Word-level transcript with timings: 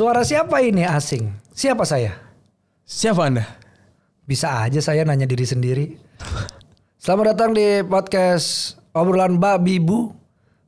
Suara 0.00 0.24
siapa 0.24 0.64
ini 0.64 0.80
asing? 0.80 1.28
Siapa 1.52 1.84
saya? 1.84 2.16
Siapa 2.88 3.20
anda? 3.28 3.44
Bisa 4.24 4.64
aja 4.64 4.80
saya 4.80 5.04
nanya 5.04 5.28
diri 5.28 5.44
sendiri. 5.44 5.92
Selamat 6.96 7.36
datang 7.36 7.52
di 7.52 7.84
podcast 7.84 8.80
obrolan 8.96 9.36
babi 9.36 9.76
bu 9.76 10.08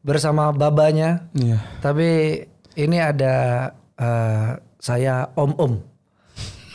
bersama 0.05 0.53
babanya. 0.53 1.33
Iya. 1.33 1.65
Tapi 1.81 2.45
ini 2.77 3.01
ada 3.01 3.73
eh, 3.97 4.61
saya 4.77 5.25
om 5.33 5.57
om. 5.57 5.81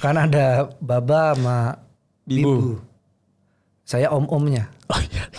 Kan 0.02 0.18
ada 0.18 0.74
baba 0.82 1.38
sama 1.38 1.78
Bibu. 2.26 2.42
bibu. 2.42 2.74
Saya 3.86 4.10
om 4.10 4.26
omnya, 4.34 4.66
Oh 4.90 4.98
iya. 5.14 5.30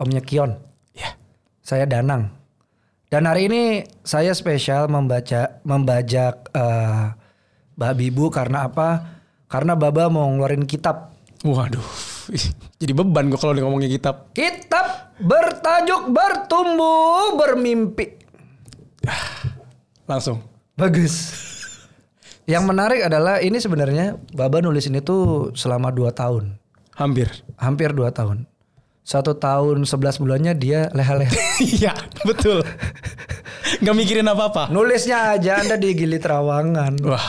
omnya 0.00 0.24
Kion. 0.24 0.56
Iya. 0.96 1.20
Saya 1.60 1.84
Danang. 1.84 2.39
Dan 3.10 3.26
hari 3.26 3.50
ini 3.50 3.82
saya 4.06 4.30
spesial 4.38 4.86
membaca 4.86 5.58
membajak 5.66 6.46
eh, 6.54 7.10
Mbak 7.74 7.94
Bibu 7.98 8.30
karena 8.30 8.70
apa? 8.70 9.18
Karena 9.50 9.74
Baba 9.74 10.06
mau 10.06 10.30
ngeluarin 10.30 10.62
kitab. 10.62 11.10
Waduh. 11.42 11.82
Jadi 12.80 12.92
beban 12.94 13.26
gue 13.26 13.34
kalau 13.34 13.58
ngomongin 13.58 13.90
kitab. 13.90 14.30
Kitab 14.30 15.18
bertajuk 15.18 16.14
Bertumbuh 16.14 17.34
Bermimpi. 17.34 18.14
Langsung. 20.06 20.46
Bagus. 20.78 21.34
Yang 22.46 22.62
menarik 22.62 23.10
adalah 23.10 23.42
ini 23.42 23.58
sebenarnya 23.58 24.22
Baba 24.38 24.62
nulis 24.62 24.86
ini 24.86 25.02
tuh 25.02 25.50
selama 25.58 25.90
2 25.90 26.14
tahun. 26.14 26.54
Hampir. 26.94 27.26
Hampir 27.58 27.90
2 27.90 28.06
tahun. 28.14 28.49
Satu 29.00 29.34
tahun 29.34 29.88
11 29.88 30.22
bulannya 30.22 30.52
dia 30.54 30.88
leha-leha. 30.92 31.32
Iya, 31.60 31.92
betul. 32.24 32.64
Gak 33.80 33.96
mikirin 33.96 34.28
apa-apa. 34.28 34.72
Nulisnya 34.72 35.36
aja 35.36 35.60
Anda 35.60 35.76
di 35.76 35.92
Gili 35.92 36.16
Trawangan. 36.16 37.00
Wah. 37.04 37.28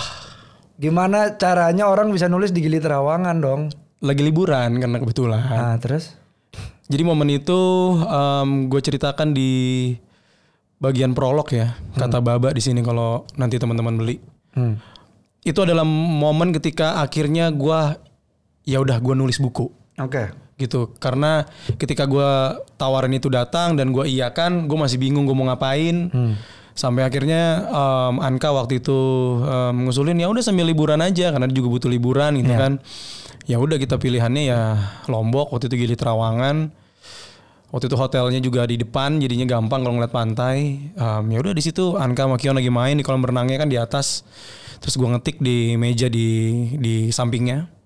Gimana 0.81 1.37
caranya 1.37 1.85
orang 1.91 2.09
bisa 2.09 2.25
nulis 2.25 2.49
di 2.49 2.63
Gili 2.63 2.81
Trawangan 2.81 3.37
dong? 3.37 3.61
Lagi 4.01 4.21
liburan 4.25 4.81
karena 4.81 4.97
kebetulan. 4.97 5.41
Nah, 5.45 5.75
terus? 5.77 6.17
Jadi 6.91 7.03
momen 7.07 7.29
itu 7.31 7.59
gue 8.67 8.81
ceritakan 8.81 9.31
di 9.31 9.51
bagian 10.81 11.13
prolog 11.13 11.47
ya. 11.53 11.77
Kata 11.93 12.19
Baba 12.19 12.51
di 12.51 12.59
sini 12.59 12.81
kalau 12.81 13.23
nanti 13.37 13.61
teman-teman 13.61 13.95
beli. 13.95 14.17
Hmm. 14.57 14.81
Itu 15.45 15.63
adalah 15.63 15.85
momen 15.87 16.51
ketika 16.51 16.99
akhirnya 16.99 17.53
gue 17.53 17.79
ya 18.65 18.77
udah 18.77 18.97
gue 19.01 19.15
nulis 19.17 19.41
buku 19.41 19.69
Oke. 19.97 20.33
Gitu. 20.61 20.93
Karena 21.01 21.49
ketika 21.81 22.05
gue 22.05 22.61
tawaran 22.77 23.09
itu 23.09 23.27
datang 23.33 23.73
dan 23.73 23.89
gue 23.89 24.05
iyakan 24.05 24.69
gue 24.69 24.77
masih 24.77 25.01
bingung 25.01 25.25
gue 25.25 25.33
mau 25.33 25.49
ngapain. 25.49 26.13
Sampai 26.71 27.03
akhirnya 27.03 27.67
em, 27.67 28.15
Anka 28.23 28.53
waktu 28.55 28.79
itu 28.79 28.99
em, 29.43 29.85
ngusulin 29.85 30.15
ya 30.21 30.31
udah 30.31 30.39
sambil 30.39 30.63
liburan 30.69 31.03
aja 31.03 31.35
karena 31.35 31.43
dia 31.49 31.59
juga 31.59 31.67
butuh 31.67 31.89
liburan 31.91 32.39
gitu 32.39 32.53
kan. 32.55 32.79
Ya 33.49 33.57
udah 33.59 33.75
kita 33.75 33.99
pilihannya 33.99 34.43
ya 34.47 34.61
Lombok 35.11 35.51
waktu 35.51 35.67
itu 35.67 35.83
Gili 35.83 35.99
Trawangan. 35.99 36.71
Waktu 37.71 37.87
itu 37.87 37.95
hotelnya 37.95 38.39
juga 38.43 38.67
di 38.67 38.75
depan 38.79 39.19
jadinya 39.19 39.47
gampang 39.47 39.83
kalau 39.83 39.99
ngeliat 39.99 40.15
pantai. 40.15 40.91
Em, 40.95 41.23
ya 41.27 41.37
udah 41.43 41.51
di 41.51 41.63
situ 41.63 41.99
Anka 41.99 42.23
sama 42.23 42.39
Kion 42.39 42.55
lagi 42.55 42.71
main 42.71 42.95
di 42.95 43.03
kolam 43.03 43.25
renangnya 43.25 43.59
kan 43.59 43.67
di 43.67 43.75
atas. 43.75 44.23
Terus 44.79 44.95
gue 44.95 45.11
ngetik 45.11 45.43
di 45.43 45.75
meja 45.75 46.07
di 46.07 46.71
di 46.79 47.11
sampingnya 47.11 47.80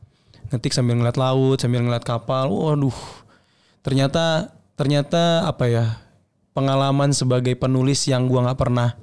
ngetik 0.56 0.72
sambil 0.72 0.96
ngeliat 0.96 1.20
laut 1.20 1.60
sambil 1.60 1.84
ngeliat 1.84 2.08
kapal 2.08 2.48
waduh 2.48 2.96
ternyata 3.84 4.56
ternyata 4.80 5.44
apa 5.46 5.68
ya 5.68 5.86
pengalaman 6.56 7.12
sebagai 7.12 7.54
penulis 7.60 8.08
yang 8.08 8.32
gua 8.32 8.48
nggak 8.48 8.60
pernah 8.60 8.96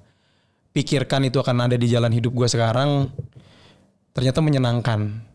pikirkan 0.72 1.28
itu 1.28 1.36
akan 1.36 1.68
ada 1.68 1.76
di 1.76 1.86
jalan 1.86 2.10
hidup 2.10 2.32
gua 2.32 2.48
sekarang 2.48 3.12
ternyata 4.16 4.40
menyenangkan 4.40 5.32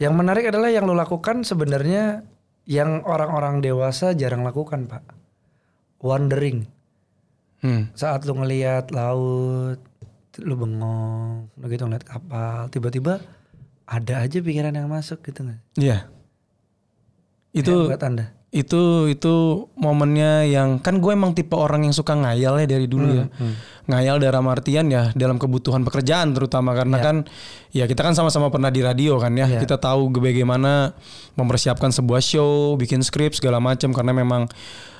Yang 0.00 0.14
menarik 0.16 0.48
adalah 0.48 0.72
yang 0.72 0.88
lo 0.88 0.96
lakukan 0.96 1.44
sebenarnya 1.44 2.24
yang 2.64 3.04
orang-orang 3.04 3.60
dewasa 3.60 4.16
jarang 4.16 4.40
lakukan, 4.40 4.88
Pak. 4.88 5.04
Wandering. 6.00 6.64
hmm. 7.60 7.92
Saat 7.92 8.24
lu 8.24 8.40
ngelihat 8.40 8.88
laut, 8.96 9.76
lu 10.40 10.54
bengong, 10.56 11.52
udah 11.52 11.68
gitu 11.68 11.84
ngeliat 11.84 12.06
kapal, 12.08 12.72
tiba-tiba 12.72 13.20
ada 13.90 14.22
aja 14.22 14.38
pikiran 14.38 14.70
yang 14.70 14.86
masuk 14.86 15.18
gitu 15.26 15.42
nggak? 15.42 15.60
iya. 15.74 16.06
Itu 17.50 17.90
buat 17.90 17.98
Anda. 18.06 18.30
itu 18.54 19.10
itu 19.10 19.34
momennya 19.78 20.46
yang 20.46 20.78
kan 20.82 20.98
gue 20.98 21.14
emang 21.14 21.34
tipe 21.38 21.54
orang 21.54 21.86
yang 21.86 21.94
suka 21.94 22.18
ngayal 22.18 22.58
ya 22.58 22.66
dari 22.66 22.86
dulu 22.90 23.22
ya. 23.22 23.26
ngayal 23.86 24.18
dalam 24.18 24.42
artian 24.50 24.90
ya 24.90 25.14
dalam 25.14 25.38
kebutuhan 25.38 25.86
pekerjaan 25.86 26.34
terutama 26.34 26.74
karena 26.74 26.98
kan 26.98 27.16
ya 27.70 27.86
kita 27.86 28.02
kan 28.06 28.14
sama-sama 28.14 28.50
pernah 28.50 28.70
di 28.70 28.82
radio 28.82 29.18
kan 29.18 29.34
ya. 29.34 29.46
Kita 29.46 29.78
tahu 29.78 30.14
bagaimana 30.14 30.94
mempersiapkan 31.34 31.90
sebuah 31.90 32.22
show 32.22 32.74
bikin 32.78 33.02
skrip 33.02 33.34
segala 33.34 33.58
macam 33.58 33.90
karena 33.90 34.14
memang 34.14 34.46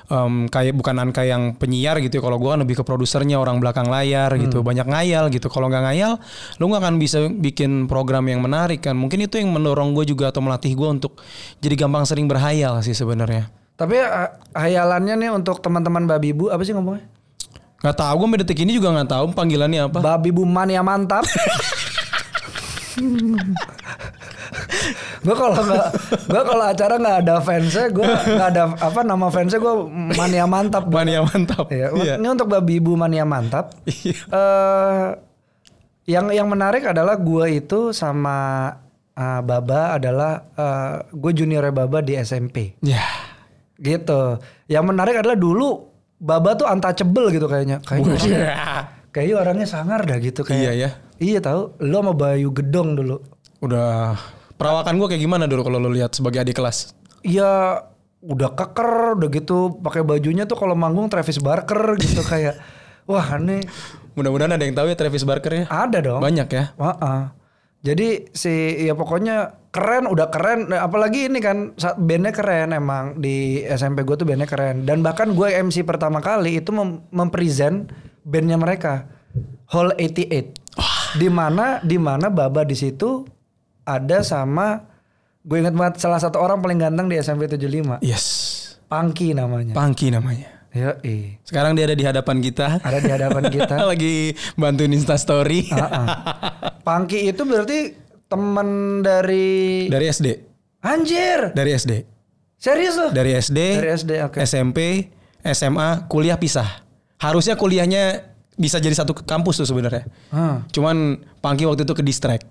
em, 0.09 0.47
kayak 0.47 0.73
bukan 0.73 0.95
Anka 0.97 1.21
yang 1.27 1.53
penyiar 1.59 1.99
gitu 1.99 2.17
ya 2.17 2.23
kalau 2.23 2.37
gue 2.39 2.49
kan 2.49 2.59
lebih 2.63 2.79
ke 2.79 2.83
produsernya 2.87 3.37
orang 3.37 3.59
belakang 3.59 3.85
layar 3.91 4.33
gitu 4.39 4.63
banyak 4.65 4.87
ngayal 4.87 5.29
gitu 5.29 5.51
kalau 5.51 5.67
nggak 5.67 5.83
ngayal 5.91 6.17
lu 6.57 6.71
nggak 6.71 6.81
akan 6.81 6.95
bisa 6.97 7.17
bikin 7.29 7.85
program 7.85 8.25
yang 8.31 8.41
menarik 8.41 8.81
kan 8.81 8.95
mungkin 8.97 9.21
itu 9.25 9.37
yang 9.37 9.51
mendorong 9.51 9.93
gue 9.93 10.07
juga 10.09 10.31
atau 10.31 10.41
melatih 10.41 10.73
gue 10.73 10.89
untuk 10.89 11.19
jadi 11.61 11.75
gampang 11.75 12.07
sering 12.07 12.25
berhayal 12.25 12.79
sih 12.81 12.95
sebenarnya 12.95 13.51
Tapi 13.81 13.97
eh, 13.97 14.29
hayalannya 14.53 15.17
nih 15.17 15.29
untuk 15.33 15.57
teman-teman 15.57 16.05
babi 16.05 16.37
bu 16.37 16.53
apa 16.53 16.61
sih 16.61 16.69
ngomongnya? 16.69 17.01
Gak 17.81 17.97
tahu 17.97 18.13
gue 18.13 18.25
sampai 18.29 18.39
detik 18.45 18.61
ini 18.61 18.77
juga 18.77 18.93
nggak 18.93 19.09
tahu 19.09 19.25
panggilannya 19.33 19.89
apa. 19.89 19.99
Babi 20.05 20.29
bu 20.29 20.45
mania 20.45 20.85
mantap. 20.85 21.25
gue 25.21 25.35
kalau 25.35 25.53
nggak 25.55 25.87
gue 26.25 26.41
kalau 26.43 26.65
acara 26.65 26.93
nggak 26.95 27.17
ada 27.21 27.35
fansnya 27.39 27.85
gue 27.87 28.01
nggak 28.03 28.49
ada 28.49 28.63
apa 28.73 28.99
nama 29.01 29.27
fansnya 29.27 29.57
gue 29.57 29.73
mania 30.11 30.45
mantap 30.45 30.85
Mania 30.85 31.21
mantap. 31.21 31.69
ya 31.69 31.87
Iya. 31.91 32.13
ini 32.17 32.27
untuk 32.27 32.47
babi 32.47 32.77
ibu 32.77 32.93
mania 32.93 33.21
mantap 33.23 33.77
Iya. 33.83 34.17
eh 34.27 35.07
yang 36.07 36.29
yang 36.29 36.47
menarik 36.47 36.81
adalah 36.83 37.15
gue 37.15 37.45
itu 37.55 37.91
sama 37.91 38.67
eh, 39.11 39.41
Baba 39.41 39.95
adalah 39.95 40.31
eh, 40.51 40.93
gue 41.07 41.31
juniornya 41.35 41.69
Baba 41.71 42.01
di 42.01 42.17
SMP 42.17 42.73
Ya. 42.81 43.05
gitu 43.77 44.41
yang 44.65 44.83
menarik 44.83 45.15
adalah 45.15 45.35
dulu 45.35 45.85
Baba 46.17 46.53
tuh 46.53 46.65
untouchable 46.65 47.29
gitu 47.29 47.45
kayaknya 47.45 47.77
kayaknya 47.79 48.13
orangnya, 48.13 48.49
kayaknya 49.11 49.35
orangnya 49.37 49.67
sangar 49.67 50.01
dah 50.01 50.17
gitu 50.17 50.41
kayak 50.41 50.57
Iya 50.59 50.71
ya. 50.75 50.89
iya 51.17 51.37
tahu 51.37 51.77
lo 51.79 51.97
sama 51.99 52.13
Bayu 52.15 52.49
Gedong 52.49 52.93
dulu 52.95 53.17
Udah 53.59 54.17
perawakan 54.61 54.93
gue 55.01 55.07
kayak 55.09 55.21
gimana 55.25 55.49
dulu 55.49 55.65
kalau 55.65 55.81
lo 55.81 55.89
lihat 55.89 56.13
sebagai 56.13 56.45
adik 56.45 56.61
kelas? 56.61 56.93
Iya 57.25 57.81
udah 58.21 58.53
keker 58.53 59.17
udah 59.17 59.29
gitu 59.33 59.81
pakai 59.81 60.05
bajunya 60.05 60.45
tuh 60.45 60.53
kalau 60.53 60.77
manggung 60.77 61.09
Travis 61.09 61.41
Barker 61.41 61.97
gitu 61.97 62.21
kayak 62.21 62.61
wah 63.09 63.25
aneh. 63.33 63.65
Mudah-mudahan 64.13 64.53
ada 64.53 64.61
yang 64.61 64.77
tahu 64.77 64.93
ya 64.93 64.95
Travis 64.99 65.25
Barker 65.25 65.51
ya. 65.51 65.63
ada 65.65 65.97
dong. 65.97 66.21
Banyak 66.21 66.47
ya. 66.53 66.63
Wah, 66.77 67.33
jadi 67.81 68.29
si 68.29 68.85
ya 68.85 68.93
pokoknya 68.93 69.57
keren 69.73 70.05
udah 70.05 70.29
keren. 70.29 70.69
Nah, 70.69 70.85
apalagi 70.85 71.25
ini 71.25 71.41
kan 71.41 71.73
bandnya 71.97 72.29
keren 72.29 72.77
emang 72.77 73.17
di 73.17 73.65
SMP 73.65 74.05
gue 74.05 74.13
tuh 74.21 74.29
bandnya 74.29 74.45
keren. 74.45 74.85
Dan 74.85 75.01
bahkan 75.01 75.33
gue 75.33 75.49
MC 75.49 75.81
pertama 75.81 76.21
kali 76.21 76.61
itu 76.61 76.69
mem 76.69 77.01
mempresent 77.09 77.89
bandnya 78.21 78.61
mereka 78.61 79.09
Hall 79.73 79.97
88 79.97 81.17
di 81.17 81.27
mana 81.27 81.81
di 81.81 81.97
mana 81.97 82.29
Baba 82.29 82.61
di 82.61 82.77
situ 82.77 83.25
ada 83.91 84.21
sama 84.21 84.87
gue 85.41 85.57
inget 85.57 85.73
banget 85.73 85.97
salah 85.97 86.17
satu 86.17 86.37
orang 86.37 86.59
paling 86.59 86.77
ganteng 86.77 87.05
di 87.05 87.17
SMP 87.17 87.45
75 87.45 87.99
Yes. 88.01 88.25
Pangki 88.85 89.31
namanya 89.31 89.71
Pangki 89.71 90.07
namanya. 90.07 90.47
ya 90.69 90.95
eh 91.01 91.35
Sekarang 91.41 91.73
dia 91.73 91.83
ada 91.83 91.93
di 91.93 92.03
hadapan 92.03 92.39
kita. 92.39 92.79
ada 92.79 92.97
di 92.97 93.09
hadapan 93.09 93.43
kita 93.45 93.75
Lagi 93.91 94.15
bantuin 94.53 94.91
Insta 94.91 95.15
Story. 95.15 95.67
Ah, 95.69 96.05
Pangki 96.79 97.25
itu 97.25 97.41
berarti 97.41 97.91
teman 98.25 98.67
dari 98.99 99.87
Dari 99.87 100.05
SD. 100.07 100.27
anjir 100.79 101.51
Dari 101.51 101.71
SD. 101.73 101.91
serius 102.55 102.95
loh 102.95 103.09
Dari 103.09 103.31
SD. 103.33 103.59
Dari 103.75 103.89
SD, 103.91 104.11
oke. 104.23 104.37
SMP, 104.41 105.09
SMA, 105.43 106.05
kuliah 106.05 106.35
pisah. 106.35 106.85
Harusnya 107.17 107.53
kuliahnya 107.53 108.29
bisa 108.53 108.77
jadi 108.77 108.93
satu 108.93 109.11
kampus 109.13 109.57
tuh 109.57 109.67
sebenarnya. 109.67 110.05
Hah. 110.29 110.61
Cuman 110.69 111.19
Pangki 111.37 111.65
waktu 111.65 111.81
itu 111.81 111.91
ke 111.91 112.01
distract. 112.01 112.45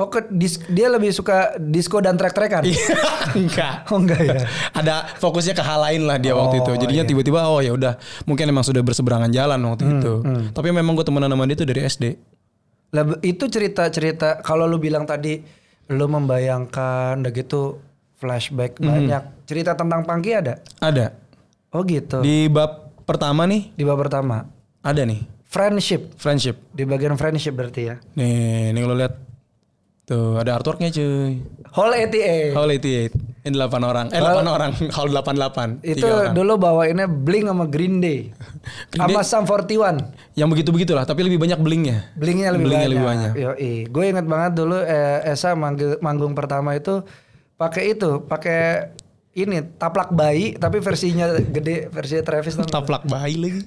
Oh 0.00 0.08
ke 0.08 0.24
dis- 0.26 0.64
dia 0.66 0.88
lebih 0.88 1.12
suka 1.12 1.60
disco 1.60 2.00
dan 2.00 2.16
track-trackan? 2.16 2.64
Enggak. 3.36 3.84
Oh 3.86 4.00
enggak 4.00 4.16
ya. 4.18 4.48
Ada 4.72 4.94
fokusnya 5.14 5.52
ke 5.52 5.60
hal 5.60 5.76
lain 5.78 6.02
lah 6.02 6.16
dia 6.16 6.32
waktu 6.32 6.58
itu. 6.58 6.72
Oh, 6.72 6.78
Jadinya 6.78 7.04
iya. 7.04 7.10
tiba-tiba 7.10 7.44
oh 7.44 7.60
ya 7.60 7.70
udah, 7.70 7.94
mungkin 8.24 8.48
emang 8.48 8.64
sudah 8.64 8.80
berseberangan 8.80 9.28
jalan 9.28 9.60
waktu 9.62 9.84
Hmm, 9.84 9.92
itu. 9.94 10.12
Tapi 10.50 10.68
memang 10.70 10.96
gue 10.96 11.04
temenan 11.04 11.28
sama 11.28 11.44
dia 11.44 11.52
itu 11.52 11.64
dari 11.64 11.80
SD. 11.82 12.04
Lah 12.90 13.04
itu 13.20 13.44
cerita-cerita 13.44 14.40
kalau 14.40 14.64
lu 14.64 14.80
bilang 14.80 15.04
tadi 15.04 15.44
lu 15.86 16.06
membayangkan 16.06 17.20
udah 17.20 17.30
gitu 17.30 17.78
flashback 18.16 18.78
Hmm. 18.78 18.88
banyak. 18.88 19.22
Cerita 19.44 19.76
tentang 19.76 20.00
Pangki 20.02 20.32
ada? 20.32 20.64
Ada. 20.78 21.12
Oh 21.70 21.84
gitu. 21.84 22.18
Di, 22.18 22.46
Di 22.46 22.48
bab 22.48 22.96
pertama 23.04 23.44
nih 23.44 23.76
bab 23.78 24.00
pertama. 24.00 24.48
ada 24.80 25.04
nih 25.04 25.28
Friendship. 25.44 26.14
friendship. 26.16 26.56
Di 26.70 26.82
bagian 26.82 27.14
friendship 27.14 27.52
berarti 27.52 27.82
ya. 27.84 27.98
Nih, 28.14 28.70
nih 28.70 28.80
lo 28.80 28.94
lihat 28.94 29.18
tuh 30.10 30.42
ada 30.42 30.58
artworknya 30.58 30.90
cuy. 30.90 31.38
Hall 31.70 31.94
88. 31.94 32.50
Hall 32.58 32.66
88. 32.66 33.46
Ini 33.46 33.54
8 33.54 33.78
orang. 33.86 34.06
Eh 34.10 34.18
8 34.18 34.42
orang. 34.42 34.70
Hall 34.90 35.08
88. 35.14 35.86
Itu 35.86 36.06
orang. 36.10 36.34
dulu 36.34 36.52
bawainnya 36.58 37.06
Blink 37.06 37.46
sama 37.46 37.70
Green 37.70 38.02
Day. 38.02 38.34
Green 38.92 39.06
sama 39.06 39.22
Sum 39.22 39.46
41. 39.46 40.34
Yang 40.34 40.48
begitu-begitulah, 40.50 41.06
tapi 41.06 41.22
lebih 41.22 41.38
banyak 41.38 41.62
blingnya. 41.62 42.10
Blinknya 42.18 42.50
lebih 42.50 42.66
Blinknya 42.66 42.82
banyak. 42.82 42.90
lebih 42.90 43.06
banyak. 43.06 43.32
Yoi. 43.38 43.74
Gue 43.86 44.04
inget 44.10 44.26
banget 44.26 44.52
dulu 44.58 44.76
eh, 44.82 45.30
Esa 45.30 45.54
manggung 46.02 46.34
pertama 46.34 46.74
itu 46.74 47.06
pakai 47.54 47.94
itu, 47.94 48.26
pakai 48.26 48.90
ini 49.38 49.62
taplak 49.78 50.10
bayi 50.10 50.58
tapi 50.58 50.82
versinya 50.82 51.30
gede, 51.38 51.86
versinya 51.94 52.26
Travis. 52.26 52.58
Taplak 52.58 53.06
bayi 53.06 53.38
lagi. 53.38 53.62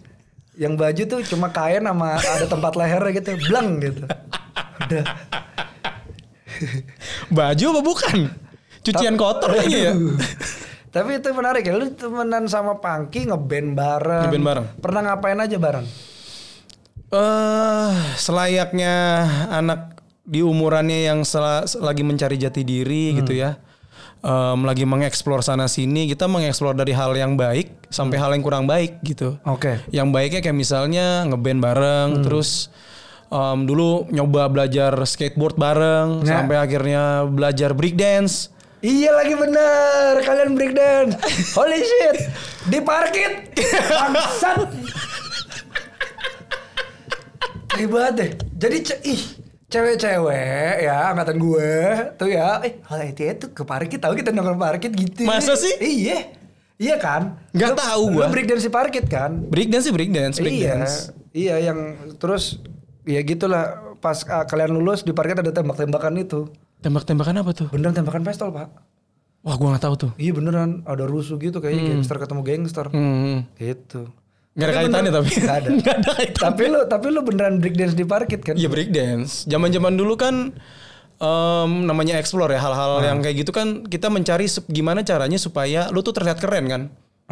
Yang 0.59 0.73
baju 0.75 1.03
tuh 1.07 1.19
cuma 1.33 1.47
kain 1.49 1.81
sama 1.81 2.19
ada 2.19 2.45
tempat 2.45 2.75
lehernya 2.75 3.11
gitu, 3.15 3.31
blang 3.47 3.79
gitu. 3.79 4.03
Udah. 4.85 5.03
Baju 7.37 7.65
apa 7.73 7.81
bukan? 7.81 8.17
Cucian 8.83 9.15
kotor 9.15 9.55
kayaknya 9.55 9.79
ya. 9.79 9.93
Tapi 10.93 11.17
itu 11.17 11.29
menarik 11.33 11.65
ya, 11.65 11.73
lu 11.73 11.89
temenan 11.97 12.45
sama 12.45 12.77
Pangki 12.77 13.25
ngeband 13.25 13.73
bareng. 13.73 14.29
Ngeband 14.29 14.45
bareng. 14.45 14.65
Pernah 14.77 15.01
ngapain 15.09 15.39
aja 15.41 15.57
bareng? 15.57 15.85
Eh, 17.13 17.91
selayaknya 18.17 18.95
anak 19.49 20.01
di 20.21 20.45
umurannya 20.45 21.09
yang 21.09 21.25
sela- 21.25 21.65
lagi 21.81 22.01
mencari 22.05 22.37
jati 22.37 22.61
diri 22.61 23.17
gitu 23.17 23.33
ya. 23.33 23.57
Em, 24.23 24.63
lagi 24.63 24.87
mengeksplor 24.87 25.43
sana 25.43 25.67
sini, 25.67 26.07
kita 26.07 26.31
mengeksplor 26.31 26.79
dari 26.79 26.95
hal 26.95 27.11
yang 27.11 27.35
baik 27.35 27.91
sampai 27.91 28.15
hal 28.15 28.31
yang 28.31 28.39
kurang 28.39 28.65
baik 28.65 29.03
gitu. 29.03 29.35
Oke. 29.43 29.83
Yang 29.91 30.07
baiknya 30.15 30.39
kayak 30.39 30.55
misalnya 30.55 31.27
ngeband 31.27 31.59
bareng, 31.59 32.09
terus 32.23 32.71
em, 33.33 33.59
dulu 33.63 33.89
nyoba 34.07 34.45
belajar 34.47 34.93
skateboard 35.03 35.55
bareng, 35.55 36.21
Nah. 36.21 36.27
sampai 36.37 36.55
akhirnya 36.55 37.03
belajar 37.25 37.73
breakdance. 37.73 38.53
Iya 38.79 39.09
lagi 39.11 39.33
bener, 39.33 40.21
kalian 40.21 40.53
breakdance. 40.53 41.15
Holy 41.57 41.81
shit, 41.81 42.17
di 42.65 42.79
parkit. 42.79 43.55
Bangsat. 43.89 44.69
Hebat 47.73 48.13
deh. 48.13 48.29
Jadi 48.53 48.77
ce- 48.83 49.01
ih, 49.03 49.21
cewek-cewek 49.65 50.83
ya 50.83 51.09
angkatan 51.09 51.37
gue 51.37 51.71
tuh 52.13 52.29
ya, 52.29 52.61
eh 52.61 52.77
hal 52.83 52.99
itu 53.07 53.33
tuh 53.39 53.49
ke 53.51 53.63
parkit 53.63 53.97
tahu 53.97 54.13
kita 54.13 54.29
nongkrong 54.29 54.61
parkit 54.61 54.93
gitu. 54.93 55.25
Masa 55.25 55.55
sih? 55.55 55.73
Iya. 55.79 56.37
Iya 56.75 56.95
kan? 56.97 57.39
Nggak 57.49 57.73
tahu 57.75 58.03
lu 58.09 58.17
gua. 58.19 58.27
breakdance 58.27 58.61
di 58.61 58.69
parkit 58.69 59.05
kan? 59.07 59.47
Breakdance 59.47 59.87
sih 59.87 59.93
breakdance, 59.93 60.37
breakdance. 60.37 60.93
Iya, 61.31 61.55
iya 61.57 61.71
yang 61.71 61.79
terus 62.17 62.59
ya 63.03 63.19
gitulah 63.21 63.63
pas 63.97 64.19
ah, 64.27 64.43
kalian 64.43 64.73
lulus 64.73 65.01
di 65.01 65.11
parkit 65.11 65.37
ada 65.37 65.49
tembak-tembakan 65.49 66.13
itu. 66.17 66.47
Tembak-tembakan 66.79 67.39
apa 67.39 67.51
tuh? 67.53 67.67
Beneran 67.69 67.93
tembakan 67.93 68.21
pistol, 68.21 68.51
Pak. 68.51 68.67
Wah, 69.43 69.55
gua 69.55 69.75
nggak 69.75 69.83
tahu 69.83 69.95
tuh. 69.95 70.11
Iya 70.15 70.31
beneran 70.33 70.83
ada 70.83 71.03
rusuh 71.03 71.35
gitu 71.35 71.59
kayaknya 71.59 71.95
gangster 71.95 72.15
ketemu 72.15 72.41
gangster. 72.41 72.85
Hmm. 72.89 73.43
Gitu. 73.55 74.07
Gak 74.53 74.67
ada 74.69 74.75
kaitannya 74.79 75.11
tapi. 75.11 75.29
Gak 75.35 75.55
ada. 75.57 75.69
Nggak 75.79 75.95
ada 75.97 76.09
kaitannya. 76.13 76.45
tapi 76.47 76.63
lu 76.65 76.79
tapi 76.85 77.05
lu 77.09 77.19
beneran 77.21 77.55
breakdance 77.57 77.91
di 77.91 78.05
parkit 78.05 78.39
kan? 78.39 78.55
Iya 78.55 78.67
breakdance. 78.67 79.43
Zaman-zaman 79.43 79.97
dulu 79.97 80.13
kan 80.15 80.53
em, 81.17 81.71
namanya 81.83 82.15
explore 82.15 82.51
ya 82.51 82.61
hal-hal 82.61 83.01
Ah. 83.01 83.09
yang 83.09 83.19
kayak 83.19 83.35
gitu 83.41 83.51
kan 83.51 83.83
kita 83.83 84.07
mencari 84.07 84.45
gimana 84.67 85.01
caranya 85.01 85.35
supaya 85.35 85.89
lu 85.89 85.99
tuh 85.99 86.13
terlihat 86.13 86.37
keren 86.37 86.65
kan. 86.67 86.81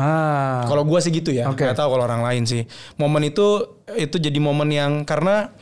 Ah. 0.02 0.66
Kalau 0.66 0.82
gua 0.82 0.98
sih 0.98 1.14
gitu 1.14 1.30
ya. 1.30 1.46
Oke. 1.46 1.62
Nggak 1.62 1.78
tahu 1.78 1.94
kalau 1.94 2.10
orang 2.10 2.26
lain 2.26 2.50
sih. 2.50 2.66
Momen 2.98 3.30
itu 3.30 3.70
itu 3.94 4.18
jadi 4.18 4.40
momen 4.42 4.74
yang 4.74 5.06
karena 5.06 5.54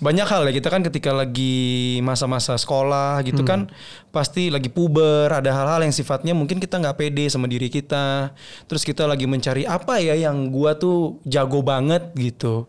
banyak 0.00 0.24
hal 0.24 0.48
ya 0.48 0.52
kita 0.56 0.72
kan 0.72 0.80
ketika 0.80 1.12
lagi 1.12 2.00
masa-masa 2.00 2.56
sekolah 2.56 3.20
gitu 3.20 3.44
Hmm. 3.44 3.48
kan 3.48 3.60
pasti 4.08 4.48
lagi 4.48 4.72
puber 4.72 5.28
ada 5.28 5.52
hal-hal 5.52 5.84
yang 5.84 5.92
sifatnya 5.92 6.32
mungkin 6.32 6.56
kita 6.56 6.80
nggak 6.80 6.96
pede 6.96 7.28
sama 7.28 7.44
diri 7.44 7.68
kita 7.68 8.32
terus 8.64 8.80
kita 8.80 9.04
lagi 9.04 9.28
mencari 9.28 9.68
apa 9.68 10.00
ya 10.00 10.16
yang 10.16 10.48
gua 10.48 10.72
tuh 10.72 11.20
jago 11.28 11.60
banget 11.60 12.16
gitu 12.16 12.64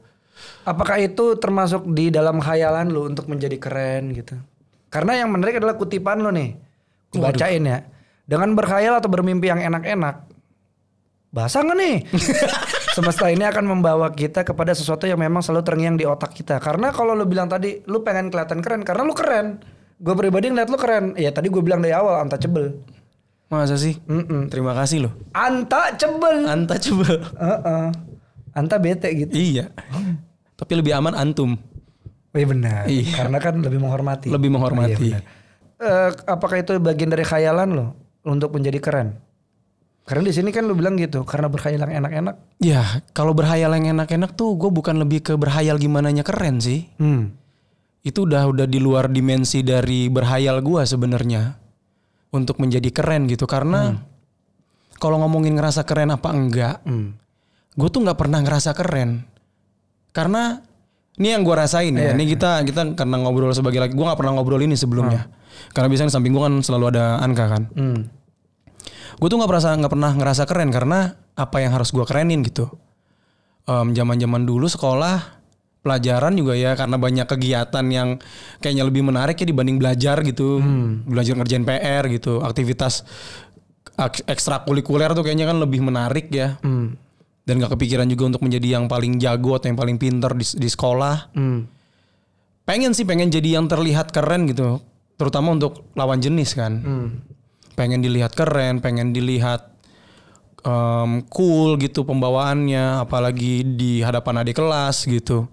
Apakah 0.65 0.97
itu 0.97 1.37
termasuk 1.37 1.85
di 1.93 2.09
dalam 2.09 2.41
khayalan 2.41 2.89
lu 2.89 3.05
untuk 3.05 3.29
menjadi 3.29 3.57
keren 3.61 4.13
gitu? 4.13 4.37
Karena 4.89 5.21
yang 5.21 5.29
menarik 5.29 5.61
adalah 5.61 5.77
kutipan 5.77 6.21
lu 6.21 6.33
nih. 6.33 6.57
Gua 7.13 7.29
bacain 7.29 7.61
ya. 7.61 7.85
Dengan 8.25 8.53
berkhayal 8.57 8.97
atau 8.97 9.09
bermimpi 9.09 9.49
yang 9.49 9.61
enak-enak. 9.61 10.30
Bahasa 11.31 11.63
nggak 11.63 11.77
nih? 11.79 11.95
Semesta 12.95 13.31
ini 13.31 13.41
akan 13.41 13.63
membawa 13.65 14.11
kita 14.11 14.43
kepada 14.43 14.75
sesuatu 14.75 15.07
yang 15.07 15.15
memang 15.15 15.39
selalu 15.39 15.63
terngiang 15.63 15.95
di 15.95 16.03
otak 16.03 16.35
kita. 16.35 16.59
Karena 16.59 16.91
kalau 16.91 17.15
lu 17.15 17.23
bilang 17.23 17.47
tadi, 17.47 17.79
lu 17.87 18.03
pengen 18.03 18.27
kelihatan 18.27 18.59
keren. 18.59 18.83
Karena 18.83 19.01
lu 19.01 19.15
keren. 19.15 19.63
Gue 19.95 20.11
pribadi 20.11 20.51
ngeliat 20.51 20.67
lu 20.67 20.75
keren. 20.75 21.15
Ya 21.15 21.31
tadi 21.31 21.47
gue 21.47 21.61
bilang 21.61 21.79
dari 21.79 21.95
awal, 21.95 22.19
untouchable. 22.21 22.83
masa 23.47 23.75
sih 23.75 23.99
Mm-mm. 24.07 24.47
terima 24.47 24.71
kasih 24.71 25.03
loh 25.03 25.13
Untouchable. 25.35 26.47
anta 26.47 26.79
coba 26.79 27.19
Heeh. 27.19 27.85
Anta 28.55 28.79
bete 28.79 29.11
gitu. 29.11 29.35
iya 29.35 29.75
tapi 30.55 30.79
lebih 30.79 30.95
aman 30.95 31.11
antum 31.11 31.59
Iya 32.31 32.47
benar. 32.47 32.87
Iya. 32.87 33.11
Karena 33.11 33.37
kan 33.43 33.59
lebih 33.59 33.83
menghormati. 33.83 34.31
Lebih 34.31 34.55
menghormati. 34.55 35.03
Iya, 35.03 35.19
benar. 35.19 35.23
Eh, 35.83 36.09
apakah 36.31 36.63
itu 36.63 36.79
bagian 36.79 37.11
dari 37.11 37.27
khayalan 37.27 37.75
lo 37.75 37.87
untuk 38.23 38.55
menjadi 38.55 38.79
keren? 38.79 39.19
Karena 40.01 40.27
di 40.27 40.33
sini 40.33 40.49
kan 40.49 40.65
lu 40.65 40.73
bilang 40.73 40.97
gitu, 40.97 41.23
karena 41.23 41.47
berkhayal 41.47 41.87
yang 41.87 42.03
enak-enak. 42.03 42.35
Ya, 42.59 42.83
kalau 43.13 43.31
berhayal 43.37 43.71
yang 43.77 43.95
enak-enak 43.95 44.33
tuh 44.33 44.57
gue 44.57 44.67
bukan 44.73 44.97
lebih 44.97 45.21
ke 45.23 45.33
berhayal 45.37 45.77
gimananya 45.77 46.25
keren 46.25 46.57
sih. 46.59 46.89
Hmm. 46.97 47.31
Itu 48.01 48.25
udah 48.25 48.49
udah 48.49 48.65
di 48.65 48.81
luar 48.81 49.07
dimensi 49.13 49.61
dari 49.61 50.09
berhayal 50.09 50.59
gue 50.65 50.81
sebenarnya 50.83 51.53
untuk 52.33 52.57
menjadi 52.57 52.89
keren 52.89 53.29
gitu. 53.29 53.45
Karena 53.45 53.93
kalau 54.97 55.21
ngomongin 55.21 55.53
ngerasa 55.53 55.85
keren 55.85 56.09
apa 56.09 56.33
enggak, 56.33 56.81
Hmm. 56.81 57.13
gue 57.77 57.89
tuh 57.93 58.01
nggak 58.01 58.17
pernah 58.17 58.41
ngerasa 58.41 58.73
keren. 58.73 59.21
Karena 60.11 60.59
ini 61.21 61.27
yang 61.29 61.45
gue 61.45 61.55
rasain 61.55 61.93
ya. 61.93 62.17
Ini 62.17 62.25
kita 62.25 62.65
kita 62.65 62.97
karena 62.97 63.15
ngobrol 63.21 63.53
sebagai 63.53 63.77
laki, 63.79 63.93
gue 63.93 64.05
nggak 64.05 64.17
pernah 64.19 64.33
ngobrol 64.33 64.59
ini 64.65 64.73
sebelumnya. 64.73 65.29
Karena 65.71 65.87
biasanya 65.87 66.09
di 66.09 66.15
samping 66.17 66.33
gue 66.33 66.41
kan 66.41 66.55
selalu 66.65 66.85
ada 66.97 67.21
Anka 67.21 67.45
kan. 67.47 67.63
Hmm. 67.77 68.01
Gue 69.17 69.27
tuh 69.27 69.37
nggak 69.39 69.51
perasa 69.51 69.73
nggak 69.73 69.91
pernah 69.91 70.11
ngerasa 70.13 70.43
keren 70.45 70.69
karena 70.69 70.99
apa 71.33 71.57
yang 71.59 71.73
harus 71.73 71.89
gue 71.89 72.05
kerenin 72.05 72.45
gitu. 72.45 72.69
Zaman 73.67 74.19
zaman 74.19 74.43
dulu 74.43 74.67
sekolah 74.67 75.39
pelajaran 75.81 76.37
juga 76.37 76.53
ya 76.53 76.77
karena 76.77 76.93
banyak 76.95 77.25
kegiatan 77.25 77.85
yang 77.89 78.21
kayaknya 78.61 78.83
lebih 78.85 79.01
menarik 79.01 79.39
ya 79.39 79.47
dibanding 79.47 79.81
belajar 79.81 80.19
gitu. 80.21 80.59
Belajar 81.07 81.33
ngerjain 81.39 81.63
PR 81.63 82.03
gitu. 82.11 82.43
Aktivitas 82.43 83.01
ak- 83.95 84.27
ekstrakurikuler 84.27 85.13
tuh 85.13 85.23
kayaknya 85.23 85.49
kan 85.49 85.57
lebih 85.57 85.81
menarik 85.81 86.29
ya. 86.29 86.59
Hmm. 86.61 86.95
dan 87.41 87.57
gak 87.57 87.73
kepikiran 87.73 88.05
juga 88.05 88.29
untuk 88.29 88.45
menjadi 88.45 88.77
yang 88.77 88.85
paling 88.85 89.17
jago 89.17 89.57
atau 89.57 89.65
yang 89.65 89.75
paling 89.75 89.97
pinter 89.97 90.29
di, 90.37 90.45
di 90.45 90.69
sekolah. 90.69 91.33
Hmm. 91.33 91.65
pengen 92.61 92.93
sih 92.93 93.03
pengen 93.03 93.33
jadi 93.33 93.57
yang 93.57 93.65
terlihat 93.65 94.13
keren 94.13 94.45
gitu. 94.45 94.77
Terutama 95.17 95.51
untuk 95.51 95.89
lawan 95.97 96.21
jenis 96.21 96.53
kan. 96.53 96.73
Hmm. 96.79 97.07
Pengen 97.81 98.05
dilihat 98.05 98.37
keren, 98.37 98.77
pengen 98.77 99.09
dilihat 99.09 99.73
em, 100.61 101.25
cool 101.33 101.81
gitu 101.81 102.05
pembawaannya, 102.05 103.01
apalagi 103.01 103.65
di 103.65 104.05
hadapan 104.05 104.45
adik 104.45 104.61
kelas 104.61 105.09
gitu. 105.09 105.49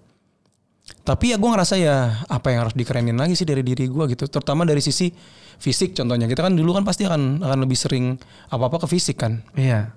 Tapi 1.01 1.33
ya 1.33 1.41
gue 1.41 1.49
ngerasa 1.49 1.75
ya 1.81 2.21
apa 2.29 2.53
yang 2.53 2.69
harus 2.69 2.77
dikerenin 2.77 3.17
lagi 3.17 3.33
sih 3.33 3.45
dari 3.49 3.65
diri 3.65 3.89
gue 3.89 4.05
gitu, 4.13 4.29
terutama 4.29 4.61
dari 4.61 4.81
sisi 4.81 5.09
fisik 5.57 5.97
contohnya. 5.97 6.29
Kita 6.29 6.45
kan 6.45 6.53
dulu 6.53 6.77
kan 6.77 6.85
pasti 6.85 7.09
akan 7.09 7.41
akan 7.41 7.59
lebih 7.65 7.77
sering 7.77 8.13
apa 8.53 8.69
apa 8.69 8.77
ke 8.85 8.87
fisik 8.89 9.17
kan. 9.17 9.41
Iya. 9.57 9.89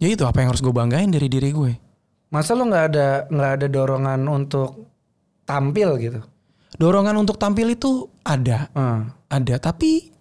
Ya 0.00 0.08
itu 0.08 0.24
apa 0.24 0.40
yang 0.40 0.52
harus 0.52 0.64
gue 0.64 0.72
banggain 0.72 1.12
dari 1.12 1.28
diri 1.28 1.52
gue. 1.52 1.72
Masa 2.32 2.56
lu 2.56 2.68
nggak 2.68 2.84
ada 2.92 3.08
nggak 3.28 3.52
ada 3.60 3.66
dorongan 3.68 4.20
untuk 4.28 4.88
tampil 5.44 5.96
gitu? 6.00 6.20
Dorongan 6.76 7.16
untuk 7.16 7.40
tampil 7.40 7.72
itu 7.72 8.08
ada, 8.20 8.68
Hmm. 8.76 9.08
ada. 9.32 9.56
Tapi 9.56 10.15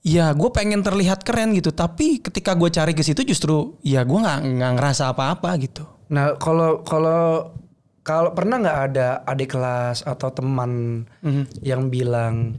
ya 0.00 0.32
gue 0.32 0.50
pengen 0.50 0.80
terlihat 0.80 1.22
keren 1.22 1.52
gitu. 1.52 1.70
Tapi 1.70 2.20
ketika 2.20 2.56
gue 2.56 2.68
cari 2.68 2.92
ke 2.92 3.04
situ 3.04 3.20
justru 3.22 3.76
ya 3.84 4.04
gue 4.04 4.18
nggak 4.18 4.38
nggak 4.56 4.72
ngerasa 4.80 5.12
apa-apa 5.12 5.50
gitu. 5.60 5.84
Nah 6.10 6.34
kalau 6.40 6.80
kalau 6.82 7.52
kalau 8.00 8.32
pernah 8.32 8.56
nggak 8.58 8.78
ada 8.90 9.08
adik 9.28 9.54
kelas 9.54 10.02
atau 10.02 10.32
teman 10.32 11.04
Mhm. 11.20 11.44
yang 11.60 11.92
bilang, 11.92 12.56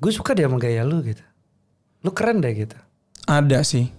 gue 0.00 0.10
suka 0.10 0.32
deh 0.32 0.48
sama 0.48 0.56
gaya 0.56 0.82
lu 0.82 1.04
gitu, 1.04 1.20
lu 2.02 2.10
keren 2.10 2.40
deh 2.40 2.50
gitu. 2.56 2.74
Ada 3.28 3.60
sih. 3.62 3.92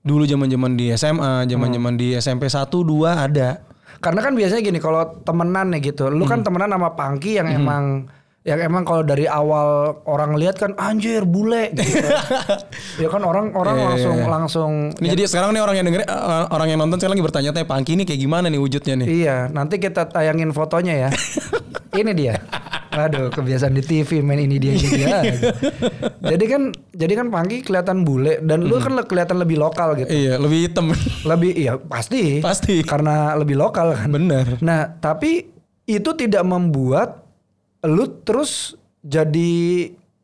Dulu 0.00 0.24
zaman-zaman 0.24 0.78
di 0.78 0.94
SMA, 0.94 1.44
zaman-zaman 1.44 1.94
di 1.98 2.14
SMP 2.16 2.48
1 2.48 2.80
2 2.80 3.26
ada. 3.26 3.60
Karena 4.00 4.24
kan 4.24 4.32
biasanya 4.32 4.62
gini 4.64 4.80
kalau 4.80 5.20
temenan 5.26 5.76
nih 5.76 5.92
gitu, 5.92 6.08
lu 6.08 6.24
kan 6.24 6.40
temenan 6.40 6.72
sama 6.72 6.96
Pangki 6.96 7.36
yang 7.36 7.52
emang 7.52 8.08
yang 8.40 8.56
emang 8.56 8.88
kalau 8.88 9.04
dari 9.04 9.28
awal 9.28 10.00
orang 10.08 10.32
lihat 10.40 10.56
kan 10.56 10.72
anjir 10.80 11.28
bule 11.28 11.76
gitu. 11.76 12.08
ya 13.04 13.08
kan 13.12 13.20
orang 13.20 13.52
orang 13.52 13.76
Iya, 13.76 13.84
iya, 13.84 13.88
langsung 13.92 14.16
iya. 14.16 14.28
langsung 14.32 14.72
Ini 14.96 15.08
jadi 15.12 15.22
sekarang 15.28 15.52
nih 15.52 15.60
orang 15.60 15.76
yang 15.76 15.86
denger, 15.92 16.02
eh, 16.08 16.44
orang 16.48 16.68
yang 16.72 16.78
nonton 16.80 16.96
sekarang 16.96 17.20
lagi 17.20 17.26
bertanya-tanya 17.28 17.68
Pangki 17.68 18.00
ini 18.00 18.08
kayak 18.08 18.20
gimana 18.24 18.48
nih 18.48 18.56
wujudnya 18.56 18.94
nih? 19.04 19.08
Iya, 19.12 19.36
nanti 19.52 19.76
kita 19.76 20.08
tayangin 20.08 20.56
fotonya 20.56 20.94
ya. 20.96 21.10
ini 22.00 22.16
dia. 22.16 22.40
Aduh, 22.90 23.28
kebiasaan 23.28 23.76
di 23.76 23.84
TV 23.84 24.24
main 24.24 24.40
ini 24.40 24.56
dia 24.56 24.72
ini 24.72 24.88
dia. 24.88 25.20
jadi 26.32 26.44
kan 26.48 26.62
jadi 26.96 27.12
kan 27.20 27.26
Pangki 27.28 27.60
kelihatan 27.60 28.08
bule 28.08 28.40
dan 28.40 28.64
lu 28.64 28.80
kan 28.80 28.96
kelihatan 29.04 29.36
lebih 29.36 29.60
lokal 29.60 30.00
gitu. 30.00 30.08
Iya, 30.08 30.40
lebih 30.40 30.64
hitam. 30.64 30.96
Lebih 31.28 31.52
iya 31.60 31.76
pasti. 31.76 32.40
Pasti. 32.40 32.80
Karena 32.88 33.36
lebih 33.36 33.60
lokal 33.60 33.92
kan. 34.00 34.08
Bener. 34.08 34.56
Nah, 34.64 34.96
tapi 34.96 35.44
itu 35.84 36.10
tidak 36.16 36.40
membuat 36.40 37.29
lu 37.84 38.04
terus 38.24 38.76
jadi 39.00 39.52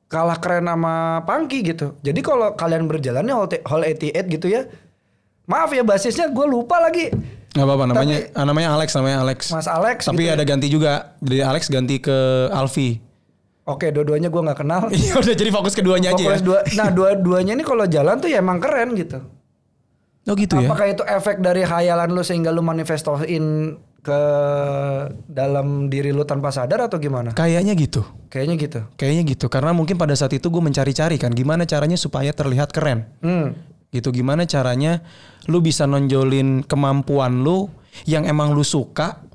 kalah 0.07 0.39
keren 0.39 0.69
sama 0.69 1.25
Pangki 1.27 1.67
gitu. 1.67 1.97
Jadi 2.05 2.21
kalau 2.23 2.55
kalian 2.55 2.87
berjalannya 2.87 3.35
Hall, 3.35 3.49
Hall 3.67 3.83
88 3.83 4.35
gitu 4.39 4.47
ya. 4.49 4.69
Maaf 5.47 5.71
ya 5.71 5.87
basisnya 5.87 6.31
gue 6.31 6.47
lupa 6.47 6.83
lagi. 6.83 7.11
Gak 7.57 7.65
apa-apa 7.65 7.85
namanya 7.89 8.19
ah, 8.37 8.45
namanya 8.45 8.69
Alex 8.77 8.89
namanya 8.99 9.19
Alex. 9.25 9.39
Mas 9.49 9.71
Alex 9.71 9.99
Tapi 10.05 10.27
gitu 10.27 10.29
ya. 10.29 10.37
ada 10.37 10.45
ganti 10.45 10.67
juga 10.69 10.93
dari 11.23 11.41
Alex 11.41 11.73
ganti 11.73 11.97
ke 12.03 12.51
Alfi. 12.53 13.01
Oke, 13.67 13.91
dua-duanya 13.91 14.31
gue 14.31 14.43
nggak 14.47 14.59
kenal. 14.63 14.87
Iya 14.95 15.19
udah 15.19 15.35
jadi 15.35 15.51
fokus 15.51 15.75
keduanya 15.75 16.15
aja 16.15 16.23
ya. 16.23 16.29
Fokus 16.39 16.45
dua, 16.45 16.61
nah 16.79 16.89
dua-duanya 16.93 17.59
ini 17.59 17.65
kalau 17.67 17.83
jalan 17.89 18.21
tuh 18.23 18.31
ya 18.31 18.39
emang 18.39 18.63
keren 18.63 18.95
gitu. 18.95 19.19
Oh 20.27 20.35
gitu 20.35 20.55
ya. 20.59 20.71
Apakah 20.71 20.87
itu 20.91 21.03
efek 21.03 21.43
dari 21.43 21.63
hayalan 21.67 22.11
lu 22.15 22.23
sehingga 22.23 22.51
lu 22.55 22.63
manifestoin 22.63 23.75
ke 24.07 24.21
dalam 25.27 25.91
diri 25.91 26.15
lu 26.15 26.23
tanpa 26.23 26.55
sadar 26.55 26.87
atau 26.87 27.03
gimana? 27.03 27.35
Kayaknya 27.35 27.75
gitu. 27.75 28.07
Kayaknya 28.31 28.55
gitu. 28.55 28.81
Kayaknya 28.95 29.23
gitu 29.35 29.47
karena 29.51 29.75
mungkin 29.75 29.99
pada 29.99 30.15
saat 30.15 30.31
itu 30.31 30.47
gue 30.47 30.63
mencari-cari 30.63 31.19
kan 31.19 31.35
gimana 31.35 31.67
caranya 31.67 31.99
supaya 31.99 32.31
terlihat 32.31 32.71
keren. 32.71 33.11
Hmm. 33.19 33.59
Gitu 33.91 34.15
gimana 34.15 34.47
caranya 34.47 35.03
lu 35.51 35.59
bisa 35.59 35.91
nonjolin 35.91 36.63
kemampuan 36.63 37.43
lu 37.43 37.67
yang 38.07 38.23
emang 38.23 38.55
lu 38.55 38.63
suka. 38.63 39.27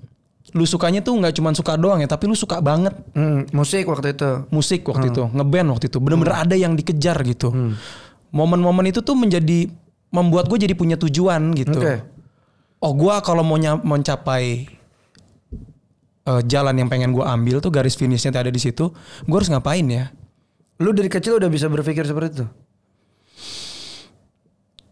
Lu 0.52 0.68
sukanya 0.68 1.00
tuh 1.00 1.16
nggak 1.16 1.32
cuma 1.40 1.56
suka 1.56 1.80
doang 1.80 2.04
ya, 2.04 2.12
tapi 2.12 2.28
lu 2.28 2.36
suka 2.36 2.60
banget 2.60 2.92
Hmm, 3.16 3.48
musik 3.56 3.88
waktu 3.88 4.12
itu. 4.12 4.32
musik 4.52 4.84
waktu 4.84 5.08
itu, 5.08 5.24
ngeband 5.32 5.68
waktu 5.72 5.88
itu. 5.88 5.96
Bener-bener 6.04 6.36
ada 6.36 6.56
yang 6.60 6.76
dikejar 6.76 7.24
gitu. 7.24 7.56
Momen-momen 8.36 8.92
itu 8.92 9.00
tuh 9.00 9.16
menjadi 9.16 9.72
membuat 10.12 10.52
gue 10.52 10.60
jadi 10.60 10.76
punya 10.76 11.00
tujuan 11.00 11.56
gitu. 11.56 11.80
Oke. 11.80 12.04
Oh 12.82 12.98
gue 12.98 13.14
kalau 13.22 13.46
mau 13.46 13.62
mencapai 13.62 14.66
eh, 16.26 16.42
jalan 16.50 16.76
yang 16.76 16.90
pengen 16.90 17.14
gue 17.14 17.22
ambil 17.22 17.62
tuh 17.62 17.70
garis 17.70 17.94
finishnya 17.94 18.34
ada 18.34 18.50
di 18.50 18.58
situ, 18.58 18.90
gue 19.26 19.36
harus 19.38 19.54
ngapain 19.54 19.86
ya? 19.86 20.10
Lu 20.82 20.90
dari 20.90 21.06
kecil 21.06 21.38
udah 21.38 21.46
bisa 21.46 21.70
berpikir 21.70 22.02
seperti 22.10 22.42
itu? 22.42 22.46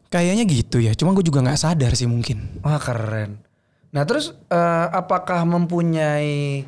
Kayaknya 0.10 0.44
gitu 0.50 0.78
ya. 0.82 0.94
Cuma 0.98 1.14
gue 1.14 1.26
juga 1.26 1.42
nggak 1.42 1.60
sadar 1.60 1.94
sih 1.94 2.10
mungkin. 2.10 2.62
Wah 2.66 2.82
keren. 2.82 3.42
Nah 3.90 4.04
terus 4.06 4.34
eh, 4.50 4.88
apakah 4.94 5.46
mempunyai 5.50 6.66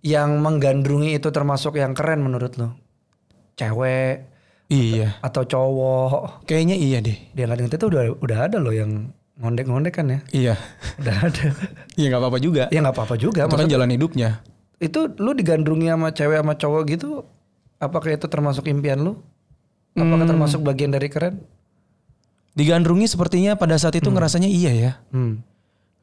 yang 0.00 0.38
menggandrungi 0.38 1.18
itu 1.18 1.28
termasuk 1.34 1.78
yang 1.78 1.94
keren 1.94 2.22
menurut 2.22 2.54
lu? 2.58 2.70
Cewek 3.58 4.30
Iya. 4.70 5.18
atau 5.18 5.42
cowok? 5.42 6.46
Kayaknya 6.46 6.76
iya 6.78 6.98
deh. 7.02 7.18
Di 7.34 7.42
Aladdin 7.42 7.66
itu 7.66 7.86
udah 7.90 8.22
udah 8.22 8.38
ada 8.46 8.62
loh 8.62 8.70
yang 8.70 9.10
ngondek-ngondek 9.40 9.92
kan 9.92 10.06
ya? 10.06 10.20
Iya. 10.30 10.54
Udah 11.00 11.16
ada. 11.26 11.44
Iya 11.96 12.06
nggak 12.08 12.20
apa-apa 12.20 12.38
juga. 12.38 12.62
ya 12.68 12.78
nggak 12.78 12.94
apa-apa 12.94 13.16
juga. 13.16 13.48
Itu 13.48 13.56
kan 13.56 13.68
jalan 13.68 13.90
hidupnya. 13.90 14.30
itu 14.78 15.12
lu 15.20 15.36
digandrungi 15.36 15.92
sama 15.92 16.08
cewek 16.08 16.40
sama 16.40 16.54
cowok 16.56 16.82
gitu? 16.88 17.10
Apakah 17.76 18.16
itu 18.16 18.24
termasuk 18.26 18.64
impian 18.64 19.00
lu? 19.00 19.12
Apakah 19.92 20.24
Hmm. 20.24 20.32
termasuk 20.32 20.60
bagian 20.60 20.88
dari 20.88 21.08
keren? 21.08 21.44
Digandrungi 22.50 23.04
sepertinya 23.04 23.54
pada 23.54 23.76
saat 23.76 23.94
itu 23.94 24.08
ngerasanya 24.08 24.48
iya 24.48 24.72
ya. 24.72 24.92
Hmm. 25.12 25.44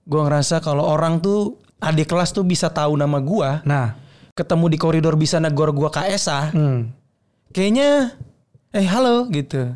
Gue 0.05 0.21
ngerasa 0.21 0.61
kalau 0.61 0.85
orang 0.85 1.19
tuh 1.19 1.57
adik 1.77 2.07
kelas 2.07 2.31
tuh 2.31 2.41
bisa 2.41 2.69
tahu 2.69 2.95
nama 2.95 3.17
gua, 3.17 3.61
Nah, 3.61 3.97
ketemu 4.33 4.65
di 4.69 4.77
koridor 4.77 5.13
bisa 5.13 5.37
negor 5.37 5.73
gua 5.73 5.89
KSA, 5.89 6.53
hmm. 6.53 6.79
kayaknya 7.51 8.13
eh 8.71 8.85
halo 8.85 9.25
gitu. 9.29 9.73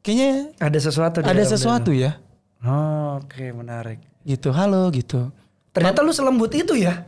Kayaknya 0.00 0.54
ada 0.58 0.78
sesuatu. 0.78 1.18
di 1.18 1.26
ada 1.26 1.44
sesuatu 1.44 1.90
ya. 1.90 2.16
Oh, 2.64 3.20
Oke, 3.20 3.52
menarik. 3.52 4.00
Gitu, 4.24 4.48
halo 4.48 4.88
gitu. 4.88 5.28
Ternyata 5.76 6.00
lu 6.00 6.16
selembut 6.16 6.48
itu 6.56 6.72
ya? 6.72 7.04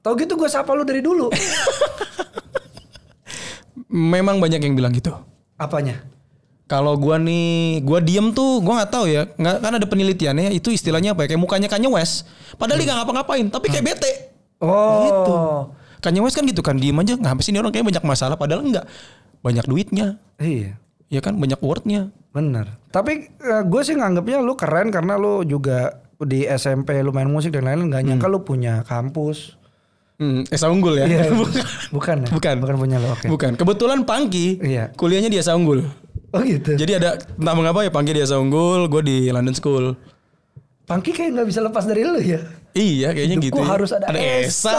Tau 0.00 0.16
gitu 0.16 0.40
gue 0.40 0.48
sapa 0.48 0.72
lu 0.72 0.88
dari 0.88 1.04
dulu. 1.04 1.28
Memang 3.92 4.40
banyak 4.40 4.64
yang 4.64 4.72
bilang 4.72 4.96
gitu. 4.96 5.12
Apanya? 5.60 6.00
Kalau 6.66 6.98
gua 6.98 7.14
nih, 7.14 7.78
gua 7.86 8.02
diem 8.02 8.34
tuh, 8.34 8.58
gua 8.58 8.82
nggak 8.82 8.90
tahu 8.90 9.06
ya. 9.06 9.30
Nggak 9.38 9.56
kan 9.62 9.72
ada 9.78 9.86
penelitiannya 9.86 10.50
itu 10.50 10.74
istilahnya 10.74 11.14
apa 11.14 11.22
ya? 11.22 11.34
Kayak 11.34 11.42
mukanya 11.46 11.68
Kanye 11.70 11.86
West. 11.86 12.26
Padahal 12.58 12.82
dia 12.82 12.90
nggak 12.90 12.98
ngapa-ngapain, 13.06 13.46
tapi 13.46 13.70
kayak 13.70 13.94
bete. 13.94 14.12
Oh. 14.58 15.06
Gitu. 15.06 15.34
Kanye 16.02 16.20
West 16.26 16.34
kan 16.34 16.42
gitu 16.42 16.66
kan, 16.66 16.74
diem 16.74 16.98
aja. 16.98 17.14
Ngapa 17.14 17.38
sih 17.38 17.54
ini 17.54 17.62
orang 17.62 17.70
kayak 17.70 17.86
banyak 17.86 18.02
masalah 18.02 18.34
padahal 18.34 18.66
enggak. 18.66 18.82
Banyak 19.46 19.62
duitnya. 19.62 20.18
Iya, 20.42 20.74
Ya 21.08 21.20
kan 21.20 21.36
banyak 21.36 21.60
wordnya. 21.60 22.10
bener. 22.30 22.76
Tapi 22.90 23.32
gue 23.40 23.80
sih 23.80 23.94
nganggapnya 23.94 24.38
lu 24.38 24.52
keren 24.54 24.90
karena 24.90 25.16
lu 25.16 25.40
juga 25.40 25.96
di 26.18 26.44
SMP 26.44 27.00
lu 27.00 27.08
main 27.08 27.24
musik 27.26 27.48
dan 27.48 27.64
lain-lain 27.64 27.88
nggak 27.88 28.04
nyangka 28.04 28.28
lu 28.28 28.40
punya 28.40 28.82
kampus. 28.82 29.56
Hmm, 30.16 30.44
Esa 30.48 30.68
Unggul 30.68 30.96
ya? 30.96 31.04
Iya, 31.04 31.28
Bukan. 31.36 31.64
bukan 31.92 32.16
ya? 32.24 32.28
Bukan. 32.28 32.54
Bukan 32.58 32.76
punya 32.76 32.96
lu. 32.96 33.08
Oke. 33.08 33.26
Bukan. 33.26 33.52
Kebetulan 33.54 34.00
Pangki 34.02 34.60
Iya. 34.60 34.92
kuliahnya 34.92 35.28
di 35.28 35.36
Esa 35.36 35.52
Unggul. 35.52 35.84
Oh 36.32 36.40
gitu. 36.40 36.72
Jadi 36.72 36.92
ada 36.94 37.16
entah 37.16 37.52
mengapa 37.52 37.80
ya 37.80 37.88
Pangki 37.88 38.12
di 38.12 38.20
Esa 38.20 38.36
Unggul, 38.36 38.88
gue 38.88 39.00
di 39.00 39.18
London 39.28 39.52
School. 39.52 39.96
Pangki 40.84 41.10
kayak 41.10 41.30
nggak 41.34 41.48
bisa 41.48 41.60
lepas 41.60 41.84
dari 41.84 42.00
lu 42.00 42.16
ya. 42.18 42.40
Iya 42.76 43.08
kayaknya 43.10 43.36
Hidupku 43.38 43.48
gitu. 43.48 43.60
ya. 43.60 43.66
harus 43.66 43.90
ada, 43.90 44.06
Esa. 44.12 44.76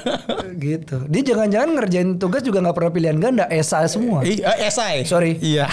gitu. 0.60 0.96
Dia 1.08 1.22
jangan-jangan 1.24 1.70
ngerjain 1.72 2.10
tugas 2.16 2.44
juga 2.44 2.60
nggak 2.60 2.76
pernah 2.76 2.92
pilihan 2.92 3.16
ganda, 3.16 3.44
Esa 3.48 3.80
semua. 3.86 4.20
Iya, 4.20 4.60
esai. 4.60 5.02
Sorry. 5.02 5.40
Iya. 5.40 5.64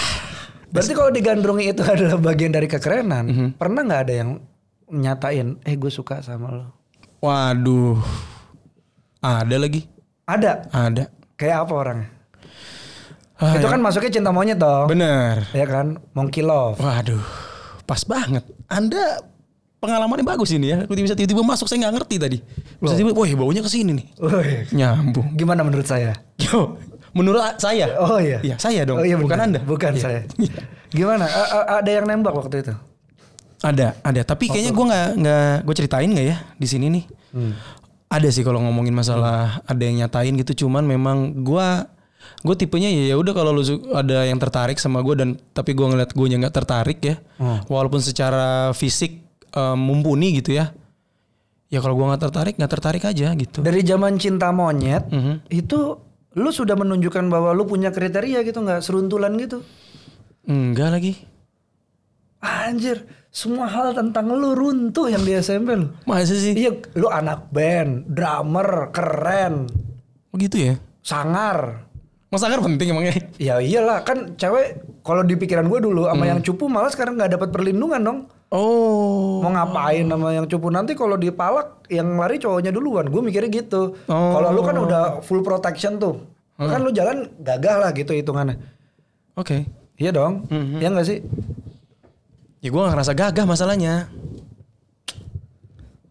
Berarti 0.68 0.92
kalau 0.92 1.08
digandrungi 1.08 1.64
itu 1.68 1.84
adalah 1.92 2.16
bagian 2.16 2.50
dari 2.50 2.64
kekerenan, 2.64 3.24
Mhm. 3.26 3.48
pernah 3.54 3.80
nggak 3.82 4.02
ada 4.02 4.14
yang 4.16 4.30
nyatain, 4.88 5.60
eh 5.62 5.76
gue 5.76 5.88
suka 5.88 6.18
sama 6.18 6.48
lo? 6.50 6.66
Waduh. 7.20 8.00
Ada 9.18 9.56
lagi. 9.58 9.84
Ada. 10.24 10.64
Ada. 10.70 11.04
Kayak 11.34 11.68
apa 11.68 11.72
orangnya? 11.74 12.08
Ah, 13.38 13.54
itu 13.54 13.64
ya. 13.64 13.70
kan 13.70 13.80
masuknya 13.80 14.10
cinta 14.10 14.30
monyet 14.30 14.56
dong. 14.56 14.88
Bener. 14.88 15.46
Ya 15.52 15.62
kan? 15.62 16.00
Monkey 16.10 16.42
love. 16.42 16.74
Waduh. 16.76 17.22
Pas 17.84 18.02
banget. 18.02 18.42
Anda 18.66 19.22
pengalamannya 19.78 20.26
bagus 20.26 20.50
ini 20.50 20.70
ya. 20.70 20.78
Tiba-tiba 20.84 21.14
tiba-tiba 21.14 21.42
masuk 21.42 21.66
saya 21.66 21.86
nggak 21.86 21.94
ngerti 22.02 22.16
tadi. 22.18 22.38
Terus 22.78 22.94
tiba-tiba, 22.94 23.18
wah 23.18 23.30
baunya 23.38 23.62
ke 23.62 23.70
sini 23.70 23.90
nih. 23.94 24.06
Woi, 24.18 24.50
Nyambung. 24.74 25.34
Gimana 25.34 25.62
menurut 25.62 25.86
saya? 25.86 26.14
Yo, 26.38 26.78
menurut 27.14 27.40
saya. 27.58 27.94
Oh 27.98 28.18
iya. 28.18 28.38
Iya, 28.42 28.56
saya 28.58 28.82
dong. 28.82 28.98
Oh 28.98 29.06
iya 29.06 29.14
Bukan. 29.18 29.38
Anda. 29.38 29.60
Bukan 29.62 29.92
Iya. 29.94 30.02
saya. 30.02 30.20
Gimana? 30.90 31.26
A- 31.28 31.50
a- 31.52 31.68
ada 31.80 31.90
yang 31.90 32.06
nembak 32.06 32.34
waktu 32.34 32.62
itu? 32.62 32.74
Ada, 33.58 33.98
ada. 34.02 34.20
Tapi 34.22 34.46
kayaknya 34.46 34.70
gue 34.70 34.84
nggak 34.86 35.08
nggak 35.18 35.54
gue 35.66 35.74
ceritain 35.74 36.06
nggak 36.08 36.26
ya 36.26 36.36
di 36.54 36.66
sini 36.66 36.86
nih. 36.94 37.04
Hmm. 37.34 37.52
Ada 38.08 38.30
sih 38.32 38.40
kalau 38.40 38.62
ngomongin 38.62 38.94
masalah 38.94 39.60
ada 39.66 39.82
yang 39.82 40.00
nyatain 40.00 40.32
gitu. 40.38 40.64
Cuman 40.64 40.86
memang 40.86 41.42
gue 41.42 41.68
gue 42.38 42.54
tipenya 42.54 42.86
ya 42.88 43.14
ya 43.14 43.16
udah 43.18 43.34
kalau 43.34 43.50
lu 43.50 43.62
ada 43.92 44.22
yang 44.24 44.38
tertarik 44.38 44.78
sama 44.78 45.02
gue 45.02 45.14
dan 45.18 45.28
tapi 45.52 45.74
gue 45.74 45.82
ngeliat 45.84 46.14
gue 46.14 46.26
nggak 46.30 46.54
tertarik 46.54 46.98
ya. 47.02 47.16
Hmm. 47.36 47.60
Walaupun 47.68 47.98
secara 48.00 48.70
fisik 48.72 49.27
eh, 49.58 49.74
mumpuni 49.74 50.38
gitu 50.38 50.54
ya. 50.54 50.70
Ya 51.68 51.78
kalau 51.78 51.94
gue 51.94 52.06
nggak 52.06 52.22
tertarik 52.22 52.54
nggak 52.56 52.72
tertarik 52.72 53.02
aja 53.02 53.34
gitu. 53.34 53.60
Dari 53.60 53.82
zaman 53.82 54.16
cinta 54.16 54.48
monyet 54.48 55.04
Mhm. 55.06 55.50
itu 55.50 55.98
lu 56.32 56.48
sudah 56.48 56.72
menunjukkan 56.72 57.26
bahwa 57.26 57.50
lu 57.50 57.66
punya 57.66 57.90
kriteria 57.90 58.40
gitu 58.40 58.62
nggak 58.62 58.80
seruntulan 58.80 59.34
gitu. 59.36 59.60
Enggak 60.44 60.90
lagi. 60.90 61.12
Anjir, 62.38 63.02
semua 63.28 63.66
hal 63.66 63.92
tentang 63.92 64.30
lu 64.30 64.54
runtuh 64.54 65.10
yang 65.10 65.20
di 65.20 65.34
SMP 65.34 65.74
lu. 65.74 65.90
Masa 66.06 66.32
sih? 66.32 66.54
Iya, 66.54 66.70
lu 66.94 67.10
anak 67.10 67.50
band, 67.50 68.06
drummer, 68.06 68.88
keren, 68.88 69.66
Begitu 70.30 70.56
ya? 70.62 70.74
sangar. 71.02 71.88
Mas 72.28 72.44
Anggar 72.44 72.60
penting 72.60 72.92
emangnya? 72.92 73.16
Ya 73.40 73.56
iyalah 73.58 74.04
kan 74.04 74.36
cewek 74.36 74.76
kalau 75.00 75.20
di 75.20 75.34
pikiran 75.34 75.64
gue 75.66 75.80
dulu 75.80 76.04
sama 76.06 76.24
yang 76.24 76.38
cupu 76.38 76.68
malah 76.68 76.88
sekarang 76.88 77.16
nggak 77.16 77.34
dapat 77.34 77.48
perlindungan 77.50 78.00
dong. 78.00 78.18
Oh. 78.48 79.44
Mau 79.44 79.52
ngapain 79.52 80.08
sama 80.08 80.32
yang 80.32 80.48
cupu 80.48 80.72
nanti 80.72 80.96
kalau 80.96 81.20
dipalak 81.20 81.84
yang 81.92 82.16
lari 82.16 82.40
cowoknya 82.40 82.72
duluan. 82.72 83.08
Gue 83.12 83.20
mikirnya 83.20 83.52
gitu. 83.52 83.96
Oh. 84.08 84.32
Kalau 84.32 84.48
lu 84.56 84.64
kan 84.64 84.76
udah 84.80 85.02
full 85.20 85.44
protection 85.44 86.00
tuh. 86.00 86.24
Kan 86.58 86.82
lu 86.82 86.90
jalan 86.90 87.28
gagah 87.38 87.76
lah 87.78 87.90
gitu 87.94 88.10
hitungannya. 88.16 88.58
Oke. 89.38 89.68
Iya 89.98 90.10
dong. 90.10 90.48
Mhm. 90.48 90.80
Iya 90.80 90.88
nggak 90.90 91.06
sih? 91.06 91.18
Ya 92.58 92.68
gue 92.74 92.80
gak 92.82 92.94
ngerasa 92.94 93.12
gagah 93.14 93.46
masalahnya. 93.46 94.10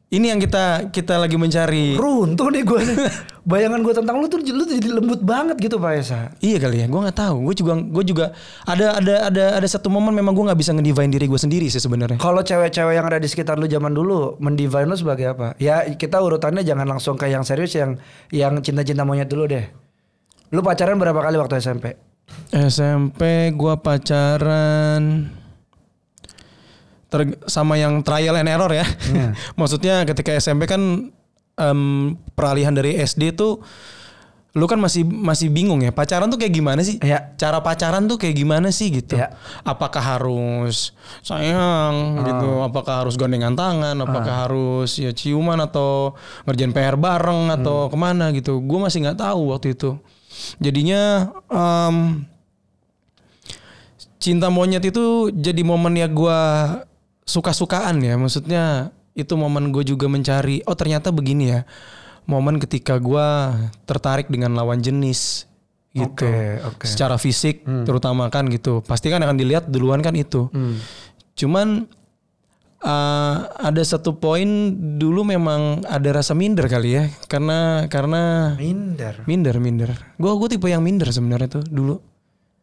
Ini 0.07 0.31
yang 0.31 0.39
kita 0.39 0.87
kita 0.87 1.19
lagi 1.19 1.35
mencari. 1.35 1.99
Runtuh 1.99 2.47
nih 2.47 2.63
gue. 2.63 2.79
Bayangan 3.51 3.83
gue 3.83 3.91
tentang 3.91 4.23
lu 4.23 4.31
tuh 4.31 4.39
lu 4.39 4.63
tuh 4.63 4.79
jadi 4.79 4.95
lembut 4.95 5.19
banget 5.19 5.59
gitu 5.59 5.83
Pak 5.83 5.91
Esa. 5.99 6.31
Iya 6.39 6.63
kali 6.63 6.79
ya, 6.79 6.87
gue 6.87 6.95
nggak 6.95 7.19
tahu. 7.19 7.51
Gue 7.51 7.55
juga 7.59 7.73
gue 7.75 8.03
juga 8.07 8.25
ada 8.63 9.03
ada 9.03 9.27
ada 9.27 9.45
ada 9.59 9.67
satu 9.67 9.91
momen 9.91 10.15
memang 10.15 10.31
gue 10.31 10.47
nggak 10.47 10.59
bisa 10.63 10.71
ngedivine 10.71 11.11
diri 11.11 11.27
gue 11.27 11.35
sendiri 11.35 11.67
sih 11.67 11.83
sebenarnya. 11.83 12.23
Kalau 12.23 12.39
cewek-cewek 12.39 12.95
yang 12.95 13.03
ada 13.03 13.19
di 13.19 13.27
sekitar 13.27 13.59
lu 13.59 13.67
zaman 13.67 13.91
dulu, 13.91 14.39
mendivine 14.39 14.87
lu 14.87 14.95
sebagai 14.95 15.35
apa? 15.35 15.59
Ya 15.59 15.83
kita 15.83 16.23
urutannya 16.23 16.63
jangan 16.63 16.87
langsung 16.87 17.19
ke 17.19 17.27
yang 17.27 17.43
serius, 17.43 17.75
yang 17.75 17.99
yang 18.31 18.63
cinta-cinta 18.63 19.03
monyet 19.03 19.27
dulu 19.27 19.43
deh. 19.43 19.67
Lu 20.55 20.63
pacaran 20.63 20.95
berapa 20.95 21.19
kali 21.19 21.35
waktu 21.35 21.59
SMP? 21.59 21.99
SMP 22.55 23.51
gue 23.51 23.75
pacaran 23.83 25.27
ter- 27.17 27.37
sama 27.49 27.81
yang 27.81 28.05
trial 28.05 28.37
and 28.37 28.45
error 28.45 28.69
ya. 28.69 28.85
Iya. 28.85 29.33
Maksudnya 29.59 30.05
ketika 30.05 30.37
SMP 30.37 30.69
kan 30.69 31.09
em, 31.57 31.81
peralihan 32.37 32.71
dari 32.71 32.93
SD 33.01 33.33
tuh 33.33 33.65
lu 34.57 34.65
kan 34.65 34.81
masih 34.81 35.05
masih 35.05 35.53
bingung 35.53 35.85
ya 35.85 35.93
pacaran 35.93 36.33
tuh 36.33 36.41
kayak 36.41 36.53
gimana 36.53 36.81
sih? 36.81 36.97
Iya. 37.01 37.33
Cara 37.37 37.61
pacaran 37.61 38.09
tuh 38.09 38.17
kayak 38.17 38.37
gimana 38.37 38.73
sih 38.73 38.89
gitu? 38.89 39.17
Iya. 39.17 39.33
Apakah 39.61 40.01
harus 40.01 40.93
sayang 41.21 42.25
gitu? 42.25 42.65
Apakah 42.65 43.05
harus 43.05 43.17
gandengan 43.17 43.53
tangan? 43.53 43.97
Apakah 44.01 44.49
harus 44.49 44.97
ya 44.97 45.13
ciuman 45.13 45.61
atau 45.61 46.17
ngerjain 46.49 46.73
PR 46.73 46.97
bareng 46.97 47.53
atau 47.53 47.89
ke 47.89 47.97
mana 47.97 48.33
gitu? 48.33 48.57
Gue 48.61 48.79
masih 48.81 49.05
nggak 49.05 49.21
tahu 49.21 49.53
waktu 49.53 49.77
itu. 49.77 49.97
Jadinya 50.57 51.33
em, 51.49 52.25
cinta 54.17 54.49
monyet 54.49 54.81
itu 54.81 55.29
jadi 55.29 55.61
momen 55.61 55.93
ya 56.01 56.09
gue 56.09 56.39
suka-sukaan 57.27 57.99
ya. 58.01 58.15
Maksudnya 58.15 58.95
itu 59.13 59.35
momen 59.35 59.69
gue 59.75 59.83
juga 59.83 60.07
mencari 60.07 60.63
oh 60.63 60.73
ternyata 60.73 61.11
begini 61.11 61.51
ya. 61.53 61.61
Momen 62.27 62.59
ketika 62.59 62.95
gue 62.99 63.27
tertarik 63.87 64.27
dengan 64.27 64.55
lawan 64.55 64.79
jenis 64.79 65.47
gitu. 65.95 66.27
Oke, 66.27 66.59
oke. 66.63 66.85
secara 66.87 67.15
fisik 67.19 67.63
terutama 67.85 68.31
kan 68.31 68.47
gitu. 68.47 68.79
Pasti 68.83 69.11
kan 69.11 69.19
akan 69.23 69.35
dilihat 69.35 69.67
duluan 69.67 69.99
kan 69.99 70.15
itu. 70.15 70.47
Cuman 71.37 71.87
uh, 72.83 73.35
ada 73.57 73.81
satu 73.83 74.19
poin 74.19 74.47
dulu 74.99 75.23
memang 75.23 75.87
ada 75.87 76.09
rasa 76.19 76.35
minder 76.35 76.67
kali 76.67 76.99
ya. 76.99 77.03
Karena 77.31 77.87
karena 77.87 78.53
Minder. 78.59 79.23
minder 79.23 79.55
minder. 79.63 79.89
Gue 80.19 80.31
gue 80.35 80.59
tipe 80.59 80.67
yang 80.67 80.83
minder 80.83 81.07
sebenarnya 81.11 81.59
tuh 81.59 81.63
dulu. 81.67 81.95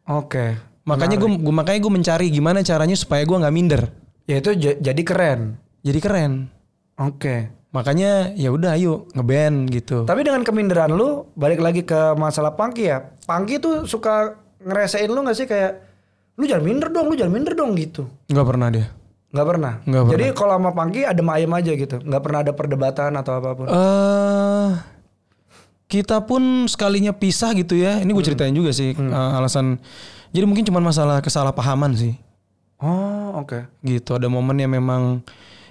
Oke. 0.05 0.75
makanya 0.85 1.17
gue 1.17 1.29
makanya 1.49 1.81
gue 1.81 1.93
mencari 1.97 2.25
gimana 2.29 2.61
caranya 2.61 2.93
supaya 2.93 3.25
gue 3.25 3.33
nggak 3.33 3.55
minder 3.57 3.89
Ya 4.25 4.41
itu 4.41 4.51
jadi 4.57 5.01
keren. 5.05 5.61
jadi 5.85 5.99
keren 6.01 6.49
Oke. 6.97 7.53
makanya 7.69 8.33
ya 8.33 8.49
udah 8.49 8.73
ayo 8.73 9.05
ngeband 9.13 9.69
gitu 9.69 10.07
Tapi 10.07 10.23
dengan 10.23 10.41
keminderan 10.41 10.89
lu, 10.89 11.29
balik 11.35 11.59
lagi 11.59 11.83
ke 11.83 12.15
masalah 12.15 12.55
Pangki 12.55 12.87
ya. 12.89 13.11
Pangki 13.27 13.59
tuh 13.59 13.83
suka 13.85 14.39
ngeresain 14.63 15.11
lu 15.11 15.21
gak 15.21 15.37
sih 15.37 15.45
kayak 15.45 15.83
lu 16.35 16.47
jangan 16.47 16.63
minder 16.65 16.89
dong, 16.89 17.11
lu 17.11 17.15
jangan 17.15 17.33
minder 17.35 17.53
dong 17.53 17.75
gitu. 17.75 18.07
nggak 18.27 18.47
pernah 18.47 18.67
dia 18.71 18.87
Nggak 19.35 19.47
pernah. 19.51 19.73
Nggak 19.83 20.03
Jadi 20.15 20.25
kalau 20.31 20.53
sama 20.55 20.71
Pangki 20.71 21.01
ada 21.03 21.19
ayam 21.35 21.51
aja 21.51 21.71
gitu. 21.75 21.95
Nggak 21.99 22.21
pernah 22.23 22.39
ada 22.39 22.51
perdebatan 22.55 23.11
atau 23.19 23.33
apa 23.35 23.49
pun. 23.51 23.65
eh 23.67 24.69
kita 25.85 26.17
pun 26.23 26.65
sekalinya 26.65 27.13
pisah 27.13 27.53
gitu 27.53 27.77
ya 27.77 28.01
ini 28.01 28.09
gue 28.09 28.23
ceritain 28.25 28.51
juga 28.51 28.73
sih 28.73 28.97
eh, 28.97 29.31
alasan 29.37 29.77
jadi 30.33 30.43
mungkin 30.49 30.65
cuma 30.65 30.81
masalah 30.81 31.21
kesalahpahaman 31.21 31.93
sih 31.93 32.17
Oh, 32.77 33.39
oke. 33.39 33.65
gitu 33.81 34.13
ada 34.13 34.27
momen 34.27 34.57
yang 34.57 34.69
memang 34.69 35.23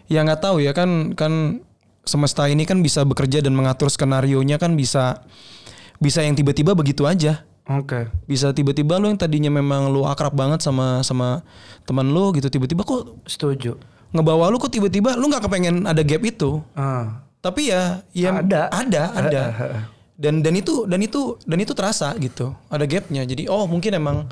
ya 0.06 0.20
nggak 0.20 0.40
tahu 0.40 0.56
ya 0.58 0.72
kan 0.72 1.12
kan 1.12 1.60
semesta 2.02 2.44
ini 2.44 2.64
kan 2.64 2.80
bisa 2.80 3.00
bekerja 3.02 3.40
dan 3.40 3.52
mengatur 3.52 3.88
skenario 3.88 4.40
nya 4.40 4.56
kan 4.56 4.72
bisa 4.72 5.20
bisa 5.96 6.20
yang 6.20 6.32
tiba-tiba 6.32 6.72
begitu 6.72 7.04
aja 7.04 7.44
Oke. 7.64 8.08
bisa 8.24 8.52
tiba-tiba 8.52 8.96
lu 8.96 9.08
yang 9.08 9.16
tadinya 9.16 9.48
memang 9.48 9.88
lu 9.88 10.04
akrab 10.04 10.32
banget 10.32 10.60
sama 10.60 11.00
sama 11.00 11.40
teman 11.82 12.04
lu 12.06 12.32
gitu 12.32 12.48
tiba-tiba 12.50 12.84
kok 12.84 13.16
Setuju. 13.24 13.76
ngebawa 14.10 14.48
lu 14.48 14.56
kok 14.58 14.68
tiba-tiba 14.68 15.12
lu 15.14 15.28
nggak 15.28 15.44
kepengen 15.44 15.84
ada 15.84 16.00
gap 16.00 16.20
itu 16.20 16.60
Ah. 16.72 17.24
tapi 17.40 17.68
ya 17.68 18.04
ya 18.12 18.36
Ada. 18.38 18.68
ada 18.70 19.02
ada 19.14 19.42
dan 20.22 20.40
dan 20.40 20.54
itu 20.54 20.84
dan 20.84 21.00
itu 21.00 21.36
dan 21.42 21.58
itu 21.58 21.72
terasa 21.72 22.12
gitu 22.16 22.52
ada 22.68 22.84
gapnya 22.84 23.24
jadi 23.24 23.48
oh 23.48 23.64
mungkin 23.64 23.92
emang 23.92 24.28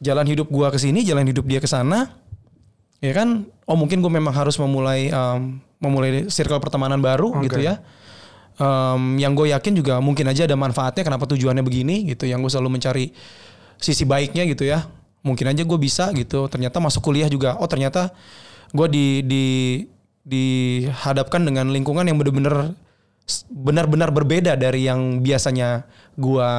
jalan 0.00 0.26
hidup 0.28 0.48
gua 0.52 0.68
ke 0.68 0.78
sini 0.80 1.04
jalan 1.04 1.24
hidup 1.24 1.44
dia 1.48 1.60
ke 1.60 1.68
sana 1.68 2.12
ya 3.00 3.12
kan? 3.12 3.44
Oh 3.66 3.76
mungkin 3.76 4.00
gue 4.00 4.12
memang 4.12 4.32
harus 4.32 4.56
memulai 4.56 5.10
um, 5.12 5.60
memulai 5.82 6.28
circle 6.32 6.60
pertemanan 6.62 7.00
baru 7.00 7.34
gitu 7.44 7.60
ya. 7.60 7.80
Um, 8.56 9.20
yang 9.20 9.36
gue 9.36 9.52
yakin 9.52 9.76
juga 9.76 10.00
mungkin 10.00 10.24
aja 10.32 10.48
ada 10.48 10.56
manfaatnya 10.56 11.04
kenapa 11.04 11.28
tujuannya 11.28 11.60
begini 11.60 12.08
gitu. 12.08 12.24
Yang 12.24 12.48
gue 12.48 12.50
selalu 12.56 12.70
mencari 12.80 13.06
sisi 13.76 14.08
baiknya 14.08 14.48
gitu 14.48 14.64
ya. 14.64 14.88
Mungkin 15.26 15.52
aja 15.52 15.62
gue 15.66 15.78
bisa 15.78 16.08
gitu. 16.16 16.48
Ternyata 16.48 16.80
masuk 16.80 17.04
kuliah 17.04 17.28
juga. 17.28 17.58
Oh 17.60 17.68
ternyata 17.68 18.14
gue 18.72 18.86
di 18.88 19.06
di 19.26 19.44
dihadapkan 20.26 21.38
dengan 21.38 21.70
lingkungan 21.70 22.02
yang 22.02 22.18
benar-benar 22.18 22.74
benar-benar 23.50 24.10
berbeda 24.10 24.54
dari 24.58 24.86
yang 24.86 25.22
biasanya 25.22 25.86
gue 26.18 26.50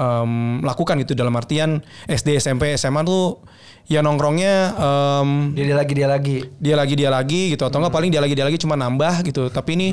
um, 0.00 0.32
lakukan 0.62 0.96
gitu 0.98 1.12
dalam 1.12 1.32
artian 1.32 1.84
SD 2.06 2.40
SMP 2.40 2.72
SMA 2.74 3.04
tuh 3.04 3.44
ya 3.84 4.00
nongkrongnya 4.00 4.54
um, 4.72 5.52
Dia, 5.52 5.66
dia 5.66 5.76
lagi 5.76 5.92
dia 5.92 6.08
lagi. 6.08 6.36
dia 6.56 6.74
lagi 6.74 6.94
dia 6.94 7.10
lagi 7.10 7.42
gitu 7.52 7.62
atau 7.62 7.76
enggak 7.76 7.92
paling 7.92 8.08
dia 8.08 8.18
lagi 8.18 8.32
dia 8.32 8.42
lagi 8.42 8.56
cuma 8.56 8.74
nambah 8.74 9.20
gitu 9.22 9.46
tapi 9.48 9.74
ini 9.74 9.88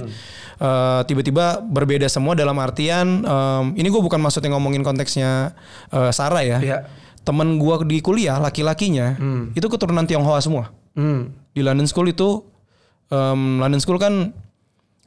eh, 0.58 1.02
tiba-tiba 1.04 1.60
berbeda 1.60 2.08
semua 2.08 2.32
dalam 2.34 2.56
artian 2.56 3.22
em, 3.22 3.66
ini 3.76 3.88
gue 3.88 4.00
bukan 4.00 4.18
maksudnya 4.18 4.54
ngomongin 4.54 4.82
konteksnya 4.82 5.52
eh, 5.90 6.12
Sarah 6.12 6.42
ya 6.42 6.58
Iya. 6.60 6.78
temen 7.22 7.58
gue 7.58 7.76
di 7.86 8.00
kuliah 8.00 8.38
laki-lakinya 8.38 9.18
itu 9.52 9.68
keturunan 9.68 10.06
Tionghoa 10.06 10.40
semua 10.40 10.72
Hmm. 10.94 11.30
di 11.52 11.62
London 11.62 11.86
School 11.86 12.08
itu 12.08 12.42
em, 13.08 13.42
London 13.58 13.78
School 13.78 13.98
kan 13.98 14.34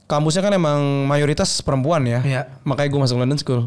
kampusnya 0.06 0.42
kan 0.42 0.52
emang 0.52 0.78
mayoritas 1.04 1.58
perempuan 1.60 2.02
ya 2.04 2.20
Iya. 2.22 2.42
makanya 2.62 2.90
gue 2.90 3.00
masuk 3.00 3.16
London 3.16 3.38
School 3.38 3.62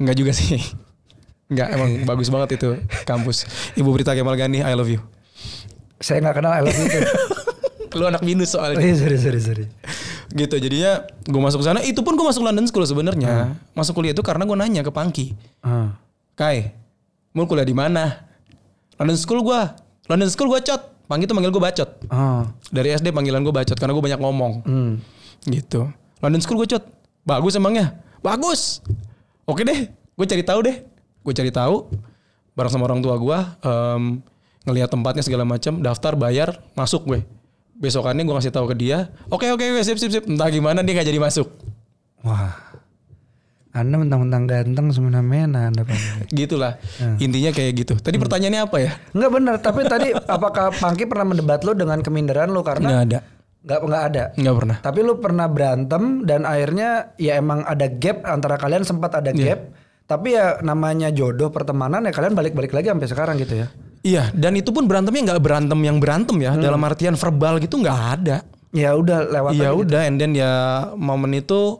Enggak 0.00 0.16
juga 0.16 0.32
sih. 0.32 0.56
Enggak 1.52 1.68
emang 1.76 1.90
bagus 2.08 2.32
banget 2.32 2.56
itu 2.56 2.80
kampus. 3.04 3.44
Ibu 3.76 3.88
Berita 3.92 4.16
Kemal 4.16 4.36
Gandhi 4.40 4.64
I 4.64 4.72
love 4.72 4.88
you. 4.88 5.04
Saya 6.00 6.24
nggak 6.24 6.40
kenal 6.40 6.52
I 6.56 6.62
love 6.64 6.76
you. 6.76 6.88
Lu 8.00 8.08
anak 8.08 8.24
minus 8.24 8.56
Oh, 8.56 8.64
soalnya 8.64 8.80
iya, 8.80 8.96
sorry, 8.96 9.20
sorry, 9.20 9.40
sorry. 9.44 9.64
gitu 10.32 10.56
jadinya 10.56 11.04
gue 11.28 11.40
masuk 11.44 11.60
ke 11.60 11.66
sana. 11.68 11.84
Itu 11.84 12.00
pun 12.00 12.16
gue 12.16 12.24
masuk 12.24 12.40
London 12.40 12.64
School 12.64 12.88
sebenarnya. 12.88 13.52
Masuk 13.76 14.00
kuliah 14.00 14.16
itu 14.16 14.24
karena 14.24 14.48
gue 14.48 14.56
nanya 14.56 14.80
ke 14.80 14.88
Pangki. 14.88 15.36
Ah. 15.60 15.92
Kai 16.32 16.72
mau 17.36 17.44
kuliah 17.44 17.68
di 17.68 17.76
mana? 17.76 18.24
London 18.96 19.20
School 19.20 19.44
gue 19.44 19.60
London 20.08 20.28
School 20.32 20.48
gue 20.48 20.64
cot. 20.64 20.88
Pangki 21.04 21.28
tuh 21.28 21.36
manggil 21.36 21.52
gue 21.52 21.60
bacot. 21.60 21.90
Ah. 22.08 22.48
dari 22.72 22.96
SD 22.96 23.12
panggilan 23.12 23.44
gue 23.44 23.52
bacot 23.52 23.76
karena 23.76 23.92
gue 23.92 24.04
banyak 24.08 24.20
ngomong. 24.24 24.52
Hmm. 24.64 24.92
gitu. 25.44 25.92
London 26.24 26.40
School 26.40 26.64
gue 26.64 26.68
cot. 26.72 26.84
Bagus 27.28 27.60
emangnya? 27.60 28.00
Bagus 28.24 28.80
oke 29.46 29.62
deh 29.62 29.90
gue 29.90 30.26
cari 30.28 30.44
tahu 30.44 30.60
deh. 30.66 30.76
Gue 31.22 31.34
cari 31.34 31.50
tahu 31.54 31.86
bareng 32.52 32.72
sama 32.72 32.84
orang 32.84 33.00
tua 33.00 33.16
gue 33.16 33.38
em, 33.64 34.02
ngelihat 34.68 34.90
tempatnya 34.92 35.24
segala 35.24 35.46
macam 35.46 35.80
daftar 35.80 36.12
bayar 36.18 36.60
masuk 36.74 37.06
gue. 37.08 37.20
Besokannya 37.78 38.22
gue 38.22 38.36
kasih 38.38 38.52
tahu 38.54 38.70
ke 38.70 38.76
dia 38.78 39.10
oke 39.32 39.46
oke 39.48 39.64
oke 39.64 39.82
sip 39.82 39.98
sip 39.98 40.12
sip. 40.12 40.24
Entah 40.28 40.50
gimana 40.52 40.84
dia 40.84 40.92
nggak 40.98 41.08
jadi 41.08 41.20
masuk. 41.22 41.48
Wah. 42.22 42.72
Anda 43.72 43.96
mentang-mentang 43.96 44.44
ganteng 44.44 44.92
semena-mena 44.92 45.72
Anda 45.72 45.88
Pak. 45.88 45.96
gitulah. 46.36 46.76
Intinya 47.16 47.56
kayak 47.56 47.72
gitu. 47.72 47.94
Tadi 47.96 48.20
pertanyaannya 48.20 48.68
apa 48.68 48.76
ya? 48.84 48.92
Enggak 49.16 49.30
benar, 49.32 49.54
tapi 49.64 49.80
tadi 49.88 50.12
apakah 50.12 50.76
Pangki 50.76 51.08
pernah 51.08 51.24
mendebat 51.24 51.64
lu 51.64 51.72
dengan 51.72 52.04
keminderan 52.04 52.52
lu 52.52 52.60
karena 52.60 52.84
nggak 52.84 53.04
ada 53.08 53.20
nggak 53.62 53.80
nggak 53.80 54.02
ada. 54.04 54.24
nggak 54.34 54.54
pernah 54.54 54.76
Tapi 54.78 54.98
lu 55.00 55.14
pernah 55.16 55.46
berantem 55.46 56.02
dan 56.22 56.42
akhirnya 56.42 56.90
ya 57.16 57.36
emang 57.36 57.62
ada 57.62 57.86
gap 57.86 58.22
antara 58.24 58.56
kalian 58.56 58.82
sempat 58.82 59.14
ada 59.14 59.30
gap. 59.30 59.70
Tapi 60.02 60.34
ya 60.34 60.58
namanya 60.60 61.08
jodoh 61.08 61.48
pertemanan 61.48 62.02
ya 62.02 62.10
kalian 62.10 62.32
balik-balik 62.32 62.70
lagi 62.70 62.90
sampai 62.90 63.06
sekarang 63.06 63.34
gitu 63.38 63.54
ya. 63.56 63.68
iya 64.02 64.28
dan 64.30 64.52
itu 64.52 64.68
pun 64.68 64.84
berantemnya 64.84 65.30
nggak 65.30 65.40
berantem 65.40 65.78
yang 65.80 65.96
berantem 65.96 66.34
ya 66.36 66.58
dalam 66.58 66.82
artian 66.82 67.14
verbal 67.14 67.56
gitu 67.56 67.78
nggak 67.78 67.98
ada 68.12 68.36
Ya 68.72 68.92
udah 68.92 69.30
lewat 69.30 69.52
ya 69.54 69.70
gitu. 69.70 69.84
udah 69.84 70.00
and 70.02 70.16
then 70.16 70.32
ya 70.32 70.52
momen 70.92 71.30
itu 71.32 71.78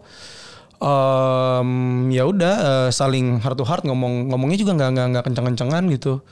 em, 0.78 1.68
ya 2.08 2.22
udah 2.22 2.54
eh, 2.60 2.88
saling 2.90 3.38
heart 3.38 3.56
to 3.56 3.64
heart 3.64 3.82
ngomong 3.82 4.28
ngomongnya 4.28 4.54
juga 4.56 4.72
nggak 4.72 4.90
nggak 4.92 5.06
nggak 5.10 5.24
kenceng-kencengan 5.26 5.84
gitu 5.90 6.22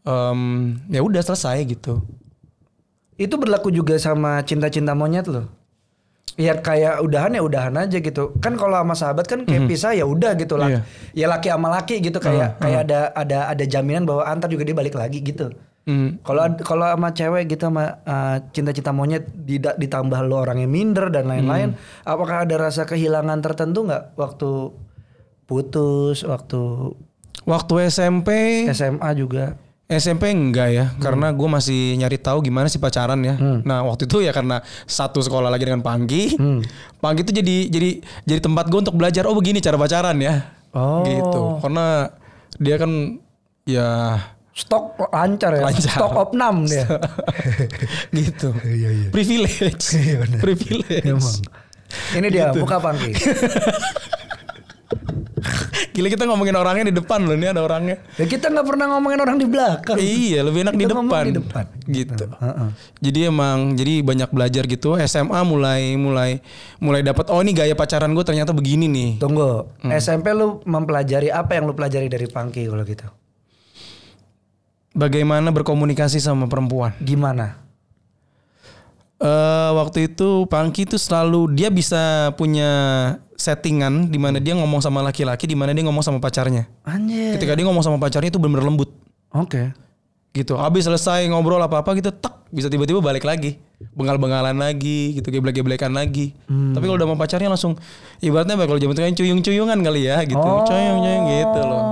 Em, 0.00 0.40
ya 0.88 0.98
udah 0.98 1.20
selesai 1.20 1.60
gitu 1.68 2.00
Itu 3.20 3.36
berlaku 3.36 3.68
juga 3.68 4.00
sama 4.00 4.40
cinta-cinta 4.40 4.96
monyet 4.96 5.28
lo. 5.28 5.44
Ya 6.40 6.56
kayak 6.56 7.04
udahan 7.04 7.36
ya 7.36 7.44
udahan 7.44 7.76
aja 7.76 8.00
gitu. 8.00 8.32
Kan 8.40 8.56
kalau 8.56 8.80
sama 8.80 8.96
sahabat 8.96 9.28
kan 9.28 9.44
kayak 9.44 9.68
pisah 9.68 9.92
ya 9.92 10.08
udah 10.08 10.32
gitu 10.40 10.56
lah. 10.56 10.72
Iya. 10.72 10.80
Ya 11.12 11.26
laki 11.28 11.52
sama 11.52 11.68
laki 11.68 12.00
gitu 12.00 12.16
kayak 12.16 12.56
kayak 12.56 12.80
ada 12.88 13.00
ada 13.12 13.38
ada 13.52 13.64
jaminan 13.68 14.08
bahwa 14.08 14.24
antar 14.24 14.48
juga 14.48 14.64
dia 14.64 14.72
balik 14.72 14.96
lagi 14.96 15.20
gitu. 15.20 15.52
Hmm. 15.84 16.16
Kalau 16.24 16.40
ad- 16.44 16.60
kalau 16.64 16.88
sama 16.88 17.12
cewek 17.12 17.44
gitu 17.50 17.68
sama 17.68 18.00
uh, 18.04 18.36
cinta-cinta 18.56 18.92
monyet 18.92 19.28
dida- 19.32 19.76
ditambah 19.76 20.20
lo 20.24 20.40
orangnya 20.40 20.68
minder 20.68 21.12
dan 21.12 21.28
lain-lain, 21.28 21.76
apakah 22.04 22.48
ada 22.48 22.56
rasa 22.56 22.84
kehilangan 22.84 23.40
tertentu 23.40 23.84
nggak 23.84 24.16
waktu 24.16 24.72
putus, 25.44 26.24
waktu 26.24 26.94
Waktu 27.40 27.88
SMP 27.88 28.28
SMA 28.70 29.10
juga? 29.16 29.56
SMP 29.90 30.30
enggak 30.30 30.68
ya, 30.70 30.86
karena 30.96 31.34
gue 31.34 31.48
masih 31.50 31.98
nyari 31.98 32.14
tahu 32.14 32.40
gimana 32.40 32.70
sih 32.70 32.78
pacaran 32.78 33.18
ya. 33.20 33.34
Nah 33.60 33.82
waktu 33.82 34.06
itu 34.06 34.22
ya 34.22 34.30
karena 34.30 34.62
satu 34.86 35.18
sekolah 35.18 35.50
lagi 35.50 35.66
dengan 35.66 35.82
Panggi, 35.82 36.38
Panggi 36.96 37.20
itu 37.20 37.32
jadi 37.34 37.56
jadi 37.66 37.90
jadi 38.22 38.40
tempat 38.40 38.70
gue 38.70 38.78
untuk 38.80 38.94
belajar. 38.94 39.26
Oh 39.26 39.34
begini 39.34 39.58
cara 39.58 39.74
pacaran 39.74 40.14
ya, 40.16 40.46
Oh. 40.70 41.02
gitu. 41.02 41.42
Karena 41.58 42.06
dia 42.54 42.78
kan 42.78 43.18
ya 43.66 43.88
Stok 44.50 45.10
lancar 45.10 45.56
ya, 45.56 45.62
Lancar. 45.66 45.90
stok 45.90 46.12
opnam 46.12 46.66
dia. 46.66 46.84
gitu. 48.12 48.50
Iya, 48.60 48.88
iya. 48.92 49.08
Privilege, 49.08 49.84
Iya, 50.06 50.22
privilege. 50.38 51.02
Emang. 51.02 51.36
Ini 52.14 52.26
dia 52.28 52.44
Gitu. 52.50 52.62
buka 52.62 52.78
pangki. 52.78 53.10
Gila 56.00 56.08
kita 56.08 56.24
ngomongin 56.24 56.56
orangnya 56.56 56.88
di 56.88 56.96
depan 56.96 57.20
loh, 57.20 57.36
ini 57.36 57.44
ada 57.44 57.60
orangnya. 57.60 58.00
Ya 58.16 58.24
kita 58.24 58.48
nggak 58.48 58.64
pernah 58.64 58.88
ngomongin 58.88 59.20
orang 59.20 59.36
di 59.36 59.44
belakang. 59.44 60.00
Iya, 60.00 60.40
lebih 60.40 60.64
enak 60.64 60.72
di 60.72 60.80
Kita 60.80 60.96
ngomong 60.96 61.12
depan. 61.12 61.24
di 61.28 61.34
depan. 61.36 61.64
Gitu. 61.84 62.24
Heeh. 62.24 62.68
Jadi 63.04 63.18
emang 63.28 63.56
jadi 63.76 64.00
banyak 64.00 64.30
belajar 64.32 64.64
gitu. 64.64 64.96
SMA 64.98 65.40
mulai 65.44 66.00
mulai 66.00 66.40
mulai 66.80 67.04
dapat 67.04 67.28
oh 67.28 67.36
ini 67.38 67.52
gaya 67.52 67.76
pacaran 67.76 68.08
gue 68.10 68.24
ternyata 68.24 68.56
begini 68.56 68.88
nih. 68.88 69.10
Tunggu, 69.20 69.68
Hmm. 69.84 69.92
SMP 69.92 70.32
lu 70.32 70.64
mempelajari 70.64 71.28
apa 71.28 71.52
yang 71.52 71.68
lu 71.68 71.76
pelajari 71.76 72.08
dari 72.08 72.24
pangki 72.24 72.64
kalau 72.64 72.80
gitu? 72.80 73.04
Bagaimana 74.90 75.52
berkomunikasi 75.52 76.16
sama 76.16 76.48
perempuan. 76.48 76.96
Gimana? 76.98 77.60
eh 79.20 79.70
waktu 79.76 80.08
itu 80.08 80.48
Pangki 80.48 80.88
itu 80.88 80.96
selalu 80.96 81.52
dia 81.52 81.68
bisa 81.68 82.32
punya 82.40 82.72
settingan 83.40 84.12
di 84.12 84.20
mana 84.20 84.36
dia 84.36 84.52
ngomong 84.52 84.84
sama 84.84 85.00
laki-laki, 85.00 85.48
di 85.48 85.56
mana 85.56 85.72
dia 85.72 85.80
ngomong 85.80 86.04
sama 86.04 86.20
pacarnya. 86.20 86.68
Anjir. 86.84 87.40
Ketika 87.40 87.56
dia 87.56 87.64
ngomong 87.64 87.80
sama 87.80 87.96
pacarnya 87.96 88.28
itu 88.28 88.36
benar-benar 88.36 88.68
lembut 88.68 88.90
Oke. 89.32 89.72
gitu. 90.36 90.60
Habis 90.60 90.84
selesai 90.84 91.24
ngobrol 91.32 91.56
apa-apa 91.56 91.96
gitu, 91.96 92.12
tak 92.12 92.44
bisa 92.52 92.68
tiba-tiba 92.68 93.00
balik 93.00 93.24
lagi. 93.24 93.56
Bengal-bengalan 93.96 94.60
lagi 94.60 95.16
gitu, 95.16 95.32
geblek-geblekan 95.32 95.88
lagi. 95.88 96.36
Tapi 96.44 96.84
kalau 96.84 97.00
udah 97.00 97.08
sama 97.08 97.16
pacarnya 97.16 97.48
langsung 97.48 97.72
ibaratnya 98.20 98.60
kalau 98.60 98.76
zaman 98.76 98.92
itu 98.92 99.00
kan 99.00 99.14
cuyung-cuyungan 99.16 99.78
kali 99.80 100.00
ya 100.04 100.20
gitu. 100.28 100.36
Oh. 100.36 100.68
Cuyung-cuyung 100.68 101.24
gitu 101.32 101.60
loh. 101.64 101.82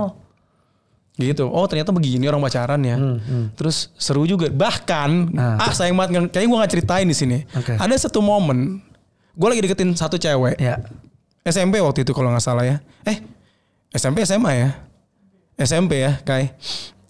Gitu. 1.19 1.43
Oh 1.43 1.67
ternyata 1.67 1.91
begini 1.91 2.31
orang 2.31 2.39
pacaran 2.39 2.79
ya. 2.79 2.95
Hmm, 2.95 3.51
Terus 3.59 3.91
seru 3.99 4.23
juga. 4.23 4.47
Bahkan 4.47 5.35
Nah. 5.35 5.59
ah 5.59 5.73
sayang 5.75 5.99
banget 5.99 6.31
kayaknya 6.31 6.47
gue 6.47 6.59
nggak 6.63 6.71
ceritain 6.71 7.07
di 7.09 7.17
sini. 7.17 7.37
Oke. 7.57 7.75
Ada 7.75 8.07
satu 8.07 8.23
momen 8.23 8.79
gue 9.35 9.47
lagi 9.47 9.59
deketin 9.59 9.91
satu 9.95 10.15
cewek 10.15 10.55
Ya. 10.59 10.79
SMP 11.45 11.79
waktu 11.79 12.03
itu 12.03 12.11
kalau 12.11 12.31
nggak 12.33 12.43
salah 12.43 12.65
ya. 12.65 12.77
Eh 13.07 13.19
SMP 13.93 14.23
SMA 14.23 14.51
ya. 14.55 14.69
SMP 15.59 16.03
ya 16.03 16.19
Kai. 16.23 16.51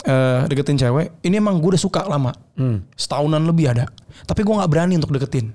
Eh 0.06 0.42
deketin 0.48 0.80
cewek. 0.80 1.22
Ini 1.22 1.38
emang 1.42 1.60
gue 1.60 1.76
udah 1.76 1.82
suka 1.82 2.02
lama. 2.06 2.32
Hmm. 2.56 2.86
Setahunan 2.96 3.44
lebih 3.46 3.72
ada. 3.74 3.90
Tapi 4.26 4.42
gue 4.46 4.54
nggak 4.56 4.72
berani 4.72 4.96
untuk 4.96 5.12
deketin. 5.16 5.52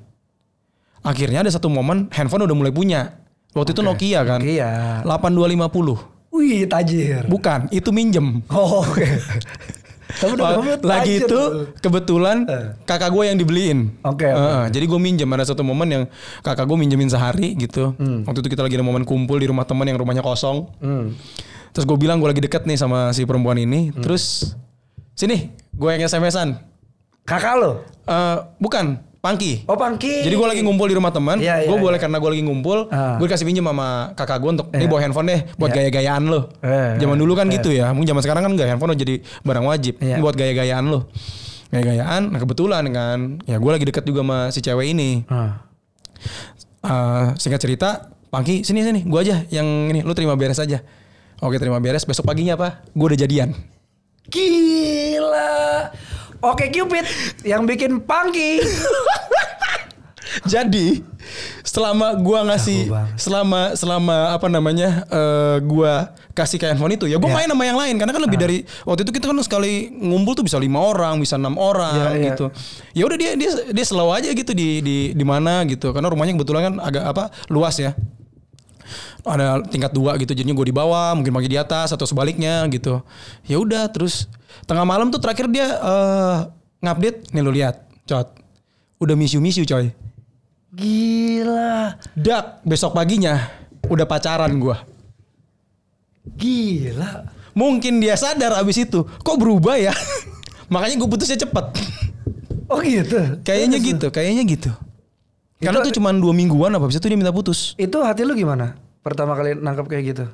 Akhirnya 1.04 1.44
ada 1.44 1.52
satu 1.52 1.68
momen 1.68 2.08
handphone 2.12 2.48
udah 2.48 2.56
mulai 2.56 2.72
punya. 2.72 3.20
Waktu 3.54 3.76
itu 3.76 3.82
Nokia 3.84 4.26
kan. 4.26 4.40
Iya. 4.42 5.04
8250. 5.06 6.14
Wih, 6.34 6.66
tajir. 6.66 7.30
Bukan, 7.30 7.70
itu 7.70 7.94
minjem. 7.94 8.42
Oh, 8.50 8.82
oke. 8.82 9.06
Kamu 9.06 9.83
lagi 10.82 11.20
itu 11.20 11.40
kebetulan 11.80 12.44
Eh. 12.44 12.66
kakak 12.84 13.10
gue 13.10 13.24
yang 13.24 13.36
dibeliin. 13.36 13.78
Oke, 14.04 14.24
oke. 14.24 14.36
Heeh, 14.36 14.64
jadi 14.70 14.84
gue 14.84 15.00
minjem 15.00 15.28
ada 15.30 15.44
satu 15.44 15.64
momen 15.64 15.88
yang 15.88 16.04
kakak 16.40 16.64
gue 16.64 16.76
minjemin 16.76 17.08
sehari 17.08 17.56
gitu. 17.56 17.96
Hmm. 17.96 18.22
Waktu 18.24 18.44
itu 18.44 18.48
kita 18.52 18.62
lagi 18.62 18.76
ada 18.76 18.86
momen 18.86 19.02
kumpul 19.02 19.40
di 19.40 19.48
rumah 19.48 19.64
teman 19.64 19.88
yang 19.88 19.96
rumahnya 19.96 20.20
kosong. 20.20 20.68
Hmm. 20.78 21.16
Terus 21.74 21.84
gue 21.84 21.96
bilang 21.96 22.22
gue 22.22 22.28
lagi 22.28 22.42
deket 22.42 22.64
nih 22.64 22.78
sama 22.78 23.10
si 23.10 23.24
perempuan 23.24 23.58
ini. 23.58 23.90
Terus 23.96 24.54
sini 25.12 25.50
gue 25.72 25.90
yang 25.90 26.04
SMS-an. 26.04 26.60
Kakak 27.24 27.54
lo? 27.56 27.80
Eh, 28.04 28.36
bukan, 28.60 29.00
Pangki. 29.24 29.64
Oh, 29.64 29.72
Pangki. 29.72 30.20
Jadi 30.20 30.36
gue 30.36 30.48
lagi 30.52 30.60
ngumpul 30.60 30.84
di 30.84 30.92
rumah 30.92 31.08
teman, 31.08 31.40
Iya, 31.40 31.64
iya, 31.64 31.68
gue 31.72 31.80
boleh 31.80 31.96
iya. 31.96 32.04
karena 32.04 32.20
gue 32.20 32.30
lagi 32.36 32.44
ngumpul, 32.44 32.92
Ah. 32.92 33.16
gue 33.16 33.24
kasih 33.24 33.48
pinjam 33.48 33.64
sama 33.64 34.12
kakak 34.12 34.36
gue 34.36 34.50
untuk 34.52 34.68
ini 34.68 34.84
bawa 34.84 35.00
handphone 35.00 35.32
deh 35.32 35.40
buat 35.56 35.72
Iya. 35.72 35.88
gaya-gayaan 35.88 36.22
lo. 36.28 36.52
Eh, 36.60 37.00
zaman 37.00 37.16
eh, 37.16 37.20
dulu 37.24 37.32
kan 37.32 37.48
eh. 37.48 37.56
gitu 37.56 37.72
ya, 37.72 37.88
mungkin 37.96 38.12
zaman 38.12 38.20
sekarang 38.20 38.44
kan 38.44 38.52
enggak 38.52 38.68
handphone 38.68 38.92
udah 38.92 39.00
jadi 39.00 39.14
barang 39.40 39.64
wajib, 39.64 39.94
Iya. 39.96 40.14
Ini 40.14 40.20
buat 40.20 40.36
gaya-gayaan 40.36 40.84
lo. 40.84 41.08
Gaya-gayaan, 41.72 42.22
nah 42.30 42.38
kebetulan 42.38 42.84
kan, 42.92 43.18
ya 43.48 43.56
gue 43.56 43.70
lagi 43.72 43.88
deket 43.88 44.04
juga 44.04 44.20
sama 44.20 44.38
si 44.52 44.60
cewek 44.60 44.92
ini. 44.92 45.24
Ah. 45.32 45.64
Eh, 46.84 47.24
singkat 47.40 47.64
cerita, 47.64 48.12
Pangki 48.28 48.60
sini 48.60 48.84
sini, 48.84 49.08
gue 49.08 49.20
aja 49.24 49.40
yang 49.48 49.88
ini, 49.88 50.04
lu 50.04 50.12
terima 50.12 50.36
beres 50.36 50.60
aja. 50.60 50.84
Oke 51.40 51.56
terima 51.56 51.80
beres, 51.80 52.04
besok 52.04 52.28
paginya 52.28 52.60
apa? 52.60 52.84
Gue 52.92 53.08
udah 53.08 53.18
jadian. 53.18 53.56
Gila. 54.28 55.48
Oke 56.40 56.68
Cupid 56.68 57.04
yang 57.42 57.62
bikin 57.64 58.00
Pangki. 58.00 58.58
Jadi 60.44 60.98
selama 61.62 62.18
gua 62.18 62.42
ngasih 62.44 62.90
selama 63.14 63.78
selama 63.78 64.34
apa 64.34 64.50
namanya 64.50 65.06
eh 65.06 65.56
gua 65.62 66.10
kasih 66.34 66.58
ke 66.58 66.66
handphone 66.66 66.98
itu 66.98 67.06
ya 67.06 67.16
gua 67.16 67.30
Ya. 67.30 67.36
main 67.38 67.48
sama 67.48 67.64
yang 67.64 67.78
lain. 67.78 67.94
Karena 67.96 68.12
kan 68.12 68.22
lebih 68.22 68.38
dari 68.38 68.58
waktu 68.82 69.06
itu 69.06 69.12
kita 69.14 69.30
kan 69.30 69.38
sekali 69.40 69.94
ngumpul 69.94 70.34
tuh 70.34 70.44
bisa 70.44 70.58
lima 70.58 70.82
orang 70.82 71.22
bisa 71.22 71.38
enam 71.38 71.54
orang 71.54 72.18
Ya, 72.18 72.18
ya. 72.18 72.24
gitu. 72.34 72.46
Ya 72.92 73.02
udah 73.06 73.16
dia 73.16 73.30
dia 73.38 73.50
dia 73.70 73.84
slow 73.86 74.10
aja 74.10 74.26
gitu 74.26 74.50
di 74.52 74.82
di 74.82 74.96
di 75.14 75.24
mana 75.24 75.62
gitu. 75.64 75.94
Karena 75.94 76.10
rumahnya 76.10 76.34
kebetulan 76.34 76.62
kan 76.66 76.74
agak 76.82 77.04
apa 77.06 77.24
luas 77.46 77.78
ya. 77.78 77.94
Ada 79.24 79.64
tingkat 79.64 79.94
dua 79.96 80.18
gitu 80.20 80.36
jadinya 80.36 80.52
gue 80.52 80.68
di 80.68 80.76
bawah 80.76 81.16
mungkin 81.16 81.32
pagi 81.32 81.48
di 81.48 81.56
atas 81.56 81.94
atau 81.94 82.04
sebaliknya 82.04 82.66
gitu. 82.68 83.00
Ya 83.46 83.56
udah 83.56 83.88
terus 83.88 84.26
tengah 84.64 84.86
malam 84.86 85.10
tuh 85.10 85.18
terakhir 85.18 85.50
dia 85.50 85.66
eh 85.66 86.38
ngupdate 86.84 87.34
nih 87.34 87.42
lu 87.42 87.50
lihat 87.50 87.82
cot 88.06 88.34
udah 89.00 89.14
you 89.18 89.66
coy 89.66 89.90
Gila. 90.74 92.02
Dak 92.18 92.66
besok 92.66 92.98
paginya 92.98 93.46
udah 93.86 94.06
pacaran 94.10 94.50
gua. 94.58 94.82
Gila. 96.34 97.30
Mungkin 97.54 98.02
dia 98.02 98.18
sadar 98.18 98.58
abis 98.58 98.82
itu 98.82 99.06
kok 99.06 99.38
berubah 99.38 99.78
ya. 99.78 99.94
Makanya 100.72 100.98
gue 100.98 101.06
putusnya 101.06 101.38
cepet. 101.38 101.66
Oh 102.66 102.82
gitu. 102.82 103.38
Kayaknya 103.46 103.78
Terus, 103.78 103.90
gitu, 103.94 104.06
kayaknya 104.10 104.42
gitu. 104.42 104.70
Karena 105.62 105.78
Itu- 105.78 105.94
tuh 105.94 105.94
cuma 106.02 106.10
dua 106.10 106.34
mingguan 106.34 106.74
apa 106.74 106.90
abis 106.90 106.98
itu 106.98 107.06
dia 107.06 107.14
minta 107.14 107.30
putus. 107.30 107.78
Itu 107.78 108.02
hati 108.02 108.26
lu 108.26 108.34
gimana? 108.34 108.74
Pertama 109.06 109.38
kali 109.38 109.54
nangkep 109.54 109.86
kayak 109.86 110.04
gitu. 110.10 110.24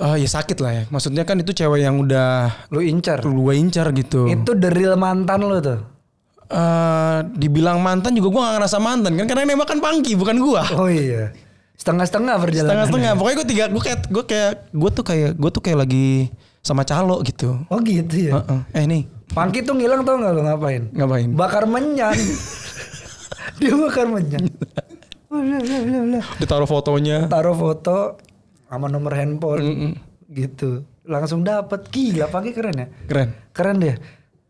Eh 0.00 0.16
ya 0.24 0.28
sakit 0.32 0.58
lah 0.64 0.72
ya. 0.72 0.82
Maksudnya 0.88 1.28
kan 1.28 1.36
itu 1.36 1.52
cewek 1.52 1.84
yang 1.84 2.00
udah 2.00 2.48
Lu 2.72 2.80
incar. 2.80 3.20
gue 3.20 3.52
incar 3.52 3.92
gitu. 3.92 4.24
Itu 4.32 4.56
the 4.56 4.72
real 4.72 4.96
mantan 4.96 5.44
lu 5.44 5.60
tuh. 5.60 5.84
Eh 6.48 7.18
dibilang 7.36 7.84
mantan 7.84 8.16
juga 8.16 8.32
gue 8.32 8.40
gak 8.40 8.54
ngerasa 8.58 8.78
mantan 8.80 9.12
kan 9.14 9.26
karena 9.28 9.44
nembak 9.44 9.68
kan 9.68 9.78
Pangki 9.78 10.16
bukan 10.16 10.40
gua. 10.40 10.64
Oh 10.72 10.88
iya. 10.88 11.36
Setengah-setengah 11.76 12.34
perjalanan. 12.40 12.68
Setengah-setengah. 12.88 13.12
Pokoknya 13.20 13.36
gue 13.36 13.48
tiga, 13.48 13.64
gue 13.68 13.82
kayak 13.84 14.00
gue 14.08 14.24
kayak 14.24 14.52
gue 14.72 14.90
tuh 14.90 15.04
kayak 15.04 15.30
gue 15.36 15.50
tuh 15.52 15.62
kayak 15.62 15.78
lagi 15.84 16.08
sama 16.64 16.82
calo 16.88 17.20
gitu. 17.20 17.60
Oh 17.68 17.78
gitu 17.84 18.16
ya. 18.16 18.40
Heeh. 18.40 18.60
Eh 18.72 18.84
nih 18.88 19.02
Pangki 19.30 19.62
tuh 19.62 19.78
ngilang 19.78 20.02
tau 20.02 20.18
gak 20.18 20.32
lu 20.34 20.42
ngapain? 20.42 20.82
ngapain? 20.90 21.28
Bakar 21.36 21.68
menyan. 21.68 22.16
Dia 23.60 23.76
bakar 23.76 24.08
menyan. 24.08 24.48
Ditaruh 26.40 26.66
fotonya. 26.66 27.28
Taruh 27.30 27.54
foto 27.54 28.18
sama 28.70 28.86
nomor 28.86 29.12
handphone 29.12 29.60
Mm-mm. 29.60 29.92
gitu. 30.30 30.86
Langsung 31.02 31.42
dapet. 31.42 31.90
Gila 31.90 32.30
Pangki 32.30 32.54
keren 32.54 32.76
ya. 32.78 32.86
Keren. 33.10 33.28
Keren 33.50 33.76
deh. 33.82 33.96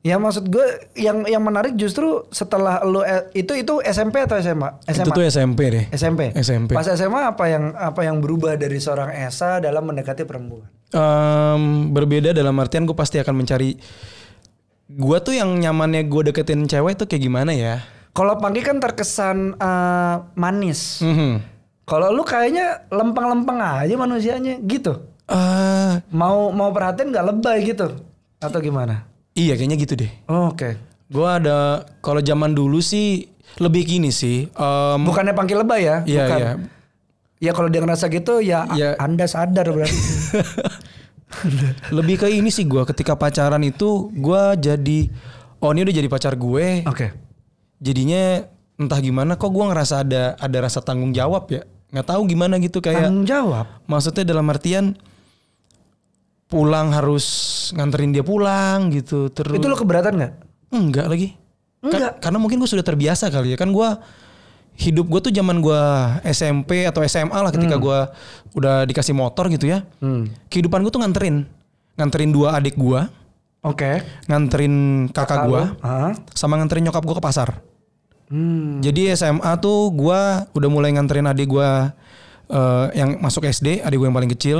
Ya 0.00 0.16
maksud 0.16 0.48
gue 0.48 0.64
yang 0.96 1.28
yang 1.28 1.44
menarik 1.44 1.76
justru 1.76 2.24
setelah 2.32 2.80
lu 2.88 3.04
eh, 3.04 3.28
itu 3.36 3.52
itu 3.52 3.84
SMP 3.84 4.24
atau 4.24 4.40
SMA? 4.40 4.80
SMA. 4.88 5.04
Itu 5.04 5.12
tuh 5.12 5.24
SMP 5.28 5.60
deh. 5.68 5.84
SMP. 5.92 6.32
SMP. 6.40 6.72
Pas 6.72 6.88
SMA 6.88 7.36
apa 7.36 7.44
yang 7.52 7.76
apa 7.76 8.00
yang 8.08 8.16
berubah 8.16 8.56
dari 8.56 8.80
seorang 8.80 9.12
Esa 9.12 9.60
dalam 9.60 9.84
mendekati 9.84 10.24
perempuan? 10.24 10.64
Em, 10.88 11.92
berbeda 11.92 12.32
dalam 12.32 12.56
artian 12.56 12.88
gue 12.88 12.96
pasti 12.96 13.20
akan 13.20 13.44
mencari 13.44 13.76
gue 14.90 15.18
tuh 15.20 15.36
yang 15.36 15.52
nyamannya 15.54 16.08
gue 16.08 16.32
deketin 16.32 16.64
cewek 16.66 16.96
tuh 16.96 17.06
kayak 17.06 17.22
gimana 17.22 17.52
ya 17.54 17.84
Kalau 18.10 18.40
Pangki 18.40 18.64
kan 18.64 18.80
terkesan 18.80 19.54
eh, 19.54 20.16
manis. 20.32 21.04
Mhm. 21.04 21.59
Kalau 21.90 22.08
lu 22.08 22.22
kayaknya 22.22 22.86
lempeng-lempeng 22.88 23.58
aja 23.58 23.90
manusianya 23.92 24.62
gitu. 24.62 24.94
Eh, 25.26 25.92
Mau 26.08 26.50
mau 26.50 26.70
perhatian 26.70 27.10
nggak 27.10 27.26
lebay 27.28 27.58
gitu 27.64 27.86
atau 28.36 28.58
gimana? 28.58 29.06
iya 29.32 29.54
kayaknya 29.54 29.76
gitu 29.76 29.94
deh 29.96 30.10
Oh, 30.26 30.50
Oke. 30.50 30.74
gue 31.06 31.28
ada 31.28 31.58
kalau 31.98 32.18
zaman 32.18 32.50
dulu 32.50 32.78
sih 32.78 33.30
lebih 33.56 33.82
gini 33.84 34.10
sih 34.10 34.46
Em, 34.48 35.00
Bukannya 35.00 35.30
Pangki 35.32 35.54
lebay 35.54 35.82
ya? 35.82 35.96
iya 36.04 36.22
Bukan. 36.24 36.36
iya 36.36 36.50
Ya 37.40 37.50
kalau 37.52 37.66
dia 37.66 37.78
ngerasa 37.78 38.06
gitu 38.06 38.38
ya 38.38 38.64
a- 38.64 38.74
Ya. 38.74 38.90
Anda 38.96 39.24
sadar 39.24 39.64
berarti. 39.66 39.96
Lebih 41.90 42.16
ke 42.16 42.28
ini 42.28 42.50
sih 42.50 42.64
gue 42.64 42.82
ketika 42.84 43.14
pacaran 43.14 43.62
itu 43.62 44.10
gue 44.12 44.42
jadi 44.58 44.98
oh 45.58 45.70
ini 45.70 45.80
udah 45.82 45.94
jadi 45.94 46.08
pacar 46.08 46.34
gue. 46.34 46.84
Oke. 46.84 47.14
Jadinya 47.78 48.44
entah 48.76 48.98
gimana 48.98 49.34
kok 49.34 49.48
gue 49.48 49.62
ngerasa 49.62 50.02
ada 50.02 50.34
ada 50.36 50.58
rasa 50.60 50.80
tanggung 50.80 51.10
jawab 51.10 51.48
ya. 51.48 51.62
Nggak 51.90 52.06
tahu 52.06 52.22
gimana 52.24 52.54
gitu 52.56 52.78
kayak 52.78 53.02
Tanggung 53.04 53.26
jawab. 53.26 53.66
maksudnya 53.84 54.22
dalam 54.22 54.46
artian 54.46 54.94
pulang 56.46 56.90
harus 56.90 57.26
nganterin 57.72 58.10
dia 58.10 58.22
pulang 58.22 58.90
gitu 58.90 59.30
terus 59.30 59.54
Itu 59.54 59.66
lo 59.66 59.74
keberatan 59.74 60.14
nggak? 60.14 60.32
enggak 60.70 61.06
lagi 61.06 61.28
Ka- 61.80 61.86
Enggak. 61.88 62.12
karena 62.20 62.38
mungkin 62.38 62.58
gue 62.58 62.68
sudah 62.68 62.82
terbiasa 62.82 63.26
kali 63.26 63.54
ya 63.54 63.56
kan 63.56 63.70
gue 63.70 63.88
hidup 64.76 65.06
gue 65.06 65.20
tuh 65.20 65.32
zaman 65.32 65.58
gue 65.58 65.80
SMP 66.26 66.84
atau 66.84 67.00
SMA 67.02 67.34
lah 67.34 67.50
ketika 67.50 67.74
gue 67.74 67.98
udah 68.52 68.82
dikasih 68.84 69.12
motor 69.12 69.46
gitu 69.48 69.66
ya 69.66 69.86
Hmm. 69.98 70.26
kehidupan 70.46 70.80
gue 70.80 70.90
tuh 70.90 71.00
nganterin 71.00 71.46
nganterin 71.94 72.30
dua 72.30 72.54
adik 72.54 72.74
gue 72.74 73.00
Oke. 73.60 74.02
nganterin 74.26 74.74
kakak 75.08 75.46
gue 75.46 75.62
Ah. 75.80 76.12
sama 76.32 76.56
nganterin 76.56 76.82
nyokap 76.82 77.00
gue 77.00 77.14
ke 77.14 77.22
pasar 77.22 77.62
Hmm. 78.30 78.78
jadi 78.78 79.18
SMA 79.18 79.52
tuh 79.58 79.90
gue 79.90 80.20
udah 80.54 80.68
mulai 80.70 80.94
nganterin 80.94 81.26
adik 81.26 81.50
gue 81.50 81.70
eh, 82.46 82.86
yang 82.94 83.18
masuk 83.18 83.42
SD 83.42 83.82
adik 83.82 83.98
gue 83.98 84.06
yang 84.06 84.14
paling 84.14 84.30
kecil 84.30 84.58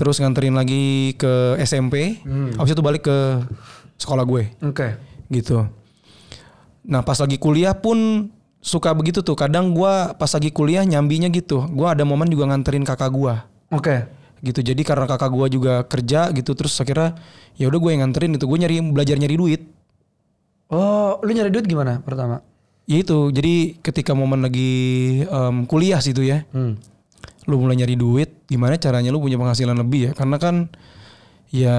terus 0.00 0.16
nganterin 0.22 0.56
lagi 0.56 1.12
ke 1.18 1.60
SMP 1.60 2.24
habis 2.56 2.72
itu 2.72 2.80
balik 2.80 3.04
ke 3.04 3.44
sekolah 4.00 4.24
gue 4.24 4.48
Oke. 4.64 4.94
gitu. 5.28 5.66
Nah 6.86 7.02
pas 7.02 7.18
lagi 7.18 7.34
kuliah 7.36 7.74
pun 7.74 8.30
suka 8.62 8.94
begitu 8.94 9.22
tuh. 9.22 9.34
Kadang 9.34 9.74
gua 9.74 10.14
pas 10.14 10.30
lagi 10.30 10.50
kuliah 10.54 10.82
nyambinya 10.86 11.30
gitu. 11.30 11.66
Gua 11.70 11.94
ada 11.94 12.06
momen 12.06 12.30
juga 12.30 12.50
nganterin 12.50 12.86
kakak 12.86 13.10
gua 13.10 13.46
Oke. 13.74 14.06
gitu. 14.42 14.62
Jadi 14.62 14.82
karena 14.86 15.06
kakak 15.10 15.30
gua 15.30 15.46
juga 15.50 15.82
kerja 15.86 16.30
gitu 16.30 16.54
terus 16.54 16.74
akhirnya 16.78 17.18
ya 17.58 17.66
udah 17.66 17.78
gue 17.78 17.90
yang 17.90 18.02
nganterin 18.06 18.38
itu. 18.38 18.46
Gue 18.46 18.58
nyari 18.62 18.78
belajar 18.82 19.16
nyari 19.18 19.36
duit. 19.38 19.62
Oh, 20.66 21.22
lu 21.22 21.30
nyari 21.30 21.50
duit 21.50 21.66
gimana 21.66 22.02
pertama? 22.02 22.42
Ya 22.86 22.96
itu. 22.98 23.30
Jadi 23.30 23.82
ketika 23.82 24.14
momen 24.14 24.40
lagi 24.40 24.70
em, 25.22 25.66
kuliah 25.66 25.98
situ 25.98 26.22
ya, 26.22 26.46
Hmm. 26.50 26.78
lu 27.46 27.58
mulai 27.58 27.74
nyari 27.74 27.94
duit. 27.94 28.46
Gimana 28.46 28.78
caranya 28.78 29.10
lu 29.10 29.18
punya 29.18 29.34
penghasilan 29.34 29.74
lebih 29.74 30.10
ya? 30.10 30.12
Karena 30.14 30.38
kan 30.38 30.70
ya 31.50 31.76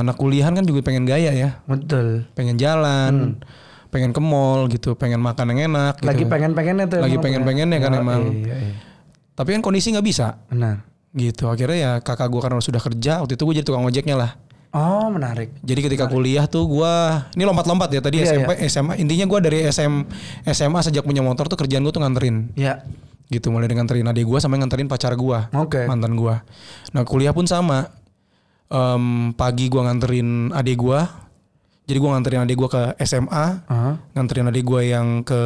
anak 0.00 0.16
kuliahan 0.16 0.52
kan 0.52 0.64
juga 0.64 0.80
pengen 0.80 1.04
gaya 1.04 1.32
ya, 1.32 1.60
Betul. 1.64 2.24
pengen 2.32 2.56
jalan, 2.56 3.40
pengen 3.88 4.12
ke 4.12 4.20
mall 4.20 4.68
gitu, 4.68 4.92
pengen 4.92 5.20
makan 5.20 5.56
yang 5.56 5.72
enak. 5.72 6.00
Gitu. 6.00 6.08
Lagi 6.08 6.24
pengen-pengennya 6.24 6.86
tuh. 6.86 7.00
Lagi 7.00 7.16
emang 7.16 7.24
pengen-pengennya 7.24 7.78
kan 7.78 7.92
Ya, 7.92 7.98
emang. 8.00 8.22
Iya, 8.44 8.56
iya. 8.56 8.74
Tapi 9.36 9.48
kan 9.52 9.60
kondisi 9.60 9.92
nggak 9.92 10.06
bisa 10.06 10.40
Benar. 10.48 10.84
gitu. 11.12 11.48
Akhirnya 11.48 11.76
ya 11.76 11.90
kakak 12.00 12.28
gue 12.28 12.40
karena 12.40 12.60
sudah 12.60 12.80
kerja 12.80 13.20
waktu 13.20 13.36
itu 13.36 13.42
gue 13.44 13.54
jadi 13.60 13.66
tukang 13.68 13.84
ojeknya 13.84 14.16
lah. 14.16 14.30
Oh, 14.76 15.08
menarik. 15.08 15.56
Jadi 15.58 15.80
ketika 15.82 16.04
kuliah 16.04 16.44
tuh 16.44 16.68
gue 16.68 16.92
ini 17.32 17.42
lompat-lompat 17.42 17.88
ya 17.88 17.98
tadi 17.98 18.20
Iya, 18.20 18.36
SMP 18.36 18.50
SMA 18.68 18.94
intinya 18.96 19.24
gue 19.24 19.38
dari 19.40 19.58
SM, 19.64 20.04
SMA 20.46 20.80
sejak 20.82 21.00
punya 21.00 21.20
motor 21.20 21.46
tuh 21.46 21.56
kerjaan 21.56 21.80
gue 21.80 21.90
tuh 21.90 21.98
nganterin 21.98 22.52
Ya. 22.52 22.84
gitu 23.26 23.48
mulai 23.48 23.64
dengan 23.64 23.82
nganterin 23.82 24.06
adik 24.06 24.22
gue 24.22 24.36
sampai 24.36 24.60
nganterin 24.60 24.84
pacar 24.84 25.10
gue 25.12 25.38
Oke. 25.50 25.82
mantan 25.82 26.12
gue. 26.12 26.34
Nah 26.92 27.02
kuliah 27.02 27.32
pun 27.32 27.44
sama 27.44 27.88
Em, 28.66 29.04
pagi 29.32 29.66
gue 29.66 29.78
nganterin 29.78 30.28
adik 30.50 30.76
gue. 30.76 31.00
Jadi 31.86 31.96
gue 31.96 32.10
nganterin 32.10 32.42
adik 32.42 32.56
gue 32.56 32.66
ke 32.66 32.82
SMA, 33.00 33.62
Ah. 33.62 33.94
nganterin 34.12 34.50
adik 34.50 34.60
gue 34.60 34.82
yang 34.84 35.22
ke 35.22 35.38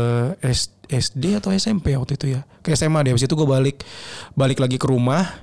S- 0.42 0.72
SD 0.82 1.36
atau 1.36 1.52
SMP 1.52 1.92
waktu 1.92 2.16
itu 2.16 2.26
ya 2.30 2.42
ke 2.58 2.72
SMA 2.72 2.98
deh 3.00 3.12
habis 3.12 3.22
itu 3.22 3.30
gue 3.30 3.46
balik 3.46 3.84
balik 4.32 4.58
lagi 4.58 4.74
ke 4.74 4.84
rumah 4.84 5.36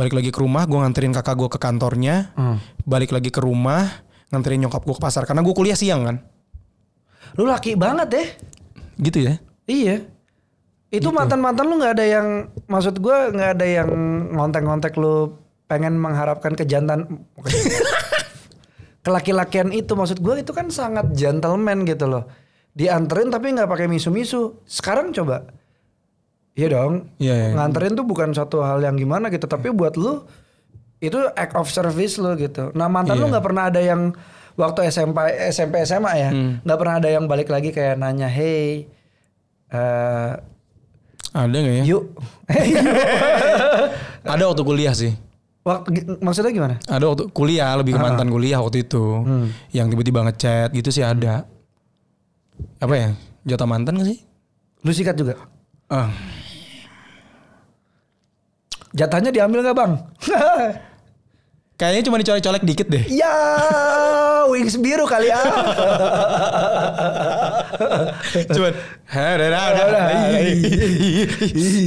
balik 0.00 0.16
lagi 0.16 0.32
ke 0.32 0.40
rumah 0.40 0.64
gue 0.64 0.80
nganterin 0.80 1.12
kakak 1.12 1.36
gue 1.36 1.48
ke 1.50 1.58
kantornya 1.58 2.32
Hmm. 2.32 2.56
balik 2.82 3.12
lagi 3.12 3.28
ke 3.28 3.36
rumah 3.38 4.00
nganterin 4.28 4.64
nyokap 4.64 4.80
gue 4.80 4.96
ke 4.96 5.02
pasar 5.02 5.28
karena 5.28 5.44
gue 5.44 5.52
kuliah 5.52 5.76
siang 5.76 6.02
kan 6.02 6.16
Lu 7.36 7.44
laki 7.44 7.76
banget 7.76 8.08
deh. 8.08 8.28
gitu 8.98 9.20
ya 9.20 9.36
Iya. 9.62 10.02
Itu 10.90 11.14
mantan-mantan 11.14 11.62
lu 11.64 11.78
nggak 11.78 11.94
ada 11.94 12.06
yang 12.08 12.26
maksud 12.66 12.98
gua 12.98 13.30
nggak 13.30 13.50
ada 13.54 13.62
yang 13.62 13.90
ngontek-ngontek 14.34 14.98
lu 14.98 15.38
pengen 15.70 15.94
mengharapkan 15.94 16.58
kejantan 16.58 17.22
kelaki-lakian 19.04 19.70
itu 19.70 19.94
maksud 19.94 20.18
gua 20.18 20.36
itu 20.36 20.50
kan 20.50 20.66
sangat 20.68 21.14
gentleman 21.14 21.86
gitu 21.86 22.04
loh. 22.04 22.26
Dianterin 22.72 23.30
tapi 23.30 23.54
nggak 23.54 23.66
pakai 23.66 23.86
misu-misu. 23.86 24.58
Sekarang 24.64 25.10
coba. 25.10 25.46
Iya 26.52 26.68
dong. 26.68 26.92
Iya, 27.16 27.34
iya. 27.34 27.48
Nganterin 27.54 27.94
tuh 27.94 28.02
bukan 28.02 28.30
suatu 28.30 28.60
hal 28.60 28.80
yang 28.80 28.94
gimana 28.94 29.28
gitu, 29.28 29.44
tapi 29.44 29.70
buat 29.70 29.94
lu 29.94 30.26
itu 30.98 31.16
act 31.32 31.54
of 31.54 31.66
service 31.66 32.16
lu 32.16 32.34
gitu. 32.34 32.68
Nah, 32.72 32.86
mantan 32.86 33.16
lu 33.16 33.24
Iya. 33.24 33.32
nggak 33.32 33.44
pernah 33.44 33.64
ada 33.66 33.80
yang 33.80 34.12
waktu 34.54 34.84
SMP 34.86 35.16
SMP 35.48 35.80
SMA 35.80 36.12
ya, 36.14 36.30
Hmm. 36.30 36.60
nggak 36.60 36.78
pernah 36.78 36.94
ada 36.96 37.08
yang 37.08 37.24
balik 37.24 37.48
lagi 37.48 37.70
kayak 37.70 37.96
nanya, 37.96 38.26
"Hey, 38.26 38.90
eh 39.70 40.30
ada 41.30 41.46
nggak 41.54 41.74
ya 41.76 41.84
yuk." 41.86 42.04
ada 44.26 44.42
waktu 44.44 44.62
kuliah 44.62 44.92
sih 44.92 45.14
Waktu 45.60 46.16
maksudnya 46.18 46.50
gimana? 46.50 46.74
ada 46.82 47.04
waktu 47.06 47.28
kuliah 47.30 47.72
lebih 47.74 47.92
ke 47.92 48.00
mantan 48.00 48.28
kuliah 48.28 48.58
waktu 48.58 48.82
itu 48.82 49.22
yang 49.70 49.86
tiba-tiba 49.86 50.24
ngechat 50.24 50.72
gitu 50.72 50.88
sih 50.90 51.00
ada 51.00 51.44
apa 52.76 52.94
ya 52.94 53.08
jatah 53.46 53.64
mantan 53.64 53.94
gak 53.94 54.08
sih 54.08 54.18
Lu 54.80 54.90
sikat 54.90 55.12
juga. 55.14 55.36
ah 55.86 56.08
Jatahnya 58.90 59.30
diambil 59.30 59.62
nggak 59.62 59.76
bang? 59.76 59.92
kayaknya 61.74 62.02
cuma 62.04 62.20
dicolek-colek 62.20 62.60
dikit 62.60 62.92
deh 62.92 63.08
ya, 63.08 63.32
wings 64.46 64.76
biru 64.76 65.08
kali 65.08 65.32
ya. 65.32 65.40
Cuman, 68.52 68.72
udah, 69.08 69.48
udah, 69.48 69.84
udah. 69.88 70.04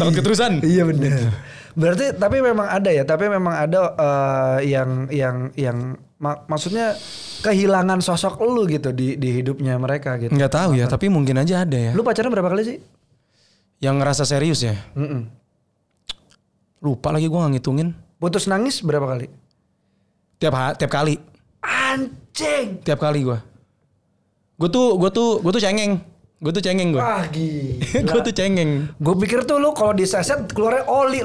Takut 0.02 0.13
keterusan. 0.18 0.66
iya 0.66 0.82
benar. 0.82 1.30
Berarti 1.74 2.13
tapi 2.13 2.38
memang 2.42 2.66
ada 2.66 2.89
ya, 2.89 3.02
tapi 3.02 3.26
memang 3.30 3.54
ada 3.54 3.80
eh, 3.94 4.58
yang 4.70 5.10
yang 5.10 5.36
yang 5.54 5.78
mak- 6.18 6.46
maksudnya 6.46 6.94
kehilangan 7.42 7.98
sosok 8.00 8.42
lu 8.42 8.66
gitu 8.66 8.94
di 8.94 9.18
di 9.18 9.42
hidupnya 9.42 9.78
mereka 9.78 10.18
gitu. 10.18 10.34
Nggak 10.34 10.54
tahu 10.54 10.78
ya, 10.78 10.86
tapi 10.86 11.10
mungkin 11.10 11.38
aja 11.38 11.66
ada 11.66 11.78
ya. 11.78 11.92
Lu 11.94 12.02
pacaran 12.02 12.30
berapa 12.30 12.50
kali 12.50 12.63
sih? 12.63 12.78
Yang 13.78 13.96
ngerasa 14.00 14.24
serius 14.24 14.62
ya. 14.62 14.74
Mm-mm. 14.94 15.42
Lupa 16.84 17.10
lagi 17.10 17.26
gue 17.26 17.34
nggak 17.34 17.54
ngitungin. 17.56 17.96
Putus 18.19 18.46
nangis 18.46 18.84
berapa 18.84 19.08
kali? 19.08 19.28
Tiap 20.36 20.54
ha- 20.54 20.76
tiap 20.76 20.91
kali, 20.91 21.15
Anjing. 21.63 22.84
tiap 22.84 23.00
kali 23.00 23.24
gue. 23.24 23.39
Gue 24.54 24.69
tuh 24.69 25.00
gue 25.00 25.10
tuh 25.10 25.39
gue 25.39 25.52
tuh 25.52 25.63
cengeng. 25.63 26.04
Gue 26.38 26.52
tuh 26.52 26.60
cengeng 26.60 26.91
gue. 26.91 27.00
Wah 27.00 27.24
gila. 27.34 28.04
gue 28.04 28.22
tuh 28.22 28.36
cengeng. 28.36 28.91
Gue 29.00 29.15
pikir 29.17 29.48
tuh 29.48 29.58
lu 29.58 29.72
kalau 29.72 29.96
diseset 29.96 30.43
keluarnya 30.52 30.84
oli. 30.86 31.24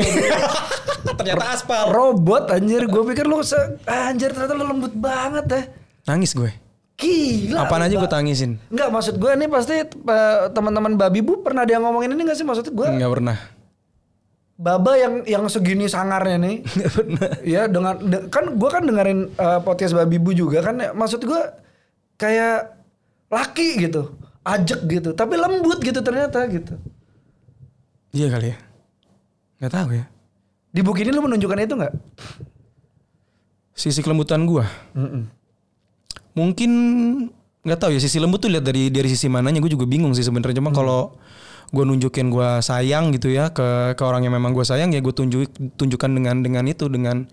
Ternyata 1.19 1.45
aspal. 1.51 1.91
Robot 1.91 2.55
anjir. 2.55 2.87
Gue 2.87 3.03
pikir 3.05 3.27
lu 3.27 3.43
se- 3.43 3.83
anjir 3.85 4.31
ternyata 4.31 4.55
lu 4.55 4.63
lembut 4.65 4.95
banget 4.95 5.45
deh. 5.45 5.65
Nangis 6.07 6.31
gue. 6.33 6.55
Gila. 6.95 7.67
Apaan 7.67 7.83
aja 7.83 7.95
gue 7.95 8.07
tangisin. 8.07 8.63
Enggak 8.71 8.91
maksud 8.91 9.19
gue 9.19 9.31
ini 9.33 9.47
pasti 9.47 9.75
eh, 9.83 9.87
teman-teman 10.51 10.95
babi 10.95 11.19
bu 11.19 11.43
pernah 11.43 11.63
yang 11.63 11.83
ngomongin 11.83 12.11
ini 12.11 12.23
gak 12.23 12.39
sih 12.39 12.47
maksud 12.47 12.71
gue 12.71 12.87
Nggak 12.89 13.11
pernah. 13.11 13.39
Baba 14.59 14.93
yang 14.95 15.23
yang 15.23 15.45
segini 15.47 15.87
sangarnya 15.87 16.37
nih 16.37 16.57
Nggak 16.75 16.91
pernah. 16.93 17.29
ya 17.47 17.63
dengan 17.65 17.95
de- 17.97 18.27
kan 18.27 18.45
gue 18.51 18.69
kan 18.69 18.83
dengerin 18.83 19.31
eh, 19.31 19.61
podcast 19.63 19.95
babi 19.95 20.19
bu 20.19 20.31
juga 20.33 20.61
kan 20.61 20.75
ya, 20.77 20.91
maksud 20.91 21.23
gue 21.23 21.41
kayak 22.17 22.75
laki 23.29 23.79
gitu 23.81 24.19
ajek 24.43 24.81
gitu 24.85 25.11
tapi 25.13 25.35
lembut 25.35 25.79
gitu 25.79 25.99
ternyata 25.99 26.43
gitu 26.47 26.75
Iya 28.09 28.33
kali 28.33 28.51
ya. 28.51 28.59
Nggak 29.59 29.73
tahu 29.75 29.89
ya. 29.93 30.05
di 30.69 30.81
buku 30.81 30.99
ini 30.99 31.13
lu 31.13 31.21
menunjukkan 31.21 31.61
itu 31.61 31.75
nggak 31.77 31.95
Sisi 33.75 34.01
kelembutan 34.01 34.43
gue. 34.43 34.65
Mungkin 36.33 36.71
nggak 37.63 37.79
tahu 37.79 37.91
ya 37.93 38.01
sisi 38.01 38.17
lembut 38.17 38.41
tuh 38.41 38.49
lihat 38.49 38.65
dari 38.65 38.89
dari 38.89 39.07
sisi 39.07 39.29
mananya 39.29 39.59
gue 39.59 39.69
juga 39.69 39.85
bingung 39.85 40.15
sih 40.15 40.23
sebenarnya 40.23 40.57
cuma 40.57 40.71
kalau 40.71 41.15
gue 41.69 41.85
nunjukin 41.85 42.29
gue 42.29 42.49
sayang 42.61 43.13
gitu 43.13 43.29
ya 43.29 43.51
ke 43.51 43.65
ke 43.93 44.03
orang 44.03 44.25
yang 44.25 44.33
memang 44.33 44.53
gue 44.53 44.63
sayang 44.63 44.89
ya 44.89 44.99
gue 44.99 45.13
tunjuk 45.13 45.47
tunjukkan 45.77 46.11
dengan 46.11 46.41
dengan 46.41 46.65
itu 46.65 46.89
dengan 46.89 47.29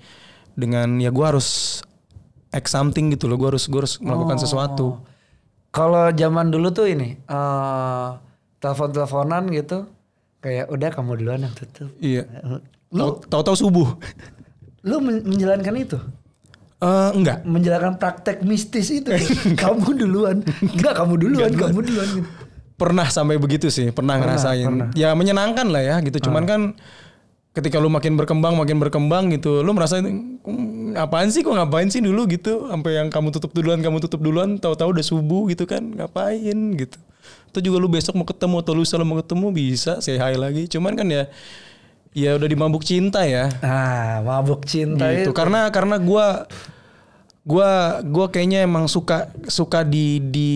dengan 0.53 0.99
ya 0.99 1.07
gue 1.09 1.25
harus 1.25 1.79
act 2.49 2.67
something 2.67 3.09
gitu 3.09 3.27
loh 3.27 3.35
gue 3.35 3.49
harus 3.49 3.65
gue 3.65 3.79
harus 3.79 3.95
melakukan 3.97 4.37
sesuatu. 4.37 4.87
Kalau 5.69 6.07
zaman 6.09 6.47
dulu 6.47 6.71
tuh 6.71 6.87
ini 6.87 7.15
eh 7.17 8.07
telepon 8.57 8.89
teleponan 8.89 9.43
gitu 9.49 9.87
kayak 10.39 10.67
udah 10.67 10.89
kamu 10.89 11.11
duluan 11.17 11.39
yang 11.41 11.53
tutup. 11.53 11.91
Iya. 11.97 12.23
Tahu- 12.89 13.19
tahu-tahu 13.27 13.55
subuh. 13.57 13.87
Lu 14.83 14.99
men- 14.99 15.23
menjalankan 15.23 15.75
itu? 15.75 15.97
Eh 16.77 17.09
enggak. 17.11 17.43
Menjalankan 17.43 17.97
praktek 17.97 18.43
mistis 18.43 18.87
itu? 18.89 19.09
Kamu 19.61 19.95
duluan. 19.95 20.43
Enggak 20.61 20.93
kamu 20.95 21.13
duluan 21.17 21.51
kamu 21.51 21.79
duluan 21.81 22.07
gitu. 22.13 22.29
Pernah 22.75 23.07
sampai 23.07 23.39
begitu 23.39 23.71
sih 23.71 23.91
pernah, 23.95 24.19
ngerasain. 24.19 24.67
pernah. 24.67 24.87
ya 24.95 25.15
menyenangkan 25.15 25.67
lah 25.71 25.83
ya 25.83 25.95
gitu. 26.03 26.27
Cuman 26.27 26.43
kan 26.43 26.61
ketika 27.55 27.79
lu 27.79 27.87
makin 27.87 28.19
berkembang 28.19 28.59
makin 28.59 28.83
berkembang 28.83 29.31
gitu 29.31 29.63
lu 29.63 29.71
merasa 29.71 30.03
"Hmm, 30.03 30.91
apaan 30.99 31.31
sih 31.31 31.39
kok 31.39 31.55
ngapain 31.55 31.87
sih 31.87 32.03
dulu? 32.03 32.27
gitu. 32.27 32.67
Sampai 32.67 32.99
yang 32.99 33.07
kamu 33.07 33.31
tutup 33.31 33.55
duluan 33.55 33.79
kamu 33.79 34.03
tutup 34.03 34.19
duluan 34.19 34.59
tahu-tahu 34.59 34.91
udah 34.91 35.05
subuh 35.07 35.47
gitu 35.47 35.63
kan 35.63 35.81
ngapain 35.95 36.57
gitu. 36.75 36.99
Atau 37.49 37.63
juga 37.63 37.79
lu 37.79 37.87
besok 37.87 38.19
mau 38.19 38.27
ketemu 38.27 38.59
atau 38.59 38.73
lusa 38.75 38.99
lu 38.99 39.07
mau 39.07 39.17
ketemu 39.23 39.47
bisa 39.55 40.03
say 40.03 40.19
hi 40.19 40.35
lagi. 40.35 40.67
Cuman 40.67 40.99
kan 40.99 41.07
ya 41.07 41.31
ya 42.11 42.35
udah 42.35 42.47
dimabuk 42.47 42.83
cinta 42.83 43.23
ya. 43.23 43.47
Ah, 43.63 44.19
mabuk 44.23 44.67
cinta 44.67 45.11
gitu. 45.15 45.31
itu. 45.31 45.31
karena 45.31 45.71
karena 45.71 45.95
gua 45.95 46.47
gua 47.47 47.99
gua 48.03 48.27
kayaknya 48.27 48.67
emang 48.67 48.91
suka 48.91 49.31
suka 49.47 49.87
di 49.87 50.19
di 50.19 50.51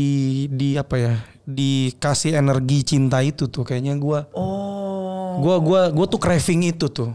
di 0.51 0.75
apa 0.75 0.95
ya 0.99 1.13
dikasih 1.49 2.35
energi 2.35 2.85
cinta 2.85 3.19
itu 3.19 3.45
tuh 3.45 3.63
kayaknya 3.63 3.97
gua 3.97 4.29
Oh. 4.31 5.41
gua 5.41 5.57
gua 5.57 5.81
gua 5.89 6.05
tuh 6.05 6.17
craving 6.17 6.69
itu 6.69 6.88
tuh 6.88 7.09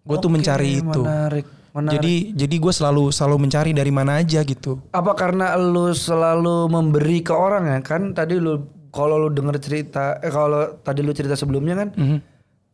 gua 0.00 0.16
tuh 0.16 0.30
mencari 0.30 0.78
itu 0.78 1.02
Menarik. 1.02 1.46
Menarik. 1.72 1.92
jadi 1.92 2.14
jadi 2.32 2.56
gue 2.56 2.72
selalu 2.72 3.04
selalu 3.10 3.36
mencari 3.38 3.70
dari 3.70 3.90
mana 3.90 4.16
aja 4.16 4.40
gitu 4.40 4.80
apa 4.90 5.12
karena 5.12 5.52
lu 5.56 5.92
selalu 5.92 6.66
memberi 6.66 7.20
ke 7.20 7.30
orang 7.30 7.68
ya 7.68 7.78
kan 7.82 8.10
tadi 8.10 8.38
lu 8.38 8.64
kalau 8.88 9.18
lu 9.18 9.28
denger 9.28 9.60
cerita 9.60 10.16
eh 10.16 10.30
kalau 10.30 10.78
tadi 10.78 11.04
lu 11.04 11.12
cerita 11.12 11.36
sebelumnya 11.36 11.76
kan 11.76 11.88
Mhm. 11.92 12.18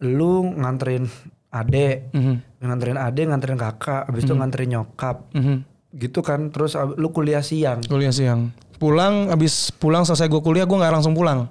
lu 0.07 0.55
nganterin 0.55 1.11
ade 1.50 2.07
Mhm. 2.11 2.35
nganterin 2.61 2.94
ade 2.96 3.22
nganterin 3.24 3.59
kakak 3.59 4.07
habis 4.07 4.22
itu 4.22 4.33
nganterin 4.33 4.70
nyokap 4.70 5.26
Mhm. 5.35 5.57
gitu 5.92 6.22
kan 6.22 6.48
terus 6.48 6.72
lu 6.94 7.11
kuliah 7.11 7.42
siang 7.42 7.83
kuliah 7.83 8.14
siang 8.14 8.55
pulang 8.83 9.31
abis 9.31 9.71
pulang 9.71 10.03
selesai 10.03 10.27
gue 10.27 10.42
kuliah 10.42 10.66
gue 10.66 10.75
nggak 10.75 10.99
langsung 10.99 11.14
pulang. 11.14 11.47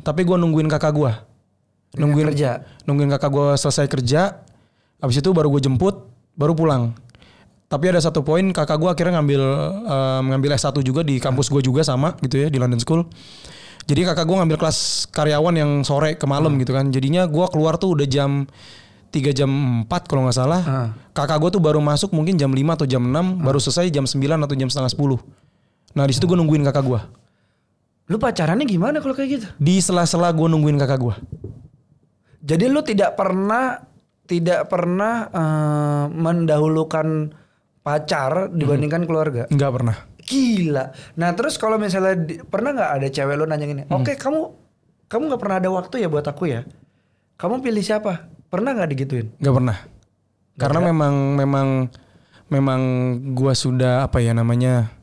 Tapi 0.00 0.24
gue 0.24 0.36
nungguin 0.40 0.72
kakak 0.72 0.96
gue 0.96 1.12
nungguin 1.92 2.32
kerja? 2.32 2.64
nungguin 2.88 3.12
kakak 3.12 3.28
gue 3.28 3.48
selesai 3.60 3.84
kerja 3.84 4.40
habis 4.96 5.20
itu 5.20 5.28
baru 5.36 5.52
gue 5.52 5.60
jemput 5.60 6.08
baru 6.32 6.56
pulang. 6.56 6.96
Tapi 7.68 7.88
ada 7.88 8.00
satu 8.00 8.24
poin 8.24 8.44
kakak 8.52 8.80
gue 8.80 8.88
akhirnya 8.88 9.20
ngambil 9.20 9.42
em, 9.84 10.24
ngambil 10.32 10.50
S1 10.56 10.76
juga 10.80 11.04
di 11.04 11.20
kampus 11.20 11.52
gue 11.52 11.60
juga 11.60 11.84
sama 11.84 12.16
gitu 12.24 12.40
ya 12.40 12.48
di 12.48 12.56
London 12.56 12.80
School. 12.80 13.04
Jadi 13.84 14.08
kakak 14.08 14.24
gue 14.24 14.36
ngambil 14.40 14.56
kelas 14.56 15.08
karyawan 15.12 15.54
yang 15.56 15.70
sore 15.84 16.16
ke 16.16 16.24
malam 16.24 16.56
gitu 16.56 16.72
kan. 16.72 16.88
Jadinya 16.88 17.28
gue 17.28 17.46
keluar 17.52 17.76
tuh 17.76 17.96
udah 17.96 18.08
jam 18.08 18.48
3 19.12 19.36
jam 19.36 19.50
4 19.84 20.08
kalau 20.08 20.24
nggak 20.24 20.36
salah. 20.36 20.60
Ah. 20.64 20.88
kakak 21.12 21.36
gue 21.44 21.60
tuh 21.60 21.62
baru 21.64 21.84
masuk 21.84 22.16
mungkin 22.16 22.40
jam 22.40 22.48
5 22.48 22.56
atau 22.76 22.86
jam 22.88 23.04
6 23.04 23.44
baru 23.44 23.60
selesai 23.60 23.92
jam 23.92 24.08
9 24.08 24.16
atau 24.48 24.56
jam 24.56 24.68
setengah 24.72 24.92
10 24.96 25.41
nah 25.92 26.04
di 26.08 26.12
situ 26.16 26.24
gue 26.24 26.38
nungguin 26.38 26.64
kakak 26.64 26.84
gue 26.84 27.00
lu 28.10 28.16
pacarannya 28.18 28.66
gimana 28.66 28.98
kalau 28.98 29.14
kayak 29.14 29.30
gitu? 29.40 29.46
Di 29.56 29.78
sela-sela 29.78 30.28
gue 30.34 30.46
nungguin 30.50 30.76
kakak 30.76 31.00
gue 31.00 31.14
jadi 32.42 32.66
lu 32.66 32.82
tidak 32.82 33.14
pernah 33.14 33.78
tidak 34.26 34.66
pernah 34.66 35.28
eh, 35.30 36.04
mendahulukan 36.10 37.30
pacar 37.82 38.50
dibandingkan 38.54 39.04
keluarga? 39.04 39.46
Nggak 39.50 39.72
pernah. 39.74 39.96
Gila. 40.22 40.84
Nah 41.18 41.30
terus 41.34 41.58
kalau 41.58 41.76
misalnya 41.76 42.14
di- 42.14 42.38
pernah 42.42 42.70
nggak 42.74 42.90
ada 42.98 43.08
cewek 43.10 43.34
lo 43.34 43.44
nanya 43.44 43.66
gini, 43.66 43.82
oke 43.90 44.14
kamu 44.14 44.40
kamu 45.10 45.22
nggak 45.28 45.42
pernah 45.42 45.56
ada 45.58 45.70
waktu 45.70 45.94
ya 46.02 46.08
buat 46.08 46.26
aku 46.26 46.46
ya? 46.46 46.62
Kamu 47.36 47.58
pilih 47.58 47.82
siapa? 47.82 48.30
Pernah 48.46 48.70
nggak 48.78 48.90
digituin? 48.94 49.26
nggak 49.42 49.54
pernah. 49.54 49.76
Karena 50.54 50.78
memang 50.84 51.14
memang 51.34 51.68
memang 52.46 52.80
gua 53.34 53.52
sudah 53.56 54.06
apa 54.06 54.22
ya 54.22 54.30
namanya 54.30 54.94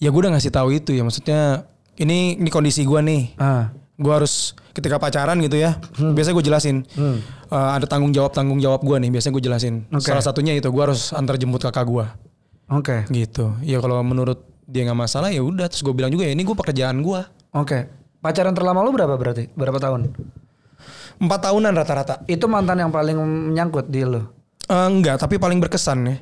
ya 0.00 0.08
gue 0.08 0.16
udah 0.18 0.32
ngasih 0.32 0.50
tahu 0.50 0.68
itu 0.72 0.90
ya 0.90 1.04
maksudnya 1.04 1.68
ini 1.94 2.34
ini 2.34 2.48
kondisi 2.48 2.82
gua 2.82 2.98
nih 3.00 3.36
Ah, 3.36 3.68
gua 3.94 4.16
harus 4.16 4.56
ketika 4.72 4.96
pacaran 4.96 5.36
gitu 5.38 5.54
ya 5.54 5.76
biasanya 5.94 6.34
gue 6.34 6.46
jelasin 6.46 6.76
Hmm. 6.96 7.20
Eh, 7.46 7.70
ada 7.76 7.84
tanggung 7.84 8.10
jawab 8.10 8.30
tanggung 8.30 8.58
jawab 8.58 8.80
gua 8.80 8.96
nih 8.96 9.10
biasanya 9.10 9.36
gue 9.36 9.44
jelasin 9.44 9.74
Oke. 9.88 10.06
salah 10.06 10.22
satunya 10.22 10.54
itu 10.54 10.66
gua 10.68 10.88
harus 10.88 11.12
antar 11.12 11.36
jemput 11.36 11.60
kakak 11.60 11.84
gua 11.84 12.16
oke, 12.66 13.04
gitu 13.10 13.52
ya 13.60 13.76
kalau 13.78 14.00
menurut 14.00 14.40
dia 14.64 14.86
nggak 14.86 14.96
masalah 14.96 15.28
ya 15.28 15.42
udah 15.42 15.66
terus 15.66 15.82
gue 15.82 15.90
bilang 15.90 16.08
juga 16.08 16.24
ya 16.24 16.32
ini 16.32 16.40
gue 16.40 16.54
pekerjaan 16.54 16.98
gua 17.00 17.28
oke. 17.52 18.00
Pacaran 18.20 18.52
terlama 18.52 18.80
lu 18.80 18.92
berapa 18.92 19.16
berarti? 19.16 19.48
Berapa 19.50 19.80
tahun? 19.80 20.12
empat 21.18 21.40
tahunan 21.42 21.72
rata-rata 21.72 22.14
Itu 22.24 22.48
mantan 22.48 22.76
yang 22.78 22.88
paling 22.88 23.16
menyangkut 23.16 23.88
di 23.88 24.04
lo. 24.04 24.28
Eh, 24.62 24.86
enggak 24.86 25.16
tapi 25.18 25.36
paling 25.36 25.56
berkesan 25.58 25.98
ya 26.04 26.16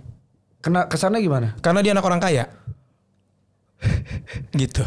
Kena 0.58 0.86
kesannya 0.86 1.18
gimana? 1.18 1.54
karena 1.58 1.82
dia 1.82 1.92
anak 1.92 2.02
orang 2.02 2.18
kaya 2.18 2.50
gitu 4.60 4.82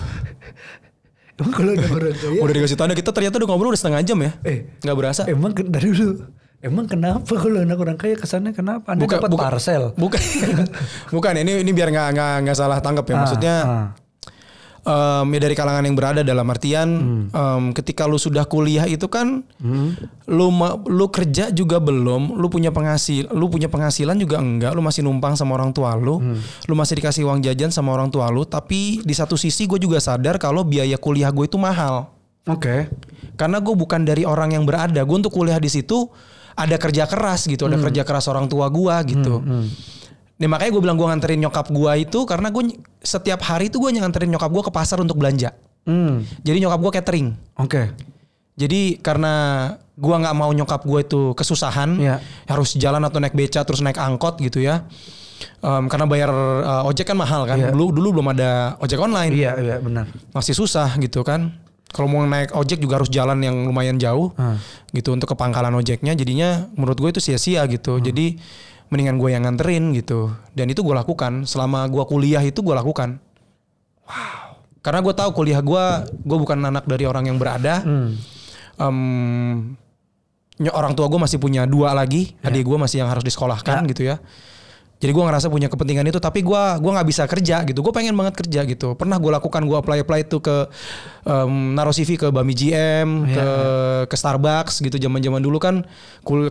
Emang 1.41 1.54
kalau 1.58 1.71
ada 1.73 1.88
orang 1.89 2.13
kaya? 2.21 2.38
Udah 2.38 2.54
dikasih 2.54 2.77
tanda 2.77 2.93
kita 2.93 3.10
ternyata 3.10 3.41
udah 3.41 3.49
ngobrol 3.49 3.73
udah 3.73 3.82
setengah 3.82 4.06
jam 4.06 4.17
ya. 4.21 4.32
Eh, 4.45 4.77
Nggak 4.77 4.93
berasa. 4.93 5.21
emang 5.25 5.49
dari 5.58 5.89
dulu. 5.89 6.21
Emang 6.62 6.86
kenapa 6.86 7.34
kalau 7.34 7.58
anak 7.58 7.82
orang 7.82 7.97
kaya 7.97 8.13
kesannya 8.13 8.54
kenapa? 8.54 8.93
Anda 8.93 9.10
dapat 9.10 9.34
parcel. 9.34 9.97
Bukan. 9.97 10.21
bukan. 11.17 11.34
Ini 11.41 11.65
ini 11.65 11.71
biar 11.73 11.89
nggak 11.89 12.08
nggak 12.13 12.34
nggak 12.45 12.54
salah 12.56 12.77
tangkap 12.77 13.10
ya. 13.10 13.15
Maksudnya 13.17 13.56
Ah, 13.65 13.86
em, 14.82 15.26
ya 15.30 15.39
dari 15.39 15.54
kalangan 15.54 15.86
yang 15.86 15.94
berada 15.94 16.22
dalam 16.22 16.46
artian 16.46 16.89
em, 17.30 17.63
ketika 17.72 18.10
lu 18.10 18.15
sudah 18.15 18.46
kuliah 18.46 18.86
itu 18.86 19.06
kan 19.06 19.46
lu 20.26 20.48
ma- 20.50 20.80
lu 20.88 21.06
kerja 21.08 21.50
juga 21.50 21.78
belum, 21.78 22.34
lu 22.36 22.48
punya 22.48 22.72
penghasil, 22.72 23.30
lu 23.32 23.46
punya 23.48 23.67
penghasilan 23.67 24.17
juga 24.17 24.39
enggak, 24.39 24.72
lu 24.74 24.82
masih 24.82 25.04
numpang 25.04 25.36
sama 25.36 25.54
orang 25.54 25.70
tua 25.70 25.94
lu, 25.94 26.20
lu 26.65 26.74
masih 26.74 26.98
dikasih 26.98 27.28
uang 27.28 27.44
jajan 27.44 27.70
sama 27.70 27.94
orang 27.94 28.10
tua 28.10 28.32
lu, 28.32 28.41
tapi 28.41 29.04
di 29.04 29.13
satu 29.13 29.36
sisi 29.36 29.70
gue 29.70 29.78
juga 29.78 30.00
sadar 30.00 30.41
kalau 30.41 30.63
biaya 30.63 30.98
kuliah 30.98 31.30
gue 31.30 31.46
itu 31.46 31.60
mahal. 31.60 32.10
Oke. 32.50 32.89
Karena 33.38 33.62
gue 33.62 33.74
bukan 33.74 34.02
dari 34.02 34.26
orang 34.26 34.54
yang 34.54 34.65
berada. 34.65 35.02
Gue 35.06 35.17
untuk 35.17 35.30
kuliah 35.30 35.62
di 35.62 35.70
situ 35.70 36.10
ada 36.52 36.74
kerja 36.76 37.06
keras 37.06 37.46
gitu, 37.46 37.70
ada 37.70 37.78
kerja 37.78 38.02
keras 38.02 38.26
orang 38.26 38.50
tua 38.50 38.65
gue 38.67 38.96
gitu. 39.13 39.46
Nah 40.41 40.49
makanya 40.49 40.71
gue 40.73 40.82
bilang 40.82 40.97
gue 40.97 41.06
nganterin 41.06 41.39
nyokap 41.39 41.69
gue 41.69 41.91
itu 42.01 42.19
karena 42.25 42.49
gue 42.49 42.63
setiap 42.97 43.39
hari 43.41 43.69
itu 43.69 43.77
gue 43.77 43.93
nganterin 43.93 44.25
nyokap 44.27 44.49
gue 44.49 44.63
ke 44.65 44.71
pasar 44.71 44.97
untuk 44.97 45.15
belanja. 45.15 45.54
Hmm. 45.86 46.25
Jadi 46.41 46.58
nyokap 46.60 46.80
gue 46.82 46.91
catering. 46.97 47.27
Oke. 47.56 47.93
Jadi 48.58 48.97
karena 48.99 49.34
gue 49.93 50.15
nggak 50.17 50.34
mau 50.34 50.49
nyokap 50.49 50.82
gue 50.82 50.99
itu 51.01 51.21
kesusahan, 51.34 51.93
Iya. 51.95 52.15
harus 52.45 52.73
jalan 52.73 53.01
atau 53.01 53.21
naik 53.21 53.34
beca 53.34 53.62
terus 53.62 53.80
naik 53.80 53.95
angkot 53.95 54.38
gitu 54.38 54.60
ya. 54.60 54.86
Em, 55.58 55.86
karena 55.86 56.06
bayar 56.06 56.30
eh, 56.62 56.89
ojek 56.89 57.06
kan 57.06 57.17
mahal 57.17 57.45
kan. 57.45 57.58
Iya. 57.58 57.69
Dulu 57.69 57.93
dulu 57.93 58.08
belum 58.17 58.27
ada 58.34 58.77
ojek 58.77 58.97
online 58.97 59.34
Iya, 59.34 59.51
iya 59.58 59.75
benar. 59.77 60.06
masih 60.34 60.54
susah 60.54 60.93
gitu 60.97 61.21
kan. 61.21 61.54
Kalau 61.91 62.08
mau 62.08 62.23
naik 62.23 62.56
ojek 62.56 62.80
juga 62.80 62.97
harus 62.97 63.10
jalan 63.10 63.41
yang 63.41 63.67
lumayan 63.67 63.97
jauh 63.97 64.32
Ah. 64.38 64.56
gitu 64.89 65.12
untuk 65.12 65.27
ke 65.27 65.36
pangkalan 65.36 65.73
ojeknya. 65.75 66.13
Jadinya 66.13 66.65
menurut 66.73 66.97
gue 66.97 67.10
itu 67.12 67.21
sia-sia 67.21 67.65
gitu. 67.67 67.97
Jadi 67.97 68.38
mendingan 68.91 69.15
gue 69.17 69.30
yang 69.32 69.47
nganterin 69.47 69.95
gitu. 69.95 70.36
Dan 70.51 70.67
itu 70.69 70.84
gue 70.84 70.91
lakukan 70.91 71.47
selama 71.47 71.88
gue 71.88 72.04
kuliah 72.06 72.43
itu 72.43 72.60
gue 72.60 72.75
lakukan. 72.75 73.17
Wow. 74.04 74.60
Karena 74.84 74.99
gue 74.99 75.13
tahu 75.15 75.30
kuliah 75.32 75.63
gue, 75.63 75.84
gue 76.12 76.38
bukan 76.38 76.60
anak 76.67 76.84
dari 76.86 77.08
orang 77.08 77.32
yang 77.32 77.39
berada. 77.39 77.82
Hmm. 77.82 78.19
Ny- 80.62 80.75
orang 80.75 80.93
tua 80.93 81.08
gue 81.10 81.17
masih 81.17 81.39
punya 81.41 81.65
dua 81.65 81.95
lagi, 81.95 82.36
adik 82.45 82.67
gue 82.67 82.77
masih 82.77 83.01
yang 83.01 83.10
harus 83.10 83.25
disekolahkan 83.25 83.82
gitu 83.89 84.06
ya. 84.12 84.21
Jadi 85.02 85.12
gue 85.12 85.24
ngerasa 85.26 85.50
punya 85.50 85.66
kepentingan 85.66 86.06
itu, 86.06 86.22
tapi 86.22 86.46
gue 86.46 86.62
gua 86.78 86.92
nggak 86.94 87.10
bisa 87.10 87.26
kerja 87.26 87.66
gitu. 87.66 87.82
Gue 87.82 87.90
pengen 87.90 88.14
banget 88.14 88.38
kerja 88.38 88.62
gitu. 88.64 88.94
Pernah 88.94 89.18
gue 89.18 89.34
lakukan, 89.34 89.66
gue 89.66 89.74
apply 89.74 90.06
apply 90.06 90.30
itu 90.30 90.38
ke 90.38 90.70
em, 91.26 91.74
naruh 91.74 91.90
CV 91.90 92.22
ke 92.22 92.28
Bami 92.30 92.54
GM, 92.54 93.26
ke 93.26 93.48
ke 94.06 94.16
Starbucks 94.16 94.78
gitu. 94.78 95.02
Zaman 95.02 95.18
zaman 95.18 95.42
dulu 95.42 95.58
kan, 95.58 95.82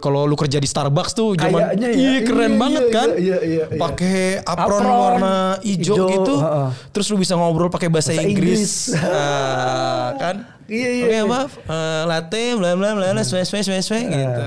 kalau 0.02 0.26
lu 0.26 0.34
kerja 0.34 0.58
di 0.58 0.66
Starbucks 0.66 1.14
tuh 1.14 1.38
zaman, 1.38 1.78
Kayaknya 1.78 1.88
ya. 1.88 1.94
iya 1.94 2.20
keren 2.26 2.50
Iya, 2.50 2.58
banget 2.58 2.82
iya, 2.82 2.90
kan. 2.90 3.08
iya, 3.14 3.38
iya, 3.38 3.64
iya. 3.70 3.78
Pakai 3.78 4.18
apron, 4.42 4.82
Apron, 4.82 4.98
warna 4.98 5.34
hijau, 5.62 5.94
hijau, 5.94 6.08
gitu. 6.10 6.34
heeh. 6.42 6.68
Terus 6.90 7.06
lu 7.06 7.16
bisa 7.16 7.38
ngobrol 7.38 7.70
pakai 7.70 7.86
bahasa, 7.86 8.10
Bahasa 8.10 8.26
Inggris, 8.26 8.90
Inggris. 8.90 8.98
Ah, 9.14 10.10
kan? 10.18 10.36
Iya, 10.66 10.88
iya, 10.90 11.04
Oke 11.06 11.14
iya. 11.14 11.22
maaf, 11.22 11.52
eh, 11.54 12.02
latte, 12.02 12.44
bla 12.58 12.74
bla 12.74 12.98
bla, 12.98 13.14
bla, 13.14 13.22
smash 13.22 13.46
smash 13.46 13.70
smash 13.70 13.90
gitu. 13.90 14.42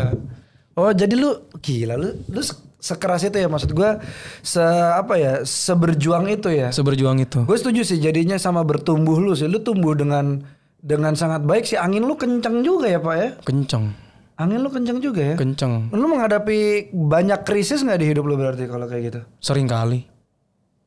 Oh 0.74 0.90
jadi 0.90 1.14
lu 1.14 1.30
gila 1.62 1.96
lu 1.96 2.20
lu 2.28 2.42
sekeras 2.84 3.24
itu 3.24 3.40
ya 3.40 3.48
maksud 3.48 3.72
gua 3.72 4.04
se 4.44 4.60
apa 4.92 5.16
ya 5.16 5.34
seberjuang 5.42 6.28
itu 6.28 6.52
ya. 6.52 6.68
Seberjuang 6.68 7.24
itu. 7.24 7.48
Gue 7.48 7.56
setuju 7.56 7.88
sih 7.88 7.96
jadinya 7.98 8.36
sama 8.36 8.60
bertumbuh 8.62 9.16
lu 9.16 9.32
sih. 9.32 9.48
Lu 9.48 9.64
tumbuh 9.64 9.96
dengan 9.96 10.44
dengan 10.84 11.16
sangat 11.16 11.48
baik 11.48 11.64
sih. 11.64 11.80
Angin 11.80 12.04
lu 12.04 12.20
kencang 12.20 12.60
juga 12.60 12.92
ya 12.92 13.00
pak 13.00 13.16
ya. 13.16 13.30
Kenceng, 13.40 13.96
Angin 14.36 14.60
lu 14.60 14.68
kencang 14.68 15.00
juga 15.00 15.22
ya. 15.24 15.36
kenceng. 15.40 15.88
Lu 15.96 16.06
menghadapi 16.06 16.92
banyak 16.92 17.48
krisis 17.48 17.80
nggak 17.80 18.04
di 18.04 18.08
hidup 18.12 18.28
lu 18.28 18.36
berarti 18.36 18.68
kalau 18.68 18.84
kayak 18.84 19.04
gitu? 19.08 19.20
Sering 19.40 19.66
kali, 19.66 20.04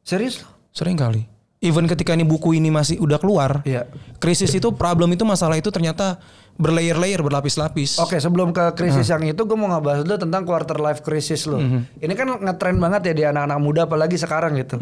Serius 0.05 0.45
lu? 0.45 0.49
sering 0.71 1.01
kali. 1.01 1.25
Even 1.65 1.89
ketika 1.89 2.13
ini 2.13 2.21
buku 2.23 2.53
ini 2.53 2.69
masih 2.69 3.01
udah 3.01 3.17
keluar, 3.17 3.65
Iya. 3.65 3.89
krisis 4.21 4.53
itu, 4.53 4.77
problem 4.77 5.09
itu, 5.11 5.25
masalah 5.25 5.57
itu 5.57 5.73
ternyata 5.73 6.21
berlayer-layer, 6.57 7.21
berlapis-lapis. 7.21 8.01
Oke 8.01 8.17
sebelum 8.17 8.53
ke 8.53 8.73
krisis 8.77 9.09
yang 9.13 9.25
itu 9.25 9.45
gue 9.45 9.57
mau 9.57 9.69
ngebahas 9.69 10.05
dulu 10.05 10.17
tentang 10.17 10.43
quarter 10.49 10.77
life 10.81 11.05
crisis 11.05 11.45
lu. 11.45 11.61
Ini 12.01 12.13
kan 12.17 12.41
ngetrend 12.41 12.81
banget 12.81 13.13
ya 13.13 13.15
di 13.15 13.25
anak-anak 13.29 13.59
muda 13.61 13.81
apalagi 13.85 14.17
sekarang 14.17 14.57
gitu. 14.61 14.81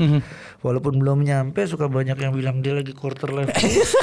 Walaupun 0.63 0.97
belum 0.99 1.27
nyampe 1.27 1.67
suka 1.67 1.91
banyak 1.91 2.17
yang 2.17 2.33
bilang 2.33 2.63
dia 2.63 2.79
lagi 2.79 2.95
quarter 2.95 3.31
life 3.35 3.53
crisis. 3.53 3.93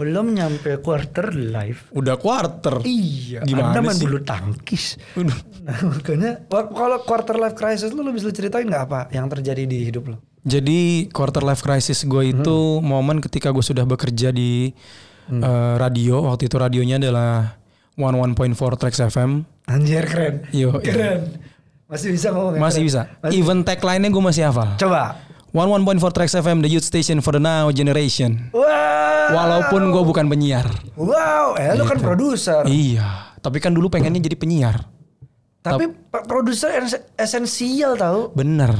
Belum 0.00 0.32
nyampe 0.32 0.80
quarter 0.80 1.28
life. 1.34 1.92
Udah 1.92 2.16
quarter. 2.16 2.80
Iya. 2.88 3.44
Gimana 3.44 3.76
Anda 3.76 3.80
main 3.84 3.98
sih? 4.00 4.08
bulu 4.08 4.24
tangkis. 4.24 4.96
Nah, 5.20 5.36
makanya 5.84 6.40
kalau 6.48 7.04
quarter 7.04 7.36
life 7.36 7.52
crisis 7.52 7.92
lu, 7.92 8.00
lu 8.00 8.16
bisa 8.16 8.32
ceritain 8.32 8.64
nggak 8.64 8.84
apa 8.88 9.00
yang 9.12 9.28
terjadi 9.28 9.68
di 9.68 9.92
hidup 9.92 10.08
lu? 10.08 10.16
Jadi 10.40 11.12
quarter 11.12 11.44
life 11.44 11.60
crisis 11.60 12.08
gue 12.08 12.32
itu 12.32 12.58
momen 12.80 13.20
ketika 13.20 13.52
gue 13.52 13.60
sudah 13.60 13.84
bekerja 13.84 14.32
di 14.32 14.72
eh, 15.32 15.74
radio. 15.76 16.26
Waktu 16.26 16.46
itu 16.46 16.56
radionya 16.56 16.98
adalah 16.98 17.54
11.4 17.94 18.34
Tracks 18.76 19.00
FM. 19.04 19.46
Anjir 19.64 20.02
keren. 20.04 20.42
Yo, 20.50 20.74
Keren. 20.76 21.38
Masih 21.86 22.10
bisa 22.10 22.30
ngomong 22.30 22.54
ya? 22.54 22.60
Masih 22.60 22.82
Keren. 22.82 23.06
bisa. 23.06 23.30
Even 23.30 23.62
tagline-nya 23.62 24.08
gue 24.08 24.22
masih 24.24 24.42
hafal. 24.44 24.74
Coba. 24.76 25.18
11.4 25.50 25.82
Tracks 26.12 26.34
FM, 26.36 26.60
the 26.60 26.70
youth 26.70 26.82
station 26.82 27.18
for 27.18 27.32
the 27.32 27.42
now 27.42 27.66
generation. 27.68 28.50
Wow. 28.50 28.66
Walaupun 29.30 29.90
gue 29.90 30.02
bukan 30.04 30.26
penyiar. 30.26 30.66
Wow, 30.94 31.54
eh 31.54 31.74
lu 31.74 31.82
kan 31.84 31.98
produser. 31.98 32.62
Iya. 32.64 33.34
Tapi 33.36 33.58
kan 33.58 33.70
dulu 33.70 33.86
pengennya 33.86 34.18
jadi 34.20 34.34
penyiar. 34.34 34.86
Tapi 35.60 35.90
pa- 36.06 36.22
produser 36.22 36.70
es- 36.78 37.02
esensial 37.14 37.94
tahu. 37.94 38.30
Bener. 38.32 38.70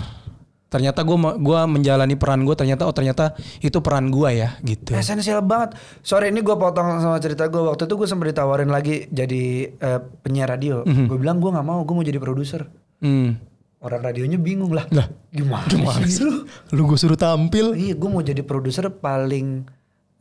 Ternyata 0.70 1.02
gue 1.02 1.18
gua 1.42 1.66
menjalani 1.66 2.14
peran 2.14 2.46
gue 2.46 2.54
ternyata 2.54 2.86
oh 2.86 2.94
ternyata 2.94 3.34
itu 3.58 3.82
peran 3.82 4.06
gue 4.06 4.30
ya 4.38 4.54
gitu. 4.62 4.94
Esensial 4.94 5.42
banget. 5.42 5.74
Sorry 6.06 6.30
ini 6.30 6.46
gue 6.46 6.54
potong 6.54 7.02
sama 7.02 7.18
cerita 7.18 7.50
gue. 7.50 7.58
Waktu 7.58 7.90
itu 7.90 7.94
gue 7.98 8.06
sempat 8.06 8.30
ditawarin 8.30 8.70
lagi 8.70 9.10
jadi 9.10 9.66
eh, 9.66 10.00
penyiar 10.22 10.46
radio. 10.46 10.86
Mhm. 10.86 11.10
Gue 11.10 11.18
bilang 11.18 11.42
gue 11.42 11.50
nggak 11.50 11.66
mau, 11.66 11.82
gue 11.82 11.94
mau 11.98 12.06
jadi 12.06 12.22
produser. 12.22 12.70
Hmm. 13.02 13.34
Orang 13.82 14.04
radionya 14.06 14.38
bingung 14.38 14.70
lah. 14.70 14.86
Lah, 14.94 15.10
Gimana, 15.34 15.66
gimana 15.66 16.06
sih 16.06 16.22
lu? 16.22 16.46
Lu 16.70 16.86
gue 16.86 16.98
suruh 17.00 17.18
tampil. 17.18 17.74
Iya, 17.74 17.98
gue 17.98 18.10
mau 18.12 18.22
jadi 18.22 18.46
produser 18.46 18.94
paling 18.94 19.66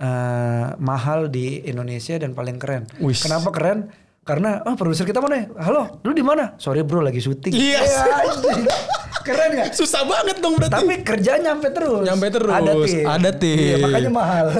eh, 0.02 0.68
mahal 0.82 1.30
di 1.30 1.62
Indonesia 1.62 2.18
dan 2.18 2.34
paling 2.34 2.58
keren. 2.58 2.90
Wis. 2.98 3.22
Kenapa 3.22 3.54
keren? 3.54 3.94
Karena 4.26 4.66
oh 4.66 4.74
produser 4.74 5.06
kita 5.06 5.22
mana? 5.22 5.36
ya? 5.42 5.46
Halo, 5.62 6.02
lu 6.02 6.14
di 6.14 6.26
mana? 6.26 6.58
Sorry 6.58 6.82
bro, 6.82 7.06
lagi 7.06 7.22
syuting. 7.22 7.54
Iya. 7.54 7.82
Ya, 9.30 9.38
keren 9.38 9.50
gak? 9.54 9.68
Susah 9.78 10.02
banget 10.10 10.42
dong 10.42 10.58
berarti. 10.58 10.74
Tapi 10.74 10.94
kerjaan 11.06 11.40
nyampe 11.46 11.68
terus. 11.70 12.02
Nyampe 12.02 12.28
terus. 12.34 12.50
Ada 12.50 12.74
tim. 12.82 13.06
Ada 13.06 13.30
tim. 13.38 13.58
Iya, 13.62 13.78
makanya 13.78 14.12
mahal. 14.12 14.46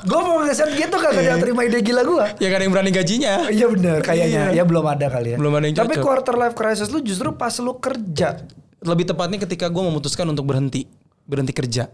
gue 0.00 0.16
mau 0.16 0.40
ngeset 0.40 0.72
gitu 0.80 0.96
kagak 0.96 1.22
dia 1.28 1.36
terima 1.36 1.60
ide 1.60 1.84
gila 1.84 2.00
gue. 2.08 2.24
ya 2.40 2.48
kan 2.48 2.58
yang 2.64 2.72
berani 2.72 2.88
gajinya. 2.88 3.52
Iya 3.52 3.66
bener 3.68 4.00
kayaknya. 4.00 4.56
Ya 4.56 4.64
belum 4.64 4.84
ada 4.88 5.06
kali 5.12 5.36
ya. 5.36 5.36
Belum 5.36 5.52
ada 5.52 5.68
yang 5.68 5.76
Tapi 5.76 6.00
cocok. 6.00 6.04
quarter 6.04 6.34
life 6.40 6.56
crisis 6.56 6.88
lu 6.88 7.04
justru 7.04 7.28
pas 7.36 7.52
lu 7.60 7.76
kerja. 7.76 8.40
Lebih 8.80 9.12
tepatnya 9.12 9.44
ketika 9.44 9.68
gue 9.68 9.82
memutuskan 9.84 10.24
untuk 10.32 10.48
berhenti, 10.48 10.88
berhenti 11.28 11.52
kerja. 11.52 11.92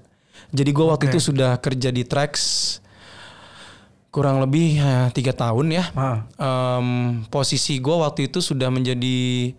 Jadi 0.55 0.71
gue 0.71 0.87
waktu 0.87 1.11
itu 1.11 1.19
sudah 1.19 1.59
kerja 1.59 1.91
di 1.91 2.07
Trax 2.07 2.33
kurang 4.15 4.39
lebih 4.41 4.79
eh, 4.79 5.11
tiga 5.11 5.35
tahun 5.35 5.67
ya. 5.77 5.85
Ah. 5.93 6.25
Em, 6.39 7.21
posisi 7.29 7.77
gue 7.83 7.97
waktu 8.01 8.31
itu 8.31 8.39
sudah 8.39 8.71
menjadi 8.71 9.53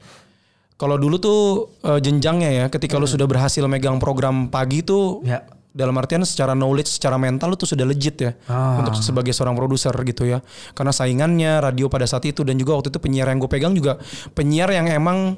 kalau 0.78 0.96
dulu 0.96 1.18
tuh 1.18 1.40
eh, 1.84 2.00
jenjangnya 2.00 2.50
ya, 2.54 2.66
ketika 2.70 2.96
lu 2.96 3.06
sudah 3.06 3.26
berhasil 3.26 3.66
megang 3.66 3.98
program 3.98 4.48
pagi 4.48 4.82
tuh 4.82 5.26
Ya. 5.26 5.42
dalam 5.74 5.94
artian 5.94 6.22
secara 6.22 6.54
knowledge, 6.54 6.90
secara 6.90 7.18
mental 7.18 7.50
lu 7.50 7.58
tuh 7.58 7.70
sudah 7.70 7.86
legit 7.86 8.18
ya 8.18 8.32
Ah. 8.46 8.82
untuk 8.82 8.98
sebagai 8.98 9.30
seorang 9.30 9.54
produser 9.54 9.94
gitu 10.02 10.26
ya. 10.26 10.42
Karena 10.74 10.90
saingannya 10.90 11.62
radio 11.62 11.86
pada 11.86 12.06
saat 12.06 12.26
itu 12.26 12.42
dan 12.42 12.58
juga 12.58 12.74
waktu 12.74 12.90
itu 12.90 12.98
penyiar 12.98 13.30
yang 13.30 13.38
gue 13.38 13.46
pegang 13.48 13.74
juga 13.74 14.02
penyiar 14.34 14.70
yang 14.70 14.86
emang 14.88 15.38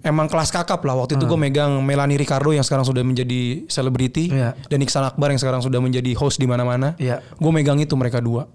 emang 0.00 0.26
kelas 0.26 0.50
kakap 0.50 0.80
lah. 0.82 0.96
Waktu 0.96 1.18
itu 1.18 1.24
gue 1.24 1.36
megang 1.36 1.70
Melanie 1.82 2.16
Ricardo 2.16 2.50
yang 2.50 2.64
sekarang 2.64 2.82
sudah 2.82 3.02
menjadi 3.02 3.62
selebriti 3.66 4.32
Iya. 4.32 4.58
dan 4.66 4.78
Iksan 4.80 5.04
Akbar 5.04 5.30
yang 5.30 5.38
sekarang 5.38 5.60
sudah 5.60 5.78
menjadi 5.78 6.14
host 6.14 6.38
di 6.38 6.50
mana-mana. 6.50 6.94
Iya. 6.96 7.22
Gue 7.36 7.52
megang 7.52 7.78
itu 7.78 7.94
mereka 7.94 8.18
dua. 8.18 8.46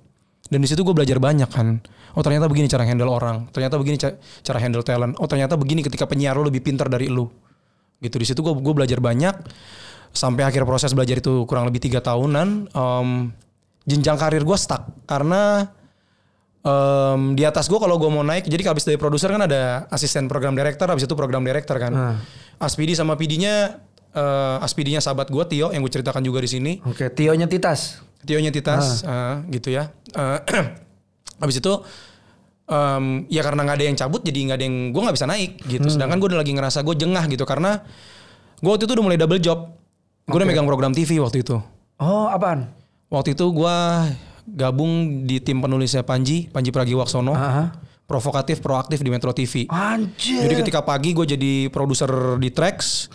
Dan 0.46 0.62
di 0.62 0.70
situ 0.70 0.86
gue 0.86 0.94
belajar 0.94 1.18
banyak 1.18 1.50
kan. 1.50 1.82
Oh 2.14 2.22
ternyata 2.22 2.46
begini 2.46 2.70
cara 2.70 2.86
handle 2.86 3.10
orang. 3.10 3.50
Ternyata 3.50 3.76
begini 3.76 3.98
ca- 3.98 4.14
cara 4.46 4.60
handle 4.62 4.86
talent. 4.86 5.18
Oh 5.18 5.26
ternyata 5.26 5.58
begini 5.58 5.82
ketika 5.82 6.06
penyiar 6.06 6.38
lo 6.38 6.46
lebih 6.46 6.62
pintar 6.62 6.86
dari 6.86 7.10
lu. 7.10 7.26
Gitu 7.98 8.16
di 8.16 8.26
situ 8.26 8.40
gue 8.40 8.54
gue 8.54 8.74
belajar 8.74 9.02
banyak. 9.02 9.36
Sampai 10.16 10.46
akhir 10.46 10.64
proses 10.64 10.94
belajar 10.94 11.20
itu 11.20 11.44
kurang 11.44 11.66
lebih 11.66 11.82
tiga 11.82 12.00
tahunan. 12.00 12.70
Em, 12.72 13.10
jenjang 13.84 14.16
karir 14.16 14.46
gue 14.46 14.56
stuck 14.56 14.86
karena 15.04 15.68
em, 16.62 17.34
di 17.34 17.44
atas 17.44 17.66
gue 17.66 17.80
kalau 17.82 17.98
gue 17.98 18.08
mau 18.08 18.22
naik. 18.22 18.46
Jadi 18.46 18.62
habis 18.64 18.86
dari 18.86 19.02
produser 19.02 19.34
kan 19.34 19.44
ada 19.44 19.90
asisten 19.90 20.30
program 20.30 20.54
director. 20.54 20.86
Habis 20.88 21.10
itu 21.10 21.16
program 21.18 21.42
director 21.42 21.76
kan. 21.76 21.94
Ah. 21.94 22.16
Aspidi 22.62 22.96
sama 22.96 23.20
PD-nya 23.20 23.82
eh, 24.16 24.58
Aspidi-nya 24.64 25.04
sahabat 25.04 25.28
gue 25.28 25.44
Tio 25.50 25.74
yang 25.74 25.84
gue 25.84 25.92
ceritakan 25.92 26.24
juga 26.24 26.40
di 26.40 26.48
sini. 26.48 26.72
Oke, 26.88 27.12
Tionya 27.12 27.50
Titas. 27.52 28.00
Tionya 28.26 28.52
Titas 28.52 29.06
eh, 29.06 29.36
gitu 29.54 29.70
ya. 29.72 29.94
Eh, 30.12 30.40
habis 31.42 31.62
itu 31.62 31.74
em, 32.66 33.30
ya 33.30 33.42
karena 33.46 33.62
nggak 33.64 33.78
ada 33.78 33.86
yang 33.86 33.98
cabut 33.98 34.22
jadi 34.26 34.40
nggak 34.50 34.58
ada 34.58 34.66
yang 34.66 34.78
gue 34.92 35.02
nggak 35.06 35.16
bisa 35.16 35.28
naik 35.30 35.52
gitu. 35.70 35.88
Sedangkan 35.88 36.18
gue 36.18 36.28
udah 36.34 36.40
lagi 36.42 36.52
ngerasa 36.58 36.82
gue 36.82 36.96
jengah 36.98 37.26
gitu 37.30 37.46
karena 37.46 37.86
gue 38.60 38.70
waktu 38.70 38.90
itu 38.90 38.94
udah 38.98 39.06
mulai 39.06 39.20
double 39.20 39.42
job. 39.42 39.60
Gue 40.26 40.38
udah 40.42 40.48
megang 40.50 40.66
program 40.66 40.92
TV 40.92 41.22
waktu 41.22 41.46
itu. 41.46 41.62
Oh, 42.02 42.28
apaan? 42.28 42.74
Waktu 43.14 43.38
itu 43.38 43.46
gue 43.54 43.78
gabung 44.58 45.26
di 45.26 45.38
tim 45.42 45.62
penulisnya 45.62 46.02
Panji, 46.02 46.50
Panji 46.50 46.74
Pragiwaksono. 46.74 47.34
Ah. 47.34 47.72
Provokatif, 48.06 48.62
proaktif 48.62 49.02
di 49.02 49.10
Metro 49.10 49.34
TV. 49.34 49.66
Anjir. 49.66 50.46
Jadi 50.46 50.54
ketika 50.62 50.86
pagi 50.86 51.18
gue 51.18 51.26
jadi 51.26 51.74
produser 51.74 52.38
di 52.38 52.54
Trax, 52.54 53.10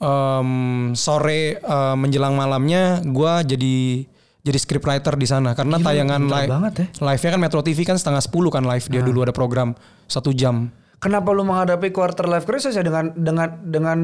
em, 0.00 0.92
sore 0.92 1.58
eh, 1.58 1.96
menjelang 1.96 2.36
malamnya 2.36 3.00
gue 3.04 3.32
jadi 3.56 3.76
jadi 4.48 4.56
scriptwriter 4.58 5.14
di 5.14 5.24
sana. 5.24 5.52
Karena 5.52 5.76
tayangan 5.78 6.20
pintar 6.20 6.40
live 6.40 6.50
banget 6.50 6.72
ya. 6.74 6.86
live-nya 7.04 7.30
kan 7.30 7.40
Metro 7.40 7.60
TV 7.60 7.78
kan 7.84 7.96
setengah 7.96 8.20
10 8.20 8.32
kan 8.48 8.64
live 8.64 8.86
dia 8.88 9.02
dulu 9.02 9.18
ada 9.20 9.30
program 9.30 9.76
satu 10.04 10.32
jam. 10.32 10.72
Kenapa 10.98 11.30
lu 11.30 11.44
menghadapi 11.44 11.92
quarter 11.92 12.26
life 12.26 12.42
crisis 12.42 12.72
ya 12.72 12.82
dengan 12.82 13.12
dengan 13.12 13.48
dengan 13.62 13.98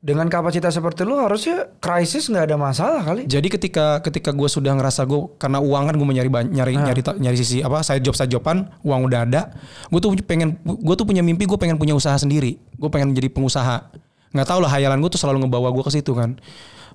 dengan 0.00 0.32
kapasitas 0.32 0.72
seperti 0.72 1.04
lu 1.04 1.20
harusnya 1.20 1.68
krisis 1.76 2.32
nggak 2.32 2.48
ada 2.48 2.56
masalah 2.56 3.04
kali. 3.04 3.28
Jadi 3.28 3.52
ketika 3.52 4.00
ketika 4.00 4.32
gue 4.32 4.48
sudah 4.48 4.72
ngerasa 4.72 5.04
gue 5.04 5.36
karena 5.36 5.60
uang 5.60 5.84
kan 5.84 5.94
gue 5.94 6.06
mau 6.08 6.16
nyari 6.16 6.32
nyari 6.32 6.72
nyari 6.72 7.00
ta- 7.04 7.18
nyari 7.20 7.36
sisi 7.36 7.60
apa 7.60 7.84
side 7.84 8.00
job 8.00 8.16
side 8.16 8.32
joban 8.32 8.64
uang 8.80 9.04
udah 9.04 9.28
ada. 9.28 9.52
Gue 9.92 10.00
tuh 10.00 10.16
pengen 10.24 10.56
gue 10.64 10.94
tuh 10.96 11.04
punya 11.04 11.20
mimpi 11.20 11.44
gue 11.44 11.60
pengen 11.60 11.76
punya 11.76 11.92
usaha 11.92 12.16
sendiri. 12.16 12.56
Gue 12.80 12.88
pengen 12.88 13.12
jadi 13.12 13.28
pengusaha. 13.28 13.92
Nggak 14.32 14.48
tahu 14.48 14.64
lah 14.64 14.72
hayalan 14.72 15.04
gue 15.04 15.10
tuh 15.12 15.20
selalu 15.20 15.44
ngebawa 15.44 15.68
gue 15.68 15.84
ke 15.84 15.92
situ 15.92 16.16
kan. 16.16 16.40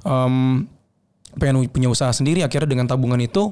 Em, 0.01 0.65
pengen 1.35 1.67
punya 1.69 1.87
usaha 1.87 2.11
sendiri 2.11 2.41
akhirnya 2.41 2.69
dengan 2.69 2.87
tabungan 2.87 3.19
itu 3.19 3.51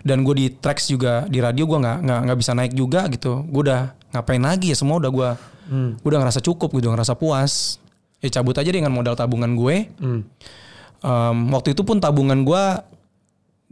dan 0.00 0.24
gue 0.24 0.34
di 0.34 0.46
tracks 0.48 0.88
juga 0.88 1.28
di 1.28 1.38
radio 1.38 1.68
gue 1.68 1.76
nggak 1.76 1.98
nggak 2.04 2.20
nggak 2.26 2.38
bisa 2.40 2.52
naik 2.56 2.72
juga 2.72 3.04
gitu 3.12 3.44
gue 3.44 3.62
udah 3.68 3.92
ngapain 4.10 4.40
lagi 4.40 4.72
ya 4.72 4.76
semua 4.76 4.96
udah 4.96 5.10
gue 5.12 5.28
gue 6.00 6.08
udah 6.08 6.20
ngerasa 6.24 6.40
cukup 6.40 6.72
gitu 6.74 6.88
ngerasa 6.90 7.14
puas 7.14 7.78
ya 8.18 8.28
cabut 8.28 8.56
aja 8.56 8.72
dengan 8.72 8.90
modal 8.90 9.14
tabungan 9.14 9.52
gue 9.54 9.92
Hmm. 10.00 10.24
Em, 11.00 11.38
waktu 11.56 11.72
itu 11.72 11.80
pun 11.80 11.96
tabungan 11.96 12.44
gua 12.44 12.84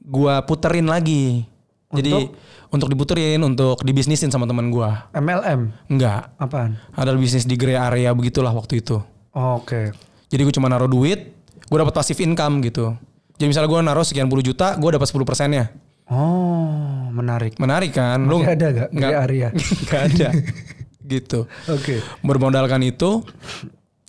gua 0.00 0.40
puterin 0.40 0.88
lagi. 0.88 1.44
Jadi 1.92 2.28
untuk 2.72 2.88
diputerin, 2.88 3.40
untuk 3.44 3.80
dibisnisin 3.84 4.32
sama 4.32 4.48
teman 4.48 4.72
gua. 4.72 5.08
MLM 5.12 5.72
Enggak. 5.92 6.32
apaan? 6.40 6.80
Ada 6.96 7.12
bisnis 7.16 7.44
di 7.44 7.56
grey 7.60 7.76
area 7.76 8.16
begitulah 8.16 8.52
waktu 8.52 8.80
itu. 8.80 9.00
Oke. 9.32 9.92
Jadi 10.28 10.40
gue 10.40 10.54
cuma 10.56 10.68
naruh 10.68 10.88
duit, 10.88 11.32
gue 11.68 11.78
dapat 11.78 11.94
passive 11.94 12.20
income 12.24 12.64
gitu. 12.64 12.96
Jadi 13.38 13.46
misalnya 13.46 13.68
gue 13.70 13.80
naruh 13.84 14.02
sekian 14.02 14.26
puluh 14.26 14.42
juta, 14.42 14.74
gue 14.74 14.90
dapat 14.90 15.06
10 15.06 15.22
persennya. 15.22 15.70
Oh, 16.10 17.06
menarik. 17.14 17.54
Menarik 17.60 17.94
kan? 17.94 18.18
Masih 18.24 18.50
ada 18.50 18.66
gak 18.72 18.88
Nggak 18.90 19.10
grey 19.12 19.22
area? 19.22 19.48
nggak 19.86 20.02
ada. 20.10 20.28
gitu. 21.14 21.40
Oke. 21.70 22.02
Bermodalkan 22.24 22.82
itu, 22.82 23.22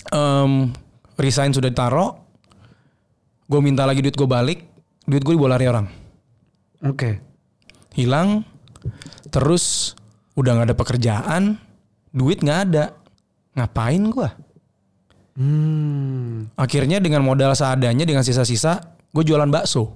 em, 0.10 0.74
resign 1.20 1.54
sudah 1.54 1.70
ditaruh, 1.70 2.16
gue 3.46 3.60
minta 3.62 3.86
lagi 3.86 4.02
duit 4.02 4.18
gue 4.18 4.26
balik, 4.26 4.66
duit 5.06 5.22
gue 5.22 5.34
dibawa 5.38 5.60
lari 5.60 5.68
orang. 5.70 5.88
Oke. 6.88 7.20
hilang 7.92 8.48
terus 9.28 9.92
udah 10.40 10.56
nggak 10.56 10.68
ada 10.72 10.78
pekerjaan 10.78 11.44
duit 12.16 12.40
nggak 12.40 12.60
ada 12.72 12.96
ngapain 13.60 14.00
gua 14.08 14.32
Hmm. 15.40 16.52
akhirnya 16.54 17.00
dengan 17.00 17.24
modal 17.24 17.56
seadanya 17.56 18.04
dengan 18.04 18.22
sisa-sisa 18.22 18.84
gue 19.10 19.24
jualan 19.24 19.48
bakso 19.48 19.96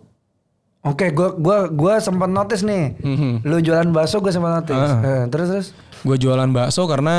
Oke, 0.83 1.15
gua 1.15 1.31
gua 1.31 1.71
gua 1.71 1.95
sempat 2.03 2.27
notice 2.27 2.59
nih. 2.59 2.99
Mhm. 2.99 3.47
Lu 3.47 3.63
jualan 3.63 3.87
bakso 3.95 4.19
gua 4.19 4.35
sempat 4.35 4.51
notice. 4.51 4.91
Ah. 4.91 4.99
Eh, 4.99 5.23
terus 5.31 5.47
terus. 5.47 5.67
gue 6.03 6.19
jualan 6.19 6.51
bakso 6.51 6.83
karena 6.83 7.15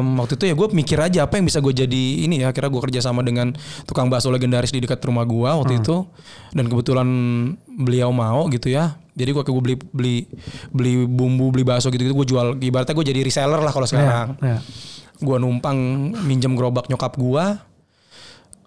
em, 0.00 0.16
waktu 0.16 0.40
itu 0.40 0.48
ya 0.48 0.56
gue 0.56 0.68
mikir 0.72 0.96
aja 0.96 1.28
apa 1.28 1.36
yang 1.36 1.44
bisa 1.44 1.60
gue 1.60 1.68
jadi 1.76 2.04
ini 2.24 2.40
ya 2.40 2.48
akhirnya 2.48 2.72
gue 2.72 2.82
kerja 2.88 3.04
sama 3.04 3.20
dengan 3.20 3.52
tukang 3.84 4.08
bakso 4.08 4.32
legendaris 4.32 4.72
di 4.72 4.80
dekat 4.80 5.04
rumah 5.04 5.28
gue 5.28 5.44
waktu 5.44 5.84
itu 5.84 6.08
dan 6.56 6.64
kebetulan 6.64 7.04
beliau 7.68 8.16
mau 8.16 8.48
gitu 8.48 8.72
ya 8.72 8.96
jadi 9.12 9.36
gue 9.36 9.44
gue 9.44 9.60
beli 9.60 9.76
beli 9.92 10.16
beli 10.72 10.92
bumbu 11.04 11.52
beli 11.52 11.68
bakso 11.68 11.92
gitu 11.92 12.08
gitu 12.08 12.16
gue 12.16 12.24
jual 12.24 12.56
ibaratnya 12.56 12.96
gue 12.96 13.04
jadi 13.04 13.20
reseller 13.20 13.60
lah 13.60 13.68
kalau 13.68 13.84
sekarang 13.84 14.40
Ya. 14.40 14.64
Gua 15.22 15.36
numpang 15.40 15.76
minjem 16.24 16.52
gerobak 16.56 16.88
nyokap 16.92 17.16
gua 17.16 17.64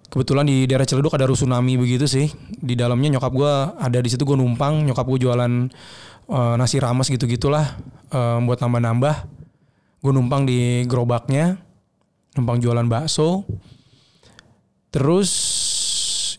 kebetulan 0.09 0.45
di 0.49 0.65
daerah 0.65 0.83
Ciledug 0.89 1.13
ada 1.13 1.29
rusunami 1.29 1.77
begitu 1.77 2.09
sih. 2.09 2.33
Di 2.49 2.73
dalamnya 2.73 3.17
nyokap 3.17 3.31
gue 3.31 3.53
ada 3.77 3.97
di 4.01 4.09
situ 4.09 4.25
gue 4.25 4.37
numpang. 4.37 4.83
Nyokap 4.89 5.05
gue 5.05 5.19
jualan 5.29 5.53
eh, 6.29 6.53
nasi 6.57 6.81
rames 6.81 7.07
gitu 7.07 7.29
gitulah 7.29 7.77
eh, 8.09 8.37
buat 8.43 8.59
nambah-nambah. 8.59 9.15
Gue 10.01 10.11
numpang 10.15 10.49
di 10.49 10.83
gerobaknya, 10.89 11.61
numpang 12.33 12.57
jualan 12.57 12.89
bakso. 12.89 13.45
Terus 14.89 15.29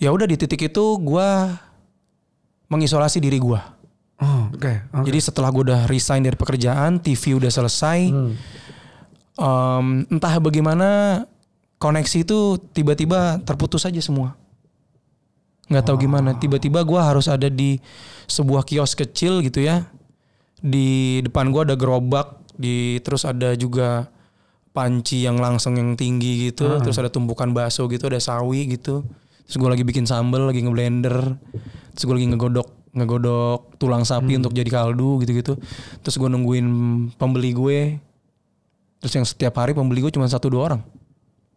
ya 0.03 0.11
udah 0.11 0.27
di 0.27 0.35
titik 0.35 0.67
itu 0.67 0.85
gue 0.99 1.29
mengisolasi 2.71 3.23
diri 3.23 3.39
gue. 3.39 3.61
Oh, 4.21 4.53
oke. 4.53 4.73
oke. 4.93 5.07
Jadi 5.07 5.19
setelah 5.23 5.49
gue 5.49 5.73
udah 5.73 5.81
resign 5.89 6.21
dari 6.21 6.37
pekerjaan, 6.37 7.01
TV 7.01 7.39
udah 7.41 7.49
selesai, 7.49 8.13
Hmm. 8.13 8.37
Em, 9.41 10.05
entah 10.13 10.37
bagaimana 10.37 11.25
koneksi 11.81 12.29
itu 12.29 12.61
tiba-tiba 12.77 13.41
terputus 13.41 13.89
aja 13.89 13.99
semua. 14.05 14.37
Nggak 15.73 15.85
tahu 15.87 15.97
gimana. 16.05 16.37
Tiba-tiba 16.37 16.85
gue 16.85 17.01
harus 17.01 17.25
ada 17.31 17.49
di 17.49 17.81
sebuah 18.29 18.69
kios 18.69 18.93
kecil 18.93 19.41
gitu 19.41 19.65
ya. 19.65 19.89
Di 20.61 21.25
depan 21.25 21.49
gue 21.55 21.63
ada 21.65 21.79
gerobak, 21.79 22.45
di 22.53 23.01
terus 23.01 23.25
ada 23.25 23.57
juga 23.57 24.13
panci 24.77 25.25
yang 25.25 25.41
langsung 25.41 25.75
yang 25.81 25.97
tinggi 25.97 26.53
gitu, 26.53 26.79
terus 26.79 27.01
ada 27.01 27.11
tumpukan 27.11 27.51
bakso 27.51 27.89
gitu, 27.89 28.07
ada 28.13 28.21
sawi 28.21 28.77
gitu. 28.77 29.03
Terus 29.49 29.57
gue 29.57 29.71
lagi 29.73 29.83
bikin 29.87 30.05
sambal, 30.05 30.47
lagi 30.51 30.63
ngeblender. 30.63 31.39
Terus 31.97 32.05
gue 32.07 32.15
lagi 32.21 32.29
ngegodok 32.29 32.69
ngegodok 32.91 33.79
tulang 33.79 34.03
sapi 34.03 34.37
untuk 34.37 34.53
jadi 34.53 34.69
kaldu 34.69 35.23
gitu-gitu. 35.23 35.55
Terus 36.03 36.17
gue 36.19 36.29
nungguin 36.29 36.67
pembeli 37.17 37.51
gue. 37.55 37.79
Terus 39.01 39.13
yang 39.13 39.25
setiap 39.25 39.57
hari 39.57 39.73
pembeli 39.73 40.01
gue 40.01 40.13
cuma 40.13 40.25
satu 40.25 40.49
dua 40.49 40.63
orang. 40.69 40.81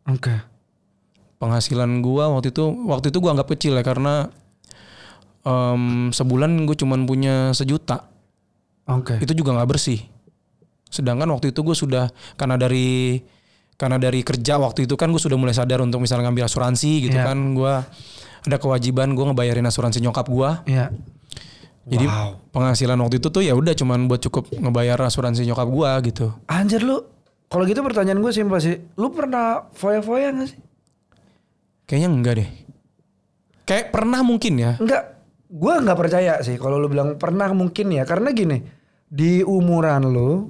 Oke. 0.07 0.31
Penghasilan 1.37 1.99
gue 1.99 2.23
waktu 2.23 2.49
itu 2.49 2.63
waktu 2.87 3.11
itu 3.11 3.17
gue 3.19 3.29
anggap 3.29 3.47
kecil 3.51 3.75
ya 3.75 3.83
karena 3.83 4.31
em, 5.43 6.09
sebulan 6.09 6.63
gue 6.63 6.75
cuma 6.75 6.95
punya 6.99 7.51
sejuta. 7.51 8.07
Oke. 8.87 9.19
Itu 9.19 9.31
juga 9.33 9.51
nggak 9.53 9.69
bersih. 9.69 9.99
Sedangkan 10.87 11.27
waktu 11.29 11.51
itu 11.51 11.59
gue 11.61 11.75
sudah 11.75 12.07
karena 12.35 12.55
dari 12.55 13.19
karena 13.73 13.97
dari 13.97 14.21
kerja 14.21 14.55
waktu 14.55 14.85
itu 14.85 14.93
kan 14.95 15.09
gue 15.09 15.19
sudah 15.19 15.35
mulai 15.35 15.51
sadar 15.51 15.81
untuk 15.81 15.99
misalnya 15.99 16.29
ngambil 16.29 16.45
asuransi 16.45 17.09
gitu 17.09 17.17
Iya. 17.17 17.25
kan 17.25 17.37
gue 17.57 17.73
ada 18.43 18.57
kewajiban 18.61 19.11
gue 19.11 19.25
ngebayarin 19.25 19.65
asuransi 19.65 19.97
nyokap 19.99 20.29
gue 20.29 20.49
Iya. 20.69 20.93
jadi 21.83 22.05
penghasilan 22.53 22.95
waktu 22.95 23.17
itu 23.17 23.27
tuh 23.27 23.41
ya 23.41 23.57
udah 23.57 23.73
cuman 23.73 24.05
buat 24.05 24.21
cukup 24.21 24.53
ngebayar 24.53 25.01
asuransi 25.01 25.43
nyokap 25.43 25.67
gue 25.67 25.89
gitu 26.07 26.25
Anjir 26.45 26.85
lu. 26.85 27.01
Kalau 27.53 27.63
gitu 27.63 27.79
pertanyaan 27.79 28.17
gue 28.17 28.33
simpel 28.33 28.57
sih. 28.57 28.81
Lu 28.97 29.13
pernah 29.13 29.69
foya-foya 29.71 30.33
gak 30.33 30.49
sih? 30.49 30.59
kayaknya 31.83 32.09
enggak 32.09 32.33
deh 32.39 32.49
kayak 33.63 33.91
pernah 33.91 34.23
mungkin 34.23 34.53
ya 34.55 34.71
Enggak. 34.75 35.03
Gue 35.45 35.73
nggak 35.77 35.93
percaya 35.95 36.41
sih 36.41 36.57
kalau 36.57 36.75
lu 36.75 36.87
bilang 36.87 37.15
pernah 37.15 37.53
mungkin 37.53 37.93
ya. 37.93 38.03
Karena 38.03 38.31
gini. 38.31 38.57
Di 39.05 39.39
umuran 39.39 40.01
lu. 40.03 40.49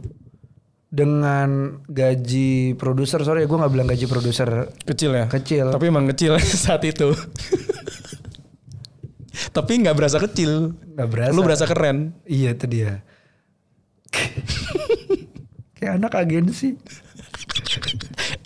Dengan 0.88 1.50
gaji 1.84 2.74
produser. 2.74 3.20
Sorry 3.20 3.44
gue 3.44 3.58
nggak 3.58 3.74
bilang 3.74 3.90
gaji 3.90 4.06
produser 4.06 4.70
kecil 4.80 5.12
ya 5.12 5.26
kecil. 5.26 5.74
tapi 5.74 5.90
emang 5.90 6.06
kecil 6.08 6.38
saat 6.64 6.86
itu 6.86 7.12
tapi 9.50 9.82
nggak 9.82 9.98
berasa 9.98 10.22
kecil 10.22 10.78
Nggak 10.88 11.10
berasa. 11.10 11.34
lu 11.34 11.42
berasa 11.42 11.66
keren 11.66 12.14
Iya 12.24 12.54
itu 12.54 12.66
dia. 12.70 13.02
Kayak 15.84 16.00
anak 16.00 16.16
agensi. 16.16 16.80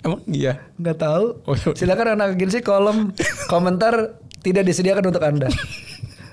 emang 0.02 0.26
iya 0.26 0.58
Nggak 0.74 0.98
tahu. 0.98 1.26
Oh, 1.46 1.54
iya. 1.54 1.70
Silakan 1.78 2.18
anak 2.18 2.34
agensi 2.34 2.66
kolom 2.66 3.14
komentar 3.46 4.18
tidak 4.42 4.66
disediakan 4.66 5.14
untuk 5.14 5.22
anda. 5.22 5.46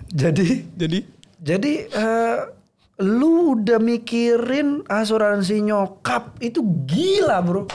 Jadi 0.10 0.66
jadi 0.74 1.06
jadi 1.38 1.74
eh, 1.94 2.38
lu 3.06 3.54
udah 3.54 3.78
mikirin 3.78 4.82
asuransi 4.90 5.62
nyokap 5.62 6.42
itu 6.42 6.66
gila 6.90 7.38
bro. 7.46 7.70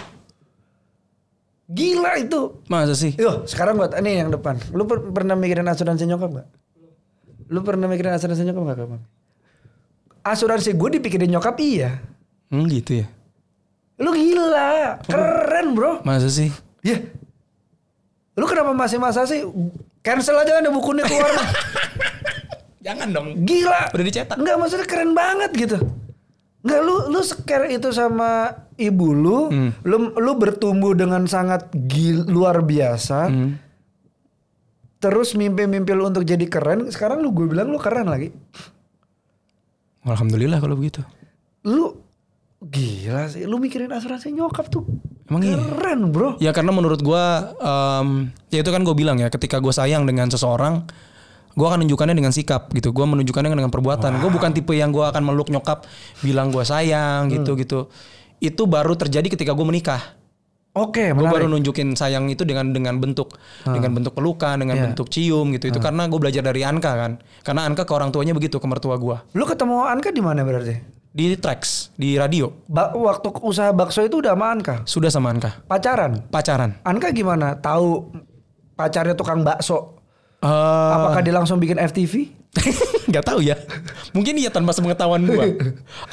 Gila 1.71 2.19
itu. 2.19 2.59
masa 2.67 2.99
sih 2.99 3.15
Yo 3.15 3.47
sekarang 3.47 3.79
buat 3.79 3.95
ini 3.95 4.19
yang 4.19 4.35
depan. 4.35 4.59
Lu 4.75 4.91
per- 4.91 5.07
pernah 5.15 5.39
mikirin 5.39 5.71
asuransi 5.71 6.03
nyokap 6.11 6.43
gak? 6.43 6.49
Lu 7.47 7.63
pernah 7.63 7.87
mikirin 7.87 8.11
asuransi 8.11 8.43
nyokap 8.43 8.75
gak 8.75 8.79
kapan? 8.83 9.01
Asuransi 10.27 10.75
gue 10.75 10.99
dipikirin 10.99 11.31
nyokap 11.31 11.55
iya. 11.63 12.03
hmm, 12.51 12.67
gitu 12.67 13.07
ya 13.07 13.20
Lu 14.01 14.11
gila, 14.11 14.97
keren 15.05 15.67
bro. 15.73 16.01
masa 16.03 16.27
sih 16.27 16.49
Ya. 16.81 16.97
Lu 18.33 18.45
kenapa 18.45 18.73
masih 18.73 18.97
masa 18.97 19.23
sih? 19.23 19.45
Cancel 20.01 20.33
aja 20.35 20.57
kan 20.57 20.65
ada 20.65 20.73
bukunya 20.73 21.05
keluar. 21.05 21.29
jangan 22.87 23.13
dong 23.13 23.45
Gila. 23.45 23.93
udah 23.93 24.01
dicetak 24.03 24.35
Enggak 24.35 24.57
maksudnya 24.57 24.87
keren 24.87 25.13
banget 25.13 25.53
gitu. 25.53 25.77
Enggak 26.61 26.81
lu 26.81 26.95
lu 27.09 27.21
scare 27.21 27.69
itu 27.69 27.89
sama 27.91 28.49
ibu 28.75 29.13
lu, 29.13 29.39
Hmm. 29.49 29.71
lu 29.83 29.97
lu 30.15 30.33
bertumbuh 30.35 30.93
dengan 30.93 31.25
sangat 31.25 31.69
gil, 31.85 32.25
luar 32.25 32.61
biasa. 32.61 33.29
Hmm. 33.29 33.61
Terus 34.97 35.33
mimpi-mimpi 35.33 35.93
lu 35.93 36.05
untuk 36.07 36.25
jadi 36.25 36.45
keren, 36.45 36.89
sekarang 36.89 37.21
lu 37.21 37.29
gue 37.31 37.45
bilang 37.47 37.69
lu 37.69 37.77
keren 37.77 38.05
lagi. 38.07 38.33
alhamdulillah 40.03 40.57
kalau 40.57 40.73
begitu 40.75 41.05
Lu 41.63 41.93
gila 42.61 43.25
sih, 43.27 43.49
lu 43.49 43.57
mikirin 43.57 43.89
asuransi 43.89 44.31
nyokap 44.31 44.69
tuh. 44.69 44.85
Emang 45.27 45.41
iya? 45.41 45.57
keren, 45.57 46.13
Bro. 46.13 46.37
Ya 46.39 46.53
karena 46.53 46.71
menurut 46.71 47.01
gua 47.01 47.55
em, 47.57 48.29
ya 48.51 48.61
itu 48.61 48.69
kan 48.69 48.83
gue 48.83 48.93
bilang 48.93 49.17
ya 49.17 49.31
ketika 49.31 49.59
gue 49.59 49.71
sayang 49.71 50.05
dengan 50.05 50.29
seseorang 50.29 50.85
gue 51.51 51.67
akan 51.67 51.83
menunjukkannya 51.83 52.15
dengan 52.15 52.31
sikap 52.31 52.71
gitu 52.71 52.95
gue 52.95 53.03
menunjukkannya 53.03 53.51
dengan 53.51 53.75
perbuatan 53.75 54.23
gue 54.23 54.31
bukan 54.31 54.55
tipe 54.55 54.71
yang 54.71 54.95
gue 54.95 55.03
akan 55.03 55.23
meluk 55.23 55.51
nyokap 55.51 55.83
bilang 56.23 56.55
gue 56.55 56.63
sayang 56.63 57.27
gitu 57.27 57.59
gitu 57.59 57.91
itu 58.39 58.63
baru 58.71 58.95
terjadi 58.95 59.27
ketika 59.27 59.51
gue 59.51 59.67
menikah 59.67 59.99
Oke, 60.71 61.11
gue 61.11 61.19
menarik. 61.19 61.35
baru 61.35 61.47
nunjukin 61.51 61.99
sayang 61.99 62.31
itu 62.31 62.47
dengan 62.47 62.71
dengan 62.71 63.03
bentuk 63.03 63.35
dengan 63.67 63.91
bentuk 63.91 64.15
pelukan 64.15 64.55
dengan 64.63 64.79
Iya. 64.79 64.85
bentuk 64.95 65.11
cium 65.11 65.51
gitu 65.51 65.75
itu 65.75 65.83
karena 65.83 66.07
gue 66.07 66.19
belajar 66.23 66.47
dari 66.47 66.63
Anka 66.63 66.93
kan 66.95 67.13
karena 67.43 67.67
Anka 67.67 67.83
ke 67.83 67.93
orang 67.99 68.15
tuanya 68.15 68.31
begitu 68.31 68.63
ke 68.63 68.67
mertua 68.71 68.95
gue 68.95 69.19
Lu 69.35 69.43
ketemu 69.43 69.91
Anka 69.91 70.15
di 70.15 70.23
mana 70.23 70.47
berarti? 70.47 71.00
Di 71.11 71.35
Trax 71.35 71.91
di 71.99 72.15
radio. 72.15 72.55
Ba- 72.71 72.95
waktu 72.95 73.35
usaha 73.43 73.75
bakso 73.75 74.07
itu 74.07 74.23
udah 74.23 74.39
sama 74.39 74.47
Anka. 74.55 74.75
sudah 74.87 75.11
sama 75.11 75.29
Anka. 75.35 75.51
Pacaran. 75.67 76.23
pacaran. 76.31 76.79
Anka 76.87 77.11
gimana? 77.11 77.59
Tahu 77.59 78.15
pacarnya 78.79 79.19
tukang 79.19 79.43
bakso? 79.43 79.99
Eh, 80.41 80.49
Apakah 80.95 81.21
dia 81.21 81.35
langsung 81.35 81.59
bikin 81.59 81.77
FTV? 81.77 82.31
nggak 83.11 83.25
tahu 83.27 83.43
ya. 83.43 83.59
Mungkin 84.15 84.39
iya 84.39 84.51
tanpa 84.51 84.71
sepengetahuan 84.75 85.23
gue 85.27 85.59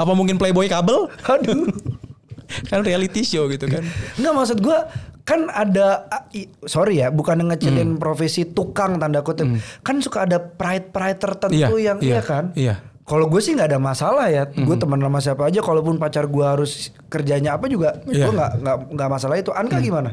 apa 0.02 0.12
mungkin 0.18 0.42
playboy 0.42 0.66
kabel? 0.70 1.10
Aduh. 1.30 1.70
kan 2.72 2.82
reality 2.82 3.22
show 3.22 3.46
gitu 3.52 3.68
kan. 3.70 3.84
Enggak 4.18 4.34
maksud 4.34 4.58
gua 4.64 4.88
kan 5.28 5.52
ada 5.52 6.08
ah, 6.08 6.24
sorry 6.64 7.04
ya 7.04 7.12
bukan 7.12 7.44
ngecilin 7.52 8.00
profesi 8.00 8.48
tukang 8.48 8.96
tanda 8.98 9.20
kutip. 9.22 9.46
Kan 9.84 10.00
suka 10.00 10.24
ada 10.24 10.40
pride 10.40 10.96
pride 10.96 11.20
tertentu 11.20 11.76
yang 11.76 12.00
iya, 12.00 12.24
kan? 12.24 12.56
iya 12.56 12.80
kalau 13.08 13.32
gue 13.32 13.40
sih 13.40 13.56
nggak 13.56 13.72
ada 13.72 13.80
masalah 13.80 14.28
ya. 14.28 14.44
Gue 14.52 14.76
teman 14.76 15.00
sama 15.00 15.24
siapa 15.24 15.48
aja 15.48 15.64
kalaupun 15.64 15.96
pacar 15.96 16.28
gua 16.28 16.60
harus 16.60 16.92
kerjanya 17.08 17.56
apa 17.56 17.72
juga 17.72 18.04
Iya. 18.04 18.28
gue 18.28 18.34
nggak 18.36 18.52
nggak 18.60 18.78
nggak 19.00 19.10
masalah 19.10 19.36
itu. 19.40 19.56
Anka 19.56 19.80
gimana? 19.80 20.12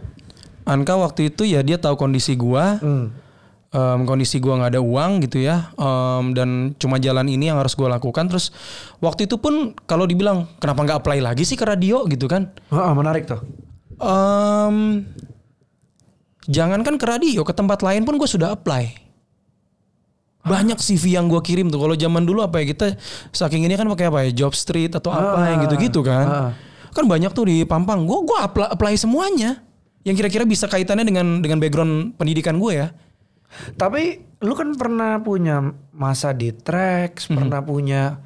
Anka 0.62 0.94
waktu 0.94 1.34
itu 1.34 1.42
ya 1.42 1.60
dia 1.60 1.74
tahu 1.76 1.98
kondisi 1.98 2.38
gua. 2.38 2.78
Hmm. 2.78 3.10
em, 3.74 4.06
kondisi 4.06 4.38
gua 4.38 4.62
nggak 4.62 4.78
ada 4.78 4.82
uang 4.86 5.26
gitu 5.26 5.42
ya. 5.42 5.74
Em, 5.74 6.30
dan 6.38 6.48
cuma 6.78 7.02
jalan 7.02 7.26
ini 7.26 7.50
yang 7.50 7.58
harus 7.58 7.74
gua 7.74 7.90
lakukan. 7.90 8.30
Terus 8.30 8.54
waktu 9.02 9.26
itu 9.26 9.42
pun 9.42 9.74
kalau 9.90 10.06
dibilang 10.06 10.46
kenapa 10.62 10.86
nggak 10.86 10.98
apply 11.02 11.18
lagi 11.18 11.42
sih 11.42 11.58
ke 11.58 11.66
radio 11.66 12.06
gitu 12.06 12.30
kan? 12.30 12.54
Ah, 12.70 12.94
menarik 12.94 13.26
tuh. 13.26 13.42
Em, 13.98 15.02
jangankan 16.46 16.94
ke 16.94 17.06
radio 17.10 17.42
ke 17.42 17.50
tempat 17.50 17.82
lain 17.82 18.06
pun 18.06 18.14
gue 18.14 18.28
sudah 18.28 18.54
apply 18.54 19.03
banyak 20.44 20.76
CV 20.76 21.16
yang 21.16 21.26
gua 21.26 21.40
kirim 21.40 21.66
tuh. 21.66 21.80
Kalau 21.80 21.92
zaman 21.92 22.22
dulu 22.22 22.40
apa 22.40 22.60
ya 22.60 22.68
kita 22.68 22.86
saking 23.30 23.64
ini 23.64 23.74
kan 23.74 23.88
pakai 23.88 24.06
apa 24.06 24.18
ya 24.24 24.44
job 24.44 24.52
street 24.52 24.92
atau 24.92 25.08
apa 25.08 25.36
Ah, 25.36 25.46
yang 25.50 25.64
gitu-gitu 25.64 26.00
kan. 26.00 26.26
ah. 26.26 26.50
kan 26.90 27.04
banyak 27.04 27.32
tuh 27.32 27.48
di 27.48 27.64
Pampang. 27.64 28.04
Gua 28.04 28.22
gua 28.22 28.38
apply, 28.44 28.68
apply 28.70 28.94
semuanya. 28.94 29.64
Yang 30.04 30.20
kira-kira 30.20 30.44
bisa 30.44 30.68
kaitannya 30.68 31.02
dengan 31.02 31.40
dengan 31.40 31.56
background 31.58 32.14
pendidikan 32.14 32.60
gue 32.60 32.76
ya. 32.76 32.92
Tapi 33.74 34.20
lu 34.38 34.52
kan 34.52 34.76
pernah 34.76 35.16
punya 35.18 35.64
masa 35.90 36.30
di 36.30 36.52
Trax 36.52 37.26
Hmm. 37.26 37.40
pernah 37.40 37.64
punya 37.64 38.20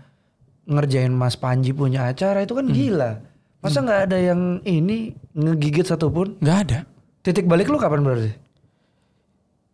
ngerjain 0.67 1.09
Mas 1.09 1.33
Panji 1.33 1.71
punya 1.71 2.05
acara 2.05 2.43
itu 2.43 2.53
kan 2.53 2.67
Hmm. 2.67 2.75
gila. 2.75 3.11
Masa 3.59 3.79
nggak 3.79 4.01
ada 4.07 4.19
yang 4.19 4.59
ini 4.63 5.15
ngegigit 5.33 5.87
satupun? 5.87 6.35
Nggak 6.39 6.59
ada. 6.67 6.79
Titik 7.23 7.47
balik 7.47 7.67
lu 7.67 7.79
kapan 7.79 8.03
berarti? 8.03 8.31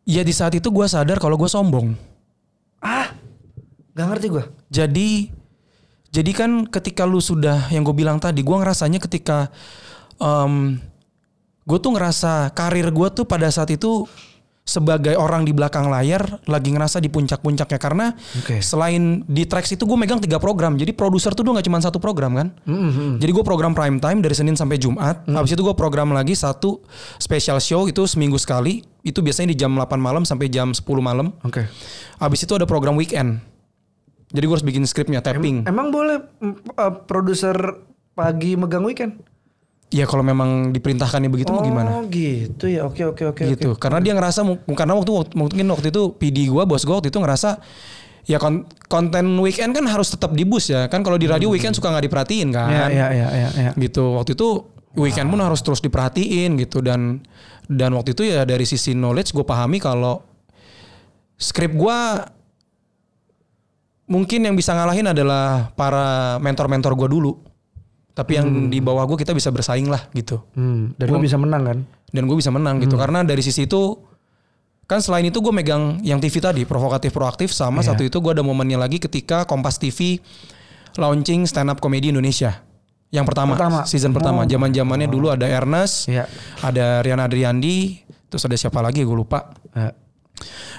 Ya 0.04 0.20
di 0.20 0.30
saat 0.30 0.52
itu 0.52 0.68
gua 0.68 0.84
sadar 0.84 1.16
kalau 1.16 1.34
gue 1.34 1.48
sombong 1.48 1.96
nggak 3.94 4.06
ngerti 4.10 4.26
gua. 4.30 4.44
Jadi 4.68 5.08
jadi 6.14 6.30
kan 6.30 6.70
ketika 6.70 7.02
lu 7.02 7.18
sudah 7.18 7.66
yang 7.74 7.82
gue 7.82 7.96
bilang 7.96 8.22
tadi, 8.22 8.46
gua 8.46 8.62
ngerasanya 8.62 9.02
ketika 9.02 9.50
um, 10.22 10.78
gue 11.64 11.78
tuh 11.80 11.90
ngerasa 11.90 12.54
karir 12.54 12.86
gue 12.94 13.08
tuh 13.10 13.24
pada 13.26 13.50
saat 13.50 13.72
itu 13.74 14.06
sebagai 14.64 15.12
orang 15.20 15.44
di 15.44 15.52
belakang 15.52 15.92
layar 15.92 16.40
lagi 16.48 16.72
ngerasa 16.72 16.96
di 16.96 17.12
puncak-puncaknya. 17.12 17.76
Karena 17.76 18.06
Oke. 18.40 18.64
selain 18.64 19.20
di 19.28 19.44
tracks 19.44 19.76
itu 19.76 19.84
gue 19.84 19.98
megang 19.98 20.22
tiga 20.22 20.40
program. 20.40 20.78
Jadi 20.80 20.96
produser 20.96 21.36
tuh 21.36 21.44
nggak 21.44 21.66
cuma 21.68 21.82
satu 21.84 22.00
program 22.00 22.32
kan? 22.32 22.48
Jadi 23.20 23.30
gue 23.34 23.44
program 23.44 23.76
prime 23.76 24.00
time 24.00 24.24
dari 24.24 24.32
Senin 24.32 24.56
sampai 24.56 24.80
Jumat. 24.80 25.24
Habis 25.28 25.52
itu 25.52 25.60
gue 25.60 25.76
program 25.76 26.16
lagi 26.16 26.32
satu 26.32 26.80
special 27.20 27.60
show 27.60 27.84
itu 27.90 28.08
seminggu 28.08 28.40
sekali. 28.40 28.80
Itu 29.04 29.20
biasanya 29.20 29.52
di 29.52 29.58
jam 29.60 29.76
8 29.76 30.00
malam 30.00 30.24
sampai 30.24 30.48
jam 30.48 30.72
10 30.72 30.80
malam. 31.02 31.34
Oke. 31.44 31.68
habis 32.14 32.40
itu 32.46 32.54
ada 32.56 32.64
program 32.64 32.96
weekend 32.96 33.42
jadi 34.34 34.44
gue 34.44 34.52
harus 34.52 34.66
bikin 34.66 34.82
skripnya 34.82 35.22
tapping 35.22 35.62
Emang 35.64 35.88
boleh 35.88 36.18
uh, 36.74 36.92
produser 37.00 37.54
pagi 38.12 38.54
megang 38.54 38.82
weekend? 38.82 39.22
ya 39.88 40.04
kalau 40.04 40.20
memang 40.20 40.74
diperintahkannya 40.74 41.30
begitu 41.30 41.54
mau 41.54 41.62
gimana 41.62 41.86
Oh 41.94 42.02
gitu 42.06 42.66
ya. 42.66 42.82
Oke 42.82 43.06
oke 43.06 43.30
oke. 43.30 43.42
gitu 43.46 43.78
karena 43.78 44.02
dia 44.02 44.10
ngerasa 44.10 44.42
karena 44.68 44.92
waktu 44.92 45.12
mungkin 45.32 45.70
waktu 45.70 45.88
itu 45.88 46.02
PD 46.12 46.50
gua 46.50 46.66
bos 46.66 46.82
gua 46.82 46.98
waktu 46.98 47.08
itu 47.08 47.18
ngerasa 47.18 47.62
ya 48.24 48.42
kon- 48.42 48.66
konten 48.84 49.38
weekend 49.38 49.70
kan 49.70 49.86
harus 49.86 50.10
tetap 50.10 50.34
di 50.34 50.42
bus 50.42 50.66
ya 50.66 50.90
kan 50.90 51.00
kalau 51.00 51.14
di 51.14 51.24
radio 51.24 51.46
weekend 51.46 51.72
suka 51.72 51.88
nggak 51.88 52.04
diperhatiin 52.04 52.48
Ya 52.50 52.58
kan 52.58 52.90
ya 52.90 53.06
ya 53.12 53.28
ya. 53.30 53.48
ya. 53.54 53.70
gitu 53.76 54.18
waktu 54.18 54.34
itu 54.34 54.66
weekend 54.94 55.30
pun 55.30 55.38
harus 55.38 55.62
terus 55.62 55.78
diperhatiin 55.78 56.58
gitu 56.58 56.80
dan 56.80 57.22
dan 57.64 57.94
waktu 57.94 58.12
itu 58.12 58.26
ya 58.26 58.42
dari 58.42 58.64
sisi 58.64 58.92
knowledge 58.92 59.30
gue 59.30 59.42
pahami 59.42 59.78
kalau 59.78 60.26
skrip 61.36 61.70
gua 61.70 62.24
mungkin 64.04 64.40
yang 64.42 64.52
bisa 64.52 64.72
ngalahin 64.72 65.08
adalah 65.08 65.72
para 65.72 66.36
mentor-mentor 66.38 66.92
gua 66.94 67.08
dulu 67.08 67.32
tapi 68.12 68.36
yang 68.36 68.46
di 68.68 68.78
bawah 68.78 69.02
gue 69.04 69.18
kita 69.18 69.30
bisa 69.30 69.50
bersaing 69.50 69.88
lah 69.88 70.06
gitu 70.12 70.38
Hmm. 70.54 70.94
Dan 70.94 71.10
lu 71.10 71.18
bisa 71.18 71.34
menang 71.34 71.62
kan? 71.64 71.78
dan 72.08 72.22
gue 72.24 72.36
bisa 72.36 72.46
menang 72.48 72.78
gitu 72.78 72.94
karena 72.94 73.20
dari 73.20 73.42
sisi 73.42 73.66
itu 73.66 73.98
kan 74.84 75.00
selain 75.00 75.24
itu 75.24 75.34
gue 75.36 75.50
megang 75.50 75.98
yang 76.00 76.22
TV 76.22 76.38
tadi 76.38 76.62
provokatif 76.62 77.10
proaktif 77.10 77.50
sama 77.50 77.80
Iya. 77.80 77.90
satu 77.90 78.02
itu 78.02 78.14
gue 78.16 78.30
ada 78.30 78.40
momennya 78.40 78.78
lagi 78.78 78.96
ketika 78.98 79.42
Kompas 79.42 79.76
TV 79.76 80.22
launching 80.94 81.42
stand 81.42 81.68
up 81.68 81.80
comedy 81.80 82.08
Indonesia 82.08 82.62
yang 83.10 83.24
pertama, 83.24 83.54
Pertama. 83.54 83.82
season 83.84 84.10
pertama 84.10 84.42
zaman 84.44 84.70
zamannya 84.70 85.06
dulu 85.06 85.26
ada 85.28 85.46
Ernest 85.46 86.06
Iya. 86.06 86.30
ada 86.60 87.00
Rian 87.00 87.18
Adriandi 87.18 87.98
terus 88.28 88.42
ada 88.42 88.54
siapa 88.54 88.78
lagi 88.78 89.02
gue 89.02 89.16
lupa 89.16 89.50
Ya. 89.72 89.90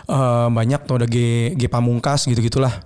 Eh, 0.05 0.47
banyak 0.49 0.84
tuh 0.84 0.95
ada 0.95 1.05
G, 1.05 1.17
G 1.51 1.67
Pamungkas 1.67 2.23
gitu 2.23 2.39
gitulah 2.39 2.80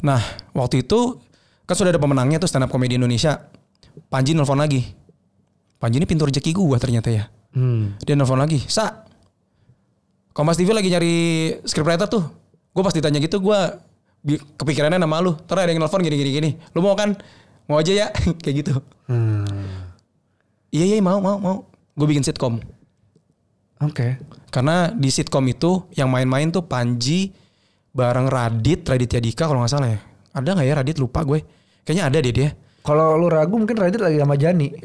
nah 0.00 0.20
waktu 0.52 0.82
itu 0.84 1.20
kan 1.64 1.74
sudah 1.76 1.94
ada 1.94 2.00
pemenangnya 2.02 2.40
tuh 2.42 2.48
stand 2.48 2.66
up 2.66 2.70
comedy 2.72 2.96
Indonesia 2.98 3.50
Panji 4.10 4.32
nelfon 4.32 4.58
lagi 4.58 4.82
Panji 5.76 5.98
ini 5.98 6.06
pintu 6.06 6.24
rezeki 6.28 6.52
gue 6.54 6.78
ternyata 6.78 7.10
ya 7.10 7.26
Hmm. 7.50 7.98
dia 8.06 8.14
nelfon 8.14 8.38
lagi, 8.38 8.62
Sa, 8.70 9.02
Kompas 10.30 10.54
TV 10.54 10.70
lagi 10.70 10.86
nyari 10.86 11.14
scriptwriter 11.66 12.06
tuh. 12.06 12.22
Gue 12.70 12.82
pas 12.86 12.94
ditanya 12.94 13.18
gitu, 13.18 13.42
gue 13.42 13.58
kepikirannya 14.54 15.02
nama 15.02 15.18
lu. 15.18 15.34
Terus 15.34 15.66
ada 15.66 15.70
yang 15.74 15.82
nelfon 15.82 16.06
gini 16.06 16.14
gini. 16.22 16.50
Lu 16.70 16.86
mau 16.86 16.94
kan? 16.94 17.18
Mau 17.66 17.82
aja 17.82 17.90
ya, 17.90 18.06
kayak 18.42 18.54
gitu. 18.62 18.74
Hmm. 19.10 19.42
Iya 20.70 20.94
iya 20.94 20.96
mau 21.02 21.18
mau 21.18 21.36
mau. 21.42 21.56
Gue 21.98 22.06
bikin 22.14 22.22
sitkom. 22.22 22.62
Oke. 23.82 24.22
Karena 24.54 24.94
di 24.94 25.10
sitkom 25.10 25.42
itu 25.50 25.90
yang 25.98 26.06
main-main 26.06 26.54
tuh 26.54 26.62
Panji 26.62 27.34
bareng 28.00 28.32
Radit, 28.32 28.80
Raditya 28.88 29.20
Dika 29.20 29.44
kalau 29.44 29.60
nggak 29.60 29.72
salah 29.72 29.88
ya. 29.92 30.00
Ada 30.32 30.56
nggak 30.56 30.66
ya 30.66 30.74
Radit? 30.80 30.96
Lupa 30.96 31.20
gue. 31.28 31.44
Kayaknya 31.84 32.04
ada 32.08 32.18
deh 32.24 32.32
dia. 32.32 32.48
Kalau 32.80 33.20
lu 33.20 33.28
ragu 33.28 33.60
mungkin 33.60 33.76
Radit 33.76 34.00
lagi 34.00 34.16
sama 34.16 34.40
Jani. 34.40 34.72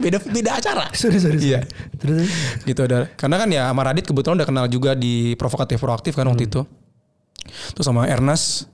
beda 0.00 0.18
beda 0.22 0.50
acara. 0.58 0.84
sorry 0.96 1.20
sorry. 1.20 1.38
Iya. 1.38 1.60
Terus. 2.00 2.26
terus. 2.26 2.64
gitu 2.64 2.80
ada 2.88 3.12
karena 3.20 3.36
kan 3.36 3.48
ya 3.52 3.62
sama 3.68 3.82
Radit 3.84 4.04
kebetulan 4.08 4.40
udah 4.40 4.48
kenal 4.48 4.66
juga 4.66 4.96
di 4.96 5.36
provokatif 5.36 5.76
proaktif 5.76 6.16
kan 6.16 6.24
waktu 6.26 6.48
itu 6.48 6.64
terus 7.76 7.84
sama 7.84 8.08
Ernest 8.08 8.70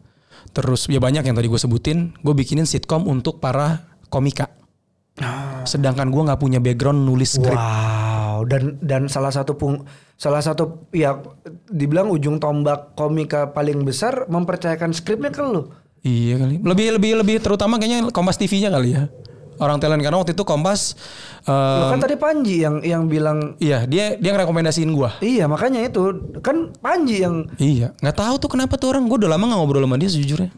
terus 0.55 0.87
ya 0.87 1.03
banyak 1.03 1.27
yang 1.27 1.37
tadi 1.37 1.51
gue 1.51 1.61
sebutin 1.61 2.15
gue 2.23 2.35
bikinin 2.37 2.65
sitkom 2.65 3.11
untuk 3.11 3.43
para 3.43 3.91
komika 4.09 4.49
sedangkan 5.67 6.13
gue 6.13 6.23
nggak 6.31 6.41
punya 6.41 6.59
background 6.63 7.03
nulis 7.03 7.37
skrip 7.41 7.57
Wow, 7.57 7.96
dan 8.45 8.77
dan 8.85 9.09
salah 9.09 9.33
satu 9.33 9.57
pung 9.57 9.87
salah 10.17 10.41
satu 10.45 10.89
ya 10.93 11.17
dibilang 11.69 12.09
ujung 12.13 12.37
tombak 12.37 12.93
komika 12.97 13.53
paling 13.53 13.85
besar 13.85 14.29
mempercayakan 14.29 14.93
skripnya 14.93 15.33
ke 15.33 15.41
lu. 15.41 15.71
iya 16.05 16.37
kali. 16.37 16.61
Lebih 16.61 17.01
lebih 17.01 17.13
lebih 17.25 17.37
terutama 17.41 17.81
kayaknya 17.81 18.13
Kompas 18.13 18.37
TV-nya 18.37 18.69
kali 18.69 18.97
ya. 18.97 19.09
Orang 19.57 19.81
talent 19.81 20.05
karena 20.05 20.21
waktu 20.21 20.37
itu 20.37 20.45
Kompas 20.45 20.93
eh, 21.49 21.81
Lu 21.81 21.89
kan 21.89 22.01
tadi 22.01 22.17
Panji 22.21 22.61
yang 22.61 22.85
yang 22.85 23.09
bilang 23.09 23.57
iya 23.57 23.89
dia 23.89 24.13
dia 24.21 24.31
ngerekomendasiin 24.37 24.93
gue 24.93 25.11
iya 25.25 25.49
makanya 25.49 25.81
itu. 25.81 26.37
Kan 26.45 26.77
Panji 26.77 27.25
yang 27.25 27.49
iya 27.57 27.97
nggak 28.05 28.17
tahu 28.17 28.35
tuh 28.37 28.51
kenapa 28.53 28.77
tuh 28.77 28.93
orang. 28.93 29.09
Gue 29.09 29.25
udah 29.25 29.33
lama 29.37 29.45
nggak 29.49 29.59
ngobrol 29.61 29.85
sama 29.85 29.97
dia 29.97 30.11
sejujurnya. 30.13 30.51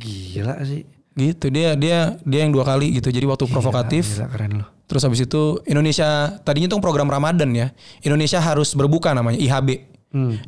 Gila 0.00 0.56
sih. 0.64 0.84
gitu 1.12 1.52
dia 1.52 1.76
dia 1.76 2.16
dia 2.24 2.40
yang 2.40 2.56
dua 2.56 2.64
kali 2.64 2.96
gitu. 2.96 3.12
Jadi 3.12 3.28
waktu 3.28 3.44
provokatif. 3.44 4.16
Gila 4.16 4.28
keren 4.32 4.52
lu. 4.64 4.66
Terus 4.86 5.02
habis 5.08 5.20
itu 5.24 5.62
Indonesia 5.64 6.36
tadinya 6.42 6.68
tuh 6.68 6.82
program 6.82 7.08
Ramadan 7.08 7.48
ya. 7.54 7.72
Indonesia 8.04 8.38
harus 8.42 8.74
berbuka 8.76 9.16
namanya 9.16 9.40
IHB. 9.40 9.88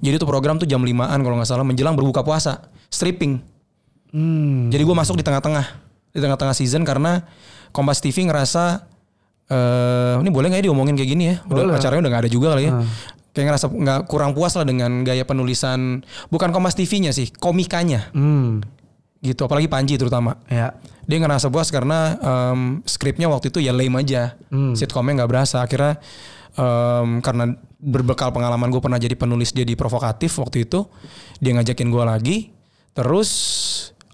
Jadi 0.05 0.21
tuh 0.21 0.29
program 0.29 0.61
tuh 0.61 0.69
jam 0.69 0.85
5-an 0.85 1.25
kalau 1.25 1.41
nggak 1.41 1.49
salah 1.49 1.65
menjelang 1.65 1.97
berbuka 1.97 2.21
puasa, 2.21 2.69
stripping. 2.93 3.41
Hmm. 4.13 4.69
Jadi 4.69 4.83
gue 4.85 4.93
masuk 4.93 5.17
di 5.17 5.25
tengah-tengah, 5.25 5.65
di 6.13 6.21
tengah-tengah 6.21 6.53
season 6.53 6.85
karena 6.85 7.25
Kompas 7.73 7.99
TV 8.05 8.29
ngerasa 8.29 8.85
eh 9.45 10.15
ini 10.21 10.31
boleh 10.33 10.53
nggak 10.53 10.61
ya 10.63 10.65
diomongin 10.69 10.95
kayak 10.95 11.11
gini 11.11 11.25
ya? 11.33 11.37
Udah 11.49 11.65
Boleh. 11.65 11.77
acaranya 11.81 12.01
udah 12.05 12.13
nggak 12.13 12.23
ada 12.29 12.31
juga 12.31 12.47
kali 12.55 12.63
ya. 12.69 12.73
Kayak 13.35 13.47
ngerasa 13.51 13.67
nggak 13.73 14.01
kurang 14.07 14.31
puas 14.37 14.53
lah 14.55 14.63
dengan 14.69 15.03
gaya 15.03 15.25
penulisan 15.27 16.05
bukan 16.29 16.53
Kompas 16.53 16.77
TV-nya 16.77 17.11
sih, 17.17 17.33
komikanya 17.33 18.13
Hmm. 18.13 18.61
Gitu. 19.25 19.49
Apalagi 19.49 19.67
Panji 19.67 19.97
terutama. 19.97 20.37
Ya. 20.47 20.77
dia 21.05 21.21
ngerasa 21.21 21.49
puas 21.49 21.69
karena 21.69 22.17
em, 22.17 22.81
skripnya 22.85 23.29
waktu 23.29 23.49
itu 23.49 23.61
ya 23.61 23.73
lame 23.73 24.01
aja. 24.01 24.37
Sitkomnya 24.73 25.25
nggak 25.25 25.31
berasa. 25.31 25.61
Akhirnya 25.61 25.97
em, 26.55 27.21
karena 27.21 27.57
berbekal 27.81 28.33
pengalaman 28.33 28.69
gue 28.69 28.81
pernah 28.81 28.97
jadi 28.97 29.13
penulis 29.13 29.53
dia 29.53 29.65
di 29.65 29.77
provokatif 29.77 30.41
waktu 30.41 30.65
itu 30.65 30.85
dia 31.41 31.53
ngajakin 31.53 31.89
gue 31.89 32.05
lagi. 32.05 32.37
Terus 32.97 33.31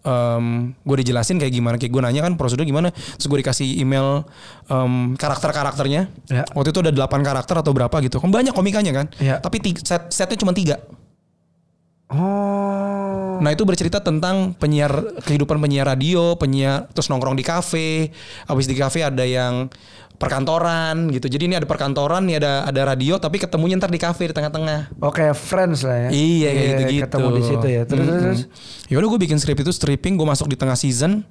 em, 0.03 0.75
gue 0.75 0.97
dijelasin 0.99 1.39
kayak 1.39 1.53
gimana. 1.53 1.75
Kayak 1.79 1.93
gue 1.95 2.03
nanya 2.03 2.21
kan 2.27 2.35
prosedur 2.35 2.67
gimana. 2.67 2.91
Terus 2.91 3.27
gue 3.27 3.39
dikasih 3.39 3.69
email 3.79 4.27
em, 4.67 5.15
karakter 5.15 5.51
karakternya 5.51 6.11
Ya. 6.27 6.43
waktu 6.55 6.71
itu 6.71 6.81
ada 6.83 6.91
8 6.91 7.23
karakter 7.23 7.55
atau 7.55 7.71
berapa 7.71 7.97
gitu. 8.03 8.19
Kan 8.19 8.35
banyak 8.35 8.51
komikanya 8.51 8.91
kan. 8.95 9.07
Ya. 9.23 9.39
tapi 9.39 9.63
set 9.79 10.11
setnya 10.11 10.35
cuma 10.35 10.51
tiga 10.51 10.83
Oh. 12.11 13.39
Nah 13.39 13.51
itu 13.55 13.63
bercerita 13.63 14.03
tentang 14.03 14.53
penyiar 14.59 15.23
kehidupan 15.23 15.63
penyiar 15.63 15.87
radio, 15.87 16.35
penyiar 16.35 16.91
terus 16.91 17.07
nongkrong 17.07 17.39
di 17.39 17.47
kafe. 17.47 18.11
Habis 18.51 18.67
di 18.67 18.75
kafe 18.75 19.07
ada 19.07 19.23
yang 19.23 19.71
perkantoran 20.21 21.09
gitu. 21.15 21.31
Jadi 21.33 21.49
ini 21.49 21.55
ada 21.57 21.65
perkantoran, 21.65 22.29
nih 22.29 22.43
ada 22.43 22.69
ada 22.69 22.83
radio, 22.93 23.17
tapi 23.17 23.41
ketemunya 23.41 23.81
ntar 23.81 23.89
di 23.89 23.97
kafe 23.97 24.29
di 24.29 24.35
tengah-tengah. 24.37 24.93
Oke, 25.01 25.33
friends 25.33 25.87
lah 25.87 26.07
ya. 26.07 26.09
Iya 26.13 26.49
kayak 26.53 26.67
gitu-gitu. 26.69 27.05
Ketemu 27.09 27.29
di 27.33 27.43
situ 27.47 27.67
ya. 27.71 27.83
Terus 27.89 28.05
terus, 28.05 28.21
terus. 28.21 28.41
Ya 28.93 28.95
udah 29.01 29.09
gue 29.09 29.21
bikin 29.25 29.39
skrip 29.41 29.63
itu 29.65 29.73
stripping, 29.73 30.21
gue 30.21 30.27
masuk 30.29 30.53
di 30.53 30.61
tengah 30.61 30.77
season. 30.77 31.25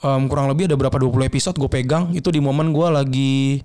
Em, 0.00 0.22
kurang 0.32 0.48
lebih 0.48 0.64
ada 0.64 0.80
berapa 0.80 0.96
20 0.96 1.28
episode 1.28 1.54
gue 1.60 1.70
pegang. 1.70 2.10
Itu 2.16 2.34
di 2.34 2.40
momen 2.42 2.72
gue 2.72 2.88
lagi 2.88 3.62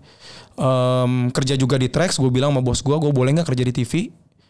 em, 0.59 1.11
kerja 1.33 1.55
juga 1.57 1.81
di 1.81 1.88
Trax. 1.89 2.21
Gue 2.21 2.29
bilang 2.29 2.53
sama 2.53 2.61
bos 2.61 2.83
gue, 2.86 2.91
gue 2.91 3.11
boleh 3.15 3.33
nggak 3.39 3.49
kerja 3.49 3.63
di 3.65 3.73
TV? 3.73 3.93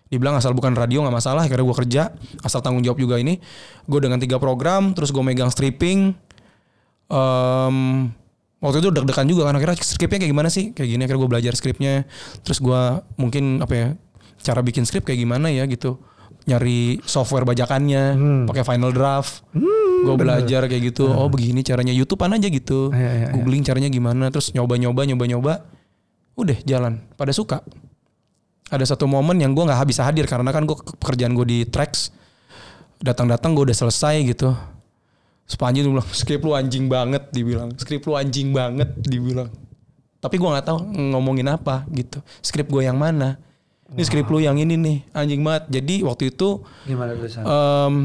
Dibilang 0.06 0.38
asal 0.38 0.54
bukan 0.54 0.78
radio 0.78 1.02
nggak 1.02 1.16
masalah. 1.18 1.50
Akhirnya 1.50 1.66
gue 1.66 1.78
kerja, 1.82 2.04
asal 2.46 2.62
tanggung 2.62 2.86
jawab 2.86 3.02
juga 3.02 3.18
ini. 3.18 3.42
Gue 3.90 4.00
dengan 4.06 4.22
tiga 4.22 4.38
program, 4.38 4.94
terus 4.94 5.10
gue 5.10 5.24
megang 5.26 5.50
stripping. 5.50 6.14
Em, 7.10 7.78
waktu 8.62 8.78
itu 8.86 8.90
deg-degan 8.94 9.26
juga 9.26 9.50
kan 9.50 9.58
akhirnya 9.58 9.78
skripnya 9.82 10.26
kayak 10.26 10.32
gimana 10.32 10.50
sih? 10.54 10.74
Kayak 10.78 10.90
gini 10.94 11.02
akhirnya 11.06 11.22
gue 11.26 11.32
belajar 11.34 11.54
skripnya. 11.58 11.94
Terus 12.46 12.62
gue 12.62 12.82
mungkin 13.18 13.66
apa 13.66 13.74
ya 13.74 13.88
cara 14.46 14.62
bikin 14.62 14.86
skrip 14.86 15.10
kayak 15.10 15.26
gimana 15.26 15.50
ya 15.50 15.66
gitu. 15.66 15.98
Nyari 16.46 17.02
software 17.02 17.42
bajakannya 17.42 18.04
pakai 18.46 18.62
final 18.62 18.94
draft. 18.94 19.42
Gue 20.06 20.16
belajar 20.22 20.70
kayak 20.70 20.94
gitu. 20.94 21.10
Oh 21.10 21.34
begini 21.34 21.66
caranya. 21.66 21.90
YouTubean 21.98 22.38
aja 22.38 22.46
gitu. 22.54 22.94
Iya, 22.94 23.12
iya. 23.26 23.28
googling 23.34 23.66
caranya 23.66 23.90
gimana 23.90 24.30
terus 24.30 24.54
nyoba 24.54 24.78
nyoba 24.78 25.02
nyoba 25.10 25.26
nyoba 25.26 25.54
udah 26.38 26.58
jalan. 26.62 27.02
Pada 27.18 27.34
suka 27.34 27.66
ada 28.74 28.86
satu 28.86 29.06
momen 29.06 29.38
yang 29.38 29.54
gue 29.54 29.62
nggak 29.62 29.78
bisa 29.86 30.02
hadir 30.02 30.26
karena 30.26 30.50
kan 30.50 30.66
gue 30.66 30.78
pekerjaan 30.98 31.38
gue 31.38 31.46
di 31.46 31.60
tracks 31.70 32.10
datang-datang 32.98 33.54
gue 33.54 33.70
udah 33.72 33.78
selesai 33.78 34.16
gitu. 34.26 34.56
Sepanji 35.46 35.86
tuh 35.86 35.94
bilang 35.94 36.10
skrip 36.20 36.42
lu 36.42 36.58
anjing 36.58 36.90
banget 36.90 37.30
dibilang. 37.30 37.70
Skrip 37.78 38.02
lu 38.10 38.18
anjing 38.18 38.50
banget 38.50 38.90
dibilang. 39.06 39.50
Tapi 40.18 40.42
gue 40.42 40.50
nggak 40.50 40.66
tahu 40.66 40.80
ngomongin 41.14 41.46
apa 41.54 41.86
gitu. 41.94 42.18
Skrip 42.42 42.66
gue 42.66 42.90
yang 42.90 42.98
mana? 42.98 43.38
Ini 43.86 44.02
skrip 44.02 44.26
lu 44.34 44.42
yang 44.42 44.58
ini 44.58 44.74
nih 44.74 44.98
anjing 45.14 45.46
banget. 45.46 45.70
Jadi 45.70 46.02
waktu 46.02 46.34
itu 46.34 46.66
Gimana 46.90 47.14
em, 47.14 47.96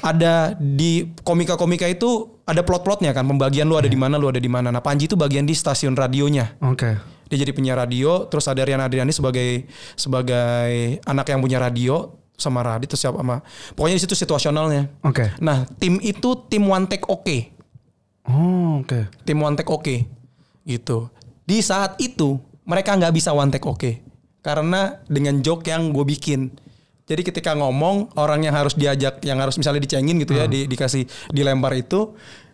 ada 0.00 0.56
di 0.56 1.12
komika-komika 1.20 1.84
itu 1.84 2.40
ada 2.48 2.64
plot-plotnya 2.64 3.12
kan. 3.12 3.28
Pembagian 3.28 3.68
lu 3.68 3.76
ada 3.76 3.84
di 3.84 3.98
mana 4.00 4.16
lu 4.16 4.32
ada 4.32 4.40
di 4.40 4.48
mana. 4.48 4.72
Nah 4.72 4.80
Panji 4.80 5.04
itu 5.04 5.20
bagian 5.20 5.44
di 5.44 5.52
stasiun 5.52 5.92
radionya. 5.92 6.56
Oke. 6.64 6.96
Dia 7.28 7.36
jadi 7.44 7.52
penyiar 7.52 7.76
radio 7.78 8.24
terus 8.26 8.48
ada 8.48 8.64
Rian 8.64 8.80
Adriani 8.80 9.12
sebagai 9.12 9.68
sebagai 9.94 10.98
anak 11.04 11.28
yang 11.28 11.40
punya 11.44 11.60
radio 11.60 12.16
sama 12.38 12.62
Radit 12.62 12.88
terus 12.90 13.02
siapa 13.02 13.18
sama 13.20 13.42
pokoknya 13.74 13.96
di 13.98 14.02
situ 14.02 14.14
situasionalnya. 14.16 14.88
Oke. 15.04 15.30
nah 15.38 15.68
tim 15.76 15.98
itu 16.00 16.34
tim 16.48 16.64
one 16.64 16.88
take 16.88 17.04
oke 17.06 17.54
Oh, 18.28 18.84
oke. 18.84 19.08
tim 19.24 19.40
one 19.40 19.56
take 19.56 19.72
oke 19.72 19.96
gitu. 20.68 21.08
Di 21.48 21.64
saat 21.64 21.96
itu 21.96 22.36
mereka 22.68 22.92
nggak 22.92 23.16
bisa 23.16 23.32
one 23.32 23.48
take 23.48 23.64
oke 23.64 24.04
karena 24.44 25.00
dengan 25.08 25.40
joke 25.40 25.64
yang 25.64 25.90
gue 25.96 26.04
bikin. 26.04 26.52
Jadi 27.08 27.24
ketika 27.24 27.56
ngomong 27.56 28.12
orang 28.20 28.44
yang 28.44 28.52
harus 28.52 28.76
diajak 28.76 29.24
yang 29.24 29.40
harus 29.40 29.56
misalnya 29.56 29.80
dicengin 29.80 30.20
gitu 30.20 30.36
ya 30.36 30.44
di, 30.44 30.68
dikasih 30.68 31.08
dilempar 31.32 31.72
itu 31.72 32.12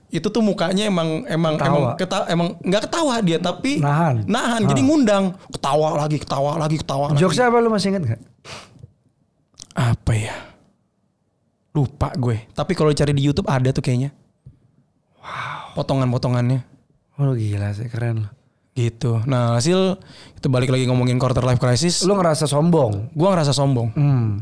itu 0.09 0.27
tuh 0.27 0.41
mukanya 0.41 0.85
emang 0.85 1.25
emang 1.25 1.55
Ketawa. 1.55 1.69
emang 1.69 1.85
keta, 1.97 2.19
emang 2.29 2.49
nggak 2.61 2.83
ketawa 2.85 3.15
dia 3.19 3.39
tapi 3.39 3.79
Nahan. 3.79 4.25
nahan. 4.25 4.63
Jadi 4.65 4.81
ngundang. 4.81 5.25
Ketawa 5.49 5.89
lagi 5.97 6.17
ketawa 6.17 6.51
lagi 6.57 6.77
ketawa 6.77 7.13
Jokesnya 7.15 7.49
apa 7.49 7.59
lu 7.59 7.69
masih 7.69 7.91
inget 7.91 8.05
gak? 8.09 8.21
apa 9.75 10.13
ya? 10.13 10.35
Lupa 11.71 12.15
gue. 12.15 12.47
Tapi 12.51 12.73
kalau 12.73 12.91
cari 12.91 13.11
di 13.11 13.23
YouTube 13.23 13.51
ada 13.51 13.67
tuh 13.69 13.83
kayaknya. 13.83 14.15
Wow. 15.19 15.75
Potongan-potongannya. 15.75 16.63
Oh 17.17 17.35
gila 17.35 17.71
sih 17.71 17.87
keren 17.87 18.27
lu. 18.27 18.31
gitu. 18.75 19.23
Nah 19.25 19.55
hasil 19.55 19.99
itu 20.35 20.47
balik 20.47 20.67
lagi 20.69 20.87
ngomongin 20.87 21.15
quarter 21.15 21.43
life 21.43 21.59
crisis. 21.59 22.03
Lu 22.03 22.15
ngerasa 22.15 22.47
sombong? 22.47 23.11
gue 23.11 23.29
ngerasa 23.29 23.51
sombong. 23.51 23.91
Hmm. 23.95 24.39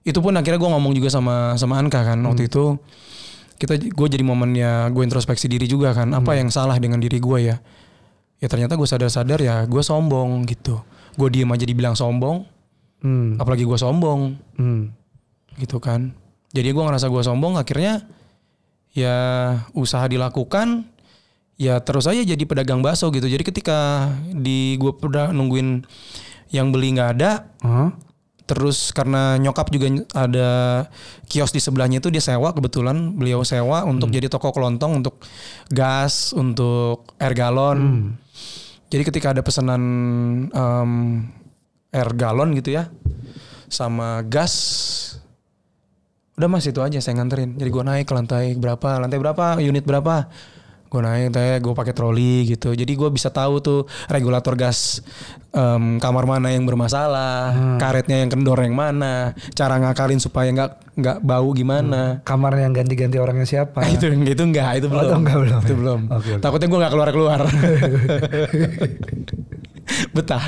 itu 0.00 0.24
pun 0.24 0.32
akhirnya 0.32 0.56
gue 0.56 0.70
ngomong 0.72 0.96
juga 0.96 1.12
sama 1.12 1.52
sama 1.54 1.76
Anka 1.76 2.00
kan 2.00 2.16
waktu 2.24 2.48
itu 2.48 2.80
kita 3.58 3.74
gue 3.76 4.08
jadi 4.08 4.22
momennya 4.22 4.88
gue 4.94 5.02
introspeksi 5.02 5.50
diri 5.50 5.66
juga 5.66 5.90
kan. 5.92 6.14
Apa 6.14 6.38
yang 6.38 6.48
salah 6.48 6.78
dengan 6.78 7.02
diri 7.02 7.18
gue 7.18 7.38
ya? 7.42 7.56
Ya 8.38 8.46
ternyata 8.46 8.78
gue 8.78 8.86
sadar-sadar 8.86 9.42
ya 9.42 9.66
gue 9.66 9.82
sombong 9.82 10.46
gitu. 10.46 10.78
Gue 11.18 11.28
diem 11.28 11.50
aja 11.50 11.66
dibilang 11.66 11.98
sombong 11.98 12.46
Hmm. 12.98 13.38
apalagi 13.38 13.62
gue 13.62 13.78
sombong. 13.78 14.34
Hmm. 14.58 14.90
gitu 15.58 15.82
kan. 15.82 16.14
Jadi 16.54 16.70
gue 16.70 16.82
ngerasa 16.82 17.10
gue 17.10 17.22
sombong 17.22 17.58
akhirnya 17.58 18.06
ya 18.94 19.16
usaha 19.74 20.06
dilakukan 20.06 20.86
ya 21.58 21.82
terus 21.82 22.06
aja 22.06 22.22
jadi 22.22 22.38
pedagang 22.46 22.78
bakso 22.78 23.10
gitu. 23.10 23.26
Jadi 23.26 23.42
ketika 23.42 24.06
di 24.30 24.78
gue 24.78 24.94
udah 24.94 25.34
nungguin 25.34 25.82
yang 26.54 26.70
beli 26.70 26.94
nggak 26.94 27.10
ada 27.18 27.50
Hah? 27.60 27.90
Terus 28.48 28.96
karena 28.96 29.36
nyokap 29.36 29.68
juga 29.68 29.92
ada 30.16 30.50
kios 31.28 31.52
di 31.52 31.60
sebelahnya 31.60 32.00
itu 32.00 32.08
dia 32.08 32.24
sewa 32.24 32.56
kebetulan. 32.56 33.12
Beliau 33.12 33.44
sewa 33.44 33.84
untuk 33.84 34.08
jadi 34.08 34.32
toko 34.32 34.48
kelontong 34.56 35.04
untuk 35.04 35.20
gas 35.68 36.32
untuk 36.32 37.12
air 37.20 37.36
galon. 37.36 38.10
Jadi 38.88 39.02
ketika 39.04 39.36
ada 39.36 39.44
pesanan 39.44 39.82
em, 40.48 40.92
air 41.92 42.08
galon 42.16 42.56
gitu 42.56 42.72
ya 42.72 42.88
sama 43.68 44.24
gas 44.24 44.56
udah 46.40 46.48
mas 46.48 46.64
itu 46.64 46.80
aja 46.80 46.96
saya 47.04 47.20
nganterin. 47.20 47.60
Jadi 47.60 47.68
gue 47.68 47.84
naik 47.84 48.08
ke 48.08 48.14
lantai 48.16 48.56
berapa 48.56 48.96
lantai 48.96 49.18
berapa 49.20 49.60
unit 49.60 49.84
berapa 49.84 50.32
gue 50.88 51.00
naik 51.00 51.28
teh 51.30 51.60
gue 51.60 51.72
pakai 51.72 51.92
troli 51.92 52.48
gitu. 52.48 52.72
Jadi 52.72 52.92
gue 52.92 53.08
bisa 53.08 53.28
tahu 53.28 53.60
tuh 53.60 53.80
regulator 54.08 54.52
gas 54.52 55.04
em, 55.50 55.96
kamar 55.96 56.24
mana 56.24 56.48
yang 56.48 56.64
bermasalah 56.64 57.52
karetnya 57.76 58.20
yang 58.20 58.30
kendor 58.30 58.56
yang 58.58 58.72
mana 58.72 59.32
cara 59.52 59.76
ngakalin 59.76 60.16
supaya 60.16 60.48
nggak 60.48 60.70
nggak 60.96 61.16
bau 61.20 61.52
gimana. 61.52 62.24
Kamar 62.24 62.56
yang 62.56 62.72
ganti-ganti 62.72 63.16
orangnya 63.16 63.44
siapa? 63.44 63.84
Itu 63.94 64.08
itu 64.08 64.42
enggak 64.42 64.80
itu 64.80 64.86
Oh, 64.86 64.96
belum. 64.96 65.04
itu 65.04 65.14
enggak, 65.14 65.36
belum 65.36 65.58
itu 65.58 65.68
ya? 65.68 65.76
belum. 65.76 66.00
Oke, 66.08 66.28
oke. 66.32 66.40
takutnya 66.40 66.66
gue 66.66 66.78
nggak 66.80 66.92
keluar 66.92 67.08
keluar 67.12 67.40
betah. 70.12 70.44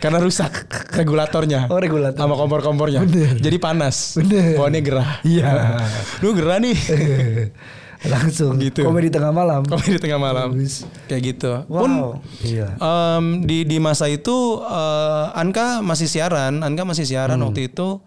Karena 0.00 0.18
rusak 0.18 0.50
regulatornya. 0.94 1.68
Oh 1.68 1.78
regulator. 1.78 2.16
sama 2.16 2.34
kompor-kompornya. 2.34 3.04
Jadi 3.36 3.56
panas. 3.58 4.16
Bener. 4.16 4.56
gerah. 4.80 5.20
Iya. 5.22 5.50
lu 6.22 6.32
gerah 6.32 6.56
nih 6.56 6.78
Langsung 8.02 8.56
Gitu. 8.56 8.80
komedi 8.80 9.08
tengah 9.08 9.28
malam. 9.28 9.60
komedi 9.62 9.96
tengah 9.96 10.16
malam 10.16 10.52
Bagus. 10.52 10.88
kayak 11.04 11.22
gitu 11.26 11.52
Wow. 11.66 11.78
pun 11.78 11.90
Iya. 12.40 12.68
em, 12.76 13.24
di 13.42 13.62
di 13.62 13.76
masa 13.76 14.06
itu 14.06 14.32
eh, 14.58 15.24
Anka 15.34 15.80
masih 15.80 16.06
siaran 16.06 16.60
Anka 16.60 16.82
masih 16.82 17.04
siaran 17.04 17.36
Hmm. 17.36 17.46
waktu 17.46 17.68
itu 17.68 18.00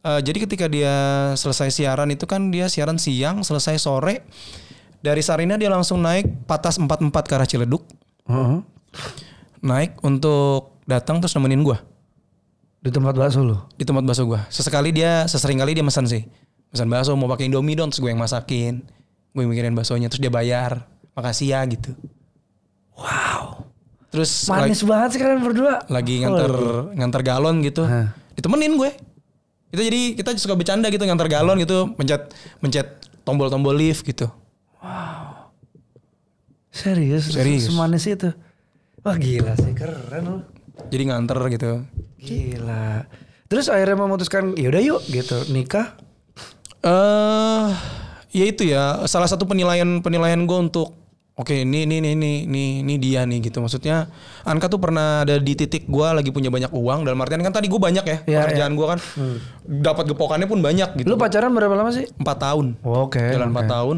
Eh, 0.00 0.20
jadi 0.22 0.38
ketika 0.40 0.64
dia 0.64 0.96
selesai 1.34 1.68
siaran 1.70 2.08
itu 2.08 2.24
kan 2.24 2.48
dia 2.48 2.64
siaran 2.66 2.96
siang 2.96 3.40
selesai 3.40 3.76
sore 3.76 4.24
dari 4.98 5.20
Sarina 5.20 5.54
dia 5.54 5.68
langsung 5.68 6.00
naik 6.00 6.24
patas 6.44 6.76
44 6.76 7.12
ke 7.20 7.34
arah 7.34 7.44
Ciledug 7.44 7.84
Heeh. 8.24 8.64
naik 9.60 10.00
untuk 10.00 10.80
datang 10.84 11.20
terus 11.20 11.32
nemenin 11.34 11.60
gua 11.60 11.84
Di 12.78 12.88
tempat 12.88 13.12
bakso 13.12 13.44
lu. 13.44 13.60
di 13.70 13.84
tempat 13.84 14.00
bakso 14.02 14.24
gua 14.24 14.48
sesekali 14.48 14.88
dia 14.88 15.24
sesering 15.26 15.60
kali 15.60 15.72
dia 15.74 15.84
pesan 15.84 16.08
sih 16.08 16.24
pesan 16.66 16.88
bakso 16.88 17.12
mau 17.12 17.28
pakai 17.28 17.52
Indomie 17.52 17.76
dong 17.76 17.92
terus 17.92 18.00
gue 18.00 18.08
yang 18.08 18.16
masakin 18.18 18.80
gue 19.30 19.44
mikirin 19.44 19.72
baksonya 19.72 20.06
terus 20.06 20.18
dia 20.18 20.28
bayar 20.28 20.86
makasih 21.12 21.52
ya 21.52 21.60
gitu 21.64 21.94
Wow. 22.92 23.64
terus 24.10 24.44
Manis 24.44 24.82
banget 24.82 25.08
sih 25.14 25.18
kalian 25.18 25.40
berdua. 25.40 25.80
lagi 25.86 26.20
nganter 26.20 26.52
nganter 26.92 27.22
galon 27.22 27.62
gitu 27.62 27.82
Hah. 27.82 28.12
ditemenin 28.32 28.76
gue 28.76 28.90
itu 29.70 29.80
jadi 29.80 30.00
kita 30.14 30.30
suka 30.36 30.52
bercanda 30.52 30.88
gitu 30.88 31.00
nganter 31.00 31.26
galon 31.26 31.56
gitu 31.56 31.94
mencet 31.94 32.28
mencet 32.58 32.88
tombol-tombol 33.22 33.72
lift 33.72 34.02
gitu 34.02 34.28
Serius? 36.70 37.34
Serius. 37.34 37.66
Semanis 37.66 38.06
itu. 38.06 38.30
Wah 39.00 39.16
gila 39.16 39.58
sih 39.58 39.74
keren 39.74 40.22
lu. 40.22 40.36
jadi 40.86 41.02
nganter 41.08 41.36
gitu 41.50 41.82
Gila. 42.16 43.04
Terus 43.46 43.66
akhirnya 43.66 43.96
memutuskan 43.98 44.54
yaudah 44.54 44.78
yuk 44.78 45.02
gitu 45.04 45.34
nikah. 45.48 45.98
eh 46.80 47.68
ya 48.30 48.44
itu 48.44 48.62
ya 48.64 48.82
salah 49.04 49.26
satu 49.26 49.44
penilaian 49.44 49.98
penilaian 49.98 50.38
gue 50.40 50.58
untuk 50.60 50.94
oke 51.32 51.54
ini 51.56 51.82
ini 51.82 51.98
ini 51.98 52.10
ini 52.12 52.32
ini 52.44 52.64
ini 52.80 52.94
dia 52.96 53.24
nih 53.24 53.42
gitu 53.42 53.58
maksudnya 53.58 54.06
Anka 54.42 54.68
tuh 54.68 54.76
pernah 54.76 55.22
ada 55.22 55.36
di 55.36 55.52
titik 55.52 55.84
gue 55.84 56.06
lagi 56.06 56.30
punya 56.30 56.46
banyak 56.46 56.68
uang 56.68 57.02
dalam 57.02 57.18
artian 57.18 57.40
kan 57.40 57.50
tadi 57.50 57.66
gue 57.66 57.80
banyak 57.80 58.04
ya 58.04 58.18
Iya, 58.22 58.38
pekerjaan 58.44 58.72
gue 58.72 58.86
kan 58.86 58.98
dapat 59.64 60.04
gepokannya 60.06 60.44
pun 60.44 60.60
banyak 60.60 60.94
gitu 60.96 61.06
Lu 61.06 61.16
pacaran 61.16 61.50
berapa 61.50 61.72
lama 61.72 61.90
sih? 61.90 62.06
empat 62.12 62.38
tahun 62.38 62.76
Oke. 62.80 63.22
jalan 63.30 63.50
empat 63.50 63.64
oke. 63.64 63.72
tahun 63.72 63.96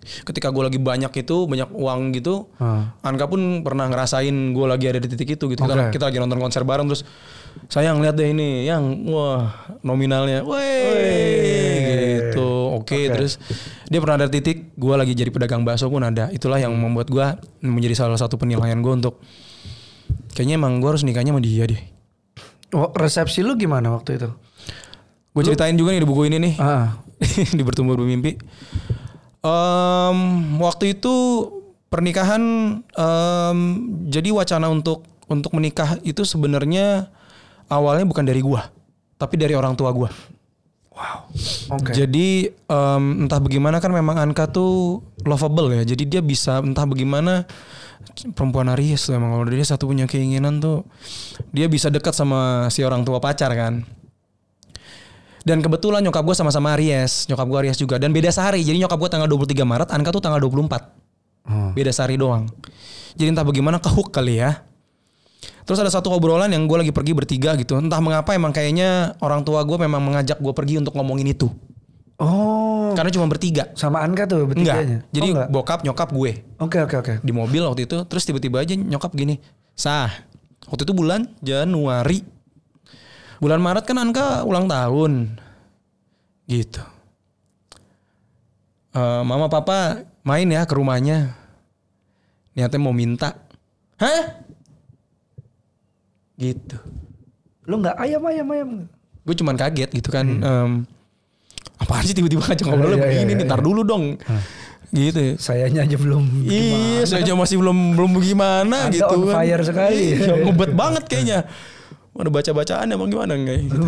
ketika 0.00 0.48
gue 0.48 0.62
lagi 0.62 0.78
banyak 0.78 1.12
itu 1.14 1.44
banyak 1.44 1.68
uang 1.70 2.00
gitu 2.12 2.48
Ah. 2.56 2.96
Anka 3.00 3.26
pun 3.26 3.40
pernah 3.60 3.84
ngerasain 3.86 4.32
gue 4.50 4.66
lagi 4.66 4.86
ada 4.86 4.96
di 4.96 5.06
titik 5.06 5.34
itu 5.34 5.44
gitu 5.46 5.60
kita, 5.60 5.74
Oke. 5.88 5.92
kita 5.92 6.04
lagi 6.06 6.16
nonton 6.16 6.38
konser 6.38 6.62
bareng 6.62 6.86
terus 6.86 7.04
sayang 7.66 7.98
lihat 7.98 8.14
deh 8.14 8.26
ini 8.26 8.64
yang 8.64 8.80
wah 9.06 9.50
nominalnya 9.80 10.40
weh 10.40 11.76
gitu 12.22 12.48
oke 12.76 12.94
terus 13.10 13.36
dia 13.86 13.98
pernah 13.98 14.16
ada 14.16 14.28
titik 14.28 14.72
gue 14.72 14.94
lagi 14.94 15.12
jadi 15.12 15.28
pedagang 15.28 15.62
bakso 15.62 15.86
pun 15.86 16.00
ada 16.00 16.30
itulah 16.30 16.56
yang 16.56 16.72
membuat 16.72 17.06
gue 17.06 17.26
menjadi 17.60 17.94
salah 17.98 18.16
satu 18.16 18.36
penilaian 18.36 18.78
gue 18.78 18.92
untuk 18.94 19.18
kayaknya 20.32 20.56
emang 20.56 20.78
gue 20.78 20.88
harus 20.88 21.02
nikahnya 21.02 21.30
sama 21.30 21.42
dia 21.42 21.66
deh 21.66 21.82
Oh, 22.70 22.86
resepsi 22.88 23.42
lu 23.42 23.58
gimana 23.58 23.90
waktu 23.90 24.14
itu? 24.14 24.30
gue 25.30 25.42
ceritain 25.44 25.74
juga 25.74 25.90
nih 25.90 26.02
di 26.02 26.08
buku 26.08 26.26
ini 26.26 26.38
nih 26.38 26.54
Ah. 26.56 27.02
di 27.58 27.60
bertumbuh 27.60 27.94
bermimpi. 27.94 28.38
Em, 29.40 30.18
waktu 30.60 31.00
itu 31.00 31.14
pernikahan 31.88 32.42
em, 32.84 33.58
jadi 34.12 34.28
wacana 34.36 34.68
untuk 34.68 35.08
untuk 35.32 35.56
menikah 35.56 35.96
itu 36.04 36.28
sebenarnya 36.28 37.08
awalnya 37.72 38.04
bukan 38.04 38.26
dari 38.26 38.44
gua, 38.44 38.68
tapi 39.16 39.40
dari 39.40 39.56
orang 39.56 39.72
tua 39.78 39.88
gua. 39.96 40.12
Oke. 41.72 41.96
Jadi 41.96 42.52
em, 42.52 43.04
entah 43.24 43.40
bagaimana 43.40 43.80
kan 43.80 43.88
memang 43.88 44.20
Anka 44.20 44.50
tuh 44.52 45.00
lovable 45.24 45.72
ya. 45.72 45.82
Jadi 45.88 46.04
dia 46.04 46.20
bisa 46.20 46.60
entah 46.60 46.84
bagaimana 46.84 47.48
perempuan 48.36 48.68
Aries 48.76 49.08
tuh 49.08 49.16
emang 49.16 49.32
kalau 49.32 49.48
dia 49.48 49.64
satu 49.64 49.88
punya 49.88 50.04
keinginan 50.04 50.60
tuh 50.60 50.84
dia 51.54 51.68
bisa 51.68 51.88
dekat 51.88 52.12
sama 52.12 52.68
si 52.68 52.84
orang 52.84 53.06
tua 53.08 53.16
pacar 53.22 53.48
kan. 53.56 53.86
Dan 55.40 55.64
kebetulan 55.64 56.04
nyokap 56.04 56.20
gue 56.20 56.36
sama-sama 56.36 56.76
Aries, 56.76 57.24
nyokap 57.28 57.46
gue 57.48 57.58
Aries 57.64 57.78
juga 57.80 57.96
dan 57.96 58.12
beda 58.12 58.28
sehari. 58.28 58.60
Jadi 58.60 58.76
nyokap 58.84 59.00
gue 59.00 59.08
tanggal 59.08 59.28
23 59.28 59.64
Maret, 59.64 59.88
Anka 59.88 60.12
tuh 60.12 60.20
tanggal 60.20 60.40
24. 60.42 61.00
Oh. 61.48 61.72
Beda 61.72 61.90
sehari 61.90 62.20
doang. 62.20 62.44
Jadi 63.16 63.32
entah 63.32 63.46
bagaimana 63.46 63.80
kehuk 63.80 64.12
kali 64.12 64.38
ya. 64.38 64.62
Terus 65.64 65.80
ada 65.80 65.88
satu 65.88 66.10
obrolan 66.12 66.50
yang 66.52 66.66
gue 66.66 66.76
lagi 66.76 66.92
pergi 66.92 67.12
bertiga 67.16 67.56
gitu. 67.56 67.78
Entah 67.78 68.02
mengapa 68.02 68.36
emang 68.36 68.52
kayaknya 68.52 69.16
orang 69.24 69.40
tua 69.46 69.64
gue 69.64 69.78
memang 69.80 70.02
mengajak 70.02 70.36
gue 70.42 70.52
pergi 70.52 70.82
untuk 70.82 70.92
ngomongin 70.98 71.32
itu. 71.32 71.48
Oh, 72.20 72.92
Karena 72.92 73.08
cuma 73.08 73.24
bertiga. 73.32 73.72
sama 73.72 74.04
Anka 74.04 74.28
tuh 74.28 74.44
bertiganya. 74.44 75.00
Enggak. 75.00 75.14
Jadi 75.14 75.28
oh, 75.30 75.34
enggak? 75.40 75.48
bokap 75.48 75.80
nyokap 75.88 76.08
gue 76.12 76.32
Oke 76.60 76.78
oke 76.84 76.96
oke. 77.00 77.14
di 77.24 77.32
mobil 77.32 77.64
waktu 77.64 77.88
itu. 77.88 77.96
Terus 78.04 78.22
tiba-tiba 78.28 78.60
aja 78.60 78.76
nyokap 78.76 79.16
gini. 79.16 79.40
Sah. 79.72 80.12
Waktu 80.68 80.84
itu 80.84 80.92
bulan 80.92 81.32
Januari. 81.40 82.20
Bulan 83.40 83.58
Maret 83.58 83.84
kan 83.84 83.96
Anka 83.96 84.44
ulang 84.44 84.68
tahun. 84.68 85.40
Gitu. 86.44 86.82
Eh, 88.90 89.22
mama 89.22 89.46
papa 89.46 90.02
main 90.20 90.44
ya 90.44 90.62
ke 90.62 90.74
rumahnya. 90.74 91.32
Niatnya 92.52 92.78
mau 92.78 92.92
minta. 92.92 93.34
Hah? 93.96 94.40
gitu 96.36 96.80
Lu 97.64 97.76
nggak 97.76 97.96
ayam 97.96 98.24
ayam 98.24 98.48
ayam. 98.48 98.70
gue 99.20 99.34
cuman 99.36 99.54
kaget 99.54 99.92
gitu 99.92 100.08
kan 100.08 100.24
em, 100.24 100.70
apaan 101.76 102.00
sih 102.02 102.16
tiba-tiba 102.16 102.40
ngajak 102.42 102.64
ngobrol 102.64 102.88
Hmm. 102.88 102.96
Iya, 102.96 103.04
iya, 103.04 103.04
begini 103.12 103.30
iya, 103.30 103.38
nih 103.38 103.46
ntar 103.46 103.60
dulu 103.60 103.80
dong 103.84 104.16
gitu 104.90 105.36
Sayanya 105.36 105.84
aja 105.84 105.96
belum. 106.00 106.24
iya 106.42 107.04
saya 107.04 107.20
aja 107.20 107.36
masih 107.36 107.60
belum 107.60 107.92
belum 107.92 108.12
gimana 108.18 108.88
Anda 108.88 108.96
gitu 108.96 109.12
on 109.12 109.28
fire 109.28 109.62
sekali. 109.62 110.16
iya, 110.16 110.32
ngebet 110.40 110.72
banget 110.72 111.04
kayaknya 111.04 111.38
Mana 112.10 112.28
baca-bacaan 112.28 112.90
emang 112.90 113.08
gimana 113.08 113.38
enggak 113.38 113.56
gitu. 113.64 113.78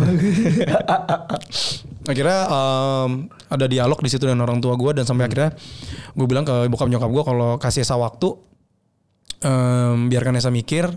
akhirnya 2.07 2.39
em, 2.47 3.11
ada 3.51 3.65
dialog 3.67 3.99
di 3.99 4.09
situ 4.11 4.23
dengan 4.23 4.47
orang 4.47 4.59
tua 4.63 4.75
gue 4.79 4.91
dan 4.95 5.03
sampai 5.03 5.27
akhirnya 5.27 5.51
gue 6.15 6.27
bilang 6.27 6.47
ke 6.47 6.67
bokap 6.71 6.87
nyokap 6.87 7.11
gue 7.11 7.23
kalau 7.23 7.49
kasih 7.59 7.83
Esa 7.83 7.99
waktu 7.99 8.31
em, 9.43 10.07
biarkan 10.07 10.39
Esa 10.39 10.51
mikir 10.51 10.87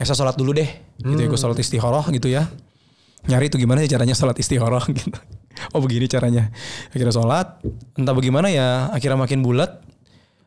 Esa 0.00 0.16
sholat 0.16 0.32
dulu 0.38 0.56
deh 0.56 0.70
gitu 1.04 1.20
ya 1.20 1.28
gue 1.28 1.36
sholat 1.36 1.60
istikharah 1.60 2.08
gitu 2.08 2.32
ya. 2.32 2.48
Nyari 3.28 3.52
itu 3.52 3.60
gimana 3.60 3.84
sih 3.84 3.92
caranya 3.92 4.16
sholat 4.16 4.40
istikharah 4.40 4.80
gitu. 4.96 5.12
Oh 5.76 5.84
begini 5.84 6.08
caranya. 6.08 6.48
Akhirnya 6.88 7.12
sholat 7.12 7.60
entah 8.00 8.16
bagaimana 8.16 8.48
ya 8.48 8.88
akhirnya 8.96 9.20
makin 9.20 9.44
bulat. 9.44 9.84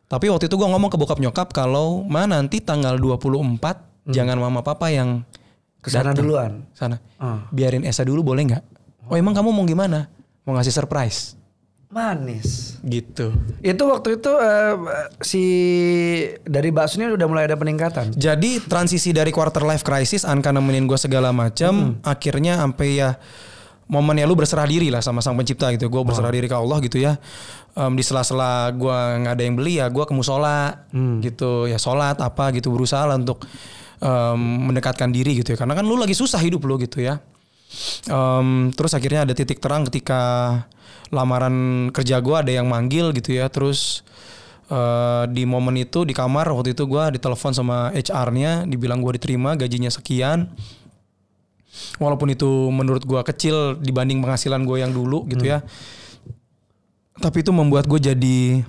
Tapi 0.10 0.34
waktu 0.34 0.50
itu 0.50 0.58
gue 0.58 0.66
ngomong 0.66 0.90
ke 0.90 0.98
bokap 0.98 1.22
nyokap 1.22 1.54
kalau 1.54 2.02
ma 2.02 2.26
nanti 2.26 2.66
tanggal 2.66 2.98
24 2.98 4.10
jangan 4.10 4.42
mama 4.42 4.66
papa 4.66 4.90
yang 4.90 5.22
Ke 5.84 5.92
sana 5.92 6.10
datang. 6.10 6.24
duluan. 6.24 6.52
sana 6.72 6.96
Ah. 7.20 7.44
biarin 7.52 7.84
Esa 7.84 8.02
dulu 8.02 8.24
boleh 8.24 8.48
nggak 8.48 8.64
oh 9.04 9.16
emang 9.16 9.36
kamu 9.36 9.52
mau 9.52 9.64
gimana 9.64 10.08
mau 10.42 10.56
ngasih 10.56 10.72
surprise 10.74 11.36
Manis. 11.88 12.82
gitu 12.82 13.30
Itu 13.62 13.86
waktu 13.86 14.18
itu 14.18 14.32
eh, 14.34 14.74
si 15.22 15.44
dari 16.42 16.74
bakso 16.74 16.98
ini 16.98 17.14
udah 17.14 17.28
mulai 17.30 17.46
ada 17.46 17.54
peningkatan. 17.54 18.18
Jadi 18.18 18.66
transisi 18.66 19.14
dari 19.14 19.30
quarter 19.30 19.62
life 19.62 19.86
crisis, 19.86 20.26
Anka 20.26 20.50
nemenin 20.50 20.90
gue 20.90 20.98
segala 20.98 21.30
macam, 21.30 22.02
akhirnya 22.02 22.58
sampai 22.58 22.98
ya 22.98 23.14
momen 23.86 24.18
ya 24.18 24.26
lu 24.26 24.34
berserah 24.34 24.66
diri 24.66 24.90
lah 24.90 25.06
sama 25.06 25.22
sang 25.22 25.38
pencipta 25.38 25.70
gitu. 25.70 25.86
Gue 25.86 26.02
berserah 26.02 26.34
diri 26.34 26.50
ke 26.50 26.58
Allah 26.58 26.82
gitu 26.82 26.98
ya. 26.98 27.14
Em, 27.74 27.94
di 27.94 28.02
sela-sela 28.02 28.74
gue 28.74 28.98
nggak 29.22 29.34
ada 29.38 29.44
yang 29.46 29.54
beli 29.54 29.78
ya, 29.78 29.86
gue 29.86 30.02
ke 30.02 30.14
musola 30.14 30.90
gitu 31.22 31.70
ya 31.70 31.78
sholat 31.78 32.18
apa 32.18 32.50
gitu 32.54 32.74
berusaha 32.74 33.06
lah 33.06 33.22
untuk 33.22 33.46
em, 34.04 34.42
mendekatkan 34.70 35.10
diri 35.10 35.40
gitu 35.40 35.56
ya. 35.56 35.58
Karena 35.58 35.80
kan 35.80 35.88
lu 35.88 35.96
lagi 35.96 36.12
susah 36.12 36.44
hidup 36.44 36.68
lu 36.68 36.76
gitu 36.84 37.00
ya. 37.00 37.24
Em, 38.12 38.70
terus 38.76 38.92
akhirnya 38.94 39.26
ada 39.26 39.34
titik 39.34 39.64
terang 39.64 39.88
ketika 39.88 40.22
lamaran 41.10 41.90
kerja 41.96 42.20
gue 42.20 42.36
ada 42.36 42.52
yang 42.52 42.68
manggil 42.68 43.16
gitu 43.16 43.40
ya. 43.40 43.48
Terus 43.48 44.04
eh, 44.68 45.24
di 45.32 45.48
momen 45.48 45.80
itu 45.80 46.04
di 46.04 46.12
kamar 46.12 46.52
waktu 46.52 46.76
itu 46.76 46.84
gue 46.86 47.18
ditelepon 47.18 47.54
sama 47.56 47.90
HR-nya, 47.96 48.68
dibilang 48.68 49.00
gue 49.00 49.16
diterima 49.16 49.56
gajinya 49.56 49.90
sekian. 49.90 50.52
Walaupun 51.98 52.30
itu 52.30 52.70
menurut 52.70 53.02
gue 53.02 53.22
kecil 53.26 53.82
dibanding 53.82 54.22
penghasilan 54.22 54.62
gue 54.62 54.78
yang 54.84 54.94
dulu 54.94 55.26
gitu 55.26 55.50
ya. 55.50 55.66
Tapi 57.18 57.42
itu 57.42 57.50
membuat 57.50 57.90
gue 57.90 57.98
jadi 57.98 58.62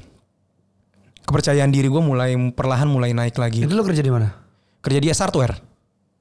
kepercayaan 1.25 1.73
diri 1.73 1.89
gue 1.89 2.01
mulai 2.01 2.37
perlahan 2.53 2.89
mulai 2.89 3.17
naik 3.17 3.37
lagi. 3.37 3.65
Itu 3.65 3.77
lo 3.77 3.85
kerja 3.85 4.05
di 4.05 4.13
mana? 4.13 4.44
Kerja 4.85 5.01
di 5.01 5.09
S-Hardware. 5.09 5.57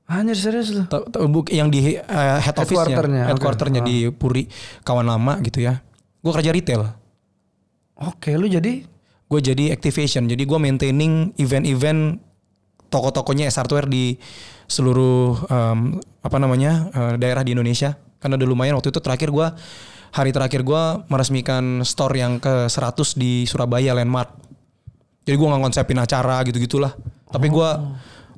Anjir 0.07 0.39
serius 0.39 0.71
lu. 0.71 0.83
Yang 1.51 1.67
di 1.75 1.79
eh, 1.99 2.39
head 2.39 2.55
office-nya, 2.55 2.95
Headquarter-nya, 2.95 3.23
headquarter-nya 3.27 3.81
oke. 3.83 3.89
di 3.91 3.97
Puri, 4.11 4.43
kawan 4.87 5.03
lama 5.03 5.39
gitu 5.43 5.59
ya. 5.59 5.83
Gue 6.23 6.31
kerja 6.31 6.55
retail. 6.55 6.87
Oke, 7.99 8.35
lu 8.39 8.47
jadi 8.47 8.87
Gue 9.33 9.41
jadi 9.41 9.73
activation. 9.73 10.29
Jadi 10.29 10.45
gue 10.45 10.59
maintaining 10.61 11.33
event-event 11.41 12.21
toko-tokonya 12.93 13.49
S 13.49 13.57
Hardware 13.57 13.89
di 13.89 14.13
seluruh 14.69 15.49
em, 15.49 15.97
apa 16.21 16.37
namanya 16.37 16.93
eh, 16.93 17.13
daerah 17.17 17.41
di 17.41 17.57
Indonesia. 17.57 17.97
Karena 18.21 18.37
udah 18.37 18.45
lumayan 18.45 18.77
waktu 18.77 18.93
itu 18.93 19.01
terakhir 19.01 19.33
gue 19.33 19.47
hari 20.13 20.29
terakhir 20.29 20.61
gue 20.61 20.83
meresmikan 21.09 21.81
store 21.81 22.21
yang 22.21 22.37
ke 22.37 22.69
100 22.69 23.17
di 23.17 23.49
Surabaya 23.49 23.97
Landmark. 23.97 24.37
Jadi 25.25 25.33
gue 25.33 25.47
nggak 25.49 25.63
konsepin 25.65 25.97
acara 25.97 26.37
gitu-gitulah. 26.45 26.93
Tapi 27.33 27.49
gue 27.49 27.69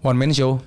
one 0.05 0.17
man 0.21 0.29
show. 0.29 0.61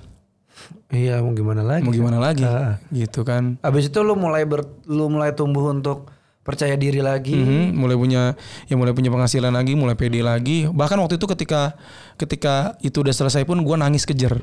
Iya, 0.91 1.23
mau 1.23 1.31
gimana 1.31 1.63
lagi? 1.63 1.87
Mau 1.87 1.95
gimana 1.95 2.19
lagi? 2.19 2.43
Ah. 2.43 2.75
Gitu 2.91 3.23
kan. 3.23 3.55
Abis 3.63 3.87
itu 3.87 3.99
lu 4.03 4.19
mulai 4.19 4.43
ber, 4.43 4.67
lu 4.85 5.07
mulai 5.07 5.31
tumbuh 5.31 5.71
untuk 5.71 6.11
percaya 6.43 6.73
diri 6.75 6.99
lagi. 6.99 7.37
Mhm, 7.37 7.77
mulai 7.77 7.95
punya 7.95 8.21
ya 8.67 8.75
mulai 8.75 8.91
punya 8.91 9.13
penghasilan 9.13 9.53
lagi, 9.53 9.77
mulai 9.77 9.95
pede 9.95 10.19
lagi. 10.19 10.67
Bahkan 10.67 10.97
waktu 10.99 11.15
itu 11.15 11.25
ketika 11.29 11.77
ketika 12.19 12.75
itu 12.83 12.99
udah 12.99 13.13
selesai 13.15 13.45
pun 13.47 13.61
gue 13.63 13.75
nangis 13.79 14.03
kejer 14.03 14.35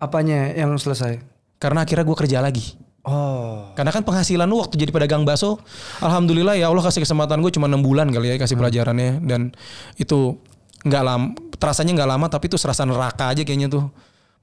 Apanya 0.00 0.56
yang 0.56 0.72
selesai? 0.80 1.20
karena 1.60 1.84
akhirnya 1.84 2.08
gue 2.08 2.16
kerja 2.16 2.38
lagi. 2.40 2.72
Oh. 3.04 3.68
Karena 3.76 3.92
kan 3.92 4.00
penghasilan 4.00 4.48
lu 4.48 4.64
waktu 4.64 4.80
jadi 4.80 4.88
pedagang 4.92 5.28
bakso, 5.28 5.60
alhamdulillah 6.00 6.56
ya 6.56 6.72
Allah 6.72 6.80
kasih 6.80 7.04
kesempatan 7.04 7.44
gue 7.44 7.52
cuma 7.52 7.68
enam 7.68 7.84
bulan 7.84 8.08
kali 8.08 8.32
ya 8.32 8.36
kasih 8.40 8.56
pelajarannya 8.56 9.20
dan 9.28 9.52
itu 10.00 10.40
nggak 10.84 11.02
lama, 11.04 11.26
terasanya 11.60 11.92
nggak 12.00 12.10
lama 12.10 12.26
tapi 12.32 12.48
itu 12.48 12.56
serasa 12.56 12.88
neraka 12.88 13.32
aja 13.32 13.44
kayaknya 13.44 13.68
tuh 13.68 13.84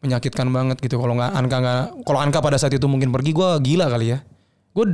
menyakitkan 0.05 0.45
banget 0.53 0.77
gitu. 0.81 1.01
Kalau 1.01 1.17
nggak 1.17 1.31
Anka 1.33 1.57
nggak, 1.57 1.83
kalau 2.05 2.19
Anka 2.21 2.39
pada 2.41 2.57
saat 2.61 2.73
itu 2.73 2.85
mungkin 2.85 3.09
pergi 3.09 3.33
gue 3.33 3.49
gila 3.65 3.89
kali 3.89 4.13
ya. 4.13 4.21
Gue 4.77 4.85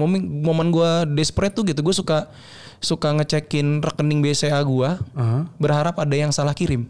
momen 0.00 0.20
momen 0.40 0.72
gue 0.72 0.90
desperate 1.16 1.52
tuh 1.52 1.64
gitu, 1.68 1.84
gue 1.84 1.92
suka 1.92 2.32
suka 2.80 3.12
ngecekin 3.16 3.80
rekening 3.80 4.20
BCA 4.20 4.60
gue, 4.64 4.90
Aha. 5.16 5.48
berharap 5.60 5.96
ada 6.00 6.16
yang 6.16 6.32
salah 6.32 6.52
kirim. 6.52 6.88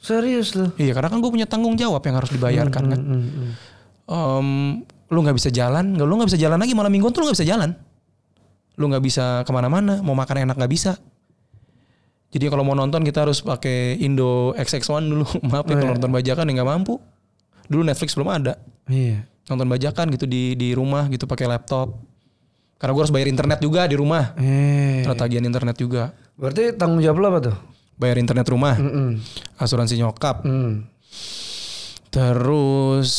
Serius 0.00 0.56
lu? 0.56 0.72
Iya 0.80 0.96
karena 0.96 1.12
kan 1.12 1.20
gue 1.20 1.28
punya 1.28 1.44
tanggung 1.44 1.76
jawab 1.76 2.00
yang 2.08 2.16
harus 2.16 2.32
dibayarkan 2.32 2.84
kan. 2.88 3.00
Hmm, 3.00 3.20
hmm. 3.20 3.50
Em, 4.10 4.48
lu 5.12 5.18
nggak 5.20 5.36
bisa 5.36 5.52
jalan, 5.52 5.92
nggak 5.92 6.06
lu 6.08 6.14
nggak 6.16 6.28
bisa 6.32 6.40
jalan 6.40 6.56
lagi 6.56 6.72
malam 6.72 6.88
mingguan 6.88 7.12
tuh 7.12 7.20
lu 7.20 7.28
nggak 7.28 7.38
bisa 7.40 7.48
jalan. 7.48 7.70
Lu 8.80 8.88
nggak 8.88 9.04
bisa 9.04 9.44
ke 9.44 9.52
mana-mana, 9.52 10.00
mau 10.00 10.16
makan 10.16 10.48
enak 10.48 10.56
nggak 10.56 10.72
bisa. 10.72 10.96
Jadi 12.30 12.44
kalau 12.46 12.62
mau 12.62 12.78
nonton 12.78 13.02
kita 13.02 13.26
harus 13.26 13.42
pakai 13.42 13.98
Indo 13.98 14.54
XX1 14.54 15.02
dulu. 15.02 15.26
Maaf 15.50 15.66
ya 15.66 15.74
kalau 15.76 15.94
nonton 15.98 16.12
bajakan 16.14 16.46
ya 16.46 16.52
nggak 16.62 16.70
mampu. 16.70 16.94
Dulu 17.66 17.82
Netflix 17.82 18.14
belum 18.14 18.30
ada. 18.30 18.54
Iya. 18.86 19.26
Nonton 19.50 19.66
bajakan 19.66 20.14
gitu 20.14 20.30
di 20.30 20.54
di 20.54 20.74
rumah 20.74 21.10
gitu 21.10 21.26
pakai 21.26 21.50
laptop. 21.50 21.98
Karena 22.78 22.92
gue 22.96 23.02
harus 23.02 23.12
bayar 23.12 23.28
internet 23.28 23.58
juga 23.60 23.84
di 23.84 23.96
rumah. 23.98 24.32
Eh. 24.38 25.02
Tagihan 25.04 25.44
internet 25.44 25.76
juga. 25.76 26.14
Berarti 26.38 26.72
tanggung 26.78 27.02
jawab 27.04 27.18
lu 27.20 27.26
apa 27.28 27.40
tuh? 27.52 27.56
Bayar 28.00 28.16
internet 28.16 28.48
rumah, 28.48 28.80
Mm-mm. 28.80 29.20
asuransi 29.60 30.00
nyokap, 30.00 30.40
Hmm. 30.40 30.88
Terus 32.08 33.12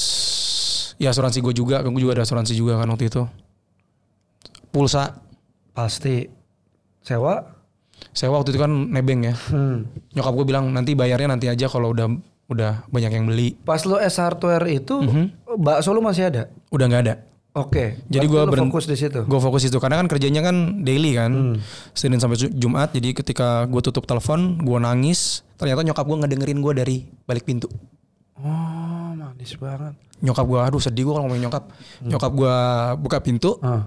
ya 0.97 1.13
asuransi 1.13 1.37
gue 1.45 1.53
juga, 1.53 1.85
gue 1.85 2.01
juga 2.01 2.17
ada 2.17 2.25
asuransi 2.25 2.57
juga 2.57 2.81
kan 2.81 2.89
waktu 2.89 3.13
itu. 3.13 3.21
Pulsa, 4.73 5.21
Pasti. 5.77 6.25
Sewa? 7.05 7.60
Sewa 8.11 8.37
waktu 8.37 8.51
itu 8.51 8.59
kan 8.59 8.69
nebeng 8.69 9.23
ya. 9.23 9.35
Hmm. 9.47 9.87
Nyokap 10.11 10.33
gue 10.33 10.45
bilang 10.45 10.65
nanti 10.69 10.93
bayarnya 10.93 11.31
nanti 11.31 11.47
aja 11.47 11.65
kalau 11.65 11.91
udah 11.91 12.07
udah 12.47 12.83
banyak 12.87 13.11
yang 13.11 13.25
beli. 13.25 13.55
Pas 13.57 13.79
lu 13.81 13.95
S 13.95 14.17
hardware 14.17 14.67
itu, 14.69 14.99
bakso 15.55 15.89
lu 15.89 15.99
masih 15.99 16.27
ada? 16.27 16.51
Udah 16.67 16.85
nggak 16.85 17.03
ada. 17.05 17.15
Oke. 17.51 17.99
Jadi 18.07 18.25
gua 18.25 18.43
lu 18.43 18.51
beren- 18.51 18.67
fokus 18.67 18.83
di 18.85 18.95
situ. 18.95 19.23
Gue 19.23 19.35
fokus 19.37 19.63
itu 19.63 19.75
karena 19.75 19.95
kan 19.97 20.07
kerjanya 20.07 20.39
kan 20.41 20.55
daily 20.81 21.11
kan, 21.13 21.59
Senin 21.91 22.15
sampai 22.15 22.35
Ju- 22.35 22.51
Jumat. 22.53 22.91
Jadi 22.91 23.11
ketika 23.13 23.63
gue 23.65 23.81
tutup 23.81 24.03
telepon, 24.03 24.55
gue 24.57 24.77
nangis. 24.77 25.43
Ternyata 25.55 25.83
nyokap 25.83 26.03
gue 26.05 26.17
ngedengerin 26.17 26.59
gue 26.59 26.73
dari 26.73 26.97
balik 27.23 27.43
pintu. 27.43 27.67
Oh, 28.35 28.47
manis 29.11 29.51
banget. 29.53 29.95
Nyokap 30.19 30.45
gue, 30.45 30.59
aduh 30.61 30.79
sedih 30.79 31.03
gue 31.03 31.13
kalau 31.13 31.25
ngomongin 31.25 31.43
nyokap. 31.45 31.63
Nyokap 32.01 32.31
gue 32.33 32.55
buka 32.99 33.17
pintu, 33.19 33.59
Ah. 33.59 33.83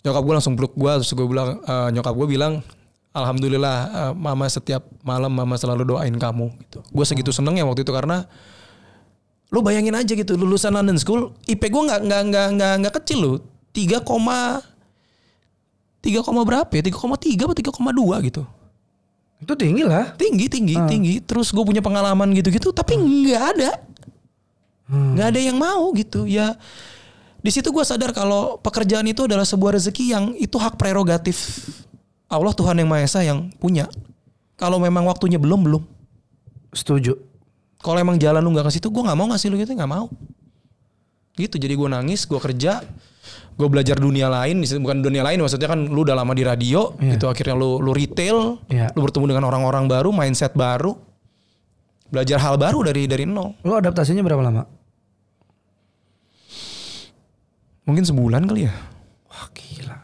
nyokap 0.00 0.22
gue 0.22 0.34
langsung 0.34 0.54
peluk 0.54 0.74
gue 0.74 0.92
terus 0.96 1.10
gue 1.10 1.26
bilang 1.26 1.58
eh, 1.58 1.88
nyokap 1.90 2.14
gue 2.14 2.26
bilang 2.28 2.62
alhamdulillah 3.12 3.78
eh, 3.88 4.12
mama 4.16 4.46
setiap 4.48 4.84
malam 5.00 5.32
mama 5.32 5.56
selalu 5.56 5.96
doain 5.96 6.14
kamu 6.14 6.52
gitu. 6.66 6.78
Gue 6.92 7.04
segitu 7.08 7.30
seneng 7.32 7.56
ya 7.56 7.64
waktu 7.64 7.82
itu 7.84 7.92
karena 7.92 8.28
lu 9.48 9.64
bayangin 9.64 9.96
aja 9.96 10.12
gitu 10.12 10.36
lulusan 10.36 10.76
London 10.76 11.00
School 11.00 11.32
IP 11.48 11.72
gue 11.72 11.82
nggak 11.88 12.00
nggak 12.04 12.22
nggak 12.28 12.46
nggak 12.58 12.72
nggak 12.84 12.94
kecil 13.02 13.18
loh. 13.20 13.36
Tiga 13.72 14.02
koma 14.04 14.60
tiga 16.04 16.20
koma 16.20 16.44
berapa 16.44 16.68
ya? 16.68 16.82
Tiga 16.84 16.98
koma 16.98 17.16
tiga 17.16 17.48
atau 17.48 17.56
tiga 17.56 17.72
koma 17.72 17.90
dua 17.94 18.20
gitu. 18.24 18.44
Itu 19.38 19.54
tinggi 19.54 19.86
lah. 19.86 20.12
tinggi 20.18 20.50
tinggi 20.50 20.74
tinggi. 20.90 21.14
Terus 21.22 21.54
gue 21.54 21.64
punya 21.64 21.80
pengalaman 21.80 22.34
gitu 22.34 22.50
gitu 22.52 22.74
tapi 22.74 22.98
nggak 22.98 23.42
ada. 23.56 23.70
Nggak 24.88 25.26
ada 25.36 25.40
yang 25.40 25.56
mau 25.56 25.92
gitu. 25.96 26.28
Ya 26.28 26.58
di 27.38 27.54
situ 27.54 27.70
gue 27.70 27.84
sadar 27.86 28.10
kalau 28.10 28.58
pekerjaan 28.58 29.06
itu 29.06 29.24
adalah 29.24 29.46
sebuah 29.46 29.78
rezeki 29.78 30.04
yang 30.10 30.24
itu 30.34 30.58
hak 30.58 30.74
prerogatif 30.74 31.38
Allah 32.28 32.52
Tuhan 32.52 32.76
yang 32.76 32.88
Maha 32.88 33.04
Esa 33.04 33.20
yang 33.24 33.48
punya 33.56 33.88
kalau 34.54 34.76
memang 34.76 35.04
waktunya 35.04 35.40
belum 35.40 35.64
belum 35.64 35.82
Setuju. 36.70 37.16
kalau 37.80 37.96
emang 37.96 38.20
jalan 38.20 38.44
lu 38.44 38.52
nggak 38.52 38.68
ke 38.68 38.72
situ 38.76 38.88
gue 38.88 39.02
nggak 39.02 39.16
mau 39.16 39.26
ngasih 39.32 39.48
lu 39.48 39.56
gitu 39.56 39.72
nggak 39.72 39.88
mau 39.88 40.06
gitu 41.34 41.56
jadi 41.56 41.72
gue 41.72 41.88
nangis 41.88 42.26
gue 42.26 42.36
kerja 42.36 42.82
gue 43.58 43.68
belajar 43.70 43.98
dunia 43.98 44.28
lain 44.28 44.60
bukan 44.62 45.02
dunia 45.02 45.22
lain 45.22 45.38
maksudnya 45.40 45.66
kan 45.66 45.80
lu 45.82 46.02
udah 46.02 46.14
lama 46.14 46.30
di 46.34 46.42
radio 46.42 46.94
gitu 46.98 47.26
akhirnya 47.26 47.54
lu 47.54 47.78
lu 47.78 47.90
retail 47.90 48.58
Iya. 48.70 48.90
lu 48.92 49.00
bertemu 49.02 49.34
dengan 49.34 49.44
orang-orang 49.46 49.86
baru 49.86 50.10
mindset 50.10 50.52
baru 50.54 50.94
belajar 52.08 52.40
hal 52.40 52.56
baru 52.56 52.80
dari 52.88 53.04
dari 53.04 53.28
nol. 53.28 53.52
Lu 53.60 53.76
adaptasinya 53.76 54.24
berapa 54.24 54.40
lama? 54.40 54.64
Mungkin 57.84 58.00
sebulan 58.00 58.48
kali 58.48 58.64
ya. 58.64 58.72
Wah 59.28 59.44
gila. 59.52 59.97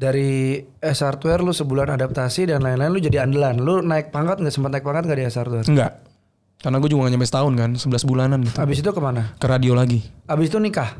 Dari 0.00 0.56
S 0.80 1.04
Hardware 1.04 1.44
lu 1.44 1.52
sebulan 1.52 1.92
adaptasi 1.92 2.48
dan 2.48 2.64
lain-lain 2.64 2.88
lu 2.88 3.00
jadi 3.04 3.28
andalan. 3.28 3.60
Lu 3.60 3.84
naik 3.84 4.08
pangkat 4.08 4.40
nggak 4.40 4.48
sempat 4.48 4.72
naik 4.72 4.80
pangkat 4.80 5.04
nggak 5.04 5.18
di 5.20 5.24
S 5.28 5.36
Hardware? 5.36 5.68
Enggak. 5.68 6.00
Karena 6.60 6.76
gue 6.76 6.88
juga 6.92 7.08
gak 7.08 7.12
nyampe 7.16 7.24
setahun 7.24 7.52
kan, 7.56 7.70
11 7.72 8.04
bulanan 8.04 8.38
gitu. 8.44 8.56
Abis 8.60 8.84
itu 8.84 8.90
ke 8.92 9.00
mana? 9.00 9.32
Ke 9.40 9.48
radio 9.48 9.72
lagi. 9.72 10.04
Abis 10.28 10.52
itu 10.52 10.60
nikah. 10.60 10.92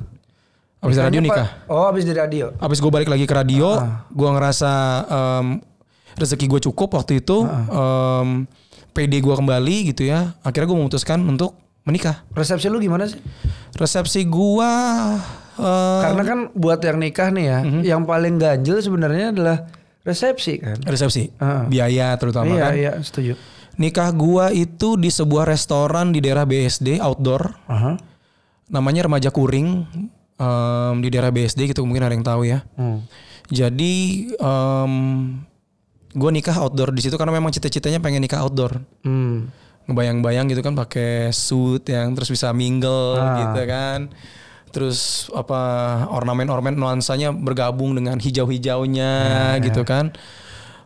Abis 0.80 0.96
radio 0.96 1.20
nikah. 1.20 1.68
Oh 1.68 1.84
abis 1.84 2.09
dari 2.09 2.16
radio. 2.16 2.57
Abis 2.57 2.80
gue 2.80 2.88
balik 2.88 3.12
lagi 3.12 3.28
ke 3.28 3.34
radio, 3.36 3.76
Ah. 3.76 4.09
gue 4.09 4.24
ngerasa 4.24 4.72
em, 5.05 5.61
rezeki 6.16 6.48
gue 6.48 6.61
cukup 6.64 6.96
waktu 6.96 7.20
itu. 7.20 7.44
Ah. 7.44 8.20
em, 8.24 8.48
PD 8.96 9.20
gue 9.20 9.34
kembali 9.36 9.92
gitu 9.92 10.09
ya. 10.09 10.32
Akhirnya 10.40 10.64
gue 10.64 10.78
memutuskan 10.80 11.20
untuk 11.24 11.53
menikah. 11.84 12.24
Resepsi 12.32 12.72
lu 12.72 12.80
gimana 12.80 13.05
sih? 13.05 13.20
Resepsi 13.76 14.24
gue... 14.24 14.72
eh, 15.53 16.01
Karena 16.01 16.22
kan 16.22 16.38
buat 16.53 16.78
yang 16.78 16.98
nikah 16.98 17.28
nih 17.28 17.44
ya, 17.44 17.59
Mhm. 17.61 17.80
yang 17.82 18.03
paling 18.03 18.36
ganjil 18.36 18.78
sebenarnya 18.78 19.30
adalah 19.30 19.57
resepsi 20.01 20.57
kan. 20.57 20.76
resepsi. 20.82 21.28
Ah. 21.36 21.64
Biaya 21.64 22.14
terutama 22.14 22.51
iya 22.51 22.62
kan. 22.62 22.72
iya 22.74 22.92
setuju. 22.98 23.34
Nikah 23.76 24.11
gua 24.11 24.48
itu 24.48 24.94
di 24.94 25.09
sebuah 25.09 25.44
restoran 25.44 26.11
di 26.11 26.20
daerah 26.20 26.44
BSD 26.44 26.98
outdoor. 26.98 27.57
Aha. 27.66 27.96
Namanya 28.68 29.05
Remaja 29.05 29.28
Kuring. 29.28 29.68
em, 30.36 30.94
di 30.98 31.09
daerah 31.09 31.28
BSD 31.28 31.68
gitu 31.68 31.84
mungkin 31.84 32.01
ada 32.01 32.12
yang 32.12 32.22
tahu 32.22 32.42
ya. 32.42 32.64
Hmm. 32.72 33.05
Jadi 33.46 34.24
em 34.34 34.92
gue 36.11 36.30
nikah 36.30 36.57
outdoor 36.57 36.90
di 36.90 37.01
situ 37.01 37.14
karena 37.14 37.30
memang 37.30 37.51
cita-citanya 37.51 37.98
pengen 37.98 38.18
nikah 38.18 38.40
outdoor. 38.40 38.80
Hmm. 39.01 39.53
Ngebayang-bayang 39.84 40.48
gitu 40.48 40.61
kan 40.61 40.72
pakai 40.72 41.28
suit 41.30 41.84
yang 41.84 42.14
terus 42.14 42.26
bisa 42.26 42.51
mingle 42.51 43.14
Ah. 43.14 43.36
gitu 43.42 43.62
kan. 43.64 44.01
Terus 44.70 45.26
apa 45.34 45.60
ornamen-ornamen 46.08 46.78
nuansanya 46.78 47.34
bergabung 47.34 47.94
dengan 47.94 48.16
hijau-hijaunya 48.18 49.12
gitu 49.60 49.82
kan. 49.82 50.14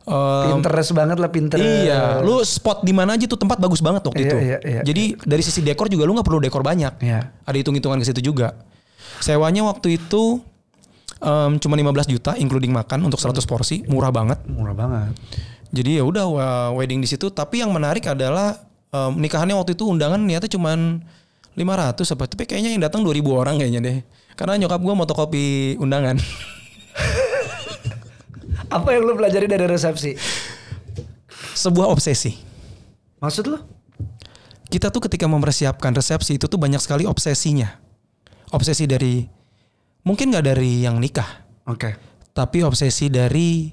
Em, 0.04 0.60
Pinterest 0.60 0.92
banget 0.92 1.16
lah 1.16 1.32
Pinterest. 1.32 1.64
Iya, 1.64 2.20
lu 2.20 2.44
spot 2.44 2.84
di 2.84 2.92
mana 2.92 3.16
aja 3.16 3.24
tuh 3.24 3.40
tempat 3.40 3.56
bagus 3.56 3.80
banget 3.80 4.04
waktu 4.04 4.20
Iya, 4.20 4.28
itu. 4.28 4.36
iya, 4.36 4.58
iya. 4.60 4.80
Jadi 4.84 5.16
dari 5.24 5.40
sisi 5.40 5.64
dekor 5.64 5.88
juga 5.88 6.04
lu 6.04 6.12
nggak 6.12 6.28
perlu 6.28 6.40
dekor 6.44 6.60
banyak. 6.60 7.00
Iya. 7.00 7.32
Ada 7.44 7.56
hitung-hitungan 7.56 7.96
ke 8.00 8.06
situ 8.08 8.20
juga. 8.20 8.52
Sewanya 9.20 9.64
waktu 9.64 9.96
itu 9.96 10.44
em, 11.24 11.56
cuma 11.56 11.74
15 11.76 12.04
juta 12.08 12.36
including 12.36 12.72
makan 12.72 13.00
untuk 13.04 13.16
100 13.16 13.48
porsi, 13.48 13.80
murah 13.88 14.12
banget. 14.12 14.44
Murah 14.44 14.76
banget. 14.76 15.16
Jadi 15.72 15.96
ya 15.96 16.04
udah 16.04 16.24
wedding 16.76 17.00
di 17.00 17.08
situ. 17.08 17.32
Tapi 17.32 17.64
yang 17.64 17.72
menarik 17.72 18.04
adalah 18.04 18.60
em, 18.92 19.12
nikahannya 19.16 19.56
waktu 19.56 19.72
itu 19.72 19.88
undangan 19.88 20.20
niatnya 20.20 20.52
cuman 20.52 21.00
500 21.54 22.14
apa. 22.14 22.24
Tapi 22.26 22.42
kayaknya 22.46 22.70
yang 22.74 22.82
datang 22.82 23.02
2000 23.06 23.22
orang 23.30 23.56
kayaknya 23.58 23.80
deh. 23.82 23.98
Karena 24.34 24.58
nyokap 24.58 24.82
gua 24.82 24.94
fotokopi 24.98 25.78
undangan. 25.78 26.18
Apa 28.74 28.90
yang 28.90 29.06
lu 29.06 29.14
pelajari 29.14 29.46
dari 29.46 29.66
resepsi? 29.70 30.18
Sebuah 31.54 31.86
obsesi. 31.86 32.34
Maksud 33.22 33.44
lu? 33.46 33.58
kita 34.74 34.90
tuh 34.90 35.06
ketika 35.06 35.30
mempersiapkan 35.30 35.94
resepsi 35.94 36.34
itu 36.34 36.50
tuh 36.50 36.58
banyak 36.58 36.82
sekali 36.82 37.06
obsesinya. 37.06 37.78
Obsesi 38.50 38.90
dari 38.90 39.22
mungkin 40.02 40.34
nggak 40.34 40.46
dari 40.46 40.82
yang 40.82 40.98
nikah, 40.98 41.46
Oke. 41.70 41.94
tapi 42.34 42.62
obsesi 42.66 43.06
dari 43.06 43.70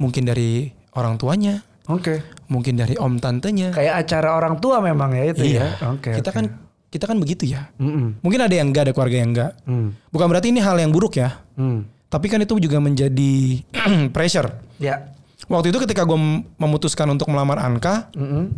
mungkin 0.00 0.24
dari 0.28 0.68
orang 0.96 1.20
tuanya, 1.20 1.60
Oke. 1.88 2.20
mungkin 2.48 2.80
dari 2.80 2.96
om 2.96 3.16
tantenya. 3.20 3.72
Kayak 3.72 4.04
acara 4.04 4.36
orang 4.36 4.56
tua 4.60 4.84
memang 4.84 5.12
ya 5.16 5.24
itu 5.32 5.56
iya. 5.56 5.76
ya. 5.76 5.92
Oke. 5.92 6.16
kita 6.16 6.30
oke. 6.32 6.36
kan 6.36 6.44
kita 6.86 7.04
kan 7.04 7.18
begitu 7.18 7.44
ya. 7.46 7.68
Mm-mm. 7.76 8.22
Mungkin 8.22 8.40
ada 8.40 8.54
yang 8.54 8.70
enggak, 8.70 8.88
ada 8.88 8.92
keluarga 8.94 9.16
yang 9.18 9.30
enggak. 9.34 9.52
Hmm. 9.66 9.92
Bukan 10.08 10.26
berarti 10.30 10.48
ini 10.50 10.60
hal 10.62 10.78
yang 10.78 10.90
buruk 10.90 11.18
ya. 11.18 11.42
Hmm. 11.58 11.84
Tapi 12.06 12.26
kan 12.30 12.38
itu 12.38 12.54
juga 12.56 12.78
menjadi 12.78 13.60
pressure. 14.14 14.48
Ya. 14.78 15.12
Waktu 15.46 15.70
itu 15.74 15.78
ketika 15.82 16.02
gue 16.02 16.18
memutuskan 16.56 17.06
untuk 17.10 17.28
melamar 17.28 17.58
Anka, 17.60 18.08
Mm-mm. 18.14 18.54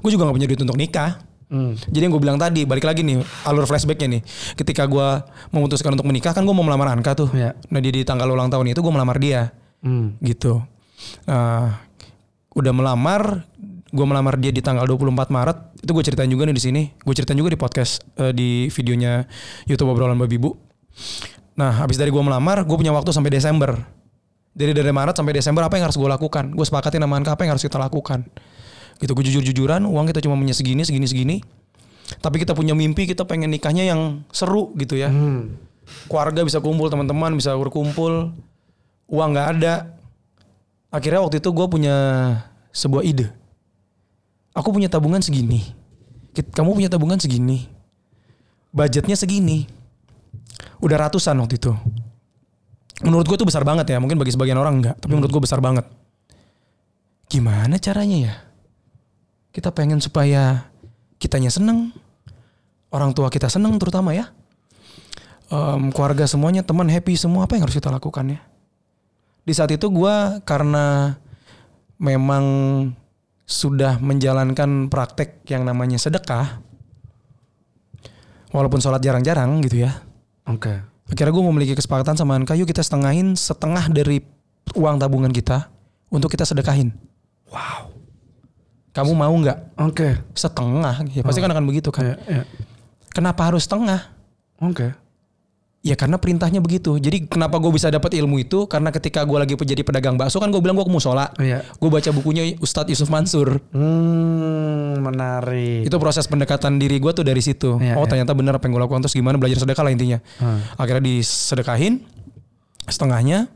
gue 0.00 0.10
juga 0.10 0.24
nggak 0.26 0.36
punya 0.38 0.48
duit 0.48 0.62
untuk 0.62 0.78
nikah. 0.78 1.20
Hmm. 1.52 1.76
Jadi 1.76 2.02
yang 2.08 2.12
gue 2.14 2.22
bilang 2.24 2.40
tadi 2.40 2.64
balik 2.64 2.82
lagi 2.82 3.04
nih 3.04 3.20
alur 3.44 3.68
flashbacknya 3.68 4.18
nih. 4.18 4.22
Ketika 4.56 4.88
gue 4.88 5.08
memutuskan 5.52 5.92
untuk 5.92 6.08
menikah 6.08 6.32
kan 6.32 6.42
gue 6.42 6.54
mau 6.56 6.64
melamar 6.64 6.90
Anka 6.90 7.12
tuh. 7.14 7.28
Iya. 7.30 7.52
Nah 7.68 7.78
dia 7.78 7.92
di 7.92 8.02
tanggal 8.02 8.26
ulang 8.26 8.48
tahun 8.48 8.72
itu 8.72 8.80
gue 8.80 8.92
melamar 8.92 9.18
dia 9.20 9.52
Hmm. 9.84 10.16
gitu. 10.24 10.64
Nah, 11.28 11.84
udah 12.56 12.72
melamar, 12.72 13.44
gue 13.94 14.06
melamar 14.06 14.34
dia 14.42 14.50
di 14.50 14.58
tanggal 14.58 14.82
24 14.90 15.30
Maret. 15.30 15.58
Itu 15.86 15.94
gue 15.94 16.02
ceritain 16.02 16.26
juga 16.26 16.50
nih 16.50 16.56
di 16.58 16.62
sini. 16.62 16.82
Gue 17.06 17.14
ceritain 17.14 17.38
juga 17.38 17.54
di 17.54 17.58
podcast 17.58 18.02
eh, 18.18 18.34
di 18.34 18.66
videonya 18.66 19.22
YouTube 19.70 19.94
obrolan 19.94 20.18
babi 20.18 20.42
bu. 20.42 20.50
Nah, 21.54 21.70
habis 21.78 21.94
dari 21.94 22.10
gue 22.10 22.18
melamar, 22.18 22.66
gue 22.66 22.74
punya 22.74 22.90
waktu 22.90 23.14
sampai 23.14 23.30
Desember. 23.30 23.78
Jadi 24.54 24.74
dari 24.74 24.90
Maret 24.90 25.14
sampai 25.14 25.38
Desember 25.38 25.62
apa 25.62 25.78
yang 25.78 25.86
harus 25.86 25.94
gue 25.94 26.10
lakukan? 26.10 26.50
Gue 26.50 26.66
sepakatin 26.66 26.98
sama 26.98 27.14
Anka 27.14 27.38
apa 27.38 27.46
yang 27.46 27.54
harus 27.54 27.62
kita 27.62 27.78
lakukan. 27.78 28.26
Gitu 28.98 29.10
gue 29.14 29.24
jujur-jujuran, 29.30 29.86
uang 29.86 30.10
kita 30.10 30.18
cuma 30.22 30.34
punya 30.34 30.54
segini, 30.54 30.82
segini, 30.82 31.06
segini. 31.06 31.36
Tapi 32.18 32.42
kita 32.42 32.54
punya 32.54 32.74
mimpi, 32.74 33.06
kita 33.06 33.22
pengen 33.26 33.54
nikahnya 33.54 33.86
yang 33.86 34.26
seru 34.34 34.74
gitu 34.74 34.98
ya. 34.98 35.10
Hmm. 35.10 35.54
Keluarga 36.10 36.42
bisa 36.42 36.58
kumpul, 36.58 36.90
teman-teman 36.90 37.34
bisa 37.38 37.54
berkumpul. 37.54 38.34
Uang 39.06 39.30
nggak 39.34 39.48
ada. 39.58 39.94
Akhirnya 40.90 41.22
waktu 41.22 41.38
itu 41.38 41.50
gue 41.50 41.66
punya 41.66 41.96
sebuah 42.74 43.02
ide. 43.06 43.43
Aku 44.54 44.70
punya 44.70 44.86
tabungan 44.86 45.18
segini. 45.18 45.66
Kamu 46.34 46.78
punya 46.78 46.86
tabungan 46.86 47.18
segini. 47.18 47.66
Budgetnya 48.70 49.18
segini. 49.18 49.66
Udah 50.78 51.06
ratusan 51.06 51.34
waktu 51.42 51.58
itu. 51.58 51.74
Menurut 53.02 53.26
gue 53.26 53.34
tuh 53.34 53.46
besar 53.46 53.66
banget 53.66 53.90
ya. 53.90 53.98
Mungkin 53.98 54.14
bagi 54.14 54.30
sebagian 54.30 54.54
orang 54.54 54.78
enggak. 54.78 54.96
Tapi 55.02 55.10
menurut 55.10 55.30
gue 55.34 55.42
besar 55.42 55.58
banget. 55.58 55.86
Gimana 57.26 57.82
caranya 57.82 58.18
ya? 58.30 58.34
Kita 59.50 59.74
pengen 59.74 59.98
supaya 59.98 60.70
kitanya 61.18 61.50
seneng. 61.50 61.90
Orang 62.94 63.10
tua 63.10 63.26
kita 63.34 63.50
seneng 63.50 63.74
terutama 63.82 64.14
ya. 64.14 64.30
Em, 65.50 65.90
keluarga 65.90 66.30
semuanya, 66.30 66.62
teman 66.62 66.86
happy 66.86 67.18
semua. 67.18 67.46
Apa 67.46 67.58
yang 67.58 67.66
harus 67.66 67.74
kita 67.74 67.90
lakukan 67.90 68.38
ya? 68.38 68.40
Di 69.42 69.52
saat 69.52 69.74
itu 69.74 69.90
gue 69.90 70.14
karena 70.46 71.18
memang 71.98 72.44
sudah 73.44 74.00
menjalankan 74.00 74.88
praktek 74.88 75.44
yang 75.52 75.68
namanya 75.68 76.00
sedekah. 76.00 76.60
Walaupun 78.54 78.80
sholat 78.80 79.02
jarang-jarang 79.04 79.60
gitu 79.66 79.84
ya. 79.84 80.00
Oke. 80.48 80.80
Akhirnya 81.10 81.32
gue 81.36 81.44
memiliki 81.44 81.74
kesepakatan 81.76 82.16
sama 82.16 82.38
Anka, 82.38 82.56
yuk 82.56 82.70
kita 82.70 82.80
setengahin 82.80 83.36
setengah 83.36 83.92
dari 83.92 84.24
uang 84.72 84.96
tabungan 84.96 85.28
kita 85.28 85.68
untuk 86.08 86.32
kita 86.32 86.48
sedekahin. 86.48 86.94
Wow. 87.52 87.92
Kamu 88.94 89.12
mau 89.12 89.34
nggak? 89.34 89.76
Oke. 89.84 90.22
Setengah? 90.32 91.02
Ya 91.12 91.26
pasti 91.26 91.42
kan 91.42 91.50
akan 91.50 91.66
begitu 91.66 91.90
kan. 91.90 92.14
Iya, 92.14 92.16
iya. 92.30 92.42
Kenapa 93.10 93.50
harus 93.50 93.66
setengah? 93.66 94.06
Oke. 94.62 94.94
Ya 95.84 96.00
karena 96.00 96.16
perintahnya 96.16 96.64
begitu. 96.64 96.96
Jadi 96.96 97.28
kenapa 97.28 97.60
gue 97.60 97.68
bisa 97.68 97.92
dapat 97.92 98.16
ilmu 98.16 98.40
itu? 98.40 98.64
Karena 98.64 98.88
ketika 98.88 99.20
gue 99.20 99.36
lagi 99.36 99.52
jadi 99.52 99.84
pedagang 99.84 100.16
bakso 100.16 100.40
kan 100.40 100.48
gue 100.48 100.56
bilang 100.56 100.80
gue 100.80 100.86
ke 100.88 100.88
musola. 100.88 101.28
Iya. 101.36 101.60
Gue 101.76 101.92
baca 101.92 102.08
bukunya 102.08 102.56
Ustadz 102.56 102.88
Yusuf 102.88 103.12
Mansur. 103.12 103.60
Hmm, 103.68 104.96
menarik. 105.04 105.84
Itu 105.84 106.00
proses 106.00 106.24
pendekatan 106.24 106.80
diri 106.80 106.96
gue 106.96 107.12
tuh 107.12 107.20
dari 107.20 107.44
situ. 107.44 107.76
Iya, 107.76 108.00
oh 108.00 108.08
iya. 108.08 108.16
ternyata 108.16 108.32
benar 108.32 108.56
apa 108.56 108.64
yang 108.64 108.80
gue 108.80 108.82
lakukan 108.88 109.04
terus 109.04 109.12
gimana 109.12 109.36
belajar 109.36 109.60
sedekah 109.60 109.84
lah 109.84 109.92
intinya. 109.92 110.18
Hmm. 110.40 110.64
Akhirnya 110.80 111.04
disedekahin 111.04 112.00
setengahnya. 112.88 113.52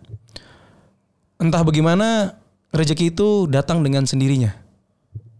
Entah 1.41 1.65
bagaimana 1.65 2.37
rezeki 2.77 3.17
itu 3.17 3.49
datang 3.49 3.81
dengan 3.81 4.05
sendirinya. 4.05 4.53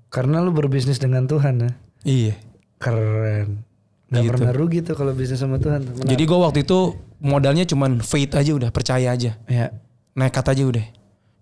Karena 0.09 0.41
lu 0.41 0.57
berbisnis 0.57 0.97
dengan 0.97 1.29
Tuhan 1.29 1.69
ya. 1.69 1.71
Iya. 2.09 2.35
Keren. 2.81 3.68
Gak 4.09 4.25
Gitu. 4.25 4.33
pernah 4.33 4.53
rugi 4.53 4.81
tuh 4.81 4.95
kalau 4.95 5.13
bisnis 5.13 5.37
sama 5.37 5.57
Tuhan. 5.57 5.85
Jadi 5.85 6.23
gue 6.23 6.39
waktu 6.39 6.65
itu 6.65 6.79
modalnya 7.21 7.63
cuman 7.63 8.01
faith 8.01 8.33
aja 8.33 8.53
udah 8.53 8.71
percaya 8.71 9.13
aja. 9.13 9.37
Iya. 9.45 9.73
nekat 10.15 10.51
aja 10.51 10.65
udah. 10.65 10.87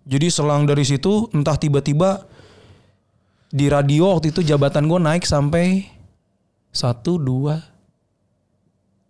Jadi 0.05 0.27
selang 0.29 0.63
dari 0.63 0.83
situ 0.83 1.25
entah 1.31 1.55
tiba-tiba 1.55 2.29
di 3.47 3.65
radio 3.67 4.13
waktu 4.13 4.29
itu 4.29 4.43
jabatan 4.43 4.85
gue 4.85 4.99
naik 4.99 5.23
sampai 5.23 5.87
satu 6.69 7.17
dua 7.17 7.57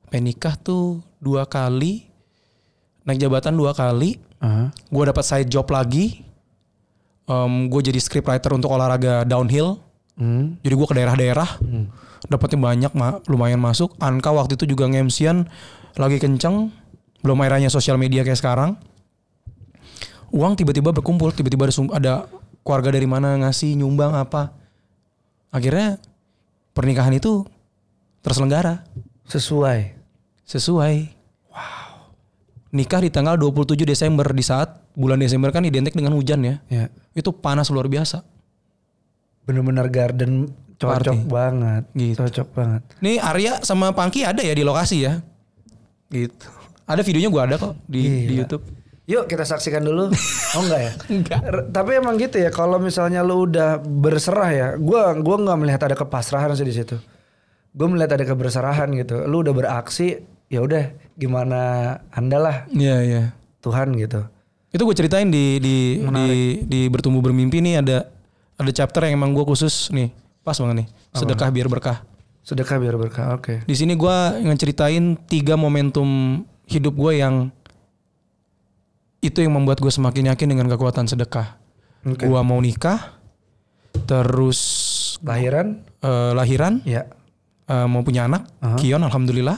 sampai 0.02 0.20
nikah 0.22 0.56
tuh 0.56 1.04
dua 1.18 1.44
kali 1.44 2.08
naik 3.04 3.20
jabatan 3.20 3.54
dua 3.54 3.74
kali 3.74 4.22
Aha. 4.40 4.72
gue 4.72 5.04
dapat 5.04 5.24
side 5.26 5.50
job 5.50 5.68
lagi 5.68 6.24
gue 7.68 7.82
jadi 7.84 7.98
scriptwriter 7.98 8.54
untuk 8.54 8.72
olahraga 8.72 9.26
downhill 9.26 9.84
Hmm. 10.16 10.58
jadi 10.64 10.74
gue 10.74 10.88
ke 10.88 10.96
daerah-daerah 10.96 11.50
dapatnya 12.26 12.60
banyak 12.60 12.92
ma- 12.98 13.22
lumayan 13.30 13.62
masuk 13.62 13.94
Anka 14.02 14.34
waktu 14.34 14.58
itu 14.58 14.66
juga 14.74 14.90
ngemsian 14.90 15.46
lagi 15.98 16.18
kenceng 16.18 16.74
belum 17.22 17.38
eranya 17.46 17.70
sosial 17.70 18.02
media 18.02 18.26
kayak 18.26 18.38
sekarang 18.38 18.78
uang 20.34 20.58
tiba-tiba 20.58 20.90
berkumpul 20.94 21.30
tiba-tiba 21.34 21.70
ada, 21.70 21.74
ada 21.94 22.14
keluarga 22.66 22.90
dari 22.94 23.08
mana 23.08 23.38
ngasih 23.42 23.78
nyumbang 23.80 24.14
apa 24.14 24.54
akhirnya 25.54 25.98
pernikahan 26.76 27.16
itu 27.16 27.48
terselenggara 28.22 28.84
Sesuai. 29.28 29.92
sesuai. 30.48 30.96
Nikah 32.72 33.04
di 33.04 33.12
tanggal 33.12 33.36
27 33.36 33.84
Desember 33.84 34.24
di 34.32 34.40
saat 34.40 34.84
bulan 34.96 35.20
Desember 35.20 35.52
kan 35.52 35.68
identik 35.68 35.92
dengan 35.92 36.16
hujan 36.16 36.40
ya. 36.44 36.56
Ya. 36.72 36.88
Itu 37.12 37.36
panas 37.36 37.68
luar 37.68 37.92
biasa. 37.92 38.24
Bener-bener 39.44 39.88
garden 39.92 40.52
cocok 40.78 40.94
Party. 41.14 41.18
banget. 41.26 41.84
Gitu. 41.92 42.18
Cocok 42.18 42.48
banget. 42.54 42.82
Nih 43.00 43.18
Arya 43.18 43.62
sama 43.62 43.92
Pangki 43.92 44.22
ada 44.22 44.40
ya 44.40 44.52
di 44.52 44.62
lokasi 44.62 45.04
ya. 45.04 45.20
Gitu. 46.08 46.48
Ada 46.84 47.02
videonya 47.02 47.30
gua 47.30 47.44
ada 47.44 47.56
kok 47.58 47.76
di, 47.84 48.02
di 48.02 48.10
Gila. 48.32 48.40
YouTube. 48.42 48.64
Yuk 49.08 49.24
kita 49.26 49.44
saksikan 49.44 49.82
dulu. 49.82 50.12
Oh 50.54 50.62
enggak 50.62 50.82
ya? 50.82 50.92
Enggak. 51.14 51.40
R- 51.42 51.68
Tapi 51.70 51.92
emang 51.96 52.16
gitu 52.16 52.38
ya 52.38 52.48
kalau 52.48 52.76
misalnya 52.78 53.22
lu 53.22 53.44
udah 53.44 53.80
berserah 53.80 54.50
ya, 54.50 54.68
gua 54.76 55.16
gua 55.16 55.36
nggak 55.38 55.58
melihat 55.58 55.82
ada 55.84 55.96
kepasrahan 55.96 56.52
sih 56.54 56.64
di 56.64 56.74
situ. 56.74 56.96
Gue 57.72 57.86
melihat 57.86 58.18
ada 58.18 58.26
keberserahan 58.26 58.90
gitu. 58.92 59.22
Lu 59.24 59.46
udah 59.46 59.54
beraksi, 59.54 60.18
ya 60.48 60.60
udah 60.60 60.90
gimana 61.14 61.60
anda 62.10 62.36
lah 62.36 62.56
Iya, 62.68 62.98
iya. 63.00 63.24
Tuhan 63.62 63.94
gitu. 63.94 64.26
Itu 64.68 64.82
gue 64.82 64.96
ceritain 64.98 65.30
di 65.30 65.62
di 65.62 65.78
di 66.02 66.28
di 66.66 66.80
bertumbuh 66.90 67.22
bermimpi 67.22 67.62
nih 67.62 67.78
ada 67.78 68.10
ada 68.58 68.72
chapter 68.74 69.06
yang 69.06 69.22
emang 69.22 69.30
gue 69.32 69.46
khusus 69.46 69.94
nih. 69.94 70.10
Pas 70.48 70.56
banget 70.56 70.76
nih. 70.80 70.88
Sedekah 71.12 71.52
biar 71.52 71.68
berkah. 71.68 72.08
Sedekah 72.40 72.80
biar 72.80 72.96
berkah. 72.96 73.36
Oke. 73.36 73.68
Di 73.68 73.76
sini 73.76 74.00
gua 74.00 74.32
ngeceritain 74.32 75.20
tiga 75.28 75.60
momentum 75.60 76.08
hidup 76.64 76.96
gue 76.96 77.20
yang 77.20 77.52
itu 79.20 79.44
yang 79.44 79.52
membuat 79.52 79.84
gue 79.84 79.92
semakin 79.92 80.32
yakin 80.32 80.48
dengan 80.48 80.72
kekuatan 80.72 81.04
sedekah. 81.04 81.60
Oke. 82.08 82.24
Gua 82.24 82.48
mau 82.48 82.64
nikah, 82.64 83.20
terus 84.08 84.60
Lahiran? 85.20 85.84
eh, 86.00 86.32
lahiran, 86.32 86.80
Ya. 86.88 87.10
eh, 87.68 87.88
mau 87.90 88.06
punya 88.06 88.30
anak, 88.30 88.48
Aha. 88.64 88.78
Kion 88.80 89.02
alhamdulillah, 89.02 89.58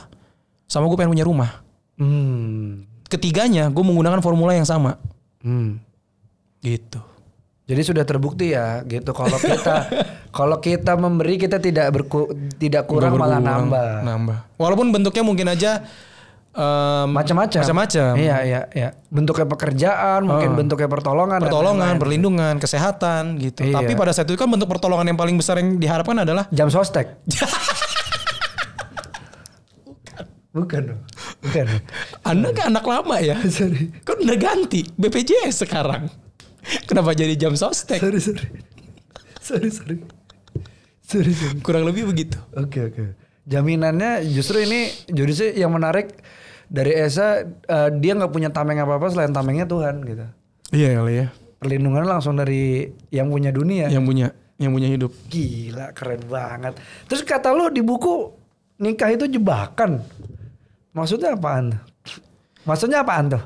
sama 0.65 0.89
gue 0.89 0.97
pengen 0.97 1.13
punya 1.13 1.27
rumah. 1.27 1.51
Hmm. 1.99 2.87
Ketiganya 3.05 3.69
gue 3.69 3.83
menggunakan 3.83 4.23
formula 4.23 4.55
yang 4.55 4.65
sama, 4.65 4.97
Hmm. 5.43 5.77
gitu. 6.63 7.03
Jadi 7.69 7.81
sudah 7.85 8.01
terbukti 8.01 8.57
ya 8.57 8.81
gitu 8.81 9.13
kalau 9.13 9.37
kita 9.37 9.85
kalau 10.29 10.57
kita 10.57 10.93
memberi 10.93 11.35
kita 11.35 11.57
tidak 11.57 11.89
berku, 11.89 12.29
tidak 12.55 12.85
kurang 12.85 13.15
malah 13.15 13.37
nambah. 13.37 14.01
nambah. 14.01 14.37
Walaupun 14.55 14.89
bentuknya 14.89 15.21
mungkin 15.21 15.47
aja 15.47 15.81
em, 16.49 17.07
Macam-macam. 17.09 17.59
macam-macam. 17.61 18.11
Iya 18.13 18.37
iya 18.43 18.61
iya. 18.71 18.89
Bentuknya 19.07 19.45
pekerjaan, 19.45 20.21
mungkin 20.23 20.49
Ah. 20.51 20.57
bentuknya 20.57 20.85
pertolongan. 20.87 21.39
pertolongan, 21.39 21.93
perlindungan, 21.97 22.53
kesehatan 22.57 23.37
gitu. 23.37 23.65
Iya. 23.65 23.81
Tapi 23.81 23.91
pada 23.93 24.11
saat 24.11 24.25
itu 24.25 24.35
kan 24.35 24.45
bentuk 24.45 24.67
pertolongan 24.67 25.05
yang 25.05 25.17
paling 25.17 25.33
besar 25.33 25.57
yang 25.57 25.75
diharapkan 25.75 26.21
adalah 26.21 26.45
Jam 26.49 26.69
sostek. 26.69 27.09
Bukan 30.49 30.81
dong. 30.83 31.01
Bukan. 31.39 31.65
Anda 32.25 32.49
kan 32.51 32.73
anak 32.73 32.81
lama 32.83 33.21
ya. 33.21 33.37
sorry. 33.53 33.93
Kan 34.01 34.17
udah 34.19 34.33
ganti 34.35 34.81
BPJS 34.91 35.63
sekarang. 35.63 36.09
Kenapa 36.85 37.13
jadi 37.13 37.33
jam 37.33 37.53
sostek? 37.53 38.01
Sorry 38.01 38.19
sorry. 38.19 38.45
Sorry 39.39 39.69
sorry. 39.69 39.97
Kurang 41.65 41.83
lebih 41.89 42.09
begitu. 42.09 42.37
Oke 42.53 42.89
oke. 42.89 43.03
Jaminannya 43.49 44.29
justru 44.29 44.61
ini 44.61 44.93
judulnya 45.09 45.57
yang 45.57 45.73
menarik 45.73 46.21
dari 46.69 46.93
Esa 46.93 47.41
eh, 47.49 47.89
dia 47.97 48.13
nggak 48.13 48.29
punya 48.29 48.53
tameng 48.53 48.77
apa 48.77 49.01
apa 49.01 49.07
selain 49.09 49.33
tamengnya 49.33 49.65
Tuhan 49.65 50.05
gitu. 50.05 50.25
Iya 50.69 51.01
kali 51.01 51.13
ya. 51.25 51.27
Perlindungan 51.59 52.05
langsung 52.05 52.37
dari 52.37 52.87
yang 53.09 53.33
punya 53.33 53.49
dunia. 53.49 53.89
Yang 53.89 54.05
punya 54.05 54.27
yang 54.61 54.71
punya 54.75 54.89
hidup. 54.91 55.11
Gila 55.33 55.91
keren 55.97 56.23
banget. 56.29 56.77
Terus 57.09 57.25
kata 57.25 57.49
lu 57.57 57.73
di 57.73 57.81
buku 57.81 58.29
nikah 58.77 59.09
itu 59.09 59.25
jebakan. 59.25 60.05
Maksudnya 60.93 61.33
apaan? 61.33 61.73
Maksudnya 62.69 63.01
apaan 63.01 63.33
tuh? 63.33 63.43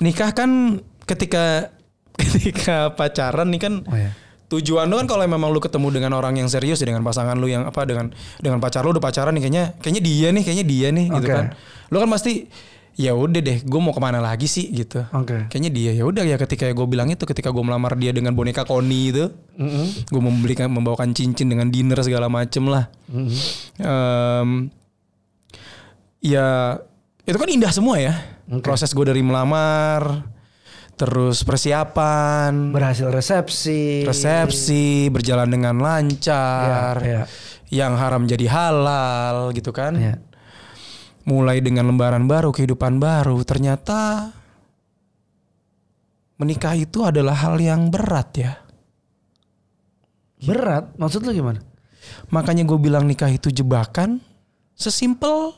Nikah 0.00 0.32
kan 0.32 0.80
ketika 1.04 1.68
ketika 2.20 2.94
pacaran 2.96 3.52
nih 3.52 3.60
kan 3.60 3.74
Oh 3.84 3.96
ya. 3.98 4.10
Tujuan 4.52 4.84
lu 4.84 5.00
kan 5.00 5.08
kalau 5.08 5.24
memang 5.24 5.48
lu 5.48 5.58
ketemu 5.58 5.88
dengan 5.88 6.12
orang 6.12 6.36
yang 6.36 6.46
serius 6.46 6.78
ya 6.78 6.86
dengan 6.86 7.00
pasangan 7.00 7.40
lu 7.40 7.48
yang 7.48 7.64
apa 7.64 7.88
dengan 7.88 8.12
dengan 8.36 8.60
pacar 8.60 8.84
lu 8.84 8.92
udah 8.92 9.00
pacaran 9.00 9.32
nih 9.32 9.48
kayaknya 9.48 9.64
kayaknya 9.80 10.02
dia 10.04 10.28
nih 10.28 10.42
kayaknya 10.44 10.66
dia 10.68 10.88
nih 10.92 11.06
gitu 11.08 11.26
Oke. 11.26 11.32
kan 11.32 11.46
lu 11.88 11.96
kan 11.96 12.10
pasti 12.12 12.32
ya 12.92 13.16
udah 13.16 13.40
deh 13.40 13.64
gue 13.64 13.80
mau 13.80 13.96
ke 13.96 14.02
mana 14.04 14.20
lagi 14.20 14.44
sih 14.44 14.68
gitu 14.68 15.00
Oke. 15.16 15.48
kayaknya 15.48 15.72
dia 15.72 15.90
ya 15.96 16.04
udah 16.04 16.28
ya 16.28 16.36
ketika 16.36 16.68
gue 16.68 16.84
bilang 16.84 17.08
itu 17.08 17.24
ketika 17.24 17.48
gue 17.48 17.64
melamar 17.64 17.96
dia 17.96 18.12
dengan 18.12 18.36
boneka 18.36 18.68
koni 18.68 19.00
itu 19.08 19.32
gue 20.12 20.20
membelikan 20.20 20.68
membawakan 20.68 21.16
cincin 21.16 21.48
dengan 21.48 21.72
dinner 21.72 21.96
segala 22.04 22.28
macem 22.28 22.68
lah 22.68 22.92
Em, 23.80 24.68
ya 26.20 26.76
itu 27.24 27.36
kan 27.38 27.48
indah 27.48 27.72
semua 27.72 27.96
ya 27.96 28.12
Oke. 28.52 28.60
proses 28.60 28.92
gue 28.92 29.04
dari 29.04 29.24
melamar 29.24 30.28
terus 30.94 31.42
persiapan 31.42 32.70
Berhasil 32.70 33.08
resepsi. 33.08 34.04
resepsi 34.04 35.08
berjalan 35.08 35.48
dengan 35.48 35.80
lancar 35.80 37.00
Iya, 37.00 37.06
iya. 37.06 37.22
yang 37.72 37.96
haram 37.96 38.24
jadi 38.24 38.46
halal 38.46 39.50
gitu 39.52 39.72
kan 39.72 39.96
Iya. 39.96 40.16
mulai 41.22 41.58
dengan 41.58 41.88
lembaran 41.88 42.24
baru 42.24 42.50
kehidupan 42.50 42.98
baru 42.98 43.40
ternyata 43.42 44.30
menikah 46.36 46.74
itu 46.74 47.02
adalah 47.02 47.34
hal 47.38 47.56
yang 47.56 47.88
berat 47.88 48.30
ya 48.34 48.52
Berat. 50.42 50.90
Maksud 50.98 51.22
lu 51.22 51.30
gimana? 51.30 51.62
makanya 52.28 52.66
gue 52.66 52.74
bilang 52.76 53.06
nikah 53.06 53.30
itu 53.30 53.46
jebakan 53.48 54.18
sesimpel 54.74 55.54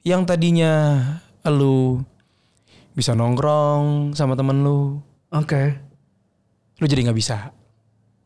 yang 0.00 0.22
tadinya 0.22 1.02
lu 1.42 1.98
bisa 3.00 3.12
nongkrong 3.12 4.12
sama 4.12 4.34
temen 4.34 4.60
lu 4.60 5.00
Oke. 5.30 5.80
lu 6.76 6.84
jadi 6.84 7.02
nggak 7.02 7.16
bisa 7.16 7.48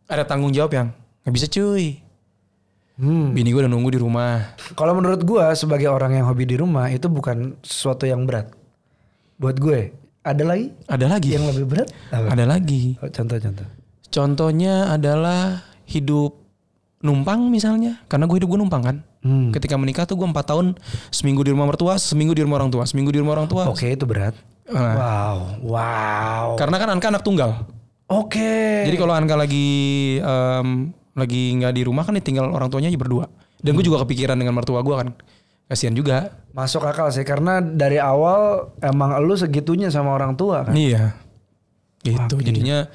ada 0.04 0.22
tanggung 0.22 0.50
jawab 0.50 0.72
yang 0.72 0.88
nggak 1.22 1.32
bisa 1.32 1.46
cuy 1.46 2.02
Hmm. 2.94 3.34
bini 3.34 3.50
gue 3.50 3.58
udah 3.58 3.66
nunggu 3.66 3.90
di 3.90 3.98
rumah 3.98 4.54
Kalau 4.72 4.94
menurut 4.94 5.18
gua 5.20 5.50
sebagai 5.52 5.86
orang 5.86 6.14
yang 6.14 6.26
hobi 6.26 6.46
di 6.46 6.54
rumah 6.54 6.86
itu 6.86 7.10
bukan 7.10 7.58
sesuatu 7.58 8.06
yang 8.06 8.22
berat. 8.22 8.54
Buat 9.34 9.58
gue. 9.58 9.90
Ada 10.22 10.46
lagi 10.46 10.70
ada 10.86 11.06
lagi 11.08 11.34
yang 11.34 11.42
lebih 11.44 11.66
berat? 11.66 11.90
Apa? 12.08 12.30
ada 12.30 12.46
lagi 12.46 12.94
Oh, 12.96 13.10
Contoh-contoh. 13.10 13.66
contohnya 14.06 14.94
adalah 14.94 15.66
hidup 15.84 16.38
numpang 17.00 17.50
misalnya 17.50 17.98
karena 18.06 18.24
gue 18.24 18.38
hidup 18.38 18.48
gue 18.48 18.60
numpang 18.62 18.82
kan 18.84 18.96
Hmm. 19.20 19.50
ketika 19.50 19.74
menikah 19.74 20.06
tuh 20.06 20.14
gue 20.14 20.24
empat 20.24 20.46
tahun 20.46 20.78
seminggu 21.08 21.42
di 21.42 21.50
rumah 21.50 21.66
mertua 21.66 21.98
seminggu 21.98 22.30
di 22.30 22.40
rumah 22.40 22.56
orang 22.56 22.70
tua 22.70 22.84
seminggu 22.84 23.10
di 23.10 23.18
rumah 23.18 23.34
orang 23.34 23.50
tua 23.50 23.66
Oke 23.66 23.90
itu 23.90 24.06
berat. 24.06 24.38
Nah, 24.64 24.94
Wow. 24.96 25.36
Wow. 25.60 26.46
karena 26.56 26.76
kan 26.78 26.88
Anka 26.88 27.06
anak 27.12 27.20
tunggal 27.20 27.68
Oke. 28.08 28.84
jadi 28.88 28.96
kalau 28.96 29.12
Anka 29.12 29.36
lagi 29.36 29.68
em, 30.18 30.68
lagi 31.12 31.42
nggak 31.54 31.72
di 31.72 31.82
rumah 31.84 32.02
kan 32.02 32.16
tinggal 32.18 32.48
orang 32.48 32.72
tuanya 32.72 32.88
aja 32.88 32.96
berdua 32.96 33.28
dan 33.60 33.72
gue 33.72 33.84
juga 33.84 34.00
kepikiran 34.02 34.36
dengan 34.36 34.56
mertua 34.56 34.80
gue 34.80 34.94
kan 34.94 35.08
kasihan 35.64 35.92
juga 35.92 36.32
Masuk 36.52 36.84
akal 36.84 37.10
sih 37.10 37.26
karena 37.26 37.58
dari 37.58 37.98
awal 37.98 38.70
emang 38.78 39.18
lu 39.20 39.34
segitunya 39.34 39.90
sama 39.90 40.14
orang 40.14 40.38
tua 40.38 40.62
kan. 40.62 40.70
Iya. 40.70 41.18
Gitu. 41.98 42.36
Jadinya 42.46 42.86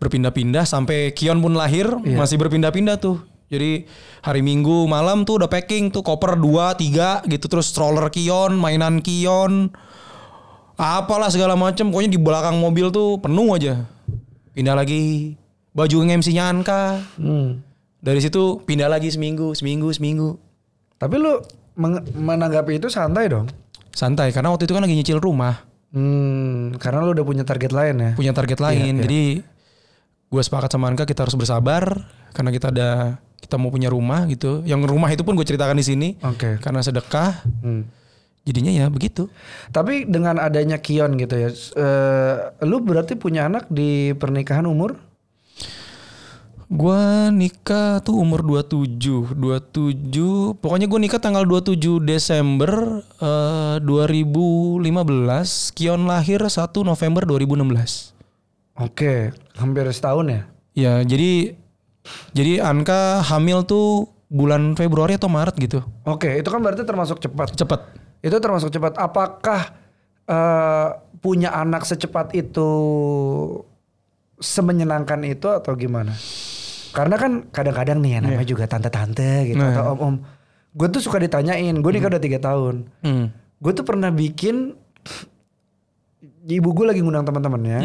berpindah-pindah 0.00 0.64
sampai 0.64 1.12
Kion 1.12 1.38
pun 1.38 1.52
lahir 1.52 1.92
Iya. 2.02 2.16
masih 2.16 2.40
berpindah-pindah 2.40 2.96
tuh. 2.96 3.20
Jadi 3.52 3.84
hari 4.24 4.40
Minggu 4.40 4.88
malam 4.88 5.28
tuh 5.28 5.44
udah 5.44 5.50
packing 5.52 5.92
tuh 5.92 6.00
koper 6.00 6.40
2 6.40 6.72
3 6.72 7.20
gitu 7.28 7.52
terus 7.52 7.68
stroller 7.68 8.08
Kion, 8.08 8.56
mainan 8.56 9.04
Kion. 9.04 9.68
Apalah 10.76 11.28
segala 11.28 11.54
macem 11.54 11.92
pokoknya 11.92 12.10
di 12.10 12.20
belakang 12.20 12.56
mobil 12.58 12.88
tuh 12.88 13.20
penuh 13.20 13.54
aja. 13.54 13.84
Pindah 14.52 14.76
lagi 14.76 15.34
baju 15.72 15.96
nge-MC-nya 16.04 16.44
Anka. 16.48 17.00
Hmm. 17.16 17.64
Dari 18.02 18.18
situ 18.18 18.60
pindah 18.66 18.90
lagi 18.90 19.08
seminggu, 19.08 19.54
seminggu, 19.54 19.88
seminggu. 19.94 20.36
Tapi 20.98 21.14
lu 21.18 21.38
menanggapi 22.18 22.82
itu 22.82 22.90
santai 22.92 23.30
dong. 23.30 23.48
Santai 23.92 24.32
karena 24.32 24.50
waktu 24.52 24.64
itu 24.68 24.74
kan 24.74 24.82
lagi 24.84 24.96
nyicil 24.96 25.18
rumah. 25.22 25.64
Hmm, 25.92 26.72
karena 26.80 27.04
lu 27.04 27.12
udah 27.12 27.24
punya 27.24 27.44
target 27.44 27.72
lain 27.72 27.94
ya. 28.00 28.10
punya 28.16 28.32
target 28.32 28.58
lain. 28.58 29.04
Jadi 29.04 29.44
gue 30.32 30.42
sepakat 30.42 30.72
sama 30.72 30.88
Anka 30.88 31.04
kita 31.04 31.28
harus 31.28 31.36
bersabar 31.36 32.08
karena 32.32 32.48
kita 32.48 32.72
ada 32.72 33.20
kita 33.36 33.60
mau 33.60 33.68
punya 33.68 33.92
rumah 33.92 34.24
gitu. 34.32 34.64
Yang 34.64 34.88
rumah 34.88 35.12
itu 35.12 35.20
pun 35.20 35.36
gue 35.36 35.44
ceritakan 35.44 35.76
di 35.76 35.84
sini 35.84 36.08
Oke. 36.24 36.56
karena 36.64 36.80
sedekah. 36.80 37.44
Hmm. 37.60 37.84
Jadinya 38.42 38.74
ya 38.74 38.86
begitu. 38.90 39.30
Tapi 39.70 40.02
dengan 40.02 40.42
adanya 40.42 40.82
Kion 40.82 41.14
gitu 41.14 41.34
ya, 41.38 41.50
eh, 41.54 42.34
lu 42.66 42.82
berarti 42.82 43.14
punya 43.14 43.46
anak 43.46 43.70
di 43.70 44.10
pernikahan 44.18 44.66
umur? 44.66 44.98
Gua 46.72 47.28
nikah 47.28 48.00
tuh 48.00 48.16
umur 48.16 48.40
27, 48.42 49.36
27. 49.36 50.56
Pokoknya 50.56 50.88
gue 50.88 51.00
nikah 51.04 51.20
tanggal 51.20 51.44
27 51.44 52.00
Desember 52.00 53.04
eh, 53.20 53.76
2015. 53.78 55.76
Kion 55.76 56.08
lahir 56.08 56.40
1 56.40 56.50
November 56.82 57.22
2016. 57.28 58.16
Oke, 58.80 59.36
hampir 59.60 59.84
setahun 59.92 60.26
ya. 60.32 60.42
Ya, 60.72 60.94
jadi 61.04 61.60
Jadi 62.34 62.58
Anka 62.58 63.22
hamil 63.22 63.62
tuh 63.62 64.10
bulan 64.26 64.74
Februari 64.74 65.14
atau 65.14 65.30
Maret 65.30 65.54
gitu. 65.60 65.86
Oke, 66.02 66.40
itu 66.40 66.48
kan 66.50 66.58
berarti 66.58 66.82
termasuk 66.82 67.22
cepat. 67.22 67.54
Cepet. 67.54 68.01
Itu 68.22 68.38
termasuk 68.38 68.70
cepat. 68.70 68.94
Apakah 68.96 69.74
eh, 70.24 70.88
punya 71.18 71.50
anak 71.52 71.82
secepat 71.82 72.30
itu 72.32 72.68
semenyenangkan 74.38 75.22
itu 75.22 75.46
atau 75.46 75.74
gimana? 75.74 76.14
Karena 76.92 77.16
kan 77.16 77.48
kadang-kadang 77.48 77.98
nih 77.98 78.10
ya 78.10 78.20
namanya 78.20 78.46
juga 78.46 78.64
tante-tante 78.64 79.48
gitu 79.48 79.58
Nah. 79.58 79.72
atau 79.72 79.96
om-om. 79.96 80.14
Gue 80.72 80.88
tuh 80.88 81.00
suka 81.00 81.16
ditanyain. 81.16 81.72
Gue 81.74 81.90
nikah 81.90 82.08
udah 82.08 82.20
tiga 82.20 82.38
tahun. 82.38 82.88
Hmm. 83.00 83.32
Gue 83.58 83.72
tuh 83.72 83.82
pernah 83.82 84.08
bikin 84.08 84.76
ibu 86.44 86.68
gue 86.70 86.86
lagi 86.86 87.00
ngundang 87.00 87.24
teman-temannya. 87.24 87.78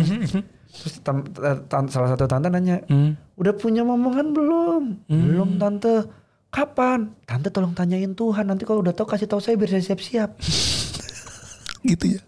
Terus 0.68 1.00
tam- 1.02 1.24
tan- 1.66 1.88
salah 1.88 2.12
satu 2.12 2.28
tante 2.28 2.48
nanya, 2.48 2.84
Hmm. 2.86 3.16
udah 3.34 3.54
punya 3.56 3.82
momongan 3.82 4.30
belum? 4.30 4.84
Belum 5.08 5.56
tante. 5.56 6.04
Kapan? 6.50 7.12
Tante 7.24 7.50
tolong 7.50 7.72
tanyain 7.72 8.12
Tuhan. 8.12 8.46
Nanti 8.46 8.64
kalau 8.64 8.80
udah 8.80 8.92
tahu 8.92 9.08
kasih 9.08 9.26
tahu 9.26 9.40
saya 9.40 9.56
biar 9.56 9.70
saya 9.70 9.84
siap-siap. 9.84 10.30
Gitu 11.90 12.18
ya. 12.18 12.22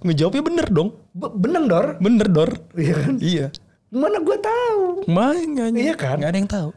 Ngejawabnya 0.00 0.42
bener 0.44 0.66
dong. 0.68 0.92
Be- 1.10 1.34
Beneng 1.34 1.64
dor. 1.66 1.96
Bener 1.98 2.28
dor. 2.28 2.50
Iya 2.74 2.94
kan? 2.94 3.14
Iya. 3.16 3.46
Mana 3.88 4.20
gue 4.20 4.38
tahu. 4.38 4.82
Makanya. 5.08 5.64
Iya 5.72 5.94
kan? 5.94 6.16
Gak 6.18 6.30
ada 6.30 6.38
yang 6.38 6.50
tahu. 6.50 6.70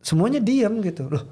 Semuanya 0.00 0.38
diam 0.38 0.82
gitu 0.82 1.08
loh. 1.08 1.22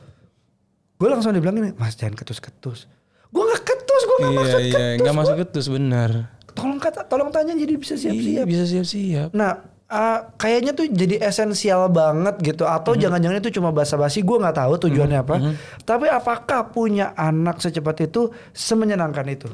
Gue 0.97 1.11
langsung 1.11 1.35
dibilang 1.35 1.59
ini, 1.59 1.75
Mas 1.75 1.99
jangan 1.99 2.15
ketus-ketus. 2.15 2.87
Gue 3.29 3.43
nggak 3.43 3.65
ketus, 3.65 4.03
gue 4.07 4.17
nggak 4.17 4.31
Iya 4.31 4.39
maksud 4.39 4.61
iya. 4.61 4.71
ketus. 4.71 5.03
Gak 5.03 5.17
masuk 5.19 5.37
ketus 5.43 5.67
bener. 5.67 6.11
Tolong 6.53 6.79
kata, 6.79 7.01
tolong 7.05 7.29
tanya 7.29 7.53
jadi 7.53 7.75
bisa 7.75 7.97
Iya, 7.97 8.03
siap-siap. 8.07 8.45
bisa 8.47 8.65
siap-siap. 8.65 9.29
Nah, 9.35 9.53
uh, 9.93 10.33
kayaknya 10.41 10.73
tuh 10.73 10.89
jadi 10.89 11.21
esensial 11.21 11.93
banget 11.93 12.41
gitu. 12.41 12.65
Atau 12.65 12.97
jangan-jangan 12.97 13.45
itu 13.45 13.53
cuma 13.61 13.69
basa-basi. 13.69 14.25
Gue 14.25 14.41
nggak 14.41 14.57
tahu 14.57 14.89
tujuannya 14.89 15.19
apa. 15.21 15.37
Tapi 15.85 16.09
apakah 16.09 16.73
punya 16.73 17.13
anak 17.13 17.61
secepat 17.61 18.09
itu 18.09 18.33
semenyenangkan 18.57 19.29
itu 19.29 19.53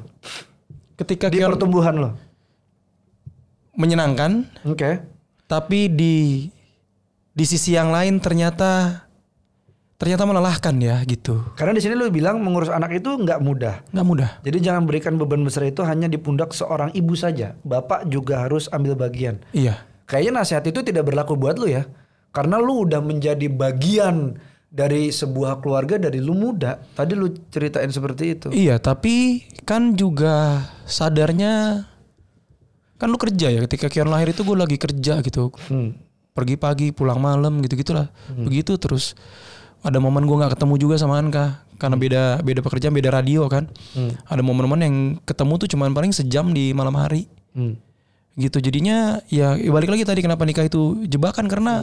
Ketika 0.95 1.27
di 1.31 1.43
pertumbuhan 1.43 1.95
lo? 1.99 2.11
menyenangkan, 3.79 4.43
Oke. 4.67 4.99
tapi 5.47 5.87
di 5.87 6.51
di 7.31 7.45
sisi 7.47 7.79
yang 7.79 7.95
lain 7.95 8.19
ternyata 8.19 9.07
ternyata 9.95 10.27
melelahkan 10.27 10.75
ya 10.83 10.99
gitu. 11.07 11.43
Karena 11.55 11.79
di 11.79 11.83
sini 11.83 11.95
lo 11.95 12.11
bilang 12.11 12.43
mengurus 12.43 12.71
anak 12.75 12.99
itu 12.99 13.15
nggak 13.15 13.39
mudah. 13.39 13.87
Nggak 13.95 14.07
mudah. 14.07 14.31
Jadi 14.43 14.59
jangan 14.59 14.83
berikan 14.83 15.15
beban 15.15 15.47
besar 15.47 15.67
itu 15.71 15.87
hanya 15.87 16.11
di 16.11 16.19
pundak 16.19 16.51
seorang 16.51 16.91
ibu 16.91 17.15
saja. 17.15 17.55
Bapak 17.63 18.11
juga 18.11 18.43
harus 18.43 18.67
ambil 18.75 18.99
bagian. 18.99 19.39
Iya. 19.55 19.79
Kayaknya 20.09 20.33
nasihat 20.41 20.65
itu 20.65 20.81
tidak 20.81 21.05
berlaku 21.05 21.37
buat 21.37 21.61
lu 21.61 21.69
ya. 21.69 21.85
Karena 22.33 22.57
lu 22.57 22.89
udah 22.89 23.05
menjadi 23.05 23.45
bagian 23.53 24.41
dari 24.69 25.13
sebuah 25.13 25.61
keluarga 25.61 26.01
dari 26.01 26.21
lu 26.21 26.33
muda. 26.33 26.81
Tadi 26.97 27.13
lu 27.13 27.29
ceritain 27.53 27.93
seperti 27.93 28.25
itu. 28.33 28.49
Iya, 28.49 28.81
tapi 28.81 29.45
kan 29.69 29.93
juga 29.93 30.65
sadarnya 30.89 31.85
kan 32.99 33.13
lu 33.13 33.21
kerja 33.21 33.53
ya 33.53 33.63
ketika 33.69 33.87
Kion 33.87 34.11
lahir 34.11 34.33
itu 34.33 34.43
gue 34.43 34.57
lagi 34.57 34.81
kerja 34.81 35.21
gitu. 35.21 35.53
Hmm. 35.69 35.93
Pergi 36.33 36.57
pagi, 36.57 36.89
pulang 36.91 37.21
malam 37.21 37.61
gitu-gitulah. 37.61 38.09
Begitu 38.33 38.81
terus 38.81 39.13
ada 39.85 40.01
momen 40.01 40.25
gue 40.25 40.37
nggak 40.41 40.57
ketemu 40.59 40.75
juga 40.81 40.97
sama 40.99 41.21
Anka 41.21 41.69
karena 41.79 41.95
beda 41.95 42.23
beda 42.43 42.61
pekerjaan, 42.65 42.97
beda 42.97 43.13
radio 43.13 43.45
kan. 43.47 43.69
Ada 44.25 44.41
momen-momen 44.41 44.81
yang 44.81 44.97
ketemu 45.23 45.53
tuh 45.61 45.69
cuman 45.77 45.93
paling 45.93 46.17
sejam 46.17 46.49
di 46.51 46.73
malam 46.73 46.97
hari. 46.97 47.29
Hmm. 47.53 47.77
Gitu. 48.39 48.63
Jadinya 48.63 49.19
ya 49.27 49.59
balik 49.59 49.91
lagi 49.91 50.07
tadi 50.07 50.23
kenapa 50.23 50.47
nikah 50.47 50.65
itu 50.65 51.03
jebakan? 51.11 51.51
Karena 51.51 51.83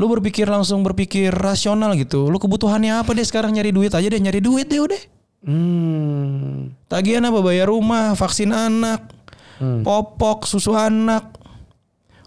lu 0.00 0.06
berpikir 0.08 0.48
langsung 0.48 0.80
berpikir 0.80 1.30
rasional 1.30 1.92
gitu. 2.00 2.32
Lu 2.32 2.40
kebutuhannya 2.40 3.04
apa 3.04 3.12
deh 3.12 3.26
sekarang? 3.28 3.52
Nyari 3.52 3.70
duit 3.70 3.92
aja 3.92 4.08
deh 4.08 4.20
nyari 4.20 4.40
duit 4.40 4.66
deh 4.66 4.80
udah. 4.80 5.02
Hmm. 5.40 6.76
tagihan 6.84 7.24
apa? 7.24 7.40
Bayar 7.40 7.72
rumah 7.72 8.12
vaksin 8.12 8.52
anak 8.52 9.20
popok 9.60 10.48
susu 10.48 10.72
anak. 10.72 11.36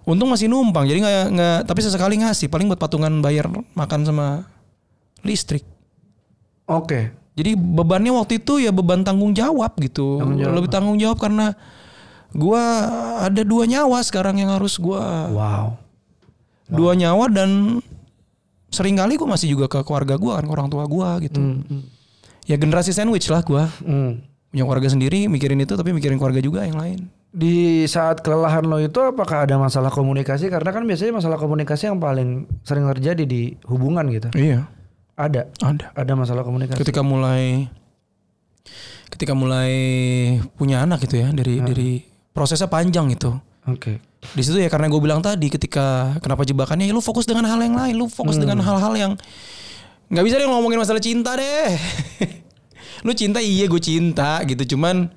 Untung 0.03 0.27
masih 0.27 0.51
numpang 0.51 0.83
jadi 0.83 0.99
nggak 0.99 1.25
nggak 1.31 1.59
tapi 1.65 1.79
sesekali 1.79 2.19
ngasih. 2.19 2.51
Paling 2.51 2.67
buat 2.67 2.79
patungan 2.79 3.23
bayar 3.23 3.47
makan 3.73 4.03
sama 4.03 4.27
listrik. 5.23 5.63
Oke. 6.67 7.15
Jadi 7.33 7.57
bebannya 7.57 8.13
waktu 8.13 8.37
itu 8.43 8.61
ya 8.61 8.69
beban 8.69 9.01
tanggung 9.01 9.33
jawab 9.33 9.73
gitu. 9.81 10.21
Lebih 10.21 10.69
tanggung 10.69 10.99
jawab 10.99 11.17
karena 11.17 11.55
gua 12.33 12.61
ada 13.23 13.41
dua 13.41 13.63
nyawa 13.65 14.01
sekarang 14.01 14.41
yang 14.41 14.49
harus 14.51 14.75
gua 14.77 15.29
Wow. 15.29 15.65
dua 16.67 16.97
nyawa 16.97 17.29
dan 17.29 17.79
sering 18.73 18.97
kali 18.97 19.15
gua 19.15 19.37
masih 19.37 19.53
juga 19.53 19.69
ke 19.69 19.79
keluarga 19.85 20.17
gua 20.17 20.41
kan 20.41 20.49
ke 20.49 20.53
orang 20.53 20.69
tua 20.69 20.83
gua 20.89 21.21
gitu. 21.21 21.37
Hmm. 21.39 21.85
Ya 22.43 22.57
generasi 22.57 22.91
sandwich 22.91 23.29
lah 23.29 23.45
gua. 23.45 23.69
Hmm. 23.85 24.25
Punya 24.49 24.65
keluarga 24.69 24.89
sendiri 24.89 25.25
mikirin 25.25 25.61
itu 25.61 25.73
tapi 25.73 25.93
mikirin 25.93 26.17
keluarga 26.17 26.41
juga 26.41 26.65
yang 26.65 26.77
lain. 26.77 27.09
Di 27.33 27.89
saat 27.89 28.21
kelelahan 28.21 28.61
lo 28.69 28.77
itu 28.77 29.01
apakah 29.01 29.49
ada 29.49 29.57
masalah 29.57 29.89
komunikasi? 29.89 30.53
Karena 30.53 30.69
kan 30.69 30.85
biasanya 30.85 31.17
masalah 31.17 31.41
komunikasi 31.41 31.89
yang 31.89 31.97
paling 31.97 32.45
sering 32.61 32.85
terjadi 32.93 33.25
di 33.25 33.57
hubungan 33.65 34.05
gitu. 34.13 34.29
Iya, 34.37 34.69
Ada. 35.17 35.49
ada. 35.65 35.89
Ada 35.97 36.13
masalah 36.13 36.45
komunikasi. 36.45 36.77
Ketika 36.77 37.01
mulai 37.01 37.65
ketika 39.09 39.33
mulai 39.33 39.73
punya 40.57 40.85
anak 40.85 41.05
gitu 41.09 41.21
ya 41.21 41.29
dari 41.33 41.61
dari 41.61 41.91
prosesnya 42.33 42.67
panjang 42.67 43.13
itu. 43.13 43.31
Oke. 43.63 44.03
di 44.35 44.39
situ 44.43 44.59
ya 44.59 44.71
karena 44.71 44.87
gue 44.87 44.99
bilang 45.03 45.19
tadi 45.19 45.51
ketika 45.51 46.15
kenapa 46.23 46.47
jebakannya 46.47 46.87
ya 46.87 46.95
lu 46.95 47.03
fokus 47.03 47.27
dengan 47.27 47.43
hal 47.43 47.59
yang 47.59 47.75
lain 47.75 47.95
lu 47.95 48.07
fokus 48.07 48.39
dengan 48.39 48.59
hal-hal 48.63 48.95
yang 48.95 49.11
nggak 50.07 50.23
bisa 50.23 50.35
deh 50.39 50.47
ngomongin 50.47 50.79
masalah 50.79 51.03
cinta 51.03 51.35
deh 51.35 51.75
lu 53.07 53.11
cinta 53.11 53.43
iya 53.43 53.67
gue 53.67 53.81
cinta 53.83 54.39
gitu 54.47 54.75
cuman 54.75 55.11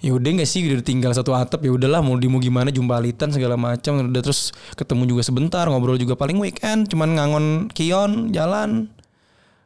ya 0.00 0.16
udah 0.16 0.40
nggak 0.40 0.48
sih 0.48 0.64
udah 0.64 0.80
tinggal 0.80 1.12
satu 1.12 1.36
atap 1.36 1.64
ya 1.64 1.72
udahlah 1.72 2.00
mau 2.00 2.16
di 2.16 2.28
mau 2.32 2.40
gimana 2.40 2.72
jumbalitan 2.72 3.28
segala 3.28 3.60
macam 3.60 4.00
udah 4.08 4.22
terus 4.24 4.56
ketemu 4.72 5.16
juga 5.16 5.22
sebentar 5.24 5.64
ngobrol 5.68 6.00
juga 6.00 6.16
paling 6.16 6.40
weekend 6.40 6.88
cuman 6.88 7.16
ngangon 7.16 7.44
kion 7.76 8.32
jalan 8.32 8.88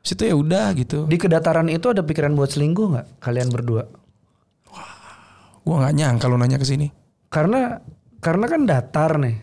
situ 0.03 0.27
ya 0.27 0.35
udah 0.35 0.73
gitu 0.75 1.07
Di 1.07 1.21
kedataran 1.21 1.71
itu 1.71 1.93
ada 1.93 2.03
pikiran 2.03 2.35
buat 2.35 2.51
selingkuh 2.51 2.87
nggak 2.95 3.07
kalian 3.21 3.49
berdua? 3.53 3.85
Gue 5.71 5.77
nggak 5.79 5.95
nyangka 5.95 6.27
lu 6.27 6.35
nanya 6.35 6.59
ke 6.59 6.67
sini 6.67 6.91
Karena 7.31 7.79
karena 8.19 8.47
kan 8.51 8.67
datar 8.67 9.23
nih. 9.23 9.39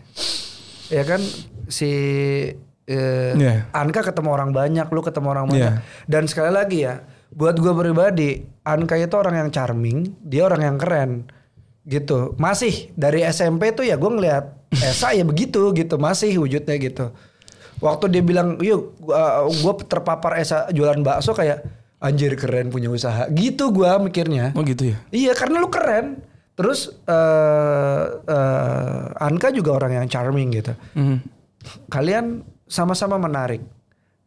Ya 0.92 1.02
kan 1.08 1.24
si 1.72 1.90
eh, 2.88 3.32
Iya. 3.32 3.68
Anka 3.72 4.04
ketemu 4.04 4.28
orang 4.36 4.52
banyak, 4.52 4.92
lu 4.92 5.00
ketemu 5.00 5.28
orang 5.32 5.46
banyak. 5.48 5.74
Iya. 5.80 6.04
Dan 6.04 6.28
sekali 6.28 6.52
lagi 6.52 6.84
ya, 6.84 7.00
buat 7.32 7.56
gua 7.56 7.72
pribadi, 7.72 8.44
Anka 8.64 9.00
itu 9.00 9.16
orang 9.16 9.40
yang 9.40 9.48
charming, 9.48 10.20
dia 10.20 10.44
orang 10.44 10.62
yang 10.68 10.76
keren. 10.76 11.10
Gitu. 11.88 12.36
Masih 12.36 12.92
dari 12.92 13.24
SMP 13.24 13.72
tuh 13.72 13.88
ya 13.88 13.96
gue 13.96 14.12
ngeliat 14.12 14.68
Esa 14.68 15.16
ya 15.16 15.24
begitu 15.24 15.72
gitu, 15.72 15.96
masih 15.96 16.36
wujudnya 16.44 16.76
gitu. 16.76 17.08
Waktu 17.80 18.12
dia 18.12 18.20
bilang, 18.20 18.60
"Yuk, 18.60 19.00
gua, 19.00 19.48
gua 19.48 19.72
terpapar 19.80 20.36
Esa 20.36 20.68
jualan 20.68 21.00
bakso 21.00 21.32
kayak 21.32 21.64
anjir 21.98 22.34
keren 22.34 22.70
punya 22.70 22.88
usaha." 22.90 23.26
Gitu 23.30 23.70
gua 23.70 23.98
mikirnya. 23.98 24.54
oh 24.56 24.62
gitu 24.62 24.94
ya 24.94 24.98
Iya 25.10 25.32
karena 25.34 25.62
lu 25.62 25.68
keren. 25.70 26.22
Terus 26.58 26.90
eh 27.06 28.04
eh, 28.26 29.24
Anka 29.26 29.54
juga 29.54 29.78
orang 29.78 30.02
yang 30.02 30.06
charming 30.10 30.50
gitu. 30.54 30.74
Mhm. 30.98 31.18
Kalian 31.90 32.42
sama-sama 32.66 33.18
menarik. 33.18 33.62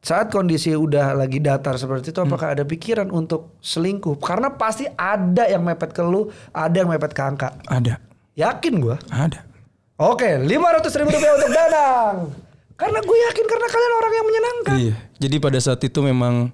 Saat 0.01 0.33
kondisi 0.33 0.73
udah 0.73 1.13
lagi 1.13 1.37
datar 1.37 1.77
seperti 1.77 2.09
itu, 2.09 2.25
apakah 2.25 2.57
ada 2.57 2.65
pikiran 2.65 3.13
untuk 3.13 3.61
selingkuh? 3.61 4.17
Karena 4.17 4.49
pasti 4.49 4.89
ada 4.97 5.45
yang 5.45 5.61
mepet 5.61 5.93
ke 5.93 6.01
lu, 6.01 6.33
ada 6.49 6.73
yang 6.73 6.89
mepet 6.89 7.13
ke 7.13 7.21
Anka. 7.21 7.53
ada 7.69 8.01
Yakin 8.33 8.81
gua. 8.81 8.97
ada 9.13 9.45
Oke, 10.01 10.25
500 10.25 10.97
ribu 10.97 11.13
rupiah 11.13 11.33
untuk 11.37 11.51
Danang. 11.53 12.15
Karena 12.73 12.97
gue 13.05 13.17
yakin 13.29 13.45
karena 13.45 13.67
kalian 13.69 13.93
orang 13.93 14.13
yang 14.17 14.25
menyenangkan. 14.25 14.75
Iya. 14.81 14.95
Jadi 15.21 15.35
pada 15.37 15.59
saat 15.61 15.77
itu 15.85 16.01
memang 16.01 16.49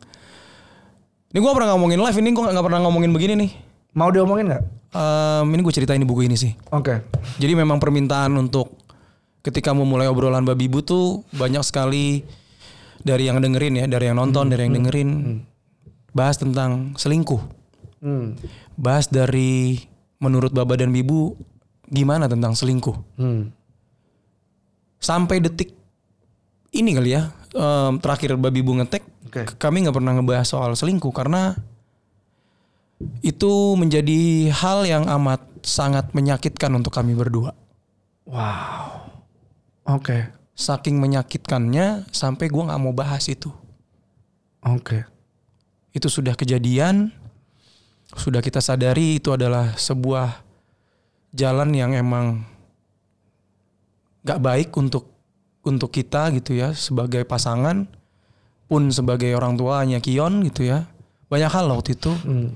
ini 1.34 1.38
gue 1.44 1.52
pernah 1.52 1.76
ngomongin 1.76 2.00
live 2.00 2.18
ini 2.24 2.30
gue 2.32 2.44
nggak 2.44 2.66
pernah 2.66 2.82
ngomongin 2.88 3.12
begini 3.12 3.34
nih. 3.36 3.52
Mau 3.98 4.10
diomongin 4.14 4.52
nggak? 4.54 4.64
Em, 4.96 5.46
ini 5.52 5.62
gue 5.62 5.74
ceritain 5.74 6.00
di 6.00 6.08
buku 6.08 6.26
ini 6.26 6.40
sih. 6.40 6.56
Oke. 6.72 7.04
Jadi 7.38 7.54
memang 7.54 7.82
permintaan 7.82 8.32
untuk 8.40 8.72
ketika 9.44 9.76
memulai 9.76 10.08
obrolan 10.08 10.48
babi 10.48 10.68
ibu 10.68 10.84
tuh 10.84 11.24
banyak 11.36 11.64
sekali 11.64 12.24
dari 13.04 13.30
yang 13.30 13.40
dengerin 13.40 13.84
ya, 13.84 13.86
dari 13.88 14.12
yang 14.12 14.18
nonton, 14.20 14.52
dari 14.52 14.68
yang 14.68 14.76
dengerin 14.82 15.10
bahas 16.18 16.42
tentang 16.42 16.98
selingkuh. 16.98 17.40
Hmm. 18.02 18.34
Bahas 18.74 19.06
dari 19.06 19.78
menurut 20.18 20.50
Baba 20.50 20.74
dan 20.74 20.90
Bibu 20.90 21.38
gimana 21.90 22.26
tentang 22.26 22.58
selingkuh. 22.58 22.98
Hmm. 23.22 23.54
Sampai 24.98 25.38
detik 25.38 25.77
ini 26.72 26.96
kali 26.96 27.16
ya, 27.16 27.32
em, 27.56 28.00
terakhir 28.02 28.36
Babi 28.36 28.64
Ibu 28.64 28.82
ngetek, 28.84 29.04
Oke. 29.28 29.42
kami 29.60 29.86
nggak 29.88 29.96
pernah 29.96 30.14
ngebahas 30.18 30.48
soal 30.48 30.72
selingkuh 30.76 31.12
karena 31.12 31.56
itu 33.22 33.78
menjadi 33.78 34.50
hal 34.52 34.90
yang 34.90 35.06
amat 35.06 35.44
sangat 35.62 36.12
menyakitkan 36.18 36.74
untuk 36.74 36.94
kami 36.96 37.14
berdua. 37.14 37.54
Wow. 38.28 39.08
Oke. 39.88 40.36
saking 40.58 40.98
menyakitkannya 40.98 42.10
sampai 42.10 42.50
gue 42.50 42.64
nggak 42.66 42.82
mau 42.82 42.90
bahas 42.90 43.30
itu. 43.30 43.54
Oke. 44.66 45.06
Itu 45.94 46.10
sudah 46.10 46.34
kejadian, 46.34 47.14
sudah 48.18 48.42
kita 48.42 48.58
sadari 48.58 49.22
itu 49.22 49.30
adalah 49.30 49.78
sebuah 49.78 50.42
jalan 51.30 51.70
yang 51.78 51.94
emang 51.94 52.42
gak 54.26 54.42
baik 54.42 54.70
untuk 54.74 55.17
untuk 55.68 55.92
kita 55.92 56.32
gitu 56.34 56.56
ya 56.56 56.72
sebagai 56.74 57.28
pasangan 57.28 57.86
pun 58.68 58.92
sebagai 58.92 59.32
orang 59.36 59.56
tuanya 59.60 60.00
Kion 60.00 60.44
gitu 60.48 60.68
ya 60.68 60.88
banyak 61.28 61.52
hal 61.52 61.68
waktu 61.72 61.96
itu 61.96 62.12
Hmm. 62.24 62.56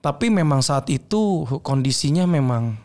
tapi 0.00 0.30
memang 0.30 0.62
saat 0.62 0.86
itu 0.90 1.46
kondisinya 1.66 2.26
memang 2.26 2.78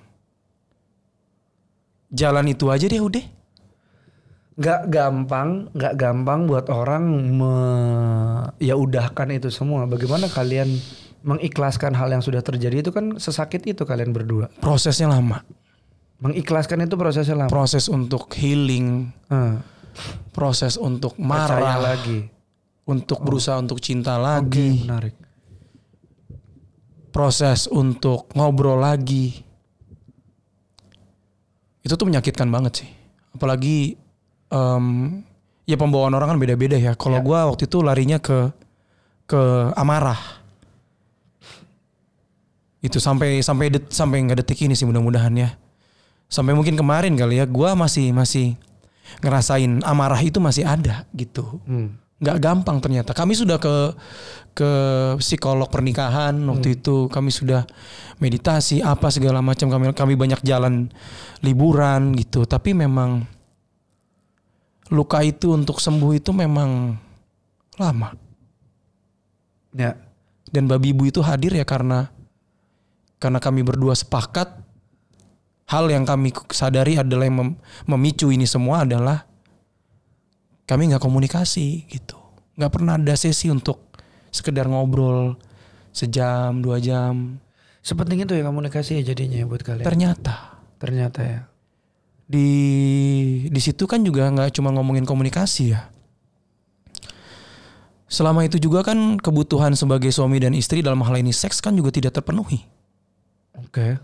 jalan 2.12 2.50
itu 2.50 2.68
aja 2.68 2.86
deh 2.90 3.02
udah 3.02 3.26
Nggak 4.52 4.94
gampang, 4.94 5.72
nggak 5.74 5.96
gampang 5.96 6.46
buat 6.46 6.68
orang 6.70 7.08
me, 7.34 7.56
ya 8.60 8.76
udahkan 8.78 9.32
itu 9.34 9.48
semua. 9.50 9.88
Bagaimana 9.88 10.28
kalian 10.28 10.76
mengikhlaskan 11.24 11.96
hal 11.96 12.12
yang 12.12 12.22
sudah 12.22 12.44
terjadi 12.44 12.84
itu 12.84 12.92
kan 12.94 13.18
sesakit 13.18 13.64
itu 13.66 13.86
kalian 13.86 14.12
berdua. 14.12 14.50
prosesnya 14.60 15.10
lama 15.10 15.42
Mengikhlaskan 16.22 16.86
itu 16.86 16.96
prosesnya 16.96 17.34
lama. 17.36 17.50
proses 17.50 17.86
untuk 17.88 18.30
healing 18.32 19.10
Hmm. 19.26 19.66
proses 20.32 20.78
untuk 20.78 21.18
Percaya 21.18 21.28
marah 21.28 21.78
lagi. 21.82 22.30
untuk 22.84 23.20
berusaha 23.20 23.58
untuk 23.58 23.78
cinta 23.78 24.16
lagi 24.16 24.86
menarik. 24.86 25.16
proses 27.12 27.66
untuk 27.66 28.30
ngobrol 28.32 28.78
lagi 28.78 29.42
itu 31.82 31.92
tuh 31.92 32.06
menyakitkan 32.06 32.48
banget 32.48 32.86
sih 32.86 32.90
apalagi 33.32 33.98
em, 34.48 34.86
ya 35.66 35.76
pembawaan 35.76 36.14
orang 36.14 36.30
kan 36.32 36.40
beda-beda 36.40 36.76
ya 36.76 36.94
kalau 36.94 37.18
Ya. 37.18 37.24
gua 37.24 37.40
waktu 37.48 37.66
itu 37.66 37.82
larinya 37.82 38.18
ke 38.18 38.54
ke 39.26 39.42
amarah 39.74 40.20
itu 42.80 42.98
sampai 42.98 43.42
sampai 43.42 43.70
det, 43.70 43.90
sampai 43.90 44.22
nggak 44.22 44.42
detik 44.42 44.62
ini 44.62 44.74
sih 44.74 44.86
mudah-mudahan 44.86 45.34
ya 45.34 45.50
sampai 46.32 46.56
mungkin 46.56 46.80
kemarin 46.80 47.12
kali 47.20 47.44
ya 47.44 47.46
gua 47.46 47.76
masih 47.76 48.16
masih 48.16 48.56
ngerasain 49.20 49.84
amarah 49.84 50.24
itu 50.24 50.40
masih 50.40 50.64
ada 50.64 51.04
gitu 51.12 51.60
Hmm. 51.68 52.00
nggak 52.22 52.38
gampang 52.38 52.78
ternyata. 52.80 53.12
Kami 53.18 53.34
sudah 53.34 53.58
ke 53.58 53.98
ke 54.54 54.72
psikolog 55.18 55.68
pernikahan 55.74 56.38
waktu 56.48 56.78
itu. 56.78 57.10
Kami 57.10 57.34
sudah 57.34 57.66
meditasi 58.22 58.80
apa 58.86 59.10
segala 59.10 59.42
macam. 59.42 59.68
Kami 59.74 59.90
kami 59.92 60.14
banyak 60.14 60.46
jalan 60.46 60.94
liburan 61.42 62.14
gitu. 62.14 62.46
Tapi 62.46 62.78
memang 62.78 63.26
luka 64.94 65.26
itu 65.26 65.58
untuk 65.58 65.82
sembuh 65.82 66.14
itu 66.14 66.30
memang 66.30 66.94
lama. 67.82 68.14
Ya. 69.74 69.98
Dan 70.52 70.70
babi 70.70 70.94
ibu 70.94 71.10
itu 71.10 71.26
hadir 71.26 71.58
ya 71.58 71.66
karena 71.66 72.12
karena 73.18 73.42
kami 73.42 73.66
berdua 73.66 73.98
sepakat 73.98 74.62
hal 75.72 75.88
yang 75.88 76.04
kami 76.04 76.36
sadari 76.52 77.00
adalah 77.00 77.26
yang 77.26 77.38
mem- 77.40 77.58
memicu 77.88 78.28
ini 78.28 78.44
semua 78.44 78.84
adalah 78.84 79.24
kami 80.68 80.92
nggak 80.92 81.00
komunikasi 81.00 81.88
gitu 81.88 82.20
nggak 82.60 82.72
pernah 82.72 83.00
ada 83.00 83.16
sesi 83.16 83.48
untuk 83.48 83.80
sekedar 84.30 84.68
ngobrol 84.68 85.40
sejam 85.92 86.60
dua 86.60 86.80
jam 86.80 87.40
Sepenting 87.82 88.22
itu 88.22 88.38
ya 88.38 88.46
komunikasi 88.46 89.02
ya 89.02 89.10
jadinya 89.10 89.42
buat 89.50 89.66
kalian. 89.66 89.82
ternyata 89.82 90.62
Ternyata 90.78 91.20
ya. 91.26 91.40
di 92.30 92.48
di 93.50 93.62
situ 93.62 93.90
kan 93.90 94.06
juga 94.06 94.30
nggak 94.30 94.54
cuma 94.54 94.70
ngomongin 94.70 95.02
komunikasi 95.04 95.74
ya 95.74 95.90
selama 98.06 98.44
itu 98.44 98.60
juga 98.60 98.84
kan 98.84 99.16
kebutuhan 99.18 99.72
sebagai 99.74 100.12
suami 100.12 100.38
dan 100.44 100.52
istri 100.54 100.84
dalam 100.84 101.00
hal 101.02 101.16
ini 101.18 101.32
seks 101.32 101.64
kan 101.64 101.74
juga 101.74 101.90
tidak 101.96 102.12
terpenuhi 102.14 102.62
Oke. 103.56 104.00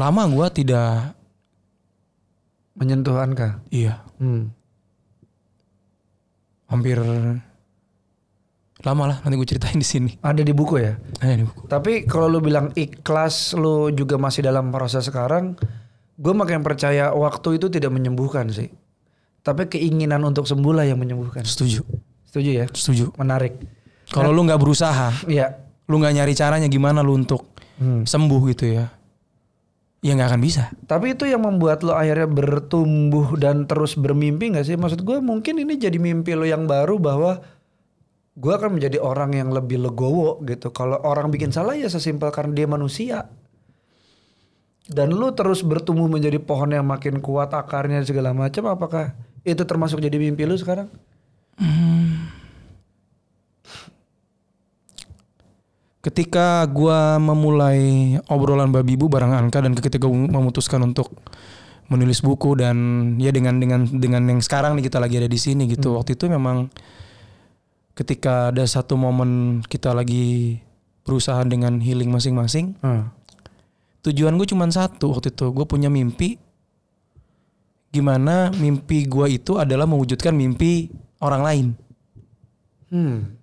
Lama 0.00 0.22
gua 0.26 0.48
tidak 0.48 1.12
Menyentuh 2.72 3.12
Anka. 3.14 3.60
iya 3.68 4.00
Hmm. 4.16 4.48
hampir 6.66 6.96
lama 8.80 9.04
lah 9.04 9.18
nanti 9.20 9.34
gue 9.34 9.44
ceritain 9.46 9.74
di 9.74 9.84
sini 9.84 10.16
Ada 10.18 10.40
di 10.40 10.52
buku 10.52 10.78
ya. 10.78 10.96
ada 11.18 11.34
di 11.34 11.44
buku 11.44 11.66
Tapi 11.66 12.06
kalau 12.06 12.28
lu 12.28 12.40
bilang 12.40 12.72
ikhlas 12.72 13.52
lu 13.52 13.90
juga 13.90 14.16
masih 14.16 14.40
dalam 14.40 14.70
proses 14.70 15.04
sekarang, 15.04 15.52
gue 16.14 16.32
makin 16.32 16.60
percaya 16.60 17.12
waktu 17.12 17.56
itu 17.56 17.68
tidak 17.68 17.90
menyembuhkan 17.90 18.48
sih. 18.48 18.72
Tapi 19.38 19.68
keinginan 19.68 20.20
untuk 20.22 20.44
sembuh 20.44 20.72
lah 20.72 20.84
yang 20.84 20.96
menyembuhkan. 20.96 21.44
setuju 21.44 21.84
Setuju 22.24 22.50
ya? 22.54 22.66
setuju 22.70 23.10
Menarik. 23.14 23.58
kalau 24.06 24.30
lu 24.30 24.40
nggak 24.42 24.56
berusaha 24.56 25.12
Iya. 25.26 25.58
lu 25.84 25.98
nggak 25.98 26.14
nyari 26.14 26.32
caranya 26.32 26.66
gimana 26.66 27.00
lu 27.00 27.18
untuk 27.18 27.50
Hmm. 27.76 28.04
sembuh 28.04 28.40
gitu 28.48 28.64
ya 28.70 28.88
ya 30.00 30.16
nggak 30.16 30.32
akan 30.32 30.40
bisa 30.40 30.72
Tapi 30.88 31.12
itu 31.12 31.28
yang 31.28 31.44
membuat 31.44 31.84
lo 31.84 31.92
akhirnya 31.92 32.28
bertumbuh 32.28 33.36
dan 33.36 33.68
terus 33.68 33.94
bermimpi 33.96 34.52
gak 34.52 34.64
sih? 34.64 34.76
Maksud 34.76 35.04
gue 35.04 35.20
mungkin 35.20 35.60
ini 35.60 35.76
jadi 35.76 35.96
mimpi 36.00 36.32
lo 36.32 36.48
yang 36.48 36.64
baru 36.64 36.96
bahwa 36.96 37.44
gue 38.40 38.52
akan 38.52 38.80
menjadi 38.80 38.96
orang 38.96 39.36
yang 39.36 39.52
lebih 39.52 39.84
legowo 39.84 40.40
gitu. 40.48 40.72
Kalau 40.72 40.96
orang 41.04 41.28
bikin 41.28 41.52
salah 41.52 41.76
ya 41.76 41.92
sesimpel 41.92 42.32
karena 42.32 42.56
dia 42.56 42.66
manusia. 42.66 43.28
Dan 44.90 45.14
lu 45.14 45.30
terus 45.36 45.62
bertumbuh 45.62 46.10
menjadi 46.10 46.42
pohon 46.42 46.74
yang 46.74 46.82
makin 46.88 47.22
kuat 47.22 47.54
akarnya 47.54 48.02
segala 48.02 48.34
macam. 48.34 48.66
Apakah 48.72 49.14
itu 49.46 49.62
termasuk 49.62 50.02
jadi 50.02 50.16
mimpi 50.18 50.48
lu 50.48 50.58
sekarang? 50.58 50.90
Ketika 56.00 56.64
gua 56.68 57.20
memulai 57.20 58.16
obrolan 58.32 58.72
babi 58.72 58.96
ibu 58.96 59.12
bareng 59.12 59.36
Anka 59.36 59.60
dan 59.60 59.76
ketika 59.76 60.08
gua 60.08 60.16
memutuskan 60.28 60.80
untuk 60.80 61.12
menulis 61.92 62.22
buku 62.22 62.56
dan 62.56 62.76
ya 63.18 63.34
dengan 63.34 63.58
dengan 63.58 63.84
dengan 63.84 64.22
yang 64.24 64.40
sekarang 64.40 64.78
nih 64.78 64.88
kita 64.88 65.02
lagi 65.02 65.20
ada 65.20 65.28
di 65.28 65.36
sini 65.36 65.68
gitu. 65.68 65.98
Waktu 65.98 66.16
itu 66.16 66.30
memang 66.30 66.70
ketika 67.98 68.54
ada 68.54 68.64
satu 68.64 68.96
momen 68.96 69.60
kita 69.66 69.92
lagi 69.92 70.62
berusaha 71.04 71.42
dengan 71.44 71.82
healing 71.82 72.08
masing-masing 72.08 72.78
tujuan 74.00 74.32
gue 74.40 74.48
cuma 74.48 74.64
satu 74.70 75.12
waktu 75.12 75.34
itu. 75.34 75.52
Gue 75.52 75.66
punya 75.68 75.92
mimpi 75.92 76.40
gimana 77.90 78.54
mimpi 78.54 79.04
gue 79.04 79.36
itu 79.36 79.58
adalah 79.58 79.84
mewujudkan 79.84 80.32
mimpi 80.32 80.88
orang 81.20 81.42
lain. 81.42 81.66
Hmm. 82.90 83.38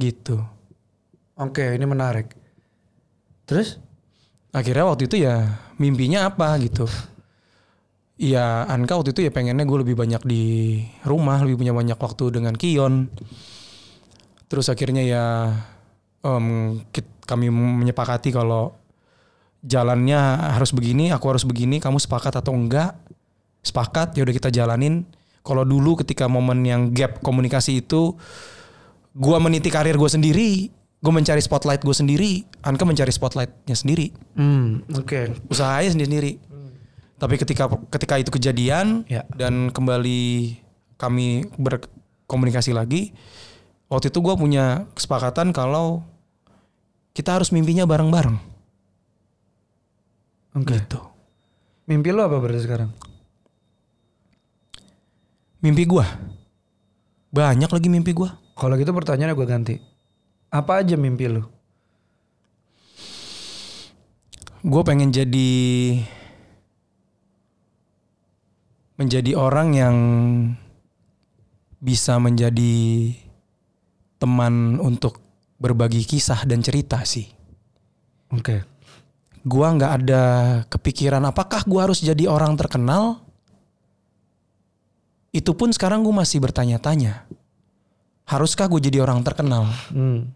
gitu 0.00 0.40
Oke, 1.40 1.72
ini 1.72 1.88
menarik. 1.88 2.36
Terus? 3.48 3.80
akhirnya 4.50 4.84
waktu 4.86 5.06
itu 5.06 5.16
ya 5.22 5.62
mimpinya 5.78 6.26
apa 6.26 6.58
gitu 6.58 6.86
ya 8.18 8.66
Anka 8.66 8.98
waktu 8.98 9.14
itu 9.14 9.22
ya 9.22 9.30
pengennya 9.30 9.62
gue 9.62 9.78
lebih 9.86 9.96
banyak 9.96 10.22
di 10.26 10.44
rumah 11.06 11.40
lebih 11.40 11.62
punya 11.62 11.72
banyak 11.72 11.98
waktu 11.98 12.24
dengan 12.34 12.54
Kion 12.58 13.06
terus 14.50 14.66
akhirnya 14.66 15.02
ya 15.06 15.24
kit- 16.90 17.22
kami 17.24 17.48
menyepakati 17.48 18.34
kalau 18.34 18.74
jalannya 19.62 20.18
harus 20.58 20.74
begini 20.74 21.14
aku 21.14 21.30
harus 21.30 21.46
begini 21.46 21.78
kamu 21.78 22.02
sepakat 22.02 22.42
atau 22.42 22.50
enggak 22.50 22.98
sepakat 23.62 24.18
ya 24.18 24.26
udah 24.26 24.34
kita 24.34 24.50
jalanin 24.50 25.06
kalau 25.46 25.62
dulu 25.62 26.02
ketika 26.02 26.26
momen 26.26 26.66
yang 26.66 26.90
gap 26.90 27.22
komunikasi 27.22 27.86
itu 27.86 28.18
gua 29.14 29.38
meniti 29.38 29.70
karir 29.70 29.94
gue 29.94 30.10
sendiri 30.10 30.50
gue 31.00 31.08
mencari 31.10 31.40
spotlight 31.40 31.80
gue 31.80 31.92
sendiri 31.92 32.32
Anka 32.60 32.84
mencari 32.84 33.08
spotlightnya 33.08 33.72
sendiri 33.72 34.12
Hmm, 34.34 34.84
oke. 34.90 35.48
usahanya 35.48 35.96
sendiri 35.96 36.36
tapi 37.16 37.36
ketika 37.36 37.68
ketika 37.88 38.16
itu 38.16 38.30
kejadian 38.30 39.04
Ya. 39.04 39.24
dan 39.30 39.68
kembali 39.68 40.56
kami 40.96 41.48
berkomunikasi 41.54 42.70
lagi 42.70 43.12
waktu 43.86 44.08
itu 44.08 44.18
gue 44.18 44.34
punya 44.34 44.84
kesepakatan 44.92 45.50
kalau 45.50 46.04
kita 47.10 47.34
harus 47.34 47.48
mimpinya 47.50 47.84
bareng-bareng 47.84 48.36
Oke. 50.52 50.76
gitu 50.76 51.00
Mimpi 51.84 52.10
lo 52.10 52.22
apa 52.22 52.38
berarti 52.38 52.62
sekarang? 52.62 52.90
mimpi 55.58 55.84
gue 55.84 56.06
banyak 57.30 57.66
lagi 57.66 57.88
mimpi 57.88 58.12
gue 58.12 58.30
Kalau 58.54 58.74
gitu 58.76 58.90
pertanyaannya 58.90 59.34
gue 59.34 59.44
ganti. 59.44 59.74
Apa 60.50 60.82
aja 60.82 60.98
mimpi 60.98 61.30
lo? 61.30 61.60
gue 64.60 64.82
pengen 64.84 65.08
jadi 65.08 65.50
menjadi 69.00 69.32
orang 69.32 69.68
yang 69.72 69.96
bisa 71.80 72.20
menjadi 72.20 72.76
teman 74.20 74.76
untuk 74.76 75.16
berbagi 75.56 76.04
kisah 76.04 76.44
dan 76.44 76.60
cerita 76.60 77.00
sih. 77.08 77.24
Oke. 78.36 78.68
Gua 79.40 79.72
nggak 79.72 79.92
ada 80.04 80.24
kepikiran 80.68 81.24
apakah 81.24 81.64
gua 81.64 81.88
harus 81.88 82.04
jadi 82.04 82.28
orang 82.28 82.52
terkenal 82.60 83.24
itu 85.32 85.56
pun 85.56 85.72
sekarang 85.72 86.04
gue 86.04 86.12
masih 86.12 86.42
bertanya-tanya. 86.42 87.24
Haruskah 88.28 88.66
gue 88.66 88.82
jadi 88.82 88.98
orang 89.00 89.22
terkenal? 89.22 89.70
Hmm. 89.94 90.28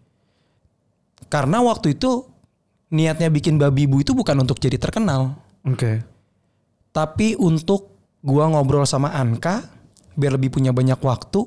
Karena 1.35 1.59
waktu 1.59 1.99
itu 1.99 2.23
niatnya 2.95 3.27
bikin 3.27 3.59
babi 3.59 3.91
bu 3.91 3.99
itu 3.99 4.15
bukan 4.15 4.39
untuk 4.39 4.55
jadi 4.55 4.79
terkenal, 4.79 5.35
Oke. 5.67 5.99
tapi 6.95 7.35
untuk 7.35 7.91
gua 8.23 8.47
ngobrol 8.47 8.87
sama 8.87 9.11
Anka 9.11 9.67
biar 10.15 10.39
lebih 10.39 10.55
punya 10.55 10.71
banyak 10.71 10.95
waktu. 11.03 11.43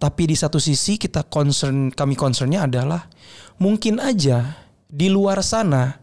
Tapi 0.00 0.32
di 0.32 0.36
satu 0.36 0.56
sisi 0.56 0.96
kita 0.96 1.28
concern 1.28 1.92
kami 1.92 2.16
concernnya 2.16 2.64
adalah 2.64 3.04
mungkin 3.60 4.00
aja 4.00 4.56
di 4.88 5.12
luar 5.12 5.44
sana 5.44 6.00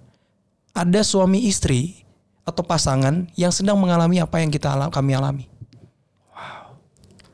ada 0.77 1.01
suami 1.01 1.49
istri 1.49 2.05
atau 2.45 2.61
pasangan 2.61 3.29
yang 3.33 3.49
sedang 3.49 3.81
mengalami 3.81 4.21
apa 4.21 4.45
yang 4.45 4.53
kita 4.53 4.77
ala- 4.77 4.93
kami 4.93 5.17
alami. 5.17 5.50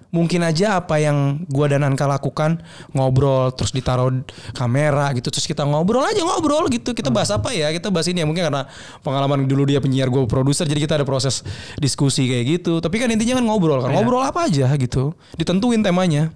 Mungkin 0.07 0.39
aja 0.39 0.79
apa 0.79 1.03
yang 1.03 1.43
gua 1.51 1.67
dan 1.67 1.83
Anka 1.83 2.07
lakukan 2.07 2.63
ngobrol 2.95 3.51
terus 3.51 3.75
ditaruh 3.75 4.23
kamera 4.55 5.11
gitu 5.11 5.27
terus 5.27 5.43
kita 5.43 5.67
ngobrol 5.67 5.99
aja 5.99 6.23
ngobrol 6.23 6.71
gitu. 6.71 6.95
Kita 6.95 7.11
bahas 7.11 7.27
apa 7.27 7.51
ya? 7.51 7.67
Kita 7.75 7.91
bahas 7.91 8.07
ini 8.07 8.23
ya 8.23 8.27
mungkin 8.27 8.47
karena 8.47 8.71
pengalaman 9.03 9.43
dulu 9.43 9.67
dia 9.67 9.83
penyiar 9.83 10.07
gue 10.07 10.23
produser 10.23 10.63
jadi 10.63 10.79
kita 10.79 10.93
ada 11.03 11.05
proses 11.05 11.43
diskusi 11.75 12.23
kayak 12.23 12.45
gitu. 12.59 12.79
Tapi 12.79 12.95
kan 13.03 13.11
intinya 13.11 13.35
kan 13.39 13.45
ngobrol 13.45 13.83
kan 13.83 13.91
ngobrol 13.91 14.23
apa 14.23 14.47
aja 14.47 14.71
gitu. 14.79 15.11
Ditentuin 15.35 15.83
temanya. 15.83 16.31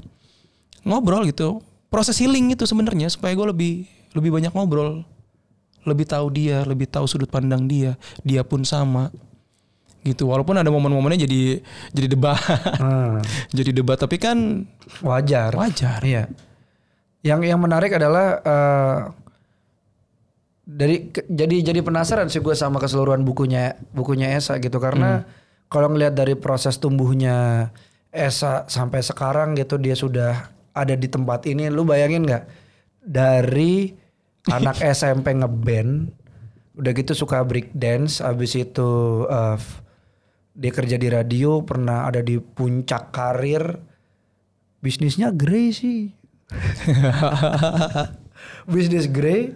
Ngobrol 0.84 1.23
gitu. 1.31 1.64
Proses 1.88 2.19
healing 2.19 2.52
itu 2.52 2.68
sebenarnya 2.68 3.07
supaya 3.07 3.31
gue 3.31 3.48
lebih 3.56 3.73
lebih 4.19 4.35
banyak 4.35 4.52
ngobrol. 4.52 5.07
Lebih 5.88 6.06
tahu 6.11 6.27
dia 6.35 6.68
lebih 6.68 6.91
tahu 6.91 7.07
sudut 7.07 7.31
pandang 7.31 7.72
dia. 7.72 7.95
Dia 8.27 8.43
pun 8.43 8.68
sama 8.68 9.15
gitu. 10.02 10.28
Walaupun 10.28 10.57
ada 10.57 10.68
momen-momennya 10.68 11.26
jadi 11.26 11.61
jadi 11.91 12.07
debat. 12.10 12.38
Hmm. 12.78 13.22
jadi 13.57 13.72
debat 13.72 13.98
tapi 13.98 14.18
kan 14.18 14.65
Wajar. 14.99 15.53
wajar. 15.53 16.02
Iya. 16.02 16.26
Yang 17.22 17.53
yang 17.53 17.60
menarik 17.61 17.94
adalah 17.94 18.41
eh, 18.41 18.98
dari 20.61 21.10
ke- 21.10 21.28
jadi 21.28 21.73
jadi 21.73 21.80
penasaran 21.82 22.30
sih 22.30 22.40
gue 22.40 22.53
sama 22.53 22.78
keseluruhan 22.78 23.22
bukunya 23.22 23.76
bukunya 23.91 24.34
Esa 24.34 24.57
gitu. 24.57 24.78
Karena 24.78 25.26
kalau 25.68 25.90
ngelihat 25.90 26.14
dari 26.14 26.34
proses 26.34 26.78
tumbuhnya 26.78 27.69
Esa 28.11 28.68
sampai 28.68 28.99
sekarang 28.99 29.56
gitu 29.56 29.78
dia 29.78 29.95
sudah 29.95 30.49
ada 30.73 30.95
di 30.95 31.07
tempat 31.07 31.45
ini. 31.45 31.68
Lu 31.68 31.84
bayangin 31.84 32.26
nggak? 32.26 32.44
Dari 33.02 33.94
anak 34.57 34.82
SMP 34.82 35.38
ngeband 35.38 36.10
udah 36.72 36.91
gitu 36.95 37.14
suka 37.14 37.44
break 37.44 37.76
dance 37.76 38.23
abis 38.23 38.57
itu 38.57 38.90
f- 39.30 39.84
dia 40.52 40.72
kerja 40.72 40.99
di 40.99 41.07
radio 41.07 41.64
pernah 41.64 42.07
ada 42.07 42.19
di 42.19 42.36
puncak 42.38 43.15
karir. 43.15 43.64
Bisnisnya 44.82 45.32
grey 45.32 45.72
sih. 45.72 46.11
Bisnis 48.72 49.07
grey 49.07 49.56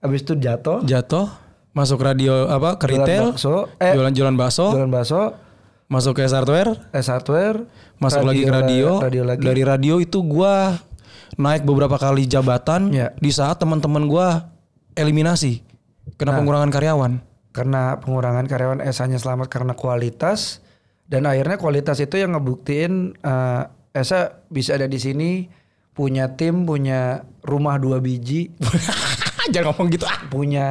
habis 0.00 0.22
itu 0.24 0.34
jatuh. 0.38 0.80
Jatuh 0.86 1.28
masuk 1.70 2.02
radio 2.02 2.50
apa 2.50 2.74
ke 2.78 2.90
Jualan 2.90 3.06
retail 3.06 3.24
bakso, 3.34 3.70
eh, 3.78 3.94
jualan 3.94 4.14
jualan 4.14 4.36
bakso. 4.38 4.66
jualan 4.74 4.90
bakso. 4.90 5.22
Masuk 5.90 6.22
ke 6.22 6.24
hardware 6.30 6.78
S 6.94 7.10
hardware 7.10 7.66
masuk 7.98 8.22
lagi 8.22 8.46
ke 8.46 8.52
radio, 8.54 9.02
radio 9.02 9.26
lagi. 9.26 9.42
Dari 9.42 9.62
radio 9.66 9.98
itu 9.98 10.22
gua 10.22 10.78
naik 11.34 11.66
beberapa 11.66 11.98
kali 11.98 12.30
jabatan. 12.30 12.94
Ya. 12.94 13.10
di 13.18 13.30
saat 13.34 13.58
teman-teman 13.58 14.06
gua 14.06 14.54
eliminasi 14.94 15.66
kena 16.14 16.34
Nah. 16.34 16.38
pengurangan 16.38 16.70
karyawan 16.70 17.12
karena 17.50 17.98
pengurangan 17.98 18.46
karyawan 18.46 18.80
Esa-nya 18.82 19.18
selamat 19.18 19.50
karena 19.50 19.74
kualitas. 19.74 20.62
Dan 21.10 21.26
akhirnya 21.26 21.58
kualitas 21.58 21.98
itu 21.98 22.22
yang 22.22 22.38
ngebuktiin 22.38 23.18
eh, 23.18 23.62
Esa 23.90 24.46
bisa 24.46 24.78
ada 24.78 24.86
di 24.86 25.02
sini 25.02 25.50
punya 25.90 26.38
tim 26.38 26.62
punya 26.62 27.26
rumah 27.42 27.82
dua 27.82 27.98
biji. 27.98 28.54
Jangan 29.52 29.74
ngomong 29.74 29.90
gitu. 29.90 30.06
Ah 30.06 30.22
punya 30.30 30.68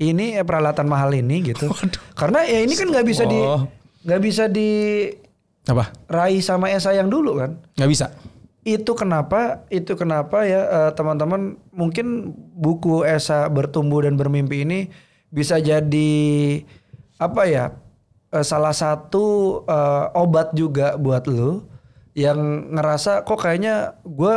ini 0.00 0.40
eh, 0.40 0.46
peralatan 0.46 0.88
mahal 0.88 1.12
ini 1.12 1.44
gitu. 1.52 1.68
Karena 2.16 2.40
ya 2.48 2.64
ini 2.64 2.72
kan 2.72 2.88
nggak 2.88 3.06
bisa 3.06 3.28
di 3.28 3.36
Oh. 3.36 3.68
nggak 4.04 4.20
bisa 4.20 4.44
diraih 4.48 5.20
apa? 5.68 6.40
sama 6.40 6.72
Esa 6.72 6.96
yang 6.96 7.12
dulu 7.12 7.36
kan? 7.36 7.60
Nggak 7.76 7.90
bisa? 7.92 8.06
Itu 8.64 8.96
kenapa 8.96 9.68
itu 9.68 9.92
kenapa 10.00 10.48
ya 10.48 10.60
eh, 10.64 10.90
teman-teman 10.96 11.60
mungkin 11.76 12.32
buku 12.56 13.04
Esa 13.04 13.44
bertumbuh 13.52 14.08
dan 14.08 14.16
bermimpi 14.16 14.64
ini 14.64 14.88
bisa 15.34 15.58
jadi 15.58 16.14
apa 17.18 17.42
ya 17.50 17.74
eh, 18.30 18.46
salah 18.46 18.70
satu 18.70 19.58
eh, 19.66 20.06
obat 20.14 20.54
juga 20.54 20.94
buat 20.94 21.26
lu 21.26 21.66
yang 22.14 22.70
ngerasa 22.70 23.26
kok 23.26 23.42
kayaknya 23.42 23.98
gue 24.06 24.34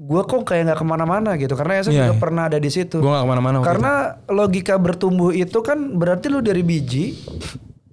gue 0.00 0.22
kok 0.24 0.44
kayak 0.48 0.72
nggak 0.72 0.80
ke 0.80 0.86
mana-mana 0.88 1.30
gitu. 1.36 1.52
Karena 1.56 1.80
Esa 1.80 1.92
Iya, 1.92 2.08
juga 2.08 2.14
iya. 2.16 2.20
pernah 2.20 2.42
ada 2.48 2.56
di 2.56 2.68
situ. 2.72 3.00
Gua 3.00 3.20
nggak 3.20 3.24
ke 3.24 3.30
mana-mana 3.32 3.56
karena 3.64 3.94
logika 4.28 4.76
bertumbuh 4.76 5.32
itu 5.32 5.60
kan 5.64 5.96
berarti 5.96 6.28
lu 6.32 6.40
dari 6.44 6.60
biji 6.64 7.16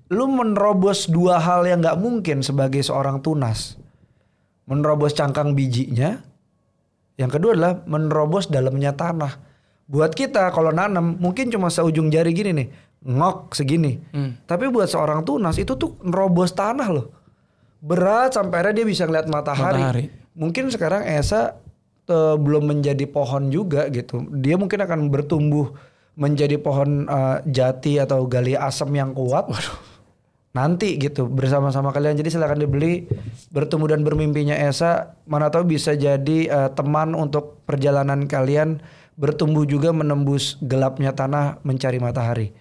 lu 0.08 0.24
menerobos 0.32 1.12
dua 1.12 1.36
hal 1.40 1.68
yang 1.68 1.84
nggak 1.84 2.00
mungkin 2.00 2.44
sebagai 2.44 2.84
seorang 2.84 3.24
tunas. 3.24 3.80
Menerobos 4.68 5.16
cangkang 5.16 5.56
bijinya 5.56 6.20
yang 7.16 7.32
kedua 7.32 7.56
adalah 7.56 7.84
menerobos 7.88 8.52
dalamnya 8.52 8.92
tanah 8.92 9.47
buat 9.88 10.12
kita 10.12 10.52
kalau 10.52 10.76
nanam 10.76 11.16
mungkin 11.16 11.48
cuma 11.48 11.72
seujung 11.72 12.12
jari 12.12 12.36
gini 12.36 12.52
nih 12.52 12.68
ngok 13.08 13.56
segini. 13.56 14.04
Hmm. 14.12 14.36
tapi 14.44 14.68
buat 14.68 14.92
seorang 14.92 15.24
tunas 15.24 15.56
itu 15.56 15.80
tuh 15.80 15.96
nerobos 16.04 16.52
tanah 16.52 16.90
loh. 16.92 17.08
Berat 17.80 18.36
sampai 18.36 18.60
akhirnya 18.60 18.84
dia 18.84 18.86
bisa 18.90 19.06
ngeliat 19.06 19.30
matahari, 19.30 19.80
Matahari. 19.80 20.06
mungkin 20.34 20.68
sekarang 20.74 21.06
Esa 21.06 21.56
eh, 22.10 22.36
belum 22.36 22.68
menjadi 22.68 23.06
pohon 23.08 23.54
juga 23.54 23.88
gitu. 23.94 24.28
Dia 24.34 24.58
mungkin 24.60 24.82
akan 24.82 25.08
bertumbuh 25.14 25.72
menjadi 26.18 26.58
pohon 26.58 27.06
eh, 27.06 27.38
jati 27.48 28.02
atau 28.02 28.26
gali 28.26 28.58
asam 28.58 28.92
yang 28.92 29.14
kuat. 29.14 29.48
Nanti 30.58 30.98
gitu 30.98 31.30
bersama-sama 31.30 31.94
kalian. 31.94 32.18
Jadi 32.18 32.34
silakan 32.34 32.66
dibeli 32.66 33.06
bertemu 33.54 33.86
dan 33.94 34.02
bermimpinya 34.02 34.58
Esa. 34.58 35.14
Mana 35.30 35.54
tahu 35.54 35.70
bisa 35.70 35.94
jadi 35.94 36.40
eh, 36.50 36.70
teman 36.74 37.14
untuk 37.14 37.62
perjalanan 37.70 38.26
kalian 38.26 38.82
bertumbuh 39.18 39.66
juga 39.66 39.90
menembus 39.90 40.56
gelapnya 40.62 41.12
tanah 41.12 41.58
mencari 41.66 41.98
matahari. 41.98 42.54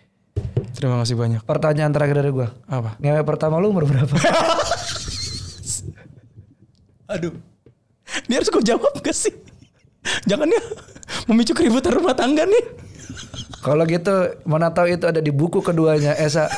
Terima 0.72 1.00
kasih 1.04 1.16
banyak. 1.16 1.40
Pertanyaan 1.44 1.92
terakhir 1.92 2.16
dari 2.20 2.32
gua. 2.32 2.52
Apa? 2.68 2.96
Ngewe 3.00 3.22
pertama 3.24 3.60
lu 3.60 3.72
umur 3.72 3.84
berapa? 3.84 4.12
Aduh. 7.12 7.32
Ini 8.26 8.40
harus 8.40 8.48
gue 8.50 8.64
jawab 8.64 8.92
gak 9.04 9.14
sih? 9.14 9.32
Jangan 10.24 10.48
ya. 10.48 10.62
Memicu 11.30 11.52
keributan 11.54 11.94
rumah 11.94 12.16
tangga 12.16 12.44
nih. 12.48 12.64
Kalau 13.62 13.82
gitu 13.86 14.36
mana 14.46 14.70
tahu 14.70 14.94
itu 14.94 15.06
ada 15.06 15.20
di 15.22 15.30
buku 15.30 15.60
keduanya 15.62 16.14
Esa. 16.18 16.48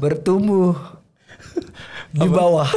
Bertumbuh 0.00 0.76
di 2.10 2.26
bawah 2.26 2.66